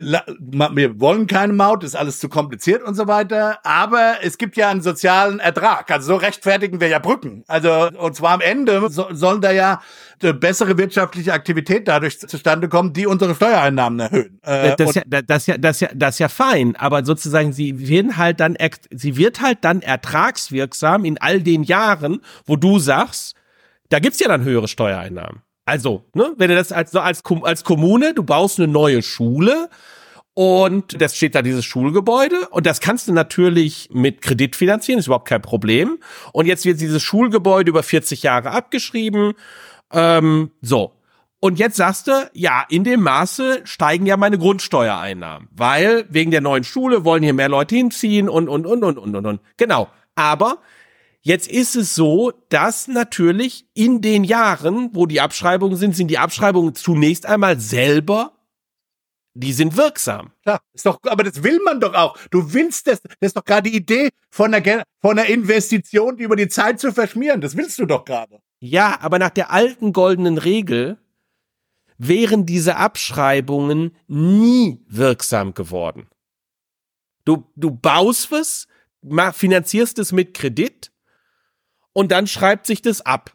wir 0.00 1.00
wollen 1.00 1.26
keine 1.26 1.52
Maut, 1.52 1.82
ist 1.82 1.96
alles 1.96 2.20
zu 2.20 2.28
kompliziert 2.28 2.82
und 2.84 2.94
so 2.94 3.08
weiter. 3.08 3.58
Aber 3.64 4.18
es 4.22 4.38
gibt 4.38 4.56
ja 4.56 4.70
einen 4.70 4.80
sozialen 4.80 5.40
Ertrag. 5.40 5.90
Also 5.90 6.14
so 6.14 6.16
rechtfertigen 6.16 6.80
wir 6.80 6.88
ja 6.88 7.00
Brücken. 7.00 7.42
Also, 7.48 7.90
und 7.98 8.14
zwar 8.14 8.34
am 8.34 8.40
Ende 8.40 8.88
so, 8.90 9.08
sollen 9.10 9.40
da 9.40 9.50
ja 9.50 9.80
bessere 10.20 10.78
wirtschaftliche 10.78 11.32
Aktivität 11.32 11.88
dadurch 11.88 12.20
zustande 12.20 12.68
kommen, 12.68 12.92
die 12.92 13.06
unsere 13.06 13.34
Steuereinnahmen 13.34 14.00
erhöhen. 14.00 14.40
Äh, 14.42 14.76
das, 14.76 14.94
ja, 14.94 15.02
das, 15.04 15.46
ja, 15.46 15.58
das, 15.58 15.80
ja, 15.80 15.88
das 15.94 16.14
ist 16.14 16.18
ja 16.20 16.28
fein. 16.28 16.76
Aber 16.76 17.04
sozusagen, 17.04 17.52
sie 17.52 17.88
werden 17.88 18.16
halt 18.16 18.40
dann, 18.40 18.56
sie 18.90 19.16
wird 19.16 19.40
halt 19.40 19.58
dann 19.62 19.82
ertragswirksam 19.82 21.04
in 21.04 21.18
all 21.18 21.40
den 21.40 21.64
Jahren, 21.64 22.20
wo 22.46 22.56
du 22.56 22.78
sagst, 22.78 23.34
da 23.88 23.98
gibt's 23.98 24.20
ja 24.20 24.28
dann 24.28 24.44
höhere 24.44 24.68
Steuereinnahmen. 24.68 25.42
Also, 25.68 26.02
ne, 26.14 26.32
wenn 26.38 26.48
du 26.48 26.56
das 26.56 26.72
als, 26.72 26.96
als, 26.96 27.22
als 27.42 27.62
Kommune, 27.62 28.14
du 28.14 28.22
baust 28.22 28.58
eine 28.58 28.68
neue 28.68 29.02
Schule 29.02 29.68
und 30.32 30.98
das 30.98 31.14
steht 31.14 31.34
da 31.34 31.42
dieses 31.42 31.66
Schulgebäude 31.66 32.48
und 32.52 32.64
das 32.64 32.80
kannst 32.80 33.06
du 33.06 33.12
natürlich 33.12 33.90
mit 33.92 34.22
Kredit 34.22 34.56
finanzieren, 34.56 34.98
ist 34.98 35.08
überhaupt 35.08 35.28
kein 35.28 35.42
Problem. 35.42 35.98
Und 36.32 36.46
jetzt 36.46 36.64
wird 36.64 36.80
dieses 36.80 37.02
Schulgebäude 37.02 37.68
über 37.68 37.82
40 37.82 38.22
Jahre 38.22 38.52
abgeschrieben. 38.52 39.34
Ähm, 39.92 40.52
so. 40.62 40.92
Und 41.38 41.58
jetzt 41.58 41.76
sagst 41.76 42.06
du, 42.06 42.30
ja, 42.32 42.64
in 42.70 42.82
dem 42.82 43.02
Maße 43.02 43.60
steigen 43.64 44.06
ja 44.06 44.16
meine 44.16 44.38
Grundsteuereinnahmen, 44.38 45.48
weil 45.50 46.06
wegen 46.08 46.30
der 46.30 46.40
neuen 46.40 46.64
Schule 46.64 47.04
wollen 47.04 47.22
hier 47.22 47.34
mehr 47.34 47.50
Leute 47.50 47.76
hinziehen 47.76 48.30
und, 48.30 48.48
und, 48.48 48.64
und, 48.64 48.82
und, 48.84 48.96
und, 48.96 49.14
und, 49.14 49.26
und. 49.26 49.40
Genau. 49.58 49.88
Aber 50.14 50.62
Jetzt 51.28 51.46
ist 51.46 51.76
es 51.76 51.94
so, 51.94 52.32
dass 52.48 52.88
natürlich 52.88 53.66
in 53.74 54.00
den 54.00 54.24
Jahren, 54.24 54.88
wo 54.94 55.04
die 55.04 55.20
Abschreibungen 55.20 55.76
sind, 55.76 55.94
sind 55.94 56.08
die 56.08 56.16
Abschreibungen 56.16 56.74
zunächst 56.74 57.26
einmal 57.26 57.60
selber 57.60 58.32
die 59.34 59.52
sind 59.52 59.76
wirksam. 59.76 60.32
Ja, 60.46 60.58
ist 60.72 60.86
doch, 60.86 60.98
aber 61.04 61.22
das 61.22 61.42
will 61.42 61.60
man 61.62 61.80
doch 61.80 61.92
auch. 61.92 62.16
Du 62.30 62.54
willst 62.54 62.86
das, 62.86 63.02
das 63.02 63.14
ist 63.20 63.36
doch 63.36 63.44
gerade 63.44 63.70
die 63.70 63.76
Idee 63.76 64.08
von 64.30 64.54
einer, 64.54 64.84
von 65.02 65.18
einer 65.18 65.28
Investition, 65.28 66.16
die 66.16 66.24
über 66.24 66.34
die 66.34 66.48
Zeit 66.48 66.80
zu 66.80 66.92
verschmieren. 66.92 67.42
Das 67.42 67.56
willst 67.56 67.78
du 67.78 67.84
doch 67.84 68.06
gerade. 68.06 68.40
Ja, 68.58 68.98
aber 69.00 69.18
nach 69.18 69.30
der 69.30 69.52
alten 69.52 69.92
goldenen 69.92 70.38
Regel 70.38 70.96
wären 71.98 72.46
diese 72.46 72.76
Abschreibungen 72.76 73.94
nie 74.06 74.82
wirksam 74.88 75.52
geworden. 75.52 76.08
Du, 77.26 77.44
du 77.54 77.70
baust 77.70 78.32
was, 78.32 78.66
finanzierst 79.34 79.98
es 79.98 80.10
mit 80.10 80.32
Kredit 80.32 80.90
und 81.98 82.12
dann 82.12 82.28
schreibt 82.28 82.64
sich 82.64 82.80
das 82.80 83.00
ab. 83.00 83.32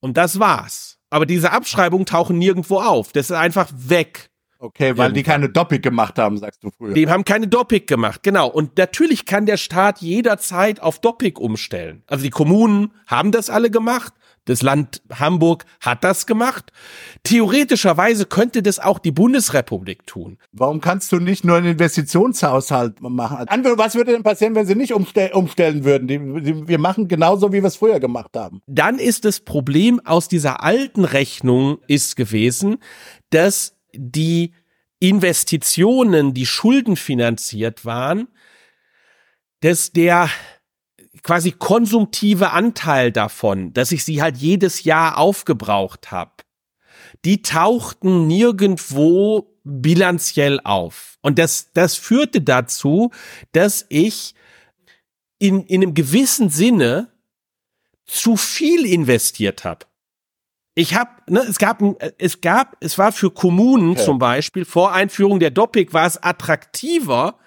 Und 0.00 0.16
das 0.16 0.40
war's. 0.40 0.98
Aber 1.10 1.26
diese 1.26 1.52
Abschreibungen 1.52 2.06
tauchen 2.06 2.38
nirgendwo 2.38 2.80
auf. 2.80 3.12
Das 3.12 3.30
ist 3.30 3.36
einfach 3.36 3.70
weg. 3.72 4.30
Okay, 4.58 4.80
weil 4.80 4.88
Irgendwann. 4.88 5.14
die 5.14 5.22
keine 5.22 5.48
Doppik 5.48 5.84
gemacht 5.84 6.18
haben, 6.18 6.38
sagst 6.38 6.64
du 6.64 6.72
früher. 6.72 6.92
Die 6.92 7.08
haben 7.08 7.24
keine 7.24 7.46
Doppik 7.46 7.86
gemacht, 7.86 8.24
genau. 8.24 8.48
Und 8.48 8.76
natürlich 8.78 9.26
kann 9.26 9.46
der 9.46 9.58
Staat 9.58 10.00
jederzeit 10.00 10.80
auf 10.80 10.98
Doppik 10.98 11.38
umstellen. 11.38 12.02
Also 12.08 12.24
die 12.24 12.30
Kommunen 12.30 12.92
haben 13.06 13.30
das 13.30 13.48
alle 13.48 13.70
gemacht. 13.70 14.12
Das 14.46 14.62
Land 14.62 15.02
Hamburg 15.10 15.64
hat 15.80 16.04
das 16.04 16.26
gemacht. 16.26 16.70
Theoretischerweise 17.22 18.26
könnte 18.26 18.62
das 18.62 18.78
auch 18.78 18.98
die 18.98 19.10
Bundesrepublik 19.10 20.06
tun. 20.06 20.38
Warum 20.52 20.80
kannst 20.80 21.12
du 21.12 21.16
nicht 21.18 21.44
nur 21.44 21.56
einen 21.56 21.72
Investitionshaushalt 21.72 23.00
machen? 23.00 23.46
Was 23.76 23.94
würde 23.94 24.12
denn 24.12 24.22
passieren, 24.22 24.54
wenn 24.54 24.66
sie 24.66 24.74
nicht 24.74 24.92
umstell 24.92 25.32
umstellen 25.32 25.84
würden? 25.84 26.08
Die, 26.08 26.18
die, 26.42 26.68
wir 26.68 26.78
machen 26.78 27.08
genauso, 27.08 27.52
wie 27.52 27.62
wir 27.62 27.68
es 27.68 27.76
früher 27.76 28.00
gemacht 28.00 28.36
haben. 28.36 28.60
Dann 28.66 28.98
ist 28.98 29.24
das 29.24 29.40
Problem 29.40 30.00
aus 30.04 30.28
dieser 30.28 30.62
alten 30.62 31.04
Rechnung 31.04 31.78
ist 31.86 32.16
gewesen, 32.16 32.78
dass 33.30 33.76
die 33.94 34.52
Investitionen, 34.98 36.34
die 36.34 36.46
schuldenfinanziert 36.46 37.84
waren, 37.84 38.28
dass 39.60 39.92
der 39.92 40.28
quasi 41.24 41.52
konsumtive 41.52 42.52
Anteil 42.52 43.10
davon, 43.10 43.72
dass 43.72 43.90
ich 43.90 44.04
sie 44.04 44.22
halt 44.22 44.36
jedes 44.36 44.84
Jahr 44.84 45.18
aufgebraucht 45.18 46.12
habe, 46.12 46.30
die 47.24 47.42
tauchten 47.42 48.28
nirgendwo 48.28 49.50
bilanziell 49.64 50.60
auf. 50.62 51.18
Und 51.22 51.38
das, 51.38 51.72
das 51.72 51.96
führte 51.96 52.42
dazu, 52.42 53.10
dass 53.52 53.86
ich 53.88 54.34
in, 55.38 55.64
in 55.64 55.82
einem 55.82 55.94
gewissen 55.94 56.50
Sinne 56.50 57.08
zu 58.06 58.36
viel 58.36 58.84
investiert 58.84 59.64
habe. 59.64 59.86
Ich 60.74 60.94
habe, 60.94 61.10
ne, 61.28 61.40
es 61.40 61.58
gab, 61.58 61.82
es 62.18 62.40
gab, 62.40 62.76
es 62.80 62.98
war 62.98 63.12
für 63.12 63.30
Kommunen 63.30 63.92
okay. 63.92 64.04
zum 64.04 64.18
Beispiel 64.18 64.64
vor 64.64 64.92
Einführung 64.92 65.40
der 65.40 65.50
Doppik 65.50 65.94
war 65.94 66.06
es 66.06 66.22
attraktiver, 66.22 67.38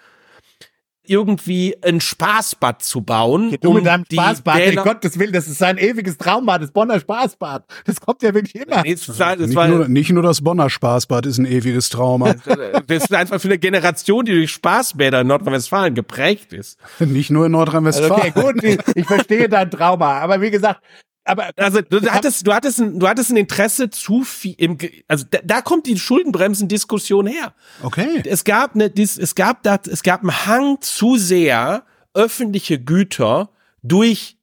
irgendwie 1.09 1.75
ein 1.81 1.99
Spaßbad 1.99 2.83
zu 2.83 3.01
bauen. 3.01 3.51
Geh 3.51 3.57
du 3.57 3.69
um 3.69 3.75
mit 3.75 3.85
deinem 3.85 4.05
Spaßbad, 4.11 4.59
ey 4.59 4.75
Gottes 4.75 5.17
Willen, 5.19 5.33
das 5.33 5.47
ist 5.47 5.57
sein 5.57 5.77
ewiges 5.77 6.17
Trauma, 6.17 6.57
das 6.57 6.71
Bonner 6.71 6.99
Spaßbad. 6.99 7.65
Das 7.85 7.99
kommt 8.01 8.21
ja 8.23 8.33
wirklich 8.33 8.55
immer. 8.55 8.83
Nee, 8.83 8.95
das 8.95 9.19
war, 9.19 9.35
das 9.35 9.47
nicht, 9.47 9.55
war, 9.55 9.67
nur, 9.67 9.87
nicht 9.87 10.11
nur 10.11 10.23
das 10.23 10.41
Bonner 10.41 10.69
Spaßbad 10.69 11.25
ist 11.25 11.37
ein 11.37 11.45
ewiges 11.45 11.89
Trauma. 11.89 12.35
das 12.87 13.03
ist 13.03 13.13
einfach 13.13 13.39
für 13.39 13.47
eine 13.47 13.57
Generation, 13.57 14.25
die 14.25 14.33
durch 14.33 14.51
Spaßbäder 14.51 15.21
in 15.21 15.27
Nordrhein-Westfalen 15.27 15.95
geprägt 15.95 16.53
ist. 16.53 16.77
Nicht 16.99 17.29
nur 17.29 17.45
in 17.45 17.51
Nordrhein-Westfalen. 17.53 18.11
Also 18.11 18.27
okay, 18.27 18.53
gut, 18.53 18.63
ich, 18.63 18.79
ich 18.95 19.05
verstehe 19.05 19.49
dein 19.49 19.71
Trauma, 19.71 20.19
aber 20.19 20.41
wie 20.41 20.51
gesagt, 20.51 20.81
aber 21.27 21.51
also 21.55 21.81
du, 21.81 22.01
hattest, 22.09 22.47
du 22.47 22.53
hattest, 22.53 22.79
ein, 22.79 22.99
du 22.99 23.07
hattest 23.07 23.31
ein 23.31 23.37
Interesse 23.37 23.89
zu 23.89 24.23
viel. 24.23 24.55
Im, 24.57 24.77
also 25.07 25.25
da, 25.29 25.39
da 25.43 25.61
kommt 25.61 25.85
die 25.85 25.97
Schuldenbremsen-Diskussion 25.97 27.27
her. 27.27 27.53
Okay. 27.83 28.23
Es 28.25 28.43
gab 28.43 28.75
eine, 28.75 28.91
es 28.95 29.35
gab 29.35 29.63
da, 29.63 29.79
es 29.89 30.03
gab 30.03 30.21
einen 30.21 30.45
Hang 30.45 30.81
zu 30.81 31.17
sehr 31.17 31.85
öffentliche 32.13 32.79
Güter 32.79 33.49
durch 33.83 34.37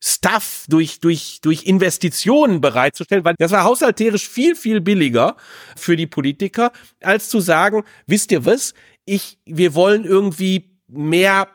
Stuff, 0.00 0.64
durch, 0.68 1.00
durch, 1.00 1.40
durch 1.42 1.64
Investitionen 1.64 2.60
bereitzustellen, 2.60 3.24
weil 3.24 3.34
das 3.38 3.50
war 3.50 3.64
haushalterisch 3.64 4.28
viel, 4.28 4.54
viel 4.54 4.80
billiger 4.80 5.36
für 5.76 5.96
die 5.96 6.06
Politiker, 6.06 6.72
als 7.02 7.28
zu 7.28 7.40
sagen, 7.40 7.82
wisst 8.06 8.30
ihr 8.30 8.46
was, 8.46 8.74
ich, 9.04 9.38
wir 9.44 9.74
wollen 9.74 10.04
irgendwie 10.04 10.78
mehr 10.86 11.48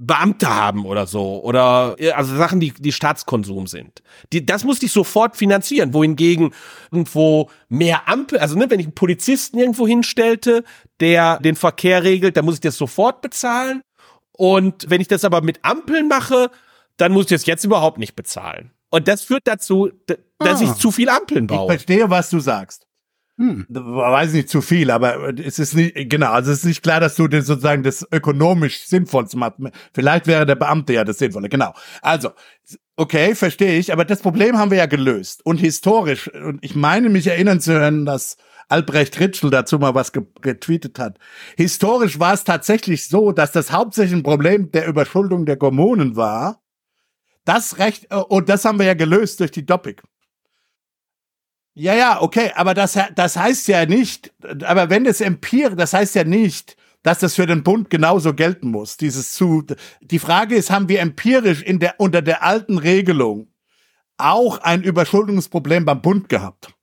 Beamte 0.00 0.48
haben 0.48 0.86
oder 0.86 1.08
so 1.08 1.42
oder 1.42 1.96
also 2.14 2.36
Sachen, 2.36 2.60
die 2.60 2.72
die 2.72 2.92
Staatskonsum 2.92 3.66
sind. 3.66 4.02
Die, 4.32 4.46
das 4.46 4.62
musste 4.62 4.86
ich 4.86 4.92
sofort 4.92 5.36
finanzieren. 5.36 5.92
Wohingegen 5.92 6.54
irgendwo 6.92 7.50
mehr 7.68 8.08
Ampel, 8.08 8.38
also 8.38 8.56
ne, 8.56 8.70
wenn 8.70 8.78
ich 8.78 8.86
einen 8.86 8.94
Polizisten 8.94 9.58
irgendwo 9.58 9.88
hinstellte, 9.88 10.62
der 11.00 11.40
den 11.40 11.56
Verkehr 11.56 12.04
regelt, 12.04 12.36
dann 12.36 12.44
muss 12.44 12.54
ich 12.54 12.60
das 12.60 12.76
sofort 12.76 13.22
bezahlen. 13.22 13.82
Und 14.32 14.88
wenn 14.88 15.00
ich 15.00 15.08
das 15.08 15.24
aber 15.24 15.40
mit 15.42 15.64
Ampeln 15.64 16.06
mache, 16.06 16.50
dann 16.96 17.12
muss 17.12 17.24
ich 17.24 17.30
das 17.30 17.46
jetzt 17.46 17.64
überhaupt 17.64 17.98
nicht 17.98 18.14
bezahlen. 18.14 18.70
Und 18.90 19.08
das 19.08 19.22
führt 19.22 19.46
dazu, 19.46 19.90
dass 20.06 20.60
ah. 20.60 20.64
ich 20.64 20.74
zu 20.74 20.92
viel 20.92 21.08
Ampeln 21.08 21.48
baue. 21.48 21.74
Ich 21.74 21.80
verstehe, 21.80 22.08
was 22.08 22.30
du 22.30 22.38
sagst. 22.38 22.87
Hm. 23.38 23.66
Weiß 23.68 24.32
nicht 24.32 24.48
zu 24.48 24.60
viel, 24.60 24.90
aber 24.90 25.38
es 25.38 25.60
ist 25.60 25.74
nicht, 25.74 26.10
genau, 26.10 26.32
also 26.32 26.50
es 26.50 26.58
ist 26.58 26.64
nicht 26.64 26.82
klar, 26.82 26.98
dass 26.98 27.14
du 27.14 27.28
das 27.28 27.46
sozusagen 27.46 27.84
das 27.84 28.04
ökonomisch 28.10 28.80
sinnvollste 28.86 29.38
machst. 29.38 29.60
Vielleicht 29.94 30.26
wäre 30.26 30.44
der 30.44 30.56
Beamte 30.56 30.92
ja 30.94 31.04
das 31.04 31.18
Sinnvolle, 31.18 31.48
genau. 31.48 31.72
Also, 32.02 32.30
okay, 32.96 33.36
verstehe 33.36 33.78
ich, 33.78 33.92
aber 33.92 34.04
das 34.04 34.22
Problem 34.22 34.58
haben 34.58 34.72
wir 34.72 34.78
ja 34.78 34.86
gelöst. 34.86 35.46
Und 35.46 35.58
historisch, 35.58 36.28
und 36.34 36.58
ich 36.64 36.74
meine 36.74 37.10
mich 37.10 37.28
erinnern 37.28 37.60
zu 37.60 37.74
hören, 37.74 38.04
dass 38.04 38.38
Albrecht 38.68 39.20
Ritschel 39.20 39.50
dazu 39.50 39.78
mal 39.78 39.94
was 39.94 40.10
getweetet 40.12 40.98
hat. 40.98 41.18
Historisch 41.56 42.18
war 42.18 42.34
es 42.34 42.42
tatsächlich 42.42 43.08
so, 43.08 43.30
dass 43.30 43.52
das 43.52 43.70
hauptsächlich 43.70 44.18
ein 44.18 44.24
Problem 44.24 44.72
der 44.72 44.88
Überschuldung 44.88 45.46
der 45.46 45.56
Kommunen 45.56 46.16
war. 46.16 46.60
Das 47.44 47.78
Recht, 47.78 48.08
äh, 48.10 48.16
und 48.16 48.48
das 48.48 48.64
haben 48.64 48.80
wir 48.80 48.86
ja 48.86 48.94
gelöst 48.94 49.38
durch 49.38 49.52
die 49.52 49.64
Doppik. 49.64 50.02
Ja, 51.80 51.94
ja, 51.94 52.20
okay, 52.20 52.50
aber 52.56 52.74
das, 52.74 52.98
das 53.14 53.36
heißt 53.36 53.68
ja 53.68 53.86
nicht, 53.86 54.32
aber 54.64 54.90
wenn 54.90 55.06
es 55.06 55.20
empirisch, 55.20 55.76
das 55.76 55.92
heißt 55.92 56.16
ja 56.16 56.24
nicht, 56.24 56.76
dass 57.04 57.20
das 57.20 57.36
für 57.36 57.46
den 57.46 57.62
Bund 57.62 57.88
genauso 57.88 58.34
gelten 58.34 58.72
muss. 58.72 58.96
Dieses 58.96 59.32
zu, 59.34 59.64
die 60.00 60.18
Frage 60.18 60.56
ist, 60.56 60.72
haben 60.72 60.88
wir 60.88 60.98
empirisch 60.98 61.62
in 61.62 61.78
der, 61.78 61.94
unter 61.98 62.20
der 62.20 62.42
alten 62.42 62.78
Regelung 62.78 63.52
auch 64.16 64.58
ein 64.58 64.82
Überschuldungsproblem 64.82 65.84
beim 65.84 66.02
Bund 66.02 66.28
gehabt? 66.28 66.74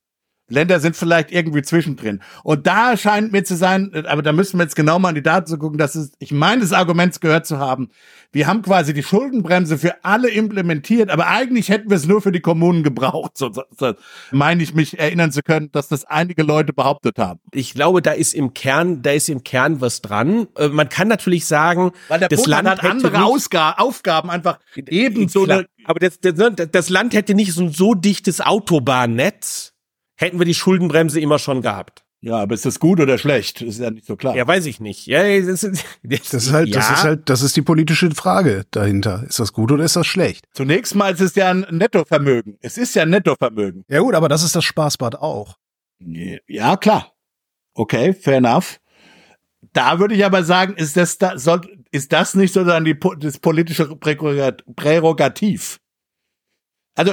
Länder 0.47 0.79
sind 0.79 0.95
vielleicht 0.95 1.31
irgendwie 1.31 1.63
zwischendrin. 1.63 2.21
Und 2.43 2.67
da 2.67 2.95
scheint 2.97 3.31
mir 3.31 3.43
zu 3.43 3.55
sein, 3.55 3.91
aber 4.07 4.21
da 4.21 4.31
müssen 4.31 4.59
wir 4.59 4.63
jetzt 4.63 4.75
genau 4.75 4.99
mal 4.99 5.09
in 5.09 5.15
die 5.15 5.23
Daten 5.23 5.47
zu 5.47 5.57
gucken, 5.57 5.79
dass 5.79 5.95
es, 5.95 6.11
ich 6.19 6.31
meine, 6.31 6.61
das 6.61 6.71
Argument 6.71 7.19
gehört 7.19 7.47
zu 7.47 7.57
haben, 7.57 7.89
wir 8.31 8.47
haben 8.47 8.61
quasi 8.61 8.93
die 8.93 9.01
Schuldenbremse 9.01 9.77
für 9.77 10.03
alle 10.03 10.29
implementiert, 10.29 11.09
aber 11.09 11.27
eigentlich 11.27 11.69
hätten 11.69 11.89
wir 11.89 11.97
es 11.97 12.05
nur 12.05 12.21
für 12.21 12.31
die 12.31 12.41
Kommunen 12.41 12.83
gebraucht. 12.83 13.37
So, 13.37 13.51
so, 13.51 13.63
so 13.77 13.93
meine 14.31 14.61
ich 14.61 14.75
mich 14.75 14.99
erinnern 14.99 15.31
zu 15.31 15.41
können, 15.41 15.71
dass 15.71 15.87
das 15.87 16.05
einige 16.05 16.43
Leute 16.43 16.73
behauptet 16.73 17.17
haben. 17.17 17.39
Ich 17.51 17.73
glaube, 17.73 18.01
da 18.01 18.11
ist 18.11 18.33
im 18.33 18.53
Kern, 18.53 19.01
da 19.01 19.11
ist 19.11 19.29
im 19.29 19.43
Kern 19.43 19.81
was 19.81 20.01
dran. 20.01 20.47
Äh, 20.57 20.67
man 20.67 20.89
kann 20.89 21.07
natürlich 21.07 21.45
sagen, 21.45 21.91
weil 22.07 22.19
der 22.19 22.27
das 22.27 22.41
Bund 22.41 22.49
Land 22.49 22.67
hat 22.67 22.83
andere 22.83 23.23
Ausga 23.23 23.71
Aufgaben 23.77 24.29
einfach 24.29 24.59
ebenso. 24.75 25.47
Aber 25.85 25.99
das, 25.99 26.19
das, 26.19 26.35
das 26.71 26.89
Land 26.89 27.13
hätte 27.13 27.33
nicht 27.35 27.53
so 27.53 27.63
ein 27.63 27.69
so 27.69 27.93
dichtes 27.93 28.41
Autobahnnetz 28.41 29.74
hätten 30.15 30.39
wir 30.39 30.45
die 30.45 30.53
Schuldenbremse 30.53 31.19
immer 31.19 31.39
schon 31.39 31.61
gehabt. 31.61 32.05
Ja, 32.21 32.37
aber 32.37 32.55
ist 32.55 32.65
das 32.65 32.79
gut 32.79 32.99
oder 32.99 33.19
schlecht? 33.19 33.61
Das 33.61 33.69
ist 33.69 33.79
ja 33.79 33.91
nicht 33.91 34.07
so 34.07 34.15
klar. 34.15 34.35
Ja, 34.35 34.47
weiß 34.47 34.65
ich 34.65 34.79
nicht. 34.79 35.05
Ja, 35.05 35.21
das, 35.21 35.63
ist, 35.63 35.85
das, 36.01 36.29
das 36.31 36.45
ist 36.45 36.51
halt, 36.51 36.69
ja. 36.69 36.75
das 36.75 36.89
ist 36.89 37.03
halt, 37.03 37.29
das 37.29 37.43
ist 37.43 37.55
die 37.55 37.61
politische 37.61 38.09
Frage 38.11 38.65
dahinter. 38.71 39.23
Ist 39.27 39.39
das 39.39 39.53
gut 39.53 39.71
oder 39.71 39.83
ist 39.83 39.95
das 39.95 40.07
schlecht? 40.07 40.47
Zunächst 40.51 40.95
mal 40.95 41.13
ist 41.13 41.21
es 41.21 41.35
ja 41.35 41.51
ein 41.51 41.67
Nettovermögen. 41.69 42.57
Es 42.61 42.79
ist 42.79 42.95
ja 42.95 43.03
ein 43.03 43.11
Nettovermögen. 43.11 43.83
Ja 43.89 43.99
gut, 43.99 44.15
aber 44.15 44.27
das 44.27 44.41
ist 44.41 44.55
das 44.55 44.63
Spaßbad 44.63 45.21
auch. 45.21 45.57
Ja, 46.47 46.77
klar. 46.77 47.13
Okay, 47.75 48.13
fair 48.13 48.37
enough. 48.37 48.79
Da 49.73 49.99
würde 49.99 50.15
ich 50.15 50.25
aber 50.25 50.43
sagen, 50.43 50.73
ist 50.77 50.97
das, 50.97 51.19
da, 51.19 51.37
soll, 51.37 51.61
ist 51.91 52.11
das 52.11 52.33
nicht 52.33 52.53
sozusagen 52.53 52.85
die, 52.85 52.97
das 53.19 53.37
politische 53.37 53.95
Prärogativ? 53.95 55.79
Also, 56.97 57.11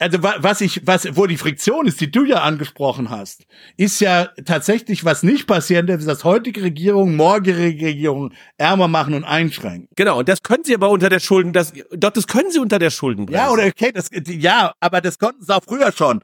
also 0.00 0.22
was 0.22 0.60
ich, 0.60 0.84
was, 0.84 1.16
wo 1.16 1.26
die 1.26 1.36
Friktion 1.36 1.86
ist, 1.86 2.00
die 2.00 2.10
du 2.10 2.24
ja 2.24 2.42
angesprochen 2.42 3.08
hast, 3.08 3.46
ist 3.76 4.00
ja 4.00 4.30
tatsächlich 4.44 5.04
was 5.04 5.22
nicht 5.22 5.46
passieren 5.46 5.86
darf, 5.86 6.04
dass 6.04 6.24
heutige 6.24 6.62
Regierung, 6.62 7.14
morgige 7.14 7.56
Regierung 7.56 8.32
ärmer 8.58 8.88
machen 8.88 9.14
und 9.14 9.22
einschränken. 9.22 9.88
Genau, 9.94 10.18
und 10.18 10.28
das 10.28 10.42
können 10.42 10.64
sie 10.64 10.74
aber 10.74 10.90
unter 10.90 11.08
der 11.08 11.20
Schulden, 11.20 11.52
das, 11.52 11.72
doch, 11.92 12.10
das 12.10 12.26
können 12.26 12.50
sie 12.50 12.58
unter 12.58 12.80
der 12.80 12.90
Schulden. 12.90 13.28
Ja, 13.30 13.50
oder 13.50 13.66
okay, 13.66 13.92
das, 13.92 14.10
ja, 14.26 14.72
aber 14.80 15.00
das 15.00 15.20
konnten 15.20 15.44
sie 15.44 15.54
auch 15.54 15.62
früher 15.62 15.92
schon. 15.92 16.20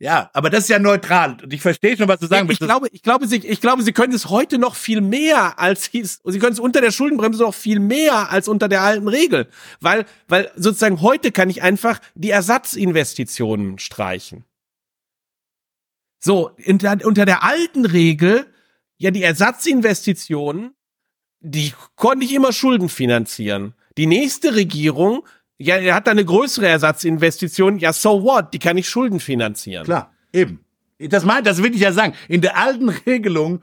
Ja, 0.00 0.30
aber 0.32 0.48
das 0.48 0.64
ist 0.64 0.68
ja 0.68 0.78
neutral. 0.78 1.38
Und 1.42 1.52
ich 1.52 1.60
verstehe 1.60 1.96
schon, 1.96 2.06
was 2.06 2.20
du 2.20 2.28
sagen 2.28 2.48
willst. 2.48 2.60
Ich 2.60 2.66
glaube, 2.66 2.88
ich 2.92 3.02
glaube, 3.02 3.26
sie, 3.26 3.38
ich 3.38 3.60
glaube, 3.60 3.82
sie 3.82 3.92
können 3.92 4.12
es 4.12 4.28
heute 4.28 4.58
noch 4.58 4.76
viel 4.76 5.00
mehr 5.00 5.58
als 5.58 5.86
hieß. 5.86 6.20
Sie 6.24 6.38
können 6.38 6.52
es 6.52 6.60
unter 6.60 6.80
der 6.80 6.92
Schuldenbremse 6.92 7.42
noch 7.42 7.54
viel 7.54 7.80
mehr 7.80 8.30
als 8.30 8.46
unter 8.46 8.68
der 8.68 8.82
alten 8.82 9.08
Regel. 9.08 9.48
Weil, 9.80 10.06
weil 10.28 10.52
sozusagen 10.54 11.02
heute 11.02 11.32
kann 11.32 11.50
ich 11.50 11.62
einfach 11.62 12.00
die 12.14 12.30
Ersatzinvestitionen 12.30 13.80
streichen. 13.80 14.44
So, 16.20 16.52
unter, 16.64 16.96
unter 17.04 17.24
der 17.24 17.42
alten 17.42 17.84
Regel, 17.84 18.46
ja, 18.98 19.10
die 19.10 19.22
Ersatzinvestitionen, 19.22 20.74
die 21.40 21.72
konnte 21.96 22.24
ich 22.24 22.34
immer 22.34 22.52
Schulden 22.52 22.88
finanzieren. 22.88 23.74
Die 23.96 24.06
nächste 24.06 24.54
Regierung 24.54 25.26
ja, 25.58 25.76
er 25.76 25.94
hat 25.94 26.06
da 26.06 26.12
eine 26.12 26.24
größere 26.24 26.66
Ersatzinvestition. 26.68 27.78
Ja, 27.78 27.92
so 27.92 28.22
what? 28.22 28.54
Die 28.54 28.58
kann 28.58 28.78
ich 28.78 28.88
Schulden 28.88 29.20
finanzieren. 29.20 29.84
Klar, 29.84 30.12
eben. 30.32 30.64
Das 30.98 31.24
meint, 31.24 31.46
das 31.46 31.62
will 31.62 31.74
ich 31.74 31.80
ja 31.80 31.92
sagen. 31.92 32.14
In 32.28 32.40
der 32.40 32.56
alten 32.56 32.88
Regelung 32.88 33.62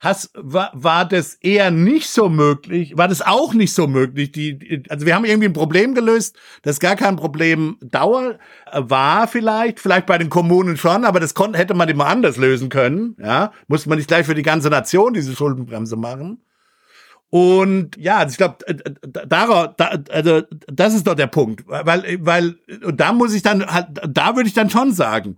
has, 0.00 0.30
war, 0.34 0.70
war 0.74 1.06
das 1.06 1.34
eher 1.34 1.70
nicht 1.70 2.08
so 2.08 2.28
möglich, 2.28 2.96
war 2.96 3.06
das 3.06 3.20
auch 3.20 3.52
nicht 3.52 3.74
so 3.74 3.86
möglich. 3.86 4.32
Die, 4.32 4.82
also 4.88 5.04
wir 5.04 5.14
haben 5.14 5.24
irgendwie 5.24 5.48
ein 5.48 5.52
Problem 5.52 5.94
gelöst, 5.94 6.36
das 6.62 6.80
gar 6.80 6.96
kein 6.96 7.16
Problem 7.16 7.76
Dauer 7.82 8.38
war 8.72 9.28
vielleicht, 9.28 9.78
vielleicht 9.78 10.06
bei 10.06 10.16
den 10.18 10.30
Kommunen 10.30 10.76
schon, 10.76 11.04
aber 11.04 11.20
das 11.20 11.34
konnte, 11.34 11.58
hätte 11.58 11.74
man 11.74 11.88
immer 11.88 12.06
anders 12.06 12.38
lösen 12.38 12.70
können. 12.70 13.16
Ja, 13.18 13.52
musste 13.68 13.88
man 13.90 13.98
nicht 13.98 14.08
gleich 14.08 14.26
für 14.26 14.34
die 14.34 14.42
ganze 14.42 14.70
Nation 14.70 15.12
diese 15.12 15.36
Schuldenbremse 15.36 15.96
machen. 15.96 16.42
Und 17.30 17.96
ja, 17.96 18.18
also 18.18 18.32
ich 18.32 18.36
glaube, 18.38 18.56
darauf, 19.28 19.76
da, 19.76 19.98
also 20.10 20.42
das 20.66 20.94
ist 20.94 21.06
doch 21.06 21.14
der 21.14 21.28
Punkt, 21.28 21.64
weil, 21.66 22.18
weil 22.20 22.56
und 22.84 23.00
da 23.00 23.12
muss 23.12 23.32
ich 23.34 23.42
dann 23.42 23.64
halt, 23.64 23.86
da 24.08 24.34
würde 24.34 24.48
ich 24.48 24.54
dann 24.54 24.68
schon 24.68 24.92
sagen, 24.92 25.36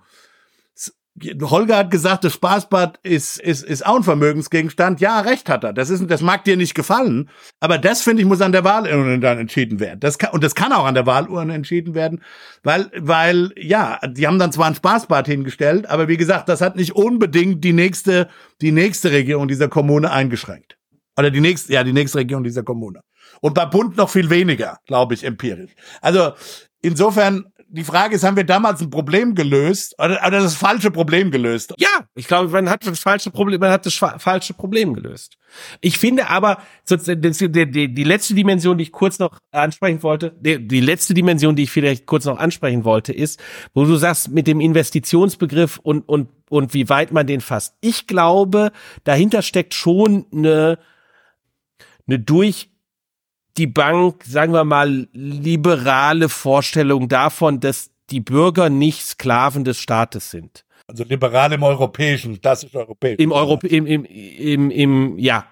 Holger 1.42 1.76
hat 1.76 1.90
gesagt, 1.90 2.24
das 2.24 2.32
Spaßbad 2.32 2.98
ist, 3.02 3.38
ist, 3.38 3.62
ist 3.62 3.84
auch 3.84 3.96
ein 3.96 4.02
Vermögensgegenstand. 4.02 5.00
Ja, 5.00 5.20
recht 5.20 5.48
hat 5.50 5.62
er. 5.62 5.74
Das 5.74 5.90
ist, 5.90 6.10
das 6.10 6.22
mag 6.22 6.44
dir 6.44 6.56
nicht 6.56 6.74
gefallen. 6.74 7.28
Aber 7.60 7.76
das, 7.76 8.00
finde 8.00 8.22
ich, 8.22 8.28
muss 8.28 8.40
an 8.40 8.52
der 8.52 8.64
Wahlurne 8.64 9.20
dann 9.20 9.38
entschieden 9.38 9.78
werden. 9.78 10.00
Das 10.00 10.16
kann, 10.16 10.30
und 10.30 10.42
das 10.42 10.54
kann 10.54 10.72
auch 10.72 10.86
an 10.86 10.94
der 10.94 11.04
Wahlurne 11.04 11.52
entschieden 11.52 11.94
werden, 11.94 12.22
weil, 12.62 12.90
weil, 12.96 13.52
ja, 13.56 14.00
die 14.06 14.26
haben 14.26 14.38
dann 14.38 14.52
zwar 14.52 14.66
ein 14.66 14.74
Spaßbad 14.74 15.26
hingestellt, 15.26 15.86
aber 15.86 16.08
wie 16.08 16.16
gesagt, 16.16 16.48
das 16.48 16.62
hat 16.62 16.76
nicht 16.76 16.92
unbedingt 16.92 17.62
die 17.62 17.74
nächste, 17.74 18.28
die 18.62 18.72
nächste 18.72 19.10
Regierung 19.10 19.48
dieser 19.48 19.68
Kommune 19.68 20.10
eingeschränkt. 20.10 20.78
Oder 21.18 21.30
die 21.30 21.40
nächste, 21.40 21.72
ja, 21.72 21.84
die 21.84 21.92
nächste 21.92 22.18
Region 22.18 22.42
dieser 22.42 22.62
Kommune. 22.62 23.00
Und 23.40 23.54
bei 23.54 23.66
Bund 23.66 23.96
noch 23.96 24.10
viel 24.10 24.30
weniger, 24.30 24.78
glaube 24.86 25.14
ich, 25.14 25.24
empirisch. 25.24 25.72
Also 26.00 26.32
insofern, 26.80 27.46
die 27.68 27.84
Frage 27.84 28.14
ist, 28.14 28.24
haben 28.24 28.36
wir 28.36 28.44
damals 28.44 28.82
ein 28.82 28.90
Problem 28.90 29.34
gelöst 29.34 29.94
oder, 29.98 30.20
oder 30.26 30.40
das 30.42 30.54
falsche 30.54 30.90
Problem 30.90 31.30
gelöst? 31.30 31.72
Ja, 31.78 32.06
ich 32.14 32.28
glaube, 32.28 32.50
man 32.50 32.68
hat 32.68 32.86
das 32.86 32.98
falsche 32.98 33.30
Problem, 33.30 33.60
man 33.60 33.70
hat 33.70 33.86
das 33.86 33.94
falsche 33.94 34.52
Problem 34.52 34.92
gelöst. 34.92 35.38
Ich 35.80 35.96
finde 35.96 36.28
aber, 36.28 36.58
die, 36.88 38.04
letzte 38.04 38.34
Dimension, 38.34 38.76
die 38.76 38.84
ich 38.84 38.92
kurz 38.92 39.18
noch 39.18 39.38
ansprechen 39.52 40.02
wollte, 40.02 40.36
die, 40.38 40.66
die 40.66 40.80
letzte 40.80 41.14
Dimension, 41.14 41.56
die 41.56 41.62
ich 41.62 41.70
vielleicht 41.70 42.04
kurz 42.04 42.26
noch 42.26 42.38
ansprechen 42.38 42.84
wollte, 42.84 43.12
ist, 43.12 43.40
wo 43.72 43.84
du 43.84 43.96
sagst, 43.96 44.30
mit 44.30 44.46
dem 44.46 44.60
Investitionsbegriff 44.60 45.78
und, 45.78 46.06
und, 46.08 46.28
und 46.50 46.74
wie 46.74 46.88
weit 46.90 47.12
man 47.12 47.26
den 47.26 47.40
fasst. 47.40 47.74
Ich 47.80 48.06
glaube, 48.06 48.72
dahinter 49.04 49.40
steckt 49.40 49.72
schon 49.72 50.26
eine, 50.32 50.78
eine 52.12 52.20
durch 52.20 52.68
die 53.56 53.66
Bank, 53.66 54.22
sagen 54.24 54.52
wir 54.52 54.64
mal, 54.64 55.08
liberale 55.12 56.28
Vorstellung 56.28 57.08
davon, 57.08 57.60
dass 57.60 57.90
die 58.10 58.20
Bürger 58.20 58.68
nicht 58.70 59.02
Sklaven 59.02 59.64
des 59.64 59.78
Staates 59.78 60.30
sind. 60.30 60.64
Also 60.86 61.04
liberal 61.04 61.52
im 61.52 61.62
europäischen, 61.62 62.40
das 62.40 62.64
ist 62.64 62.74
europäisch. 62.74 63.18
Im 63.18 63.32
Europ 63.32 63.64
im, 63.64 63.86
im, 63.86 64.04
im, 64.04 64.70
im, 64.70 65.18
ja, 65.18 65.46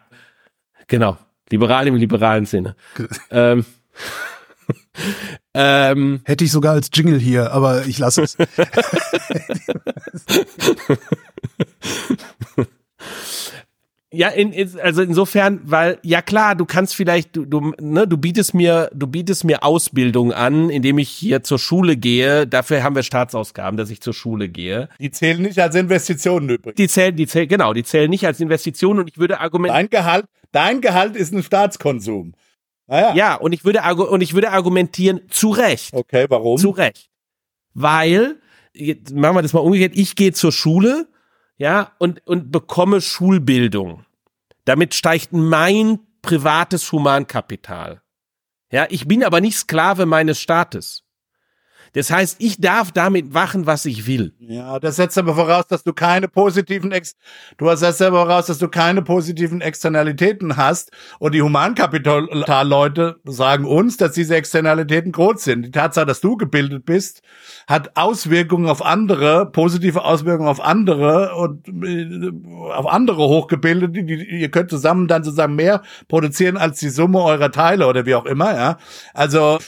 genau. 0.87 1.17
Liberal 1.51 1.87
im 1.89 1.97
liberalen 1.97 2.47
Sinne. 2.47 2.77
ähm, 3.31 3.65
ähm, 5.55 6.21
Hätte 6.25 6.45
ich 6.45 6.53
sogar 6.53 6.75
als 6.75 6.91
Jingle 6.93 7.19
hier, 7.19 7.53
aber 7.53 7.87
ich 7.87 7.99
lasse 7.99 8.23
es. 8.23 8.37
Ja, 14.13 14.29
in, 14.29 14.53
also 14.81 15.03
insofern, 15.03 15.61
weil 15.63 16.01
ja 16.03 16.21
klar, 16.21 16.57
du 16.57 16.65
kannst 16.65 16.97
vielleicht 16.97 17.37
du 17.37 17.45
du 17.45 17.73
ne, 17.81 18.09
du 18.09 18.17
bietest 18.17 18.55
mir 18.55 18.91
du 18.93 19.07
bietest 19.07 19.45
mir 19.45 19.63
Ausbildung 19.63 20.33
an, 20.33 20.69
indem 20.69 20.99
ich 20.99 21.09
hier 21.09 21.45
zur 21.45 21.61
Schule 21.61 21.97
gehe. 21.97 22.45
Dafür 22.49 22.83
haben 22.83 22.97
wir 22.97 23.05
Staatsausgaben, 23.05 23.77
dass 23.77 23.89
ich 23.89 24.01
zur 24.01 24.13
Schule 24.13 24.49
gehe. 24.49 24.89
Die 24.99 25.13
zählen 25.13 25.41
nicht 25.41 25.61
als 25.61 25.77
Investitionen 25.77 26.49
übrigens. 26.49 26.77
Die 26.77 26.89
zählen, 26.89 27.15
die 27.15 27.29
zählen 27.29 27.49
genau, 27.49 27.73
die 27.73 27.85
zählen 27.85 28.11
nicht 28.11 28.27
als 28.27 28.41
Investitionen 28.41 28.99
und 28.99 29.09
ich 29.09 29.19
würde 29.19 29.39
argumentieren. 29.39 29.89
Dein 29.89 30.01
Gehalt, 30.01 30.27
dein 30.51 30.81
Gehalt 30.81 31.15
ist 31.15 31.33
ein 31.33 31.45
Staatskonsum. 31.45 32.35
Ah, 32.89 33.01
ja. 33.01 33.15
ja, 33.15 33.35
und 33.37 33.53
ich 33.53 33.65
würde 33.65 33.81
und 34.11 34.23
ich 34.23 34.35
würde 34.35 34.51
argumentieren 34.51 35.21
zu 35.29 35.51
Recht. 35.51 35.95
Okay, 35.95 36.27
warum? 36.29 36.59
Zu 36.59 36.71
Recht, 36.71 37.11
weil 37.75 38.41
jetzt 38.75 39.15
machen 39.15 39.37
wir 39.37 39.43
das 39.43 39.53
mal 39.53 39.61
umgekehrt. 39.61 39.93
Ich 39.95 40.17
gehe 40.17 40.33
zur 40.33 40.51
Schule 40.51 41.07
ja, 41.61 41.93
und, 41.99 42.27
und 42.27 42.51
bekomme 42.51 43.03
Schulbildung. 43.03 44.07
Damit 44.65 44.95
steigt 44.95 45.35
mein 45.35 45.99
privates 46.23 46.91
Humankapital. 46.91 48.01
Ja, 48.73 48.87
ich 48.89 49.07
bin 49.07 49.23
aber 49.23 49.43
nicht 49.43 49.59
Sklave 49.59 50.07
meines 50.07 50.41
Staates. 50.41 51.05
Das 51.93 52.11
heißt, 52.11 52.37
ich 52.39 52.61
darf 52.61 52.93
damit 52.93 53.33
machen, 53.33 53.67
was 53.67 53.85
ich 53.85 54.07
will. 54.07 54.33
Ja, 54.39 54.79
das 54.79 54.97
setzt 54.97 55.19
aber 55.19 55.35
voraus, 55.35 55.67
dass 55.67 55.83
du 55.83 55.93
keine 55.93 56.29
positiven 56.29 56.93
Ex 56.93 57.15
du 57.59 57.67
das 57.67 58.01
aber 58.03 58.23
voraus, 58.23 58.47
dass 58.47 58.59
du 58.59 58.69
keine 58.69 59.03
positiven 59.03 59.61
Externalitäten 59.61 60.57
hast 60.57 60.93
und 61.19 61.35
die 61.35 61.43
Humankapitalleute 61.43 63.21
sagen 63.25 63.65
uns, 63.65 63.97
dass 63.97 64.13
diese 64.13 64.37
Externalitäten 64.37 65.13
groß 65.13 65.43
sind. 65.43 65.67
Die 65.67 65.71
Tatsache, 65.71 66.07
dass 66.07 66.21
du 66.21 66.37
gebildet 66.37 66.85
bist, 66.85 67.23
hat 67.67 67.97
Auswirkungen 67.97 68.69
auf 68.69 68.85
andere, 68.85 69.47
positive 69.51 70.05
Auswirkungen 70.05 70.49
auf 70.49 70.61
andere 70.61 71.35
und 71.37 71.69
äh, 71.69 72.31
auf 72.73 72.87
andere 72.87 73.23
Hochgebildete, 73.29 74.01
ihr 74.01 74.51
könnt 74.51 74.71
zusammen 74.71 75.09
dann 75.09 75.25
sozusagen 75.25 75.55
mehr 75.55 75.83
produzieren 76.09 76.57
als 76.57 76.79
die 76.81 76.91
Summe 76.91 77.23
eurer 77.23 77.51
Teile 77.51 77.87
oder 77.87 78.07
wie 78.07 78.15
auch 78.15 78.27
immer, 78.27 78.55
ja. 78.55 78.79
Also 79.15 79.59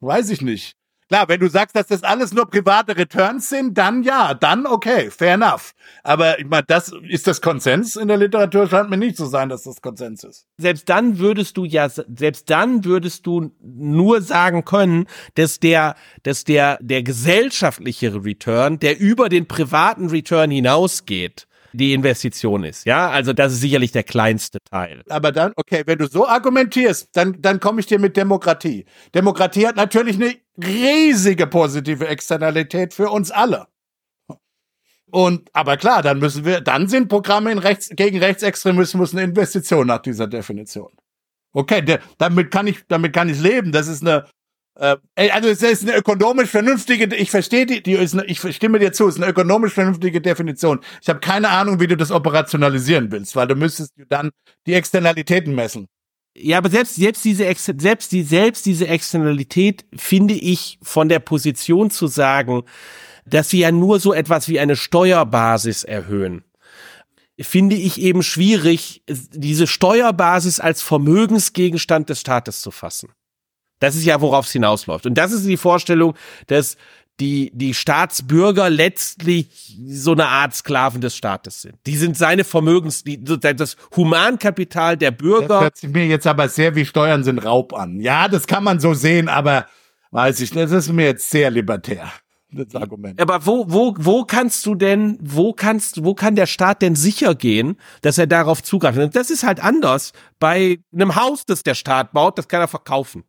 weiß 0.00 0.30
ich 0.30 0.42
nicht. 0.42 0.76
Klar, 1.12 1.28
wenn 1.28 1.40
du 1.40 1.50
sagst, 1.50 1.76
dass 1.76 1.88
das 1.88 2.04
alles 2.04 2.32
nur 2.32 2.48
private 2.48 2.96
Returns 2.96 3.50
sind, 3.50 3.76
dann 3.76 4.02
ja, 4.02 4.32
dann 4.32 4.64
okay, 4.64 5.10
fair 5.10 5.34
enough. 5.34 5.74
Aber 6.02 6.38
ich 6.38 6.46
meine, 6.46 6.64
das 6.66 6.90
ist 7.06 7.26
das 7.26 7.42
Konsens 7.42 7.96
in 7.96 8.08
der 8.08 8.16
Literatur 8.16 8.66
scheint 8.66 8.88
mir 8.88 8.96
nicht 8.96 9.18
zu 9.18 9.26
sein, 9.26 9.50
dass 9.50 9.64
das 9.64 9.82
Konsens 9.82 10.24
ist. 10.24 10.46
Selbst 10.56 10.88
dann 10.88 11.18
würdest 11.18 11.58
du 11.58 11.66
ja, 11.66 11.90
selbst 11.90 12.48
dann 12.48 12.86
würdest 12.86 13.26
du 13.26 13.52
nur 13.60 14.22
sagen 14.22 14.64
können, 14.64 15.06
dass 15.34 15.60
der, 15.60 15.96
dass 16.22 16.44
der, 16.44 16.78
der 16.80 17.02
gesellschaftliche 17.02 18.14
Return, 18.14 18.78
der 18.78 18.98
über 18.98 19.28
den 19.28 19.46
privaten 19.46 20.08
Return 20.08 20.50
hinausgeht, 20.50 21.46
die 21.72 21.92
Investition 21.94 22.64
ist. 22.64 22.84
Ja, 22.86 23.10
also 23.10 23.32
das 23.32 23.52
ist 23.52 23.60
sicherlich 23.60 23.92
der 23.92 24.02
kleinste 24.02 24.58
Teil. 24.70 25.02
Aber 25.08 25.32
dann, 25.32 25.52
okay, 25.56 25.82
wenn 25.86 25.98
du 25.98 26.06
so 26.06 26.26
argumentierst, 26.26 27.08
dann, 27.12 27.40
dann 27.40 27.60
komme 27.60 27.80
ich 27.80 27.86
dir 27.86 27.98
mit 27.98 28.16
Demokratie. 28.16 28.84
Demokratie 29.14 29.66
hat 29.66 29.76
natürlich 29.76 30.16
eine 30.16 30.34
riesige 30.62 31.46
positive 31.46 32.06
Externalität 32.06 32.94
für 32.94 33.10
uns 33.10 33.30
alle. 33.30 33.66
Und, 35.10 35.50
aber 35.52 35.76
klar, 35.76 36.02
dann 36.02 36.18
müssen 36.18 36.44
wir, 36.44 36.62
dann 36.62 36.88
sind 36.88 37.08
Programme 37.08 37.52
in 37.52 37.58
Rechts, 37.58 37.90
gegen 37.90 38.18
Rechtsextremismus 38.18 39.12
eine 39.12 39.22
Investition 39.22 39.86
nach 39.86 40.00
dieser 40.00 40.26
Definition. 40.26 40.90
Okay, 41.52 41.82
der, 41.82 42.00
damit 42.16 42.50
kann 42.50 42.66
ich, 42.66 42.86
damit 42.88 43.12
kann 43.12 43.28
ich 43.28 43.38
leben. 43.38 43.72
Das 43.72 43.88
ist 43.88 44.00
eine, 44.00 44.26
äh, 44.76 44.96
also 45.30 45.48
es 45.48 45.62
ist 45.62 45.82
eine 45.82 45.96
ökonomisch 45.96 46.50
vernünftige, 46.50 47.14
ich 47.14 47.30
verstehe 47.30 47.66
die, 47.66 47.82
die 47.82 47.92
ist 47.92 48.14
eine, 48.14 48.24
ich 48.26 48.40
stimme 48.54 48.78
dir 48.78 48.92
zu, 48.92 49.08
es 49.08 49.16
ist 49.16 49.22
eine 49.22 49.30
ökonomisch 49.30 49.74
vernünftige 49.74 50.20
Definition. 50.20 50.80
Ich 51.00 51.08
habe 51.08 51.20
keine 51.20 51.50
Ahnung, 51.50 51.80
wie 51.80 51.86
du 51.86 51.96
das 51.96 52.10
operationalisieren 52.10 53.10
willst, 53.12 53.36
weil 53.36 53.46
du 53.46 53.54
müsstest 53.54 53.92
dann 54.08 54.30
die 54.66 54.74
Externalitäten 54.74 55.54
messen. 55.54 55.88
Ja, 56.34 56.58
aber 56.58 56.70
selbst 56.70 56.94
selbst 56.94 57.24
diese 57.24 57.44
selbst 57.78 58.10
die 58.12 58.22
selbst 58.22 58.64
diese 58.64 58.88
Externalität 58.88 59.84
finde 59.94 60.32
ich 60.32 60.78
von 60.82 61.10
der 61.10 61.18
Position 61.18 61.90
zu 61.90 62.06
sagen, 62.06 62.62
dass 63.26 63.50
sie 63.50 63.58
ja 63.58 63.70
nur 63.70 64.00
so 64.00 64.14
etwas 64.14 64.48
wie 64.48 64.58
eine 64.58 64.76
Steuerbasis 64.76 65.84
erhöhen 65.84 66.44
finde 67.40 67.76
ich 67.76 68.00
eben 68.00 68.22
schwierig, 68.22 69.02
diese 69.08 69.66
Steuerbasis 69.66 70.60
als 70.60 70.82
Vermögensgegenstand 70.82 72.08
des 72.08 72.20
Staates 72.20 72.60
zu 72.60 72.70
fassen. 72.70 73.10
Das 73.82 73.96
ist 73.96 74.04
ja, 74.04 74.20
worauf 74.20 74.46
es 74.46 74.52
hinausläuft. 74.52 75.06
Und 75.06 75.18
das 75.18 75.32
ist 75.32 75.44
die 75.44 75.56
Vorstellung, 75.56 76.14
dass 76.46 76.76
die, 77.18 77.50
die 77.52 77.74
Staatsbürger 77.74 78.70
letztlich 78.70 79.76
so 79.88 80.12
eine 80.12 80.28
Art 80.28 80.54
Sklaven 80.54 81.00
des 81.00 81.16
Staates 81.16 81.62
sind. 81.62 81.74
Die 81.86 81.96
sind 81.96 82.16
seine 82.16 82.44
Vermögens, 82.44 83.02
die, 83.02 83.22
das 83.22 83.76
Humankapital 83.96 84.96
der 84.96 85.10
Bürger. 85.10 85.48
Das 85.48 85.62
hört 85.62 85.76
sich 85.78 85.90
mir 85.90 86.06
jetzt 86.06 86.28
aber 86.28 86.48
sehr 86.48 86.76
wie 86.76 86.86
Steuern 86.86 87.24
sind 87.24 87.44
Raub 87.44 87.74
an. 87.74 87.98
Ja, 87.98 88.28
das 88.28 88.46
kann 88.46 88.62
man 88.62 88.78
so 88.78 88.94
sehen, 88.94 89.28
aber 89.28 89.66
weiß 90.12 90.38
ich, 90.40 90.52
das 90.52 90.70
ist 90.70 90.92
mir 90.92 91.06
jetzt 91.06 91.28
sehr 91.28 91.50
libertär. 91.50 92.08
Das 92.52 92.80
Argument. 92.80 93.20
Aber 93.20 93.46
wo, 93.46 93.64
wo, 93.68 93.94
wo 93.98 94.24
kannst 94.24 94.64
du 94.66 94.74
denn, 94.74 95.18
wo 95.22 95.54
kannst, 95.54 96.04
wo 96.04 96.14
kann 96.14 96.36
der 96.36 96.46
Staat 96.46 96.82
denn 96.82 96.94
sicher 96.94 97.34
gehen, 97.34 97.76
dass 98.02 98.18
er 98.18 98.26
darauf 98.26 98.62
zugreift? 98.62 98.98
Und 98.98 99.16
das 99.16 99.30
ist 99.30 99.42
halt 99.42 99.58
anders 99.58 100.12
bei 100.38 100.78
einem 100.92 101.16
Haus, 101.16 101.46
das 101.46 101.62
der 101.62 101.74
Staat 101.74 102.12
baut, 102.12 102.36
das 102.38 102.48
kann 102.48 102.60
er 102.60 102.68
verkaufen. 102.68 103.24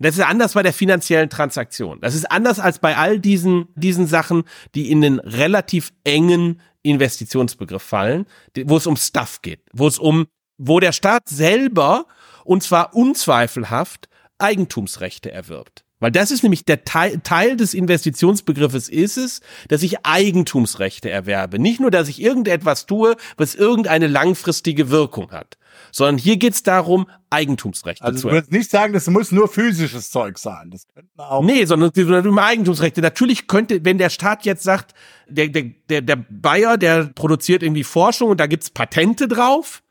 Das 0.00 0.16
ist 0.16 0.24
anders 0.24 0.54
bei 0.54 0.62
der 0.62 0.72
finanziellen 0.72 1.28
Transaktion. 1.28 2.00
Das 2.00 2.14
ist 2.14 2.30
anders 2.30 2.58
als 2.58 2.78
bei 2.78 2.96
all 2.96 3.20
diesen, 3.20 3.68
diesen 3.74 4.06
Sachen, 4.06 4.44
die 4.74 4.90
in 4.90 5.02
den 5.02 5.18
relativ 5.18 5.92
engen 6.04 6.60
Investitionsbegriff 6.82 7.82
fallen, 7.82 8.26
wo 8.64 8.78
es 8.78 8.86
um 8.86 8.96
Stuff 8.96 9.42
geht, 9.42 9.60
wo 9.72 9.86
es 9.86 9.98
um, 9.98 10.26
wo 10.56 10.80
der 10.80 10.92
Staat 10.92 11.28
selber, 11.28 12.06
und 12.44 12.62
zwar 12.62 12.94
unzweifelhaft, 12.94 14.08
Eigentumsrechte 14.38 15.30
erwirbt. 15.30 15.84
Weil 16.00 16.10
das 16.10 16.30
ist 16.30 16.42
nämlich 16.42 16.64
der 16.64 16.84
Teil, 16.84 17.20
Teil 17.22 17.56
des 17.56 17.74
Investitionsbegriffes 17.74 18.88
ist 18.88 19.18
es, 19.18 19.40
dass 19.68 19.82
ich 19.82 20.04
Eigentumsrechte 20.04 21.10
erwerbe. 21.10 21.58
Nicht 21.58 21.78
nur, 21.78 21.90
dass 21.90 22.08
ich 22.08 22.20
irgendetwas 22.20 22.86
tue, 22.86 23.16
was 23.36 23.54
irgendeine 23.54 24.06
langfristige 24.06 24.90
Wirkung 24.90 25.30
hat, 25.30 25.58
sondern 25.92 26.18
hier 26.18 26.38
geht's 26.38 26.62
darum, 26.62 27.06
Eigentumsrechte 27.28 28.02
also 28.02 28.18
zu 28.18 28.28
Also 28.28 28.28
du 28.28 28.34
würdest 28.34 28.52
nicht 28.52 28.70
sagen, 28.70 28.92
das 28.94 29.06
muss 29.08 29.30
nur 29.30 29.46
physisches 29.48 30.10
Zeug 30.10 30.38
sein. 30.38 30.70
Das 30.70 30.88
könnten 30.88 31.20
auch. 31.20 31.44
Nee, 31.44 31.66
sondern 31.66 31.92
immer 31.94 32.44
Eigentumsrechte. 32.44 33.02
Natürlich 33.02 33.46
könnte, 33.46 33.84
wenn 33.84 33.98
der 33.98 34.10
Staat 34.10 34.44
jetzt 34.44 34.62
sagt, 34.62 34.94
der, 35.28 35.48
der, 35.48 35.64
der, 35.88 36.00
der 36.00 36.16
Bayer, 36.16 36.78
der 36.78 37.04
produziert 37.14 37.62
irgendwie 37.62 37.84
Forschung 37.84 38.30
und 38.30 38.40
da 38.40 38.46
gibt's 38.46 38.70
Patente 38.70 39.28
drauf, 39.28 39.82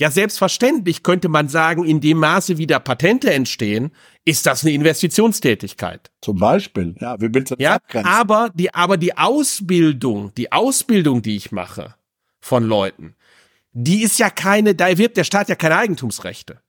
ja, 0.00 0.10
selbstverständlich 0.10 1.02
könnte 1.02 1.28
man 1.28 1.48
sagen, 1.48 1.84
in 1.84 2.00
dem 2.00 2.18
Maße, 2.18 2.56
wie 2.56 2.66
da 2.66 2.78
Patente 2.78 3.30
entstehen, 3.30 3.92
ist 4.24 4.46
das 4.46 4.64
eine 4.64 4.72
Investitionstätigkeit. 4.72 6.10
Zum 6.22 6.38
Beispiel, 6.38 6.94
ja, 7.00 7.18
du 7.18 7.28
das 7.28 7.58
ja, 7.58 7.74
abgrenzen? 7.74 8.10
Aber 8.10 8.50
die, 8.54 8.72
aber 8.72 8.96
die 8.96 9.18
Ausbildung, 9.18 10.32
die 10.38 10.52
Ausbildung, 10.52 11.20
die 11.20 11.36
ich 11.36 11.52
mache 11.52 11.96
von 12.40 12.64
Leuten, 12.64 13.14
die 13.72 14.02
ist 14.02 14.18
ja 14.18 14.30
keine, 14.30 14.74
da 14.74 14.88
erwirbt 14.88 15.18
der 15.18 15.24
Staat 15.24 15.50
ja 15.50 15.54
keine 15.54 15.76
Eigentumsrechte. 15.76 16.62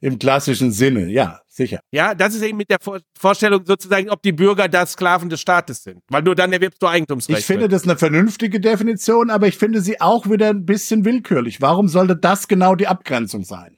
Im 0.00 0.18
klassischen 0.18 0.72
Sinne, 0.72 1.08
ja, 1.10 1.40
sicher. 1.48 1.80
Ja, 1.90 2.14
das 2.14 2.34
ist 2.34 2.42
eben 2.42 2.58
mit 2.58 2.70
der 2.70 2.78
Vorstellung 3.18 3.64
sozusagen, 3.64 4.10
ob 4.10 4.22
die 4.22 4.32
Bürger 4.32 4.68
da 4.68 4.86
Sklaven 4.86 5.28
des 5.28 5.40
Staates 5.40 5.82
sind. 5.82 6.02
Weil 6.08 6.22
nur 6.22 6.34
dann 6.34 6.52
erwirbst 6.52 6.82
du 6.82 6.86
Eigentumsrechte. 6.86 7.40
Ich 7.40 7.46
finde 7.46 7.68
das 7.68 7.84
eine 7.84 7.96
vernünftige 7.96 8.60
Definition, 8.60 9.30
aber 9.30 9.46
ich 9.46 9.58
finde 9.58 9.80
sie 9.80 10.00
auch 10.00 10.28
wieder 10.28 10.50
ein 10.50 10.64
bisschen 10.64 11.04
willkürlich. 11.04 11.60
Warum 11.60 11.88
sollte 11.88 12.16
das 12.16 12.48
genau 12.48 12.74
die 12.74 12.86
Abgrenzung 12.86 13.44
sein? 13.44 13.76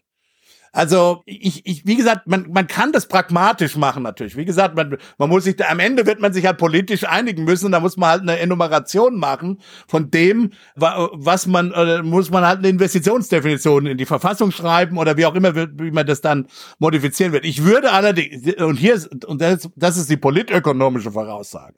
Also 0.72 1.22
ich, 1.24 1.64
ich, 1.66 1.86
wie 1.86 1.96
gesagt, 1.96 2.26
man, 2.26 2.50
man 2.50 2.66
kann 2.66 2.92
das 2.92 3.08
pragmatisch 3.08 3.76
machen 3.76 4.02
natürlich. 4.02 4.36
Wie 4.36 4.44
gesagt, 4.44 4.76
man, 4.76 4.96
man 5.16 5.28
muss 5.28 5.44
sich, 5.44 5.56
da, 5.56 5.68
am 5.68 5.80
Ende 5.80 6.06
wird 6.06 6.20
man 6.20 6.32
sich 6.32 6.46
halt 6.46 6.58
politisch 6.58 7.04
einigen 7.04 7.44
müssen. 7.44 7.72
Da 7.72 7.80
muss 7.80 7.96
man 7.96 8.10
halt 8.10 8.22
eine 8.22 8.38
Enumeration 8.38 9.16
machen 9.16 9.60
von 9.86 10.10
dem, 10.10 10.52
was 10.76 11.46
man, 11.46 11.72
äh, 11.72 12.02
muss 12.02 12.30
man 12.30 12.46
halt 12.46 12.58
eine 12.58 12.68
Investitionsdefinition 12.68 13.86
in 13.86 13.98
die 13.98 14.06
Verfassung 14.06 14.50
schreiben 14.50 14.98
oder 14.98 15.16
wie 15.16 15.26
auch 15.26 15.34
immer, 15.34 15.54
wie 15.54 15.90
man 15.90 16.06
das 16.06 16.20
dann 16.20 16.46
modifizieren 16.78 17.32
wird. 17.32 17.44
Ich 17.44 17.64
würde 17.64 17.92
allerdings, 17.92 18.54
und 18.54 18.76
hier 18.76 18.94
ist, 18.94 19.24
und 19.24 19.40
das, 19.40 19.68
das 19.76 19.96
ist 19.96 20.10
die 20.10 20.16
politökonomische 20.16 21.12
Voraussage. 21.12 21.76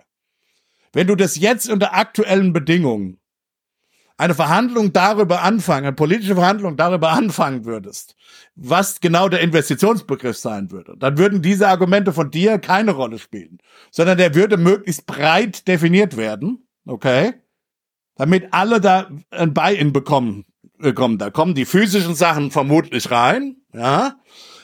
Wenn 0.93 1.07
du 1.07 1.15
das 1.15 1.39
jetzt 1.39 1.71
unter 1.71 1.95
aktuellen 1.95 2.53
Bedingungen 2.53 3.20
eine 4.21 4.35
Verhandlung 4.35 4.93
darüber 4.93 5.43
anfangen, 5.43 5.87
eine 5.87 5.97
politische 5.97 6.35
Verhandlung 6.35 6.77
darüber 6.77 7.11
anfangen 7.13 7.65
würdest, 7.65 8.17
was 8.55 9.01
genau 9.01 9.31
der 9.31 9.41
Investitionsbegriff 9.41 10.37
sein 10.37 10.71
würde, 10.71 10.95
dann 10.99 11.17
würden 11.17 11.41
diese 11.41 11.69
Argumente 11.69 12.13
von 12.13 12.31
dir 12.31 12.59
keine 12.59 12.93
Rolle 12.93 13.19
spielen, 13.19 13.59
sondern 13.91 14.19
der 14.19 14.35
würde 14.35 14.59
möglichst 14.59 15.07
breit 15.07 15.67
definiert 15.67 16.19
werden, 16.19 16.69
okay? 16.87 17.33
Damit 18.17 18.53
alle 18.53 18.83
da 18.83 19.11
ein 19.31 19.55
Buy-in 19.55 19.95
bekommen, 19.95 20.45
bekommen. 20.77 21.17
Da 21.17 21.31
kommen 21.31 21.55
die 21.55 21.65
physischen 21.65 22.15
Sachen 22.15 22.51
vermutlich 22.51 23.11
rein, 23.11 23.57
ja? 23.73 24.17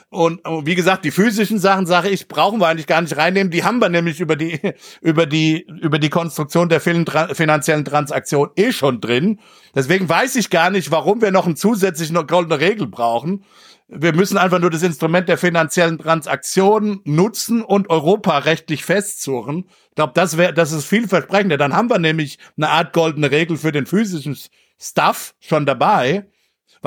Und 0.08 0.40
wie 0.44 0.76
gesagt, 0.76 1.04
die 1.04 1.10
physischen 1.10 1.58
Sachen, 1.58 1.84
sage 1.86 2.10
ich, 2.10 2.28
brauchen 2.28 2.60
wir 2.60 2.68
eigentlich 2.68 2.86
gar 2.86 3.00
nicht 3.00 3.16
reinnehmen. 3.16 3.50
Die 3.50 3.64
haben 3.64 3.80
wir 3.80 3.88
nämlich 3.88 4.20
über 4.20 4.36
die, 4.36 4.60
über 5.00 5.26
die, 5.26 5.66
über 5.82 5.98
die 5.98 6.10
Konstruktion 6.10 6.68
der 6.68 6.80
finanziellen 6.80 7.84
Transaktion 7.84 8.50
eh 8.56 8.72
schon 8.72 9.00
drin. 9.00 9.40
Deswegen 9.74 10.08
weiß 10.08 10.36
ich 10.36 10.50
gar 10.50 10.70
nicht, 10.70 10.90
warum 10.90 11.20
wir 11.20 11.32
noch 11.32 11.46
eine 11.46 11.56
zusätzliche 11.56 12.14
goldene 12.24 12.60
Regel 12.60 12.86
brauchen. 12.86 13.44
Wir 13.88 14.14
müssen 14.14 14.36
einfach 14.36 14.58
nur 14.58 14.70
das 14.70 14.82
Instrument 14.82 15.28
der 15.28 15.38
finanziellen 15.38 15.98
Transaktion 15.98 17.00
nutzen 17.04 17.62
und 17.62 17.90
Europa 17.90 18.38
rechtlich 18.38 18.84
festzurren. 18.84 19.66
Ich 19.90 19.94
glaube, 19.96 20.12
das 20.14 20.36
wäre, 20.36 20.52
das 20.52 20.72
ist 20.72 20.86
vielversprechender. 20.86 21.56
Dann 21.56 21.72
haben 21.72 21.90
wir 21.90 21.98
nämlich 21.98 22.38
eine 22.56 22.70
Art 22.70 22.92
goldene 22.92 23.30
Regel 23.30 23.56
für 23.56 23.70
den 23.70 23.86
physischen 23.86 24.36
Stuff 24.80 25.34
schon 25.40 25.66
dabei. 25.66 26.26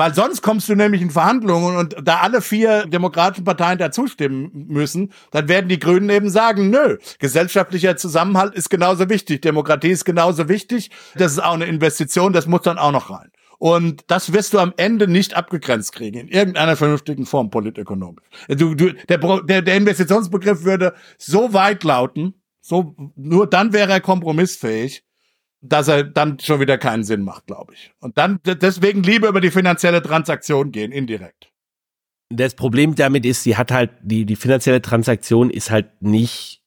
Weil 0.00 0.14
sonst 0.14 0.40
kommst 0.40 0.66
du 0.70 0.74
nämlich 0.74 1.02
in 1.02 1.10
Verhandlungen 1.10 1.76
und 1.76 1.94
da 2.02 2.20
alle 2.20 2.40
vier 2.40 2.86
demokratischen 2.86 3.44
Parteien 3.44 3.76
da 3.76 3.90
zustimmen 3.90 4.50
müssen, 4.66 5.12
dann 5.30 5.46
werden 5.46 5.68
die 5.68 5.78
Grünen 5.78 6.08
eben 6.08 6.30
sagen, 6.30 6.70
nö, 6.70 6.96
gesellschaftlicher 7.18 7.98
Zusammenhalt 7.98 8.54
ist 8.54 8.70
genauso 8.70 9.10
wichtig, 9.10 9.42
Demokratie 9.42 9.90
ist 9.90 10.06
genauso 10.06 10.48
wichtig, 10.48 10.90
das 11.16 11.32
ist 11.32 11.40
auch 11.40 11.52
eine 11.52 11.66
Investition, 11.66 12.32
das 12.32 12.46
muss 12.46 12.62
dann 12.62 12.78
auch 12.78 12.92
noch 12.92 13.10
rein. 13.10 13.30
Und 13.58 14.04
das 14.06 14.32
wirst 14.32 14.54
du 14.54 14.58
am 14.58 14.72
Ende 14.78 15.06
nicht 15.06 15.34
abgegrenzt 15.36 15.92
kriegen, 15.92 16.18
in 16.18 16.28
irgendeiner 16.28 16.76
vernünftigen 16.76 17.26
Form 17.26 17.50
politökonomisch. 17.50 18.24
Du, 18.48 18.74
du, 18.74 18.94
der, 18.94 19.18
der, 19.18 19.60
der 19.60 19.76
Investitionsbegriff 19.76 20.64
würde 20.64 20.94
so 21.18 21.52
weit 21.52 21.84
lauten, 21.84 22.40
so, 22.62 22.96
nur 23.16 23.46
dann 23.46 23.74
wäre 23.74 23.92
er 23.92 24.00
kompromissfähig, 24.00 25.04
dass 25.60 25.88
er 25.88 26.04
dann 26.04 26.38
schon 26.38 26.60
wieder 26.60 26.78
keinen 26.78 27.04
Sinn 27.04 27.22
macht, 27.22 27.46
glaube 27.46 27.74
ich. 27.74 27.92
Und 28.00 28.16
dann 28.18 28.40
deswegen 28.44 29.02
lieber 29.02 29.28
über 29.28 29.40
die 29.40 29.50
finanzielle 29.50 30.02
Transaktion 30.02 30.72
gehen, 30.72 30.92
indirekt. 30.92 31.52
Das 32.30 32.54
Problem 32.54 32.94
damit 32.94 33.26
ist, 33.26 33.42
sie 33.42 33.56
hat 33.56 33.70
halt, 33.72 33.90
die, 34.02 34.24
die 34.24 34.36
finanzielle 34.36 34.80
Transaktion 34.80 35.50
ist 35.50 35.70
halt 35.70 36.00
nicht 36.00 36.62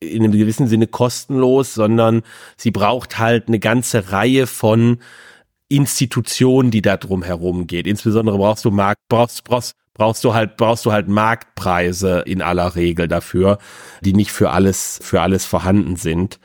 in 0.00 0.22
einem 0.22 0.32
gewissen 0.32 0.68
Sinne 0.68 0.86
kostenlos, 0.86 1.74
sondern 1.74 2.22
sie 2.56 2.70
braucht 2.70 3.18
halt 3.18 3.48
eine 3.48 3.58
ganze 3.58 4.12
Reihe 4.12 4.46
von 4.46 4.98
Institutionen, 5.68 6.70
die 6.70 6.82
da 6.82 6.96
drum 6.96 7.22
herum 7.24 7.66
geht. 7.66 7.86
Insbesondere 7.86 8.38
brauchst 8.38 8.64
du 8.64 8.70
Markt, 8.70 9.00
brauchst, 9.08 9.42
brauchst, 9.44 9.74
brauchst 9.92 10.22
du 10.22 10.34
halt, 10.34 10.56
brauchst 10.56 10.86
du 10.86 10.92
halt 10.92 11.08
Marktpreise 11.08 12.20
in 12.20 12.40
aller 12.40 12.76
Regel 12.76 13.08
dafür, 13.08 13.58
die 14.02 14.14
nicht 14.14 14.30
für 14.30 14.50
alles, 14.50 15.00
für 15.02 15.20
alles 15.20 15.44
vorhanden 15.44 15.96
sind 15.96 16.38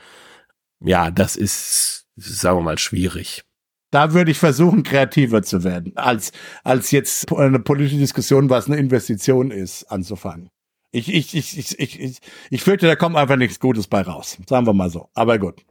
ja, 0.84 1.10
das 1.10 1.36
ist, 1.36 2.06
sagen 2.16 2.58
wir 2.58 2.62
mal, 2.62 2.78
schwierig. 2.78 3.42
Da 3.90 4.12
würde 4.12 4.30
ich 4.30 4.38
versuchen, 4.38 4.82
kreativer 4.82 5.42
zu 5.42 5.62
werden, 5.62 5.96
als, 5.96 6.32
als 6.64 6.90
jetzt 6.90 7.32
eine 7.32 7.60
politische 7.60 7.98
Diskussion, 7.98 8.50
was 8.50 8.66
eine 8.66 8.76
Investition 8.76 9.50
ist, 9.50 9.84
anzufangen. 9.84 10.48
Ich, 10.90 11.12
ich, 11.12 11.34
ich, 11.34 11.58
ich, 11.58 11.78
ich, 11.78 12.00
ich, 12.00 12.18
ich 12.50 12.62
fürchte, 12.62 12.86
da 12.86 12.96
kommt 12.96 13.16
einfach 13.16 13.36
nichts 13.36 13.58
Gutes 13.58 13.88
bei 13.88 14.02
raus. 14.02 14.38
Sagen 14.48 14.66
wir 14.66 14.72
mal 14.72 14.90
so. 14.90 15.08
Aber 15.14 15.38
gut. 15.38 15.64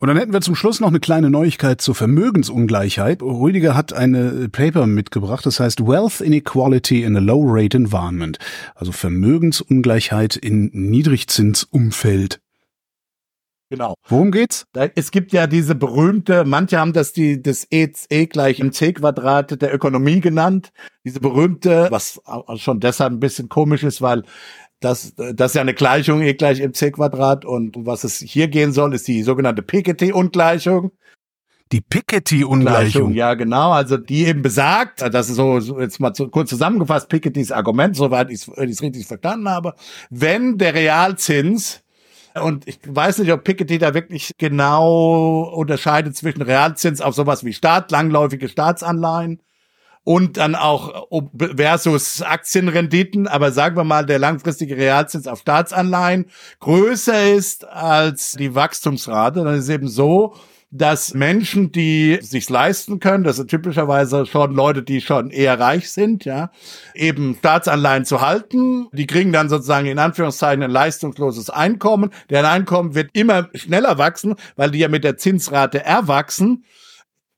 Und 0.00 0.08
dann 0.08 0.16
hätten 0.16 0.32
wir 0.32 0.40
zum 0.42 0.54
Schluss 0.54 0.80
noch 0.80 0.88
eine 0.88 1.00
kleine 1.00 1.30
Neuigkeit 1.30 1.80
zur 1.80 1.94
Vermögensungleichheit. 1.94 3.22
Rüdiger 3.22 3.74
hat 3.74 3.92
eine 3.92 4.48
Paper 4.48 4.86
mitgebracht, 4.86 5.46
das 5.46 5.60
heißt 5.60 5.86
Wealth 5.86 6.20
Inequality 6.20 7.04
in 7.04 7.16
a 7.16 7.20
Low 7.20 7.42
Rate 7.46 7.76
Environment. 7.76 8.38
Also 8.74 8.92
Vermögensungleichheit 8.92 10.36
in 10.36 10.70
Niedrigzinsumfeld. 10.72 12.40
Genau. 13.74 13.94
Worum 14.08 14.30
geht's? 14.30 14.66
Es 14.94 15.10
gibt 15.10 15.32
ja 15.32 15.48
diese 15.48 15.74
berühmte, 15.74 16.44
manche 16.44 16.78
haben 16.78 16.92
das 16.92 17.12
die 17.12 17.42
das 17.42 17.66
E, 17.72 17.88
e 18.08 18.26
gleich 18.26 18.60
im 18.60 18.70
C 18.70 18.92
Quadrat 18.92 19.60
der 19.60 19.74
Ökonomie 19.74 20.20
genannt. 20.20 20.70
Diese 21.04 21.18
berühmte, 21.18 21.88
was 21.90 22.20
schon 22.56 22.78
deshalb 22.78 23.12
ein 23.12 23.18
bisschen 23.18 23.48
komisch 23.48 23.82
ist, 23.82 24.00
weil 24.00 24.22
das, 24.78 25.14
das 25.16 25.50
ist 25.50 25.54
ja 25.56 25.62
eine 25.62 25.74
Gleichung 25.74 26.22
E 26.22 26.34
gleich 26.34 26.60
im 26.60 26.72
C 26.72 26.92
Quadrat 26.92 27.44
und 27.44 27.74
was 27.80 28.04
es 28.04 28.18
hier 28.18 28.46
gehen 28.46 28.72
soll, 28.72 28.94
ist 28.94 29.08
die 29.08 29.24
sogenannte 29.24 29.62
Piketty-Ungleichung. 29.62 30.92
Die 31.72 31.80
Piketty-Ungleichung. 31.80 33.12
Ja, 33.12 33.34
genau. 33.34 33.72
Also 33.72 33.96
die 33.96 34.26
eben 34.26 34.42
besagt, 34.42 35.02
das 35.02 35.28
ist 35.28 35.36
so, 35.36 35.58
so 35.58 35.80
jetzt 35.80 35.98
mal 35.98 36.14
zu, 36.14 36.28
kurz 36.28 36.50
zusammengefasst, 36.50 37.08
Pikettys 37.08 37.50
Argument, 37.50 37.96
soweit 37.96 38.30
ich 38.30 38.46
es 38.46 38.82
richtig 38.82 39.06
verstanden 39.06 39.48
habe, 39.48 39.74
wenn 40.10 40.58
der 40.58 40.74
Realzins 40.74 41.83
und 42.42 42.66
ich 42.66 42.80
weiß 42.84 43.18
nicht, 43.18 43.32
ob 43.32 43.44
Piketty 43.44 43.78
da 43.78 43.94
wirklich 43.94 44.32
genau 44.38 45.42
unterscheidet 45.54 46.16
zwischen 46.16 46.42
Realzins 46.42 47.00
auf 47.00 47.14
sowas 47.14 47.44
wie 47.44 47.52
Staat, 47.52 47.90
langläufige 47.90 48.48
Staatsanleihen 48.48 49.40
und 50.02 50.36
dann 50.36 50.54
auch 50.54 51.08
versus 51.56 52.22
Aktienrenditen. 52.22 53.26
Aber 53.26 53.52
sagen 53.52 53.76
wir 53.76 53.84
mal, 53.84 54.04
der 54.04 54.18
langfristige 54.18 54.76
Realzins 54.76 55.26
auf 55.26 55.40
Staatsanleihen 55.40 56.26
größer 56.60 57.32
ist 57.32 57.66
als 57.66 58.32
die 58.32 58.54
Wachstumsrate. 58.54 59.44
Dann 59.44 59.54
ist 59.54 59.64
es 59.64 59.70
eben 59.70 59.88
so, 59.88 60.34
dass 60.76 61.14
Menschen, 61.14 61.70
die 61.70 62.18
sich's 62.20 62.50
leisten 62.50 62.98
können, 62.98 63.22
das 63.22 63.36
sind 63.36 63.48
typischerweise 63.48 64.26
schon 64.26 64.52
Leute, 64.52 64.82
die 64.82 65.00
schon 65.00 65.30
eher 65.30 65.60
reich 65.60 65.88
sind, 65.92 66.24
ja, 66.24 66.50
eben 66.94 67.36
Staatsanleihen 67.38 68.04
zu 68.04 68.20
halten. 68.20 68.88
Die 68.92 69.06
kriegen 69.06 69.32
dann 69.32 69.48
sozusagen 69.48 69.86
in 69.86 70.00
Anführungszeichen 70.00 70.64
ein 70.64 70.72
leistungsloses 70.72 71.48
Einkommen. 71.48 72.10
Deren 72.28 72.46
Einkommen 72.46 72.96
wird 72.96 73.10
immer 73.12 73.48
schneller 73.54 73.98
wachsen, 73.98 74.34
weil 74.56 74.72
die 74.72 74.80
ja 74.80 74.88
mit 74.88 75.04
der 75.04 75.16
Zinsrate 75.16 75.84
erwachsen. 75.84 76.64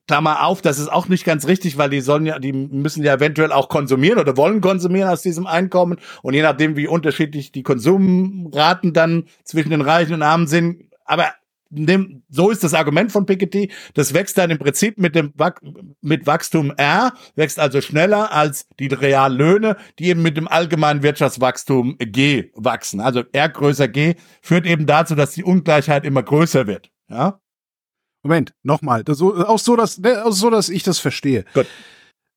Klammer 0.07 0.43
auf, 0.43 0.63
das 0.63 0.79
ist 0.79 0.91
auch 0.91 1.07
nicht 1.07 1.23
ganz 1.23 1.45
richtig, 1.45 1.77
weil 1.77 1.91
die 1.91 2.01
sollen 2.01 2.25
ja, 2.25 2.39
die 2.39 2.53
müssen 2.53 3.03
ja 3.03 3.13
eventuell 3.13 3.51
auch 3.51 3.69
konsumieren 3.69 4.17
oder 4.17 4.35
wollen 4.35 4.61
konsumieren 4.61 5.09
aus 5.09 5.21
diesem 5.21 5.45
Einkommen. 5.45 5.99
Und 6.23 6.33
je 6.33 6.41
nachdem, 6.41 6.75
wie 6.75 6.87
unterschiedlich 6.87 7.51
die 7.51 7.61
Konsumraten 7.61 8.93
dann 8.93 9.25
zwischen 9.43 9.69
den 9.69 9.81
Reichen 9.81 10.15
und 10.15 10.23
Armen 10.23 10.47
sind, 10.47 10.85
aber 11.05 11.33
so 12.29 12.49
ist 12.49 12.63
das 12.63 12.73
Argument 12.73 13.11
von 13.11 13.25
Piketty. 13.25 13.71
Das 13.93 14.13
wächst 14.13 14.37
dann 14.37 14.51
im 14.51 14.59
Prinzip 14.59 14.97
mit 14.97 15.15
dem 15.15 15.33
mit 16.01 16.27
Wachstum 16.27 16.71
R, 16.77 17.13
wächst 17.35 17.59
also 17.59 17.81
schneller 17.81 18.31
als 18.31 18.67
die 18.79 18.87
Reallöhne, 18.87 19.77
die 19.99 20.05
eben 20.05 20.21
mit 20.21 20.37
dem 20.37 20.47
allgemeinen 20.47 21.03
Wirtschaftswachstum 21.03 21.97
G 21.99 22.51
wachsen. 22.55 22.99
Also 22.99 23.23
R 23.31 23.49
größer 23.49 23.87
G 23.87 24.15
führt 24.41 24.65
eben 24.65 24.85
dazu, 24.85 25.15
dass 25.15 25.33
die 25.33 25.43
Ungleichheit 25.43 26.05
immer 26.05 26.23
größer 26.23 26.67
wird. 26.67 26.89
Ja. 27.09 27.39
Moment, 28.23 28.53
nochmal, 28.63 29.03
auch 29.07 29.59
so, 29.59 29.75
dass, 29.75 30.03
auch 30.03 30.31
so, 30.31 30.49
dass 30.49 30.69
ich 30.69 30.83
das 30.83 30.99
verstehe. 30.99 31.45
Gut. 31.53 31.67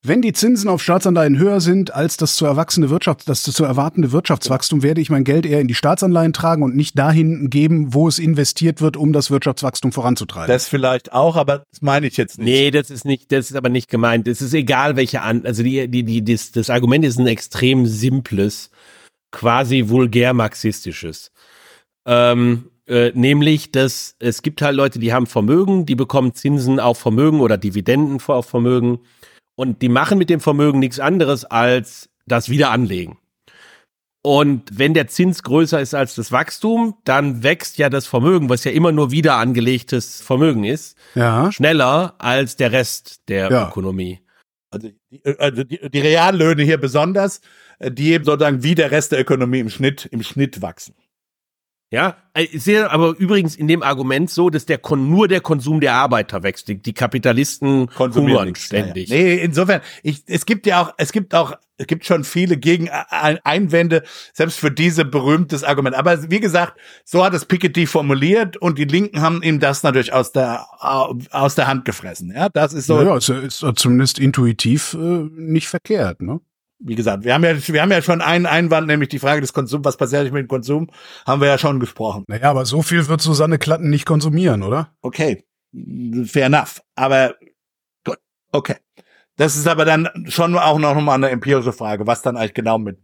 Wenn 0.02 0.22
die 0.22 0.32
Zinsen 0.32 0.70
auf 0.70 0.82
Staatsanleihen 0.82 1.36
höher 1.36 1.60
sind 1.60 1.94
als 1.94 2.16
das 2.16 2.34
zu 2.34 2.46
erwachsene 2.46 2.88
Wirtschaft, 2.88 3.28
das 3.28 3.42
zu 3.42 3.64
erwartende 3.64 4.12
Wirtschaftswachstum, 4.12 4.82
werde 4.82 5.02
ich 5.02 5.10
mein 5.10 5.24
Geld 5.24 5.44
eher 5.44 5.60
in 5.60 5.68
die 5.68 5.74
Staatsanleihen 5.74 6.32
tragen 6.32 6.62
und 6.62 6.74
nicht 6.74 6.98
dahin 6.98 7.50
geben, 7.50 7.92
wo 7.92 8.08
es 8.08 8.18
investiert 8.18 8.80
wird, 8.80 8.96
um 8.96 9.12
das 9.12 9.30
Wirtschaftswachstum 9.30 9.92
voranzutreiben. 9.92 10.48
Das 10.48 10.68
vielleicht 10.68 11.12
auch, 11.12 11.36
aber 11.36 11.64
das 11.70 11.82
meine 11.82 12.06
ich 12.06 12.16
jetzt 12.16 12.38
nicht. 12.38 12.46
Nee, 12.46 12.70
das 12.70 12.88
ist 12.88 13.04
nicht, 13.04 13.30
das 13.30 13.50
ist 13.50 13.56
aber 13.56 13.68
nicht 13.68 13.90
gemeint. 13.90 14.26
Es 14.26 14.40
ist 14.40 14.54
egal, 14.54 14.96
welche 14.96 15.20
an, 15.20 15.44
also 15.44 15.62
die, 15.62 15.86
die, 15.86 16.02
die, 16.02 16.24
das, 16.24 16.50
das 16.50 16.70
Argument 16.70 17.04
ist 17.04 17.18
ein 17.18 17.26
extrem 17.26 17.84
simples, 17.84 18.70
quasi 19.32 19.90
vulgär 19.90 20.32
marxistisches. 20.32 21.30
Ähm, 22.06 22.70
äh, 22.86 23.12
nämlich, 23.14 23.70
dass 23.70 24.16
es 24.18 24.40
gibt 24.40 24.62
halt 24.62 24.76
Leute, 24.76 24.98
die 24.98 25.12
haben 25.12 25.26
Vermögen, 25.26 25.84
die 25.84 25.94
bekommen 25.94 26.34
Zinsen 26.34 26.80
auf 26.80 26.96
Vermögen 26.96 27.40
oder 27.40 27.58
Dividenden 27.58 28.18
auf 28.26 28.46
Vermögen 28.46 29.00
und 29.60 29.82
die 29.82 29.90
machen 29.90 30.16
mit 30.16 30.30
dem 30.30 30.40
Vermögen 30.40 30.78
nichts 30.78 30.98
anderes 30.98 31.44
als 31.44 32.08
das 32.26 32.48
wieder 32.48 32.70
anlegen. 32.70 33.18
Und 34.22 34.62
wenn 34.72 34.94
der 34.94 35.06
Zins 35.06 35.42
größer 35.42 35.78
ist 35.82 35.94
als 35.94 36.14
das 36.14 36.32
Wachstum, 36.32 36.94
dann 37.04 37.42
wächst 37.42 37.76
ja 37.76 37.90
das 37.90 38.06
Vermögen, 38.06 38.48
was 38.48 38.64
ja 38.64 38.70
immer 38.70 38.90
nur 38.90 39.10
wieder 39.10 39.36
angelegtes 39.36 40.22
Vermögen 40.22 40.64
ist, 40.64 40.96
ja. 41.14 41.52
schneller 41.52 42.14
als 42.16 42.56
der 42.56 42.72
Rest 42.72 43.28
der 43.28 43.50
ja. 43.50 43.68
Ökonomie. 43.68 44.20
Also 44.70 44.88
die, 45.10 45.22
also 45.38 45.62
die, 45.62 45.90
die 45.90 46.00
Reallöhne 46.00 46.62
hier 46.62 46.78
besonders, 46.78 47.42
äh, 47.80 47.90
die 47.90 48.12
eben 48.12 48.24
sozusagen 48.24 48.62
wie 48.62 48.74
der 48.74 48.90
Rest 48.90 49.12
der 49.12 49.20
Ökonomie 49.20 49.58
im 49.58 49.68
Schnitt, 49.68 50.06
im 50.10 50.22
Schnitt 50.22 50.62
wachsen. 50.62 50.94
Ja, 51.92 52.16
äh, 52.34 52.44
ich 52.44 52.62
sehe 52.62 52.88
aber 52.88 53.16
übrigens 53.18 53.56
in 53.56 53.66
dem 53.66 53.82
Argument 53.82 54.30
so, 54.30 54.48
dass 54.48 54.64
der 54.64 54.80
nur 54.96 55.26
der 55.26 55.40
Konsum 55.40 55.80
der 55.80 55.94
Arbeiter 55.94 56.44
wächst. 56.44 56.68
Die, 56.68 56.80
die 56.80 56.94
Kapitalisten 56.94 57.90
hungern 57.98 58.54
ständig. 58.54 59.08
Ja, 59.08 59.16
ja. 59.16 59.22
Nee, 59.22 59.34
insofern, 59.42 59.80
ich, 60.04 60.22
es 60.26 60.46
gibt 60.46 60.66
ja 60.66 60.82
auch, 60.82 60.94
es 60.98 61.10
gibt 61.10 61.34
auch, 61.34 61.54
es 61.78 61.88
gibt 61.88 62.04
schon 62.04 62.22
viele 62.22 62.58
Gegeneinwände, 62.58 64.04
selbst 64.32 64.60
für 64.60 64.70
diese 64.70 65.04
berühmtes 65.04 65.64
Argument. 65.64 65.96
Aber 65.96 66.30
wie 66.30 66.38
gesagt, 66.38 66.78
so 67.04 67.24
hat 67.24 67.34
es 67.34 67.44
Piketty 67.44 67.86
formuliert 67.86 68.56
und 68.56 68.78
die 68.78 68.84
Linken 68.84 69.20
haben 69.20 69.42
ihm 69.42 69.58
das 69.58 69.82
natürlich 69.82 70.12
aus 70.12 70.30
der, 70.30 70.66
aus 70.78 71.54
der 71.56 71.66
Hand 71.66 71.84
gefressen. 71.84 72.32
Ja, 72.32 72.50
das 72.50 72.72
ist 72.72 72.86
so. 72.86 73.02
Ja, 73.02 73.16
ist, 73.16 73.30
ist 73.30 73.64
zumindest 73.74 74.20
intuitiv 74.20 74.94
äh, 74.94 75.24
nicht 75.32 75.66
verkehrt, 75.66 76.22
ne? 76.22 76.40
Wie 76.80 76.94
gesagt, 76.94 77.24
wir 77.24 77.34
haben 77.34 77.44
ja, 77.44 77.54
wir 77.56 77.82
haben 77.82 77.92
ja 77.92 78.02
schon 78.02 78.22
einen 78.22 78.46
Einwand, 78.46 78.86
nämlich 78.86 79.10
die 79.10 79.18
Frage 79.18 79.40
des 79.40 79.52
Konsums, 79.52 79.84
was 79.84 79.96
passiert 79.96 80.32
mit 80.32 80.44
dem 80.44 80.48
Konsum, 80.48 80.90
haben 81.26 81.40
wir 81.40 81.48
ja 81.48 81.58
schon 81.58 81.78
gesprochen. 81.78 82.24
Naja, 82.26 82.50
aber 82.50 82.64
so 82.64 82.82
viel 82.82 83.06
wird 83.06 83.20
Susanne 83.20 83.58
Klatten 83.58 83.90
nicht 83.90 84.06
konsumieren, 84.06 84.62
oder? 84.62 84.92
Okay, 85.02 85.44
fair 86.24 86.46
enough. 86.46 86.82
Aber 86.94 87.34
gut, 88.04 88.18
okay. 88.52 88.76
Das 89.36 89.56
ist 89.56 89.68
aber 89.68 89.84
dann 89.84 90.08
schon 90.28 90.56
auch 90.56 90.78
noch 90.78 91.00
mal 91.00 91.14
eine 91.14 91.30
empirische 91.30 91.72
Frage, 91.72 92.06
was 92.06 92.22
dann 92.22 92.36
eigentlich 92.36 92.54
genau 92.54 92.78
mit 92.78 92.98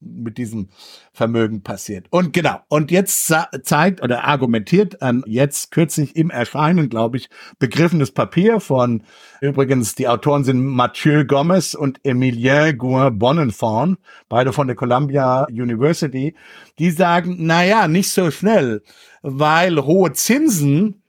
mit 0.00 0.38
diesem 0.38 0.68
Vermögen 1.12 1.62
passiert. 1.62 2.06
Und 2.10 2.32
genau, 2.32 2.60
und 2.68 2.90
jetzt 2.90 3.34
zeigt 3.62 4.02
oder 4.02 4.24
argumentiert 4.24 5.02
an 5.02 5.22
jetzt 5.26 5.70
kürzlich 5.70 6.16
im 6.16 6.30
Erscheinen, 6.30 6.88
glaube 6.88 7.16
ich, 7.16 7.28
begriffenes 7.58 8.10
Papier 8.12 8.60
von, 8.60 9.02
übrigens, 9.40 9.94
die 9.94 10.08
Autoren 10.08 10.44
sind 10.44 10.64
Mathieu 10.64 11.24
Gomez 11.24 11.74
und 11.74 12.00
Emilien 12.04 12.76
Gouin 12.78 13.18
Bonnenfant, 13.18 13.98
beide 14.28 14.52
von 14.52 14.66
der 14.66 14.76
Columbia 14.76 15.46
University, 15.50 16.34
die 16.78 16.90
sagen, 16.90 17.36
na 17.40 17.64
ja, 17.64 17.88
nicht 17.88 18.10
so 18.10 18.30
schnell, 18.30 18.82
weil 19.22 19.84
hohe 19.84 20.12
Zinsen 20.12 21.03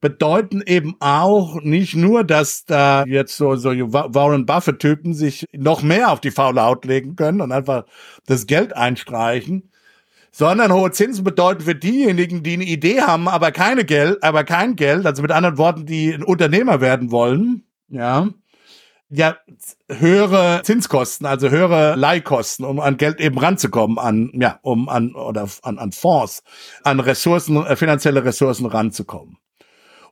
bedeuten 0.00 0.62
eben 0.64 0.96
auch 1.00 1.60
nicht 1.60 1.94
nur, 1.94 2.24
dass 2.24 2.64
da 2.64 3.04
jetzt 3.06 3.36
so, 3.36 3.56
so 3.56 3.70
Warren 3.70 4.46
Buffett-Typen 4.46 5.14
sich 5.14 5.46
noch 5.52 5.82
mehr 5.82 6.10
auf 6.10 6.20
die 6.20 6.30
faule 6.30 6.62
Haut 6.62 6.84
legen 6.84 7.16
können 7.16 7.40
und 7.40 7.52
einfach 7.52 7.84
das 8.26 8.46
Geld 8.46 8.74
einstreichen, 8.74 9.70
sondern 10.32 10.72
hohe 10.72 10.90
Zinsen 10.92 11.24
bedeuten 11.24 11.62
für 11.62 11.74
diejenigen, 11.74 12.42
die 12.42 12.54
eine 12.54 12.64
Idee 12.64 13.02
haben, 13.02 13.28
aber 13.28 13.52
keine 13.52 13.84
Geld, 13.84 14.22
aber 14.22 14.44
kein 14.44 14.76
Geld, 14.76 15.04
also 15.06 15.22
mit 15.22 15.32
anderen 15.32 15.58
Worten, 15.58 15.86
die 15.86 16.12
ein 16.12 16.22
Unternehmer 16.22 16.80
werden 16.80 17.10
wollen, 17.10 17.64
ja, 17.88 18.28
ja, 19.12 19.36
höhere 19.88 20.62
Zinskosten, 20.62 21.26
also 21.26 21.50
höhere 21.50 21.96
Leihkosten, 21.96 22.64
um 22.64 22.78
an 22.78 22.96
Geld 22.96 23.20
eben 23.20 23.38
ranzukommen, 23.38 23.98
an, 23.98 24.30
ja, 24.34 24.60
um 24.62 24.88
an, 24.88 25.16
oder 25.16 25.48
an, 25.62 25.78
an 25.78 25.90
Fonds, 25.90 26.44
an 26.84 27.00
Ressourcen, 27.00 27.56
äh, 27.66 27.74
finanzielle 27.74 28.24
Ressourcen 28.24 28.66
ranzukommen. 28.66 29.36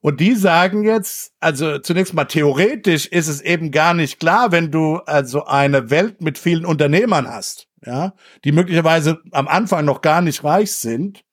Und 0.01 0.21
die 0.21 0.35
sagen 0.35 0.85
jetzt, 0.85 1.33
also 1.41 1.79
zunächst 1.79 2.15
mal 2.15 2.25
theoretisch 2.25 3.07
ist 3.07 3.29
es 3.29 3.41
eben 3.41 3.71
gar 3.71 3.95
nicht 3.95 4.21
klar, 4.21 4.53
wenn 4.53 4.71
du 4.71 4.97
also 4.99 5.45
eine 5.45 5.91
Welt 5.91 6.21
mit 6.21 6.39
vielen 6.39 6.65
Unternehmern 6.65 7.29
hast, 7.29 7.69
ja, 7.85 8.15
die 8.45 8.53
möglicherweise 8.53 9.21
am 9.33 9.49
Anfang 9.49 9.85
noch 9.85 10.01
gar 10.01 10.21
nicht 10.21 10.45
reich 10.45 10.73
sind, 10.73 11.25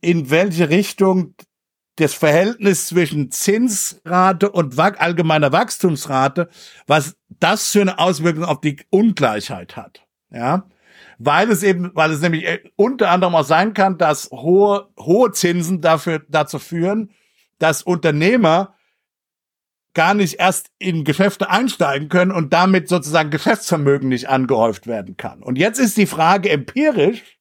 in 0.00 0.30
welche 0.30 0.70
Richtung 0.70 1.34
das 1.96 2.14
Verhältnis 2.14 2.86
zwischen 2.86 3.30
Zinsrate 3.30 4.50
und 4.50 4.78
allgemeiner 4.78 5.52
Wachstumsrate, 5.52 6.48
was 6.86 7.16
das 7.28 7.70
für 7.70 7.82
eine 7.82 7.98
Auswirkung 7.98 8.44
auf 8.44 8.60
die 8.60 8.80
Ungleichheit 8.90 9.76
hat, 9.76 10.06
ja, 10.30 10.66
weil 11.18 11.50
es 11.50 11.62
eben, 11.62 11.90
weil 11.94 12.10
es 12.10 12.20
nämlich 12.20 12.46
unter 12.76 13.10
anderem 13.10 13.34
auch 13.34 13.44
sein 13.44 13.74
kann, 13.74 13.98
dass 13.98 14.30
hohe 14.30 14.88
hohe 14.98 15.32
Zinsen 15.32 15.80
dafür 15.82 16.22
dazu 16.28 16.58
führen, 16.58 17.10
dass 17.62 17.82
Unternehmer 17.82 18.74
gar 19.94 20.14
nicht 20.14 20.40
erst 20.40 20.70
in 20.78 21.04
Geschäfte 21.04 21.50
einsteigen 21.50 22.08
können 22.08 22.32
und 22.32 22.52
damit 22.52 22.88
sozusagen 22.88 23.30
Geschäftsvermögen 23.30 24.08
nicht 24.08 24.28
angehäuft 24.28 24.86
werden 24.86 25.16
kann. 25.16 25.42
Und 25.42 25.58
jetzt 25.58 25.78
ist 25.78 25.96
die 25.96 26.06
Frage 26.06 26.50
empirisch, 26.50 27.38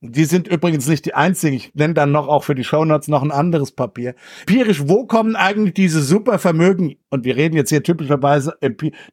die 0.00 0.26
sind 0.26 0.46
übrigens 0.46 0.86
nicht 0.86 1.04
die 1.06 1.14
einzigen, 1.14 1.56
ich 1.56 1.74
nenne 1.74 1.94
dann 1.94 2.12
noch 2.12 2.28
auch 2.28 2.44
für 2.44 2.54
die 2.54 2.62
Shownotes 2.62 3.08
noch 3.08 3.22
ein 3.22 3.32
anderes 3.32 3.72
Papier. 3.72 4.14
Empirisch, 4.46 4.84
wo 4.86 5.06
kommen 5.06 5.34
eigentlich 5.34 5.74
diese 5.74 6.02
Supervermögen, 6.02 6.96
und 7.10 7.24
wir 7.24 7.36
reden 7.36 7.56
jetzt 7.56 7.70
hier 7.70 7.82
typischerweise, 7.82 8.56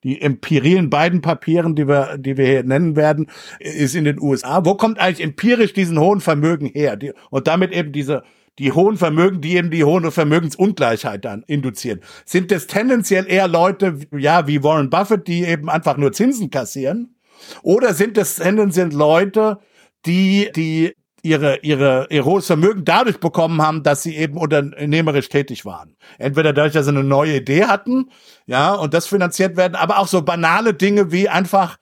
die 0.03 0.21
empirilen 0.21 0.91
beiden 0.91 1.21
Papieren, 1.21 1.75
die 1.75 1.87
wir, 1.87 2.19
die 2.19 2.37
wir 2.37 2.45
hier 2.45 2.63
nennen 2.63 2.95
werden, 2.95 3.31
ist 3.59 3.95
in 3.95 4.03
den 4.05 4.21
USA. 4.21 4.63
Wo 4.63 4.75
kommt 4.75 4.99
eigentlich 4.99 5.25
empirisch 5.25 5.73
diesen 5.73 5.99
hohen 5.99 6.21
Vermögen 6.21 6.67
her? 6.67 6.99
und 7.31 7.47
damit 7.47 7.71
eben 7.71 7.91
diese 7.91 8.23
die 8.59 8.71
hohen 8.71 8.97
Vermögen, 8.97 9.41
die 9.41 9.55
eben 9.55 9.71
die 9.71 9.83
hohe 9.83 10.11
Vermögensungleichheit 10.11 11.25
dann 11.25 11.43
induzieren. 11.43 12.01
Sind 12.25 12.51
das 12.51 12.67
tendenziell 12.67 13.27
eher 13.27 13.47
Leute, 13.47 13.99
ja, 14.17 14.47
wie 14.47 14.63
Warren 14.63 14.89
Buffett, 14.89 15.27
die 15.27 15.43
eben 15.43 15.69
einfach 15.69 15.97
nur 15.97 16.13
Zinsen 16.13 16.49
kassieren? 16.49 17.15
Oder 17.63 17.93
sind 17.93 18.17
das 18.17 18.35
tendenziell 18.35 18.93
Leute, 18.93 19.59
die, 20.05 20.49
die 20.55 20.93
ihre, 21.25 21.57
ihre, 21.57 22.07
ihr 22.11 22.23
hohes 22.23 22.45
Vermögen 22.45 22.85
dadurch 22.85 23.19
bekommen 23.19 23.61
haben, 23.61 23.83
dass 23.83 24.03
sie 24.03 24.15
eben 24.15 24.37
unternehmerisch 24.37 25.27
tätig 25.27 25.65
waren. 25.65 25.95
Entweder 26.19 26.53
dadurch, 26.53 26.73
dass 26.73 26.85
sie 26.85 26.91
eine 26.91 27.03
neue 27.03 27.37
Idee 27.37 27.65
hatten, 27.65 28.11
ja, 28.45 28.73
und 28.73 28.93
das 28.93 29.07
finanziert 29.07 29.57
werden, 29.57 29.75
aber 29.75 29.97
auch 29.97 30.07
so 30.07 30.21
banale 30.21 30.75
Dinge 30.75 31.11
wie 31.11 31.27
einfach 31.27 31.77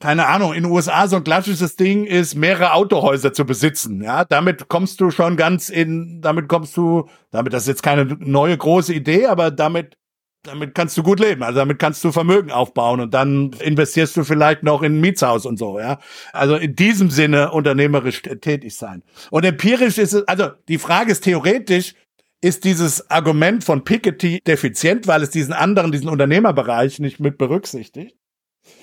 keine 0.00 0.26
Ahnung, 0.26 0.54
in 0.54 0.64
den 0.64 0.72
USA 0.72 1.08
so 1.08 1.16
ein 1.16 1.24
klassisches 1.24 1.76
Ding 1.76 2.04
ist, 2.04 2.34
mehrere 2.34 2.72
Autohäuser 2.72 3.32
zu 3.32 3.44
besitzen. 3.44 4.02
Ja, 4.02 4.24
damit 4.24 4.68
kommst 4.68 5.00
du 5.00 5.10
schon 5.10 5.36
ganz 5.36 5.68
in, 5.68 6.20
damit 6.20 6.48
kommst 6.48 6.76
du, 6.76 7.08
damit 7.30 7.52
das 7.52 7.62
ist 7.62 7.68
jetzt 7.68 7.82
keine 7.82 8.04
neue 8.04 8.56
große 8.56 8.94
Idee, 8.94 9.26
aber 9.26 9.50
damit, 9.50 9.96
damit 10.42 10.74
kannst 10.74 10.96
du 10.96 11.02
gut 11.02 11.20
leben. 11.20 11.42
Also 11.42 11.58
damit 11.58 11.78
kannst 11.78 12.04
du 12.04 12.12
Vermögen 12.12 12.50
aufbauen 12.50 13.00
und 13.00 13.14
dann 13.14 13.52
investierst 13.60 14.16
du 14.16 14.24
vielleicht 14.24 14.62
noch 14.62 14.82
in 14.82 14.96
ein 14.96 15.00
Mietshaus 15.00 15.46
und 15.46 15.58
so. 15.58 15.78
Ja, 15.78 15.98
also 16.32 16.56
in 16.56 16.76
diesem 16.76 17.10
Sinne 17.10 17.50
unternehmerisch 17.50 18.22
tätig 18.22 18.76
sein. 18.76 19.02
Und 19.30 19.44
empirisch 19.44 19.98
ist 19.98 20.14
es, 20.14 20.26
also 20.28 20.50
die 20.68 20.78
Frage 20.78 21.12
ist 21.12 21.24
theoretisch, 21.24 21.94
ist 22.40 22.64
dieses 22.64 23.10
Argument 23.10 23.64
von 23.64 23.82
Piketty 23.82 24.40
defizient, 24.46 25.08
weil 25.08 25.22
es 25.22 25.30
diesen 25.30 25.52
anderen, 25.52 25.90
diesen 25.90 26.08
Unternehmerbereich 26.08 27.00
nicht 27.00 27.18
mit 27.18 27.36
berücksichtigt? 27.36 28.17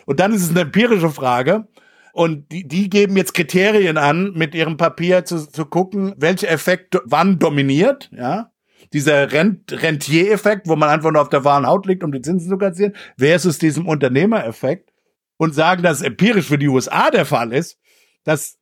Und 0.06 0.20
dann 0.20 0.34
ist 0.34 0.44
es 0.44 0.50
eine 0.50 0.62
empirische 0.62 1.10
Frage. 1.10 1.68
Und 2.14 2.52
die, 2.52 2.68
die 2.68 2.90
geben 2.90 3.18
jetzt 3.18 3.34
Kriterien 3.34 3.98
an, 3.98 4.32
mit 4.34 4.56
ihrem 4.56 4.78
Papier 4.78 5.26
zu, 5.26 5.50
zu 5.50 5.66
gucken, 5.66 6.14
welcher 6.18 6.50
Effekt 6.50 6.98
wann 7.04 7.40
dominiert, 7.40 8.10
ja. 8.16 8.52
Dieser 8.94 9.32
Rent 9.32 9.72
Rentier-Effekt, 9.72 10.68
wo 10.68 10.76
man 10.76 10.90
einfach 10.90 11.12
nur 11.12 11.22
auf 11.22 11.30
der 11.30 11.44
wahren 11.44 11.66
Haut 11.66 11.88
liegt, 11.88 12.04
um 12.04 12.12
die 12.12 12.22
Zinsen 12.22 12.50
zu 12.50 12.58
kassieren, 12.58 12.96
versus 13.18 13.58
diesem 13.58 13.88
Unternehmereffekt 13.88 14.92
und 15.38 15.56
sagen, 15.56 15.82
dass 15.82 15.98
es 15.98 16.04
empirisch 16.04 16.48
für 16.48 16.58
die 16.58 16.68
USA 16.68 17.10
der 17.10 17.26
Fall 17.26 17.52
ist, 17.52 17.80
dass 18.24 18.58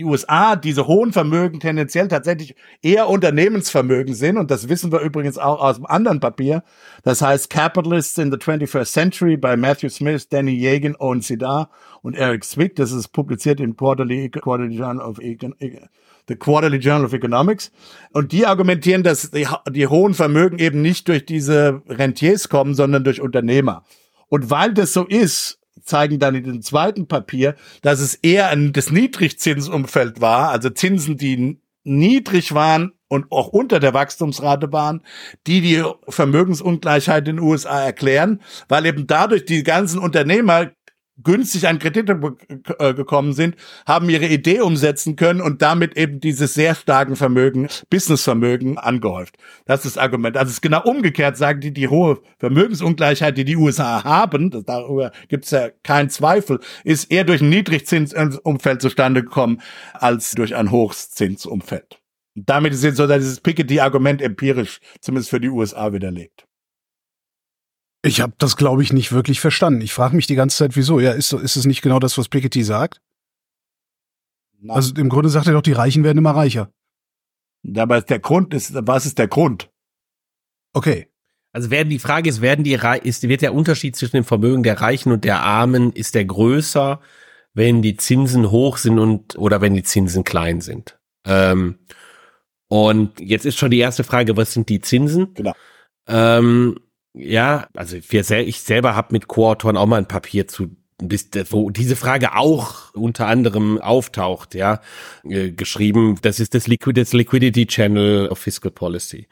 die 0.00 0.04
USA 0.06 0.56
diese 0.56 0.86
hohen 0.86 1.12
Vermögen 1.12 1.60
tendenziell 1.60 2.08
tatsächlich 2.08 2.54
eher 2.80 3.08
Unternehmensvermögen 3.08 4.14
sind. 4.14 4.38
Und 4.38 4.50
das 4.50 4.70
wissen 4.70 4.90
wir 4.92 5.00
übrigens 5.00 5.36
auch 5.36 5.60
aus 5.60 5.76
dem 5.76 5.84
anderen 5.84 6.20
Papier. 6.20 6.62
Das 7.02 7.20
heißt 7.20 7.50
Capitalists 7.50 8.16
in 8.16 8.32
the 8.32 8.38
21st 8.38 8.90
Century 8.90 9.36
bei 9.36 9.58
Matthew 9.58 9.90
Smith, 9.90 10.28
Danny 10.30 10.52
Yegan, 10.52 10.96
Owen 10.98 11.20
Sidar 11.20 11.68
und 12.00 12.14
Eric 12.16 12.44
Zwick. 12.44 12.76
Das 12.76 12.92
ist 12.92 13.08
publiziert 13.08 13.60
im 13.60 13.76
Quarterly, 13.76 14.30
Quarterly 14.30 14.74
Journal 14.74 15.06
of 15.06 15.18
Econ 15.18 15.54
The 16.28 16.36
Quarterly 16.36 16.78
Journal 16.78 17.04
of 17.04 17.12
Economics. 17.12 17.70
Und 18.14 18.32
die 18.32 18.46
argumentieren, 18.46 19.02
dass 19.02 19.30
die, 19.30 19.46
die 19.70 19.86
hohen 19.86 20.14
Vermögen 20.14 20.58
eben 20.58 20.80
nicht 20.80 21.08
durch 21.08 21.26
diese 21.26 21.82
Rentiers 21.88 22.48
kommen, 22.48 22.74
sondern 22.74 23.04
durch 23.04 23.20
Unternehmer. 23.20 23.84
Und 24.28 24.48
weil 24.48 24.72
das 24.72 24.94
so 24.94 25.04
ist, 25.04 25.59
zeigen 25.82 26.18
dann 26.18 26.34
in 26.34 26.44
dem 26.44 26.62
zweiten 26.62 27.06
Papier, 27.06 27.54
dass 27.82 28.00
es 28.00 28.14
eher 28.14 28.48
ein, 28.48 28.72
das 28.72 28.90
Niedrigzinsumfeld 28.90 30.20
war, 30.20 30.50
also 30.50 30.70
Zinsen, 30.70 31.16
die 31.16 31.60
niedrig 31.84 32.54
waren 32.54 32.92
und 33.08 33.32
auch 33.32 33.48
unter 33.48 33.80
der 33.80 33.94
Wachstumsrate 33.94 34.72
waren, 34.72 35.02
die 35.46 35.60
die 35.60 35.82
Vermögensungleichheit 36.08 37.26
in 37.26 37.36
den 37.36 37.44
USA 37.44 37.82
erklären, 37.82 38.40
weil 38.68 38.86
eben 38.86 39.06
dadurch 39.06 39.44
die 39.44 39.62
ganzen 39.62 39.98
Unternehmer 39.98 40.70
günstig 41.22 41.68
an 41.68 41.78
Kredite 41.78 42.18
äh, 42.78 42.94
gekommen 42.94 43.32
sind, 43.32 43.56
haben 43.86 44.08
ihre 44.10 44.26
Idee 44.26 44.60
umsetzen 44.60 45.16
können 45.16 45.40
und 45.40 45.62
damit 45.62 45.96
eben 45.96 46.20
dieses 46.20 46.54
sehr 46.54 46.74
starken 46.74 47.16
Vermögen, 47.16 47.68
Businessvermögen 47.90 48.78
angehäuft. 48.78 49.36
Das 49.66 49.84
ist 49.84 49.96
das 49.96 50.02
Argument. 50.02 50.36
Also 50.36 50.48
es 50.48 50.54
ist 50.54 50.62
genau 50.62 50.82
umgekehrt, 50.82 51.36
sagen 51.36 51.60
die, 51.60 51.72
die 51.72 51.88
hohe 51.88 52.20
Vermögensungleichheit, 52.38 53.36
die 53.36 53.44
die 53.44 53.56
USA 53.56 54.04
haben, 54.04 54.50
darüber 54.64 55.12
gibt 55.28 55.44
es 55.44 55.50
ja 55.50 55.68
keinen 55.82 56.10
Zweifel, 56.10 56.60
ist 56.84 57.10
eher 57.10 57.24
durch 57.24 57.40
ein 57.40 57.48
Niedrigzinsumfeld 57.48 58.82
zustande 58.82 59.22
gekommen, 59.22 59.60
als 59.92 60.32
durch 60.32 60.54
ein 60.54 60.70
Hochzinsumfeld. 60.70 62.00
Damit 62.34 62.72
ist 62.72 62.84
jetzt 62.84 62.96
so 62.96 63.06
dieses 63.06 63.40
Piketty-Argument 63.40 64.22
empirisch, 64.22 64.80
zumindest 65.00 65.30
für 65.30 65.40
die 65.40 65.48
USA, 65.48 65.92
widerlegt. 65.92 66.46
Ich 68.02 68.20
habe 68.20 68.32
das, 68.38 68.56
glaube 68.56 68.82
ich, 68.82 68.92
nicht 68.92 69.12
wirklich 69.12 69.40
verstanden. 69.40 69.82
Ich 69.82 69.92
frage 69.92 70.16
mich 70.16 70.26
die 70.26 70.34
ganze 70.34 70.56
Zeit, 70.56 70.76
wieso? 70.76 71.00
Ja, 71.00 71.12
ist, 71.12 71.32
ist 71.32 71.56
es 71.56 71.66
nicht 71.66 71.82
genau 71.82 71.98
das, 71.98 72.16
was 72.16 72.28
Piketty 72.28 72.62
sagt? 72.62 73.02
Nein. 74.58 74.76
Also 74.76 74.94
im 74.94 75.08
Grunde 75.08 75.28
sagt 75.28 75.46
er 75.46 75.52
doch, 75.52 75.62
die 75.62 75.72
Reichen 75.72 76.04
werden 76.04 76.18
immer 76.18 76.34
reicher. 76.34 76.72
Aber 77.76 78.00
der 78.00 78.18
Grund 78.18 78.54
ist, 78.54 78.72
was 78.74 79.06
ist 79.06 79.18
der 79.18 79.28
Grund? 79.28 79.70
Okay. 80.72 81.08
Also 81.52 81.70
werden 81.70 81.88
die 81.90 81.98
Frage 81.98 82.30
ist, 82.30 82.40
werden 82.40 82.64
die 82.64 82.78
ist 83.02 83.28
wird 83.28 83.42
der 83.42 83.54
Unterschied 83.54 83.96
zwischen 83.96 84.16
dem 84.16 84.24
Vermögen 84.24 84.62
der 84.62 84.80
Reichen 84.80 85.12
und 85.12 85.24
der 85.24 85.42
Armen 85.42 85.92
ist 85.92 86.14
der 86.14 86.24
größer, 86.24 87.00
wenn 87.54 87.82
die 87.82 87.96
Zinsen 87.96 88.50
hoch 88.50 88.76
sind 88.76 88.98
und 88.98 89.36
oder 89.36 89.60
wenn 89.60 89.74
die 89.74 89.82
Zinsen 89.82 90.22
klein 90.22 90.60
sind. 90.60 90.98
Ähm, 91.24 91.78
und 92.68 93.18
jetzt 93.20 93.46
ist 93.46 93.58
schon 93.58 93.72
die 93.72 93.80
erste 93.80 94.04
Frage, 94.04 94.36
was 94.36 94.52
sind 94.52 94.68
die 94.68 94.80
Zinsen? 94.80 95.34
Genau. 95.34 95.54
Ähm, 96.06 96.78
ja, 97.14 97.66
also 97.74 97.96
ich 97.96 98.60
selber 98.60 98.94
habe 98.94 99.08
mit 99.12 99.28
Co-Autoren 99.28 99.76
auch 99.76 99.86
mal 99.86 99.98
ein 99.98 100.08
Papier 100.08 100.46
zu 100.46 100.76
wo 101.48 101.70
diese 101.70 101.96
Frage 101.96 102.36
auch 102.36 102.92
unter 102.94 103.26
anderem 103.26 103.80
auftaucht, 103.80 104.54
ja, 104.54 104.80
äh, 105.24 105.50
geschrieben. 105.50 106.18
Das 106.20 106.40
ist 106.40 106.54
das, 106.54 106.66
Liquid, 106.66 107.00
das 107.00 107.12
Liquidity 107.14 107.66
Channel 107.66 108.28
of 108.28 108.38
Fiscal 108.38 108.70
Policy. 108.70 109.26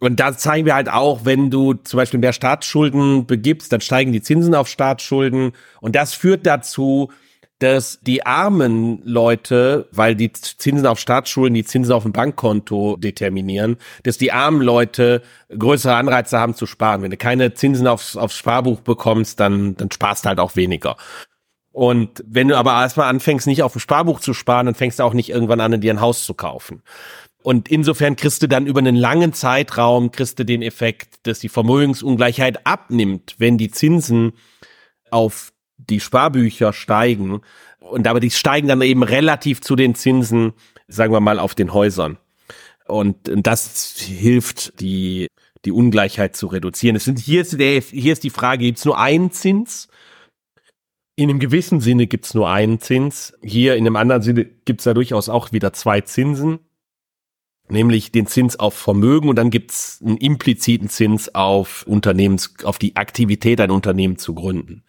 Und 0.00 0.20
da 0.20 0.36
zeigen 0.36 0.64
wir 0.64 0.74
halt 0.74 0.88
auch, 0.88 1.24
wenn 1.24 1.50
du 1.50 1.74
zum 1.74 1.96
Beispiel 1.96 2.20
mehr 2.20 2.32
Staatsschulden 2.32 3.26
begibst, 3.26 3.72
dann 3.72 3.80
steigen 3.80 4.12
die 4.12 4.22
Zinsen 4.22 4.54
auf 4.54 4.68
Staatsschulden. 4.68 5.52
Und 5.80 5.96
das 5.96 6.14
führt 6.14 6.46
dazu, 6.46 7.10
dass 7.58 7.98
die 8.02 8.24
armen 8.24 9.00
Leute, 9.04 9.88
weil 9.90 10.14
die 10.14 10.32
Zinsen 10.32 10.86
auf 10.86 11.00
Staatsschulen 11.00 11.54
die 11.54 11.64
Zinsen 11.64 11.92
auf 11.92 12.04
dem 12.04 12.12
Bankkonto 12.12 12.96
determinieren, 12.96 13.76
dass 14.04 14.16
die 14.16 14.32
armen 14.32 14.62
Leute 14.62 15.22
größere 15.56 15.94
Anreize 15.94 16.38
haben 16.38 16.54
zu 16.54 16.66
sparen. 16.66 17.02
Wenn 17.02 17.10
du 17.10 17.16
keine 17.16 17.54
Zinsen 17.54 17.88
aufs, 17.88 18.16
aufs 18.16 18.36
Sparbuch 18.36 18.80
bekommst, 18.80 19.40
dann, 19.40 19.76
dann 19.76 19.90
sparst 19.90 20.24
halt 20.26 20.38
auch 20.38 20.54
weniger. 20.54 20.96
Und 21.72 22.24
wenn 22.26 22.48
du 22.48 22.56
aber 22.56 22.72
erstmal 22.72 23.08
anfängst, 23.08 23.46
nicht 23.46 23.62
auf 23.62 23.72
dem 23.72 23.80
Sparbuch 23.80 24.20
zu 24.20 24.34
sparen, 24.34 24.66
dann 24.66 24.74
fängst 24.74 24.98
du 24.98 25.04
auch 25.04 25.14
nicht 25.14 25.30
irgendwann 25.30 25.60
an, 25.60 25.80
dir 25.80 25.92
ein 25.92 26.00
Haus 26.00 26.24
zu 26.24 26.34
kaufen. 26.34 26.82
Und 27.42 27.68
insofern 27.68 28.16
kriegst 28.16 28.42
du 28.42 28.46
dann 28.46 28.66
über 28.66 28.80
einen 28.80 28.96
langen 28.96 29.32
Zeitraum 29.32 30.10
kriegst 30.10 30.38
du 30.38 30.44
den 30.44 30.60
Effekt, 30.60 31.26
dass 31.26 31.38
die 31.38 31.48
Vermögensungleichheit 31.48 32.66
abnimmt, 32.66 33.36
wenn 33.38 33.58
die 33.58 33.70
Zinsen 33.70 34.32
auf 35.10 35.52
die 35.78 36.00
Sparbücher 36.00 36.72
steigen 36.72 37.40
und 37.80 38.06
aber 38.06 38.20
die 38.20 38.30
steigen 38.30 38.68
dann 38.68 38.82
eben 38.82 39.02
relativ 39.02 39.60
zu 39.60 39.76
den 39.76 39.94
Zinsen, 39.94 40.52
sagen 40.88 41.12
wir 41.12 41.20
mal, 41.20 41.38
auf 41.38 41.54
den 41.54 41.72
Häusern. 41.72 42.18
Und 42.86 43.16
das 43.24 43.96
hilft, 43.98 44.80
die, 44.80 45.28
die 45.64 45.72
Ungleichheit 45.72 46.36
zu 46.36 46.46
reduzieren. 46.46 46.96
Es 46.96 47.04
sind, 47.04 47.18
hier, 47.18 47.42
ist 47.42 47.58
der, 47.58 47.80
hier 47.80 48.12
ist 48.12 48.24
die 48.24 48.30
Frage, 48.30 48.64
gibt 48.64 48.78
es 48.78 48.84
nur 48.84 48.98
einen 48.98 49.30
Zins? 49.30 49.88
In 51.14 51.30
einem 51.30 51.40
gewissen 51.40 51.80
Sinne 51.80 52.06
gibt 52.06 52.26
es 52.26 52.34
nur 52.34 52.48
einen 52.48 52.80
Zins. 52.80 53.34
Hier 53.42 53.76
in 53.76 53.86
einem 53.86 53.96
anderen 53.96 54.22
Sinne 54.22 54.44
gibt 54.44 54.80
es 54.80 54.84
da 54.84 54.94
durchaus 54.94 55.28
auch 55.28 55.52
wieder 55.52 55.72
zwei 55.72 56.00
Zinsen 56.00 56.60
nämlich 57.70 58.12
den 58.12 58.26
Zins 58.26 58.58
auf 58.58 58.74
Vermögen 58.74 59.28
und 59.28 59.36
dann 59.36 59.50
gibt's 59.50 60.00
einen 60.04 60.16
impliziten 60.16 60.88
Zins 60.88 61.34
auf 61.34 61.84
Unternehmens, 61.86 62.54
auf 62.64 62.78
die 62.78 62.96
Aktivität, 62.96 63.60
ein 63.60 63.70
Unternehmen 63.70 64.18
zu 64.18 64.34
gründen. 64.34 64.82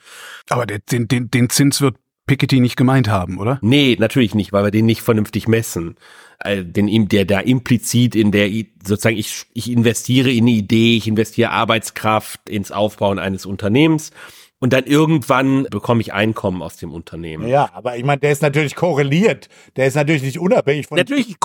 Aber 0.50 0.66
den, 0.66 1.08
den, 1.08 1.32
den 1.32 1.50
Zins 1.50 1.82
wird 1.82 1.96
Piketty 2.26 2.60
nicht 2.60 2.76
gemeint 2.76 3.10
haben, 3.10 3.40
oder? 3.40 3.58
Nee, 3.62 3.98
natürlich 4.00 4.36
nicht, 4.36 4.54
weil 4.54 4.64
wir 4.64 4.72
den 4.72 4.86
nicht 4.86 5.02
vernünftig 5.02 5.48
messen. 5.48 5.96
Äh, 6.40 6.64
den, 6.64 7.10
der 7.10 7.26
da 7.26 7.40
implizit 7.40 8.16
in 8.16 8.32
der, 8.32 8.50
sozusagen, 8.86 9.18
ich, 9.18 9.46
ich 9.54 9.72
investiere 9.72 10.32
in 10.32 10.44
eine 10.44 10.52
Idee, 10.52 10.96
ich 10.96 11.08
investiere 11.08 11.50
Arbeitskraft 11.50 12.48
ins 12.48 12.72
Aufbauen 12.72 13.18
eines 13.18 13.46
Unternehmens 13.46 14.12
und 14.60 14.74
dann 14.74 14.84
irgendwann 14.86 15.64
bekomme 15.72 16.02
ich 16.02 16.14
Einkommen 16.14 16.62
aus 16.62 16.76
dem 16.78 16.92
Unternehmen. 16.92 17.48
Ja, 17.48 17.70
aber 17.74 17.98
ich 17.98 18.04
meine, 18.04 18.20
der 18.20 18.32
ist 18.32 18.42
natürlich 18.42 18.76
korreliert. 18.76 19.48
Der 19.78 19.88
ist 19.88 19.96
natürlich 19.96 20.22
nicht 20.22 20.40
unabhängig 20.40 20.88
von. 20.88 20.98
Natürlich, 20.98 21.38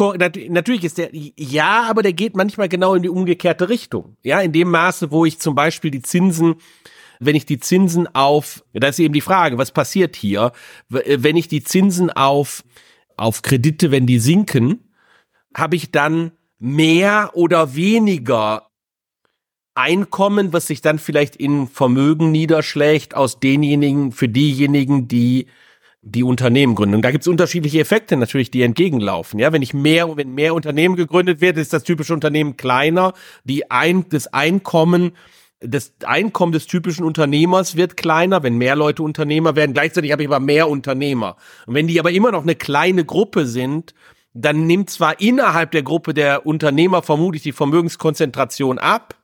natürlich 0.49 0.85
ist 0.85 0.99
der, 0.99 1.11
ja, 1.13 1.87
aber 1.89 2.03
der 2.03 2.13
geht 2.13 2.37
manchmal 2.37 2.69
genau 2.69 2.95
in 2.95 3.03
die 3.03 3.09
umgekehrte 3.09 3.69
Richtung. 3.69 4.17
Ja, 4.23 4.41
in 4.41 4.53
dem 4.53 4.71
Maße, 4.71 5.11
wo 5.13 5.25
ich 5.25 5.39
zum 5.39 5.55
Beispiel 5.55 5.91
die 5.91 6.03
Zinsen 6.03 6.57
wenn 7.21 7.37
ich 7.37 7.47
die 7.47 7.61
Zinsen 7.61 8.13
auf, 8.15 8.65
da 8.73 8.89
ist 8.89 8.99
eben 8.99 9.15
die 9.15 9.21
Frage, 9.21 9.57
was 9.57 9.71
passiert 9.71 10.17
hier, 10.17 10.53
wenn 10.89 11.37
ich 11.37 11.49
die 11.49 11.63
Zinsen 11.63 12.11
auf, 12.11 12.65
auf 13.17 13.43
Kredite, 13.43 13.93
wenn 13.93 14.07
die 14.07 14.19
sinken, 14.19 14.93
habe 15.57 15.77
ich 15.77 15.93
dann 15.93 16.33
mehr 16.59 17.31
oder 17.35 17.77
weniger 17.77 18.69
Einkommen, 19.75 20.53
was 20.53 20.67
sich 20.69 20.81
dann 20.81 20.99
vielleicht 20.99 21.37
in 21.37 21.67
Vermögen 21.67 22.31
niederschlägt, 22.31 23.15
aus 23.15 23.41
denjenigen, 23.41 24.13
für 24.13 24.29
diejenigen, 24.29 25.09
die 25.09 25.47
die 26.07 26.23
Unternehmen 26.23 26.75
gründen. 26.75 26.97
Und 26.97 27.03
da 27.03 27.11
gibt 27.11 27.23
es 27.23 27.29
unterschiedliche 27.29 27.81
Effekte 27.81 28.17
natürlich, 28.17 28.51
die 28.51 28.63
entgegenlaufen. 28.63 29.41
Ja, 29.41 29.53
wenn 29.53 29.63
ich 29.63 29.73
mehr, 29.73 30.17
wenn 30.17 30.35
mehr 30.35 30.55
Unternehmen 30.55 30.97
gegründet 30.97 31.41
wird, 31.41 31.57
ist 31.57 31.73
das 31.73 31.83
typische 31.83 32.13
Unternehmen 32.13 32.57
kleiner. 32.57 33.15
Die 33.45 33.71
ein, 33.71 34.05
das 34.11 34.27
Einkommen, 34.27 35.13
das 35.61 35.95
Einkommen 36.05 36.53
des 36.53 36.67
typischen 36.67 37.05
Unternehmers 37.05 37.75
wird 37.77 37.97
kleiner, 37.97 38.43
wenn 38.43 38.59
mehr 38.59 38.77
Leute 38.77 39.03
Unternehmer 39.03 39.57
werden. 39.57 39.73
Gleichzeitig 39.73 40.13
habe 40.13 40.23
ich 40.23 40.29
aber 40.29 40.41
mehr 40.41 40.69
Unternehmer. 40.69 41.37
Und 41.67 41.75
wenn 41.75 41.87
die 41.87 41.99
aber 41.99 42.13
immer 42.13 42.33
noch 42.33 42.43
eine 42.43 42.55
kleine 42.55 43.05
Gruppe 43.05 43.47
sind, 43.47 43.95
dann 44.35 44.67
nimmt 44.67 44.91
zwar 44.91 45.21
innerhalb 45.21 45.71
der 45.71 45.83
Gruppe 45.83 46.13
der 46.13 46.45
Unternehmer 46.45 47.03
vermutlich 47.03 47.43
die 47.43 47.53
Vermögenskonzentration 47.53 48.79
ab, 48.79 49.15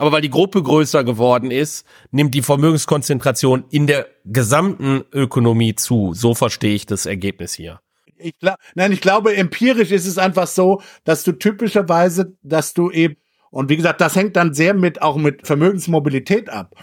aber 0.00 0.12
weil 0.12 0.22
die 0.22 0.30
Gruppe 0.30 0.62
größer 0.62 1.04
geworden 1.04 1.50
ist, 1.50 1.86
nimmt 2.10 2.34
die 2.34 2.40
Vermögenskonzentration 2.40 3.64
in 3.70 3.86
der 3.86 4.06
gesamten 4.24 5.04
Ökonomie 5.12 5.74
zu. 5.74 6.14
So 6.14 6.34
verstehe 6.34 6.74
ich 6.74 6.86
das 6.86 7.04
Ergebnis 7.04 7.52
hier. 7.52 7.80
Ich 8.16 8.38
glaub, 8.38 8.56
nein, 8.74 8.92
ich 8.92 9.02
glaube, 9.02 9.36
empirisch 9.36 9.90
ist 9.90 10.06
es 10.06 10.16
einfach 10.16 10.46
so, 10.46 10.80
dass 11.04 11.22
du 11.22 11.32
typischerweise, 11.32 12.34
dass 12.42 12.72
du 12.72 12.90
eben, 12.90 13.16
und 13.50 13.68
wie 13.68 13.76
gesagt, 13.76 14.00
das 14.00 14.16
hängt 14.16 14.36
dann 14.36 14.54
sehr 14.54 14.72
mit, 14.72 15.02
auch 15.02 15.16
mit 15.16 15.46
Vermögensmobilität 15.46 16.48
ab. 16.48 16.74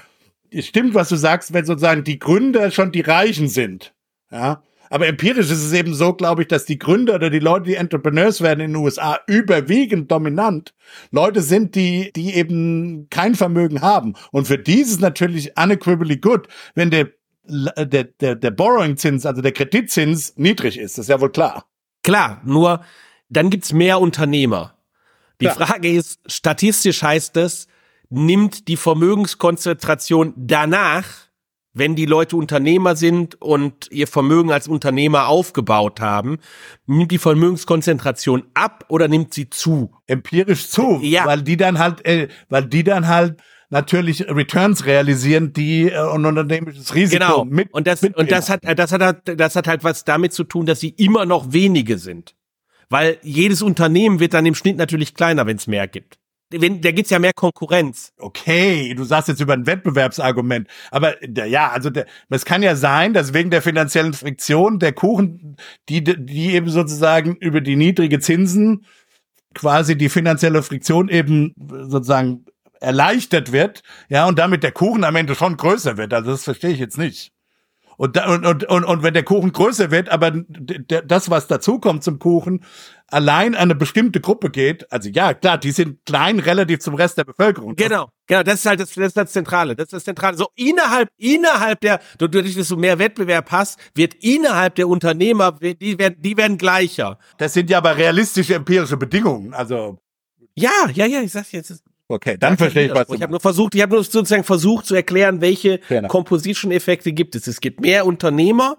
Es 0.52 0.68
stimmt, 0.68 0.94
was 0.94 1.10
du 1.10 1.16
sagst, 1.16 1.56
wenn 1.56 1.66
sozusagen 1.66 2.04
die 2.04 2.20
Gründer 2.20 2.70
schon 2.70 2.92
die 2.92 3.02
Reichen 3.02 3.48
sind. 3.48 3.96
Ja, 4.30 4.62
aber 4.90 5.08
empirisch 5.08 5.50
ist 5.50 5.64
es 5.64 5.74
eben 5.74 5.94
so, 5.94 6.14
glaube 6.14 6.44
ich, 6.44 6.48
dass 6.48 6.66
die 6.66 6.80
Gründer 6.80 7.16
oder 7.16 7.30
die 7.30 7.40
Leute, 7.40 7.66
die 7.66 7.76
Entrepreneurs 7.76 8.42
werden 8.42 8.62
in 8.62 8.74
den 8.74 8.82
USA, 8.82 9.20
überwiegend 9.28 10.12
dominant 10.12 10.74
Leute 11.12 11.42
sind, 11.42 11.76
die, 11.76 12.12
die 12.16 12.36
eben 12.36 13.08
kein 13.10 13.36
Vermögen 13.36 13.82
haben. 13.82 14.14
Und 14.32 14.48
für 14.48 14.58
die 14.58 14.82
ist 14.82 14.92
es 14.92 15.00
natürlich 15.00 15.58
unequivocally 15.58 16.18
good, 16.18 16.48
wenn 16.76 16.92
der, 16.92 17.10
der, 17.46 18.06
der, 18.06 18.36
der 18.36 18.52
Borrowing-Zins, 18.52 19.26
also 19.26 19.42
der 19.42 19.52
Kreditzins 19.52 20.34
niedrig 20.38 20.78
ist. 20.78 20.98
Das 20.98 21.06
ist 21.06 21.10
ja 21.10 21.22
wohl 21.22 21.32
klar. 21.32 21.66
Klar, 22.04 22.42
nur 22.46 22.84
dann 23.30 23.50
gibt's 23.50 23.74
mehr 23.74 24.00
Unternehmer. 24.00 24.76
Die 25.42 25.46
klar. 25.46 25.68
Frage 25.68 25.92
ist, 25.92 26.20
statistisch 26.26 27.04
heißt 27.04 27.38
es, 27.38 27.68
nimmt 28.10 28.68
die 28.68 28.78
Vermögenskonzentration 28.78 30.34
danach 30.36 31.27
wenn 31.78 31.96
die 31.96 32.06
Leute 32.06 32.36
Unternehmer 32.36 32.96
sind 32.96 33.42
und 33.42 33.90
ihr 33.92 34.08
Vermögen 34.08 34.52
als 34.52 34.68
Unternehmer 34.68 35.28
aufgebaut 35.28 36.00
haben, 36.00 36.40
nimmt 36.86 37.12
die 37.12 37.18
Vermögenskonzentration 37.18 38.44
ab 38.54 38.86
oder 38.90 39.08
nimmt 39.08 39.34
sie 39.34 39.50
zu? 39.50 39.92
Empirisch 40.08 40.70
zu, 40.70 41.00
ja. 41.02 41.26
weil 41.26 41.42
die 41.42 41.58
dann 41.58 41.80
halt, 41.80 42.06
äh, 42.06 42.28
weil 42.50 42.66
die 42.66 42.84
dann 42.84 43.08
halt 43.08 43.42
natürlich 43.70 44.30
Returns 44.30 44.86
realisieren, 44.86 45.54
die 45.54 45.90
äh, 45.90 45.98
ein 45.98 46.26
unternehmisches 46.26 46.96
Risiko 46.96 47.24
genau. 47.24 47.46
mit 47.46 47.74
und 47.74 47.88
das 47.88 48.02
und 48.04 48.32
das 48.32 48.50
hat 48.50 48.62
das 48.64 48.92
hat 48.92 49.22
das 49.26 49.56
hat 49.56 49.68
halt 49.68 49.84
was 49.84 50.06
damit 50.06 50.34
zu 50.34 50.44
tun, 50.44 50.66
dass 50.66 50.80
sie 50.80 50.90
immer 50.90 51.26
noch 51.26 51.52
wenige 51.52 51.98
sind, 51.98 52.36
weil 52.90 53.18
jedes 53.24 53.62
Unternehmen 53.62 54.20
wird 54.20 54.34
dann 54.34 54.46
im 54.46 54.56
Schnitt 54.56 54.78
natürlich 54.78 55.14
kleiner, 55.14 55.46
wenn 55.46 55.58
es 55.58 55.68
mehr 55.68 55.88
gibt 55.88 56.18
wenn, 56.52 56.82
da 56.82 56.92
gibt's 56.92 57.12
ja 57.12 57.20
mehr 57.20 57.34
Konkurrenz. 57.34 58.14
Okay, 58.18 58.94
du 58.94 59.04
sagst 59.04 59.28
jetzt 59.28 59.42
über 59.42 59.54
ein 59.54 59.66
Wettbewerbsargument, 59.66 60.68
aber 60.92 61.16
ja, 61.46 61.70
also 61.72 61.90
es 62.30 62.46
kann 62.46 62.64
ja 62.64 62.76
sein, 62.76 63.14
dass 63.14 63.34
wegen 63.34 63.50
der 63.50 63.62
finanziellen 63.62 64.14
Friktion 64.14 64.80
der 64.80 64.94
Kuchen, 64.94 65.58
die 65.90 66.04
die 66.04 66.54
eben 66.54 66.70
sozusagen 66.70 67.36
über 67.36 67.62
die 67.62 67.76
niedrige 67.76 68.20
Zinsen 68.20 68.86
quasi 69.54 69.98
die 69.98 70.10
finanzielle 70.10 70.64
Friktion 70.64 71.10
eben 71.10 71.54
sozusagen 71.58 72.46
erleichtert 72.80 73.52
wird, 73.52 73.82
ja, 74.08 74.28
und 74.28 74.38
damit 74.40 74.64
der 74.64 74.72
Kuchen 74.72 75.04
am 75.04 75.16
Ende 75.16 75.36
schon 75.36 75.58
größer 75.58 75.98
wird. 75.98 76.14
Also 76.14 76.32
das 76.32 76.44
verstehe 76.44 76.72
ich 76.72 76.80
jetzt 76.80 76.98
nicht. 76.98 77.32
Und, 77.98 78.16
und, 78.26 78.46
und, 78.46 78.64
und, 78.66 78.84
und 78.84 79.04
wenn 79.04 79.16
der 79.16 79.24
Kuchen 79.24 79.52
größer 79.52 79.90
wird, 79.90 80.10
aber 80.10 80.32
das, 80.32 81.32
was 81.32 81.48
dazukommt 81.48 82.04
zum 82.04 82.20
Kuchen, 82.20 82.64
allein 83.08 83.56
an 83.56 83.62
eine 83.62 83.76
bestimmte 83.76 84.22
Gruppe 84.22 84.52
geht, 84.52 84.92
also 84.92 85.10
ja, 85.10 85.34
klar, 85.34 85.58
die 85.58 85.72
sind 85.72 86.06
klein 86.06 86.40
relativ 86.40 86.80
zum 86.80 86.94
Rest 86.94 87.18
der 87.18 87.24
Bevölkerung. 87.24 87.76
Genau, 87.76 88.10
genau, 88.28 88.44
das 88.44 88.56
ist 88.56 88.66
halt 88.68 88.80
das, 88.80 88.94
das, 88.94 89.08
ist 89.08 89.18
das 89.18 89.32
Zentrale, 89.32 89.76
das 89.76 89.86
ist 89.86 89.94
das 89.94 90.04
Zentrale. 90.04 90.38
So 90.38 90.48
innerhalb, 90.56 91.10
innerhalb 91.18 91.82
der, 91.82 92.00
dadurch, 92.20 92.56
dass 92.56 92.68
du 92.68 92.78
mehr 92.78 93.00
Wettbewerb 93.00 93.50
hast, 93.52 93.80
wird 93.96 94.14
innerhalb 94.14 94.76
der 94.76 94.88
Unternehmer, 94.88 95.54
die 95.54 95.98
werden, 95.98 96.22
die 96.22 96.38
werden 96.38 96.60
gleicher. 96.60 97.18
Das 97.40 97.54
sind 97.54 97.70
ja 97.72 97.80
aber 97.80 97.98
realistische 97.98 98.54
empirische 98.54 98.98
Bedingungen, 98.98 99.56
also. 99.56 100.00
Ja, 100.54 100.90
ja, 100.94 101.08
ja, 101.08 101.22
ich 101.22 101.32
sag's 101.32 101.52
jetzt. 101.52 101.84
Okay, 102.10 102.38
dann 102.40 102.58
verstehe 102.58 102.88
ich 102.88 102.94
was. 102.94 103.10
Ich 103.10 103.22
habe 103.22 103.32
nur 103.32 103.42
versucht, 103.42 103.76
ich 103.76 103.82
habe 103.82 103.96
nur 103.96 104.04
sozusagen 104.04 104.44
versucht 104.44 104.86
zu 104.86 104.96
erklären, 104.96 105.42
welche 105.42 105.80
Composition-Effekte 106.08 107.12
gibt 107.12 107.36
es. 107.36 107.48
Es 107.48 107.60
gibt 107.60 107.82
mehr 107.82 108.06
Unternehmer. 108.06 108.78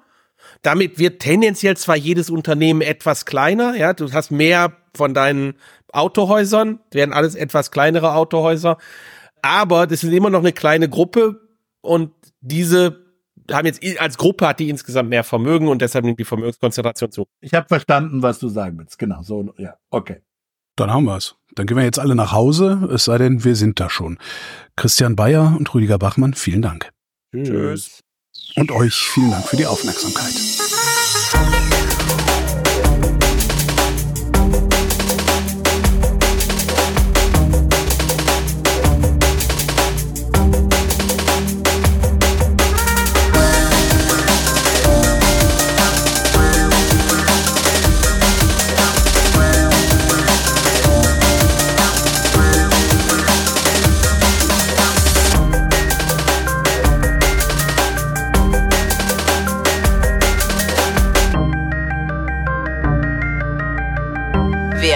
Damit 0.63 0.99
wird 0.99 1.21
tendenziell 1.21 1.77
zwar 1.77 1.97
jedes 1.97 2.31
Unternehmen 2.31 2.81
etwas 2.81 3.27
kleiner, 3.27 3.77
ja, 3.77 3.93
du 3.93 4.13
hast 4.13 4.31
mehr 4.31 4.77
von 4.95 5.13
deinen 5.13 5.55
Autohäusern, 5.93 6.81
werden 6.93 7.13
alles 7.13 7.35
etwas 7.35 7.71
kleinere 7.71 8.15
Autohäuser, 8.15 8.79
aber 9.43 9.87
das 9.87 10.05
ist 10.05 10.13
immer 10.13 10.31
noch 10.31 10.41
eine 10.41 10.53
kleine 10.53 10.89
Gruppe 10.89 11.41
und 11.81 12.13
diese 12.41 13.05
haben 13.51 13.67
jetzt 13.67 13.83
als 14.01 14.19
Gruppe 14.19 14.47
hat 14.47 14.61
die 14.61 14.69
insgesamt 14.69 15.09
mehr 15.09 15.25
Vermögen 15.25 15.69
und 15.69 15.81
deshalb 15.81 16.05
nimmt 16.05 16.19
die 16.19 16.25
Vermögenskonzentration 16.25 17.11
zu. 17.11 17.27
Ich 17.41 17.55
habe 17.55 17.67
verstanden, 17.67 18.23
was 18.23 18.39
du 18.39 18.49
sagen 18.49 18.79
willst. 18.79 18.99
Genau, 18.99 19.23
so 19.23 19.55
ja, 19.57 19.75
okay. 19.91 20.23
Dann 20.77 20.93
haben 20.93 21.05
wir's. 21.05 21.38
Dann 21.55 21.67
gehen 21.67 21.77
wir 21.77 21.85
jetzt 21.85 21.99
alle 21.99 22.15
nach 22.15 22.33
Hause, 22.33 22.89
es 22.93 23.05
sei 23.05 23.19
denn, 23.19 23.45
wir 23.45 23.57
sind 23.57 23.81
da 23.81 23.91
schon. 23.91 24.19
Christian 24.77 25.17
Bayer 25.17 25.55
und 25.59 25.73
Rüdiger 25.75 25.99
Bachmann, 25.99 26.35
vielen 26.35 26.63
Dank. 26.63 26.91
Tschüss. 27.35 28.01
Und 28.57 28.71
euch 28.71 28.95
vielen 28.95 29.31
Dank 29.31 29.47
für 29.47 29.57
die 29.57 29.67
Aufmerksamkeit. 29.67 30.35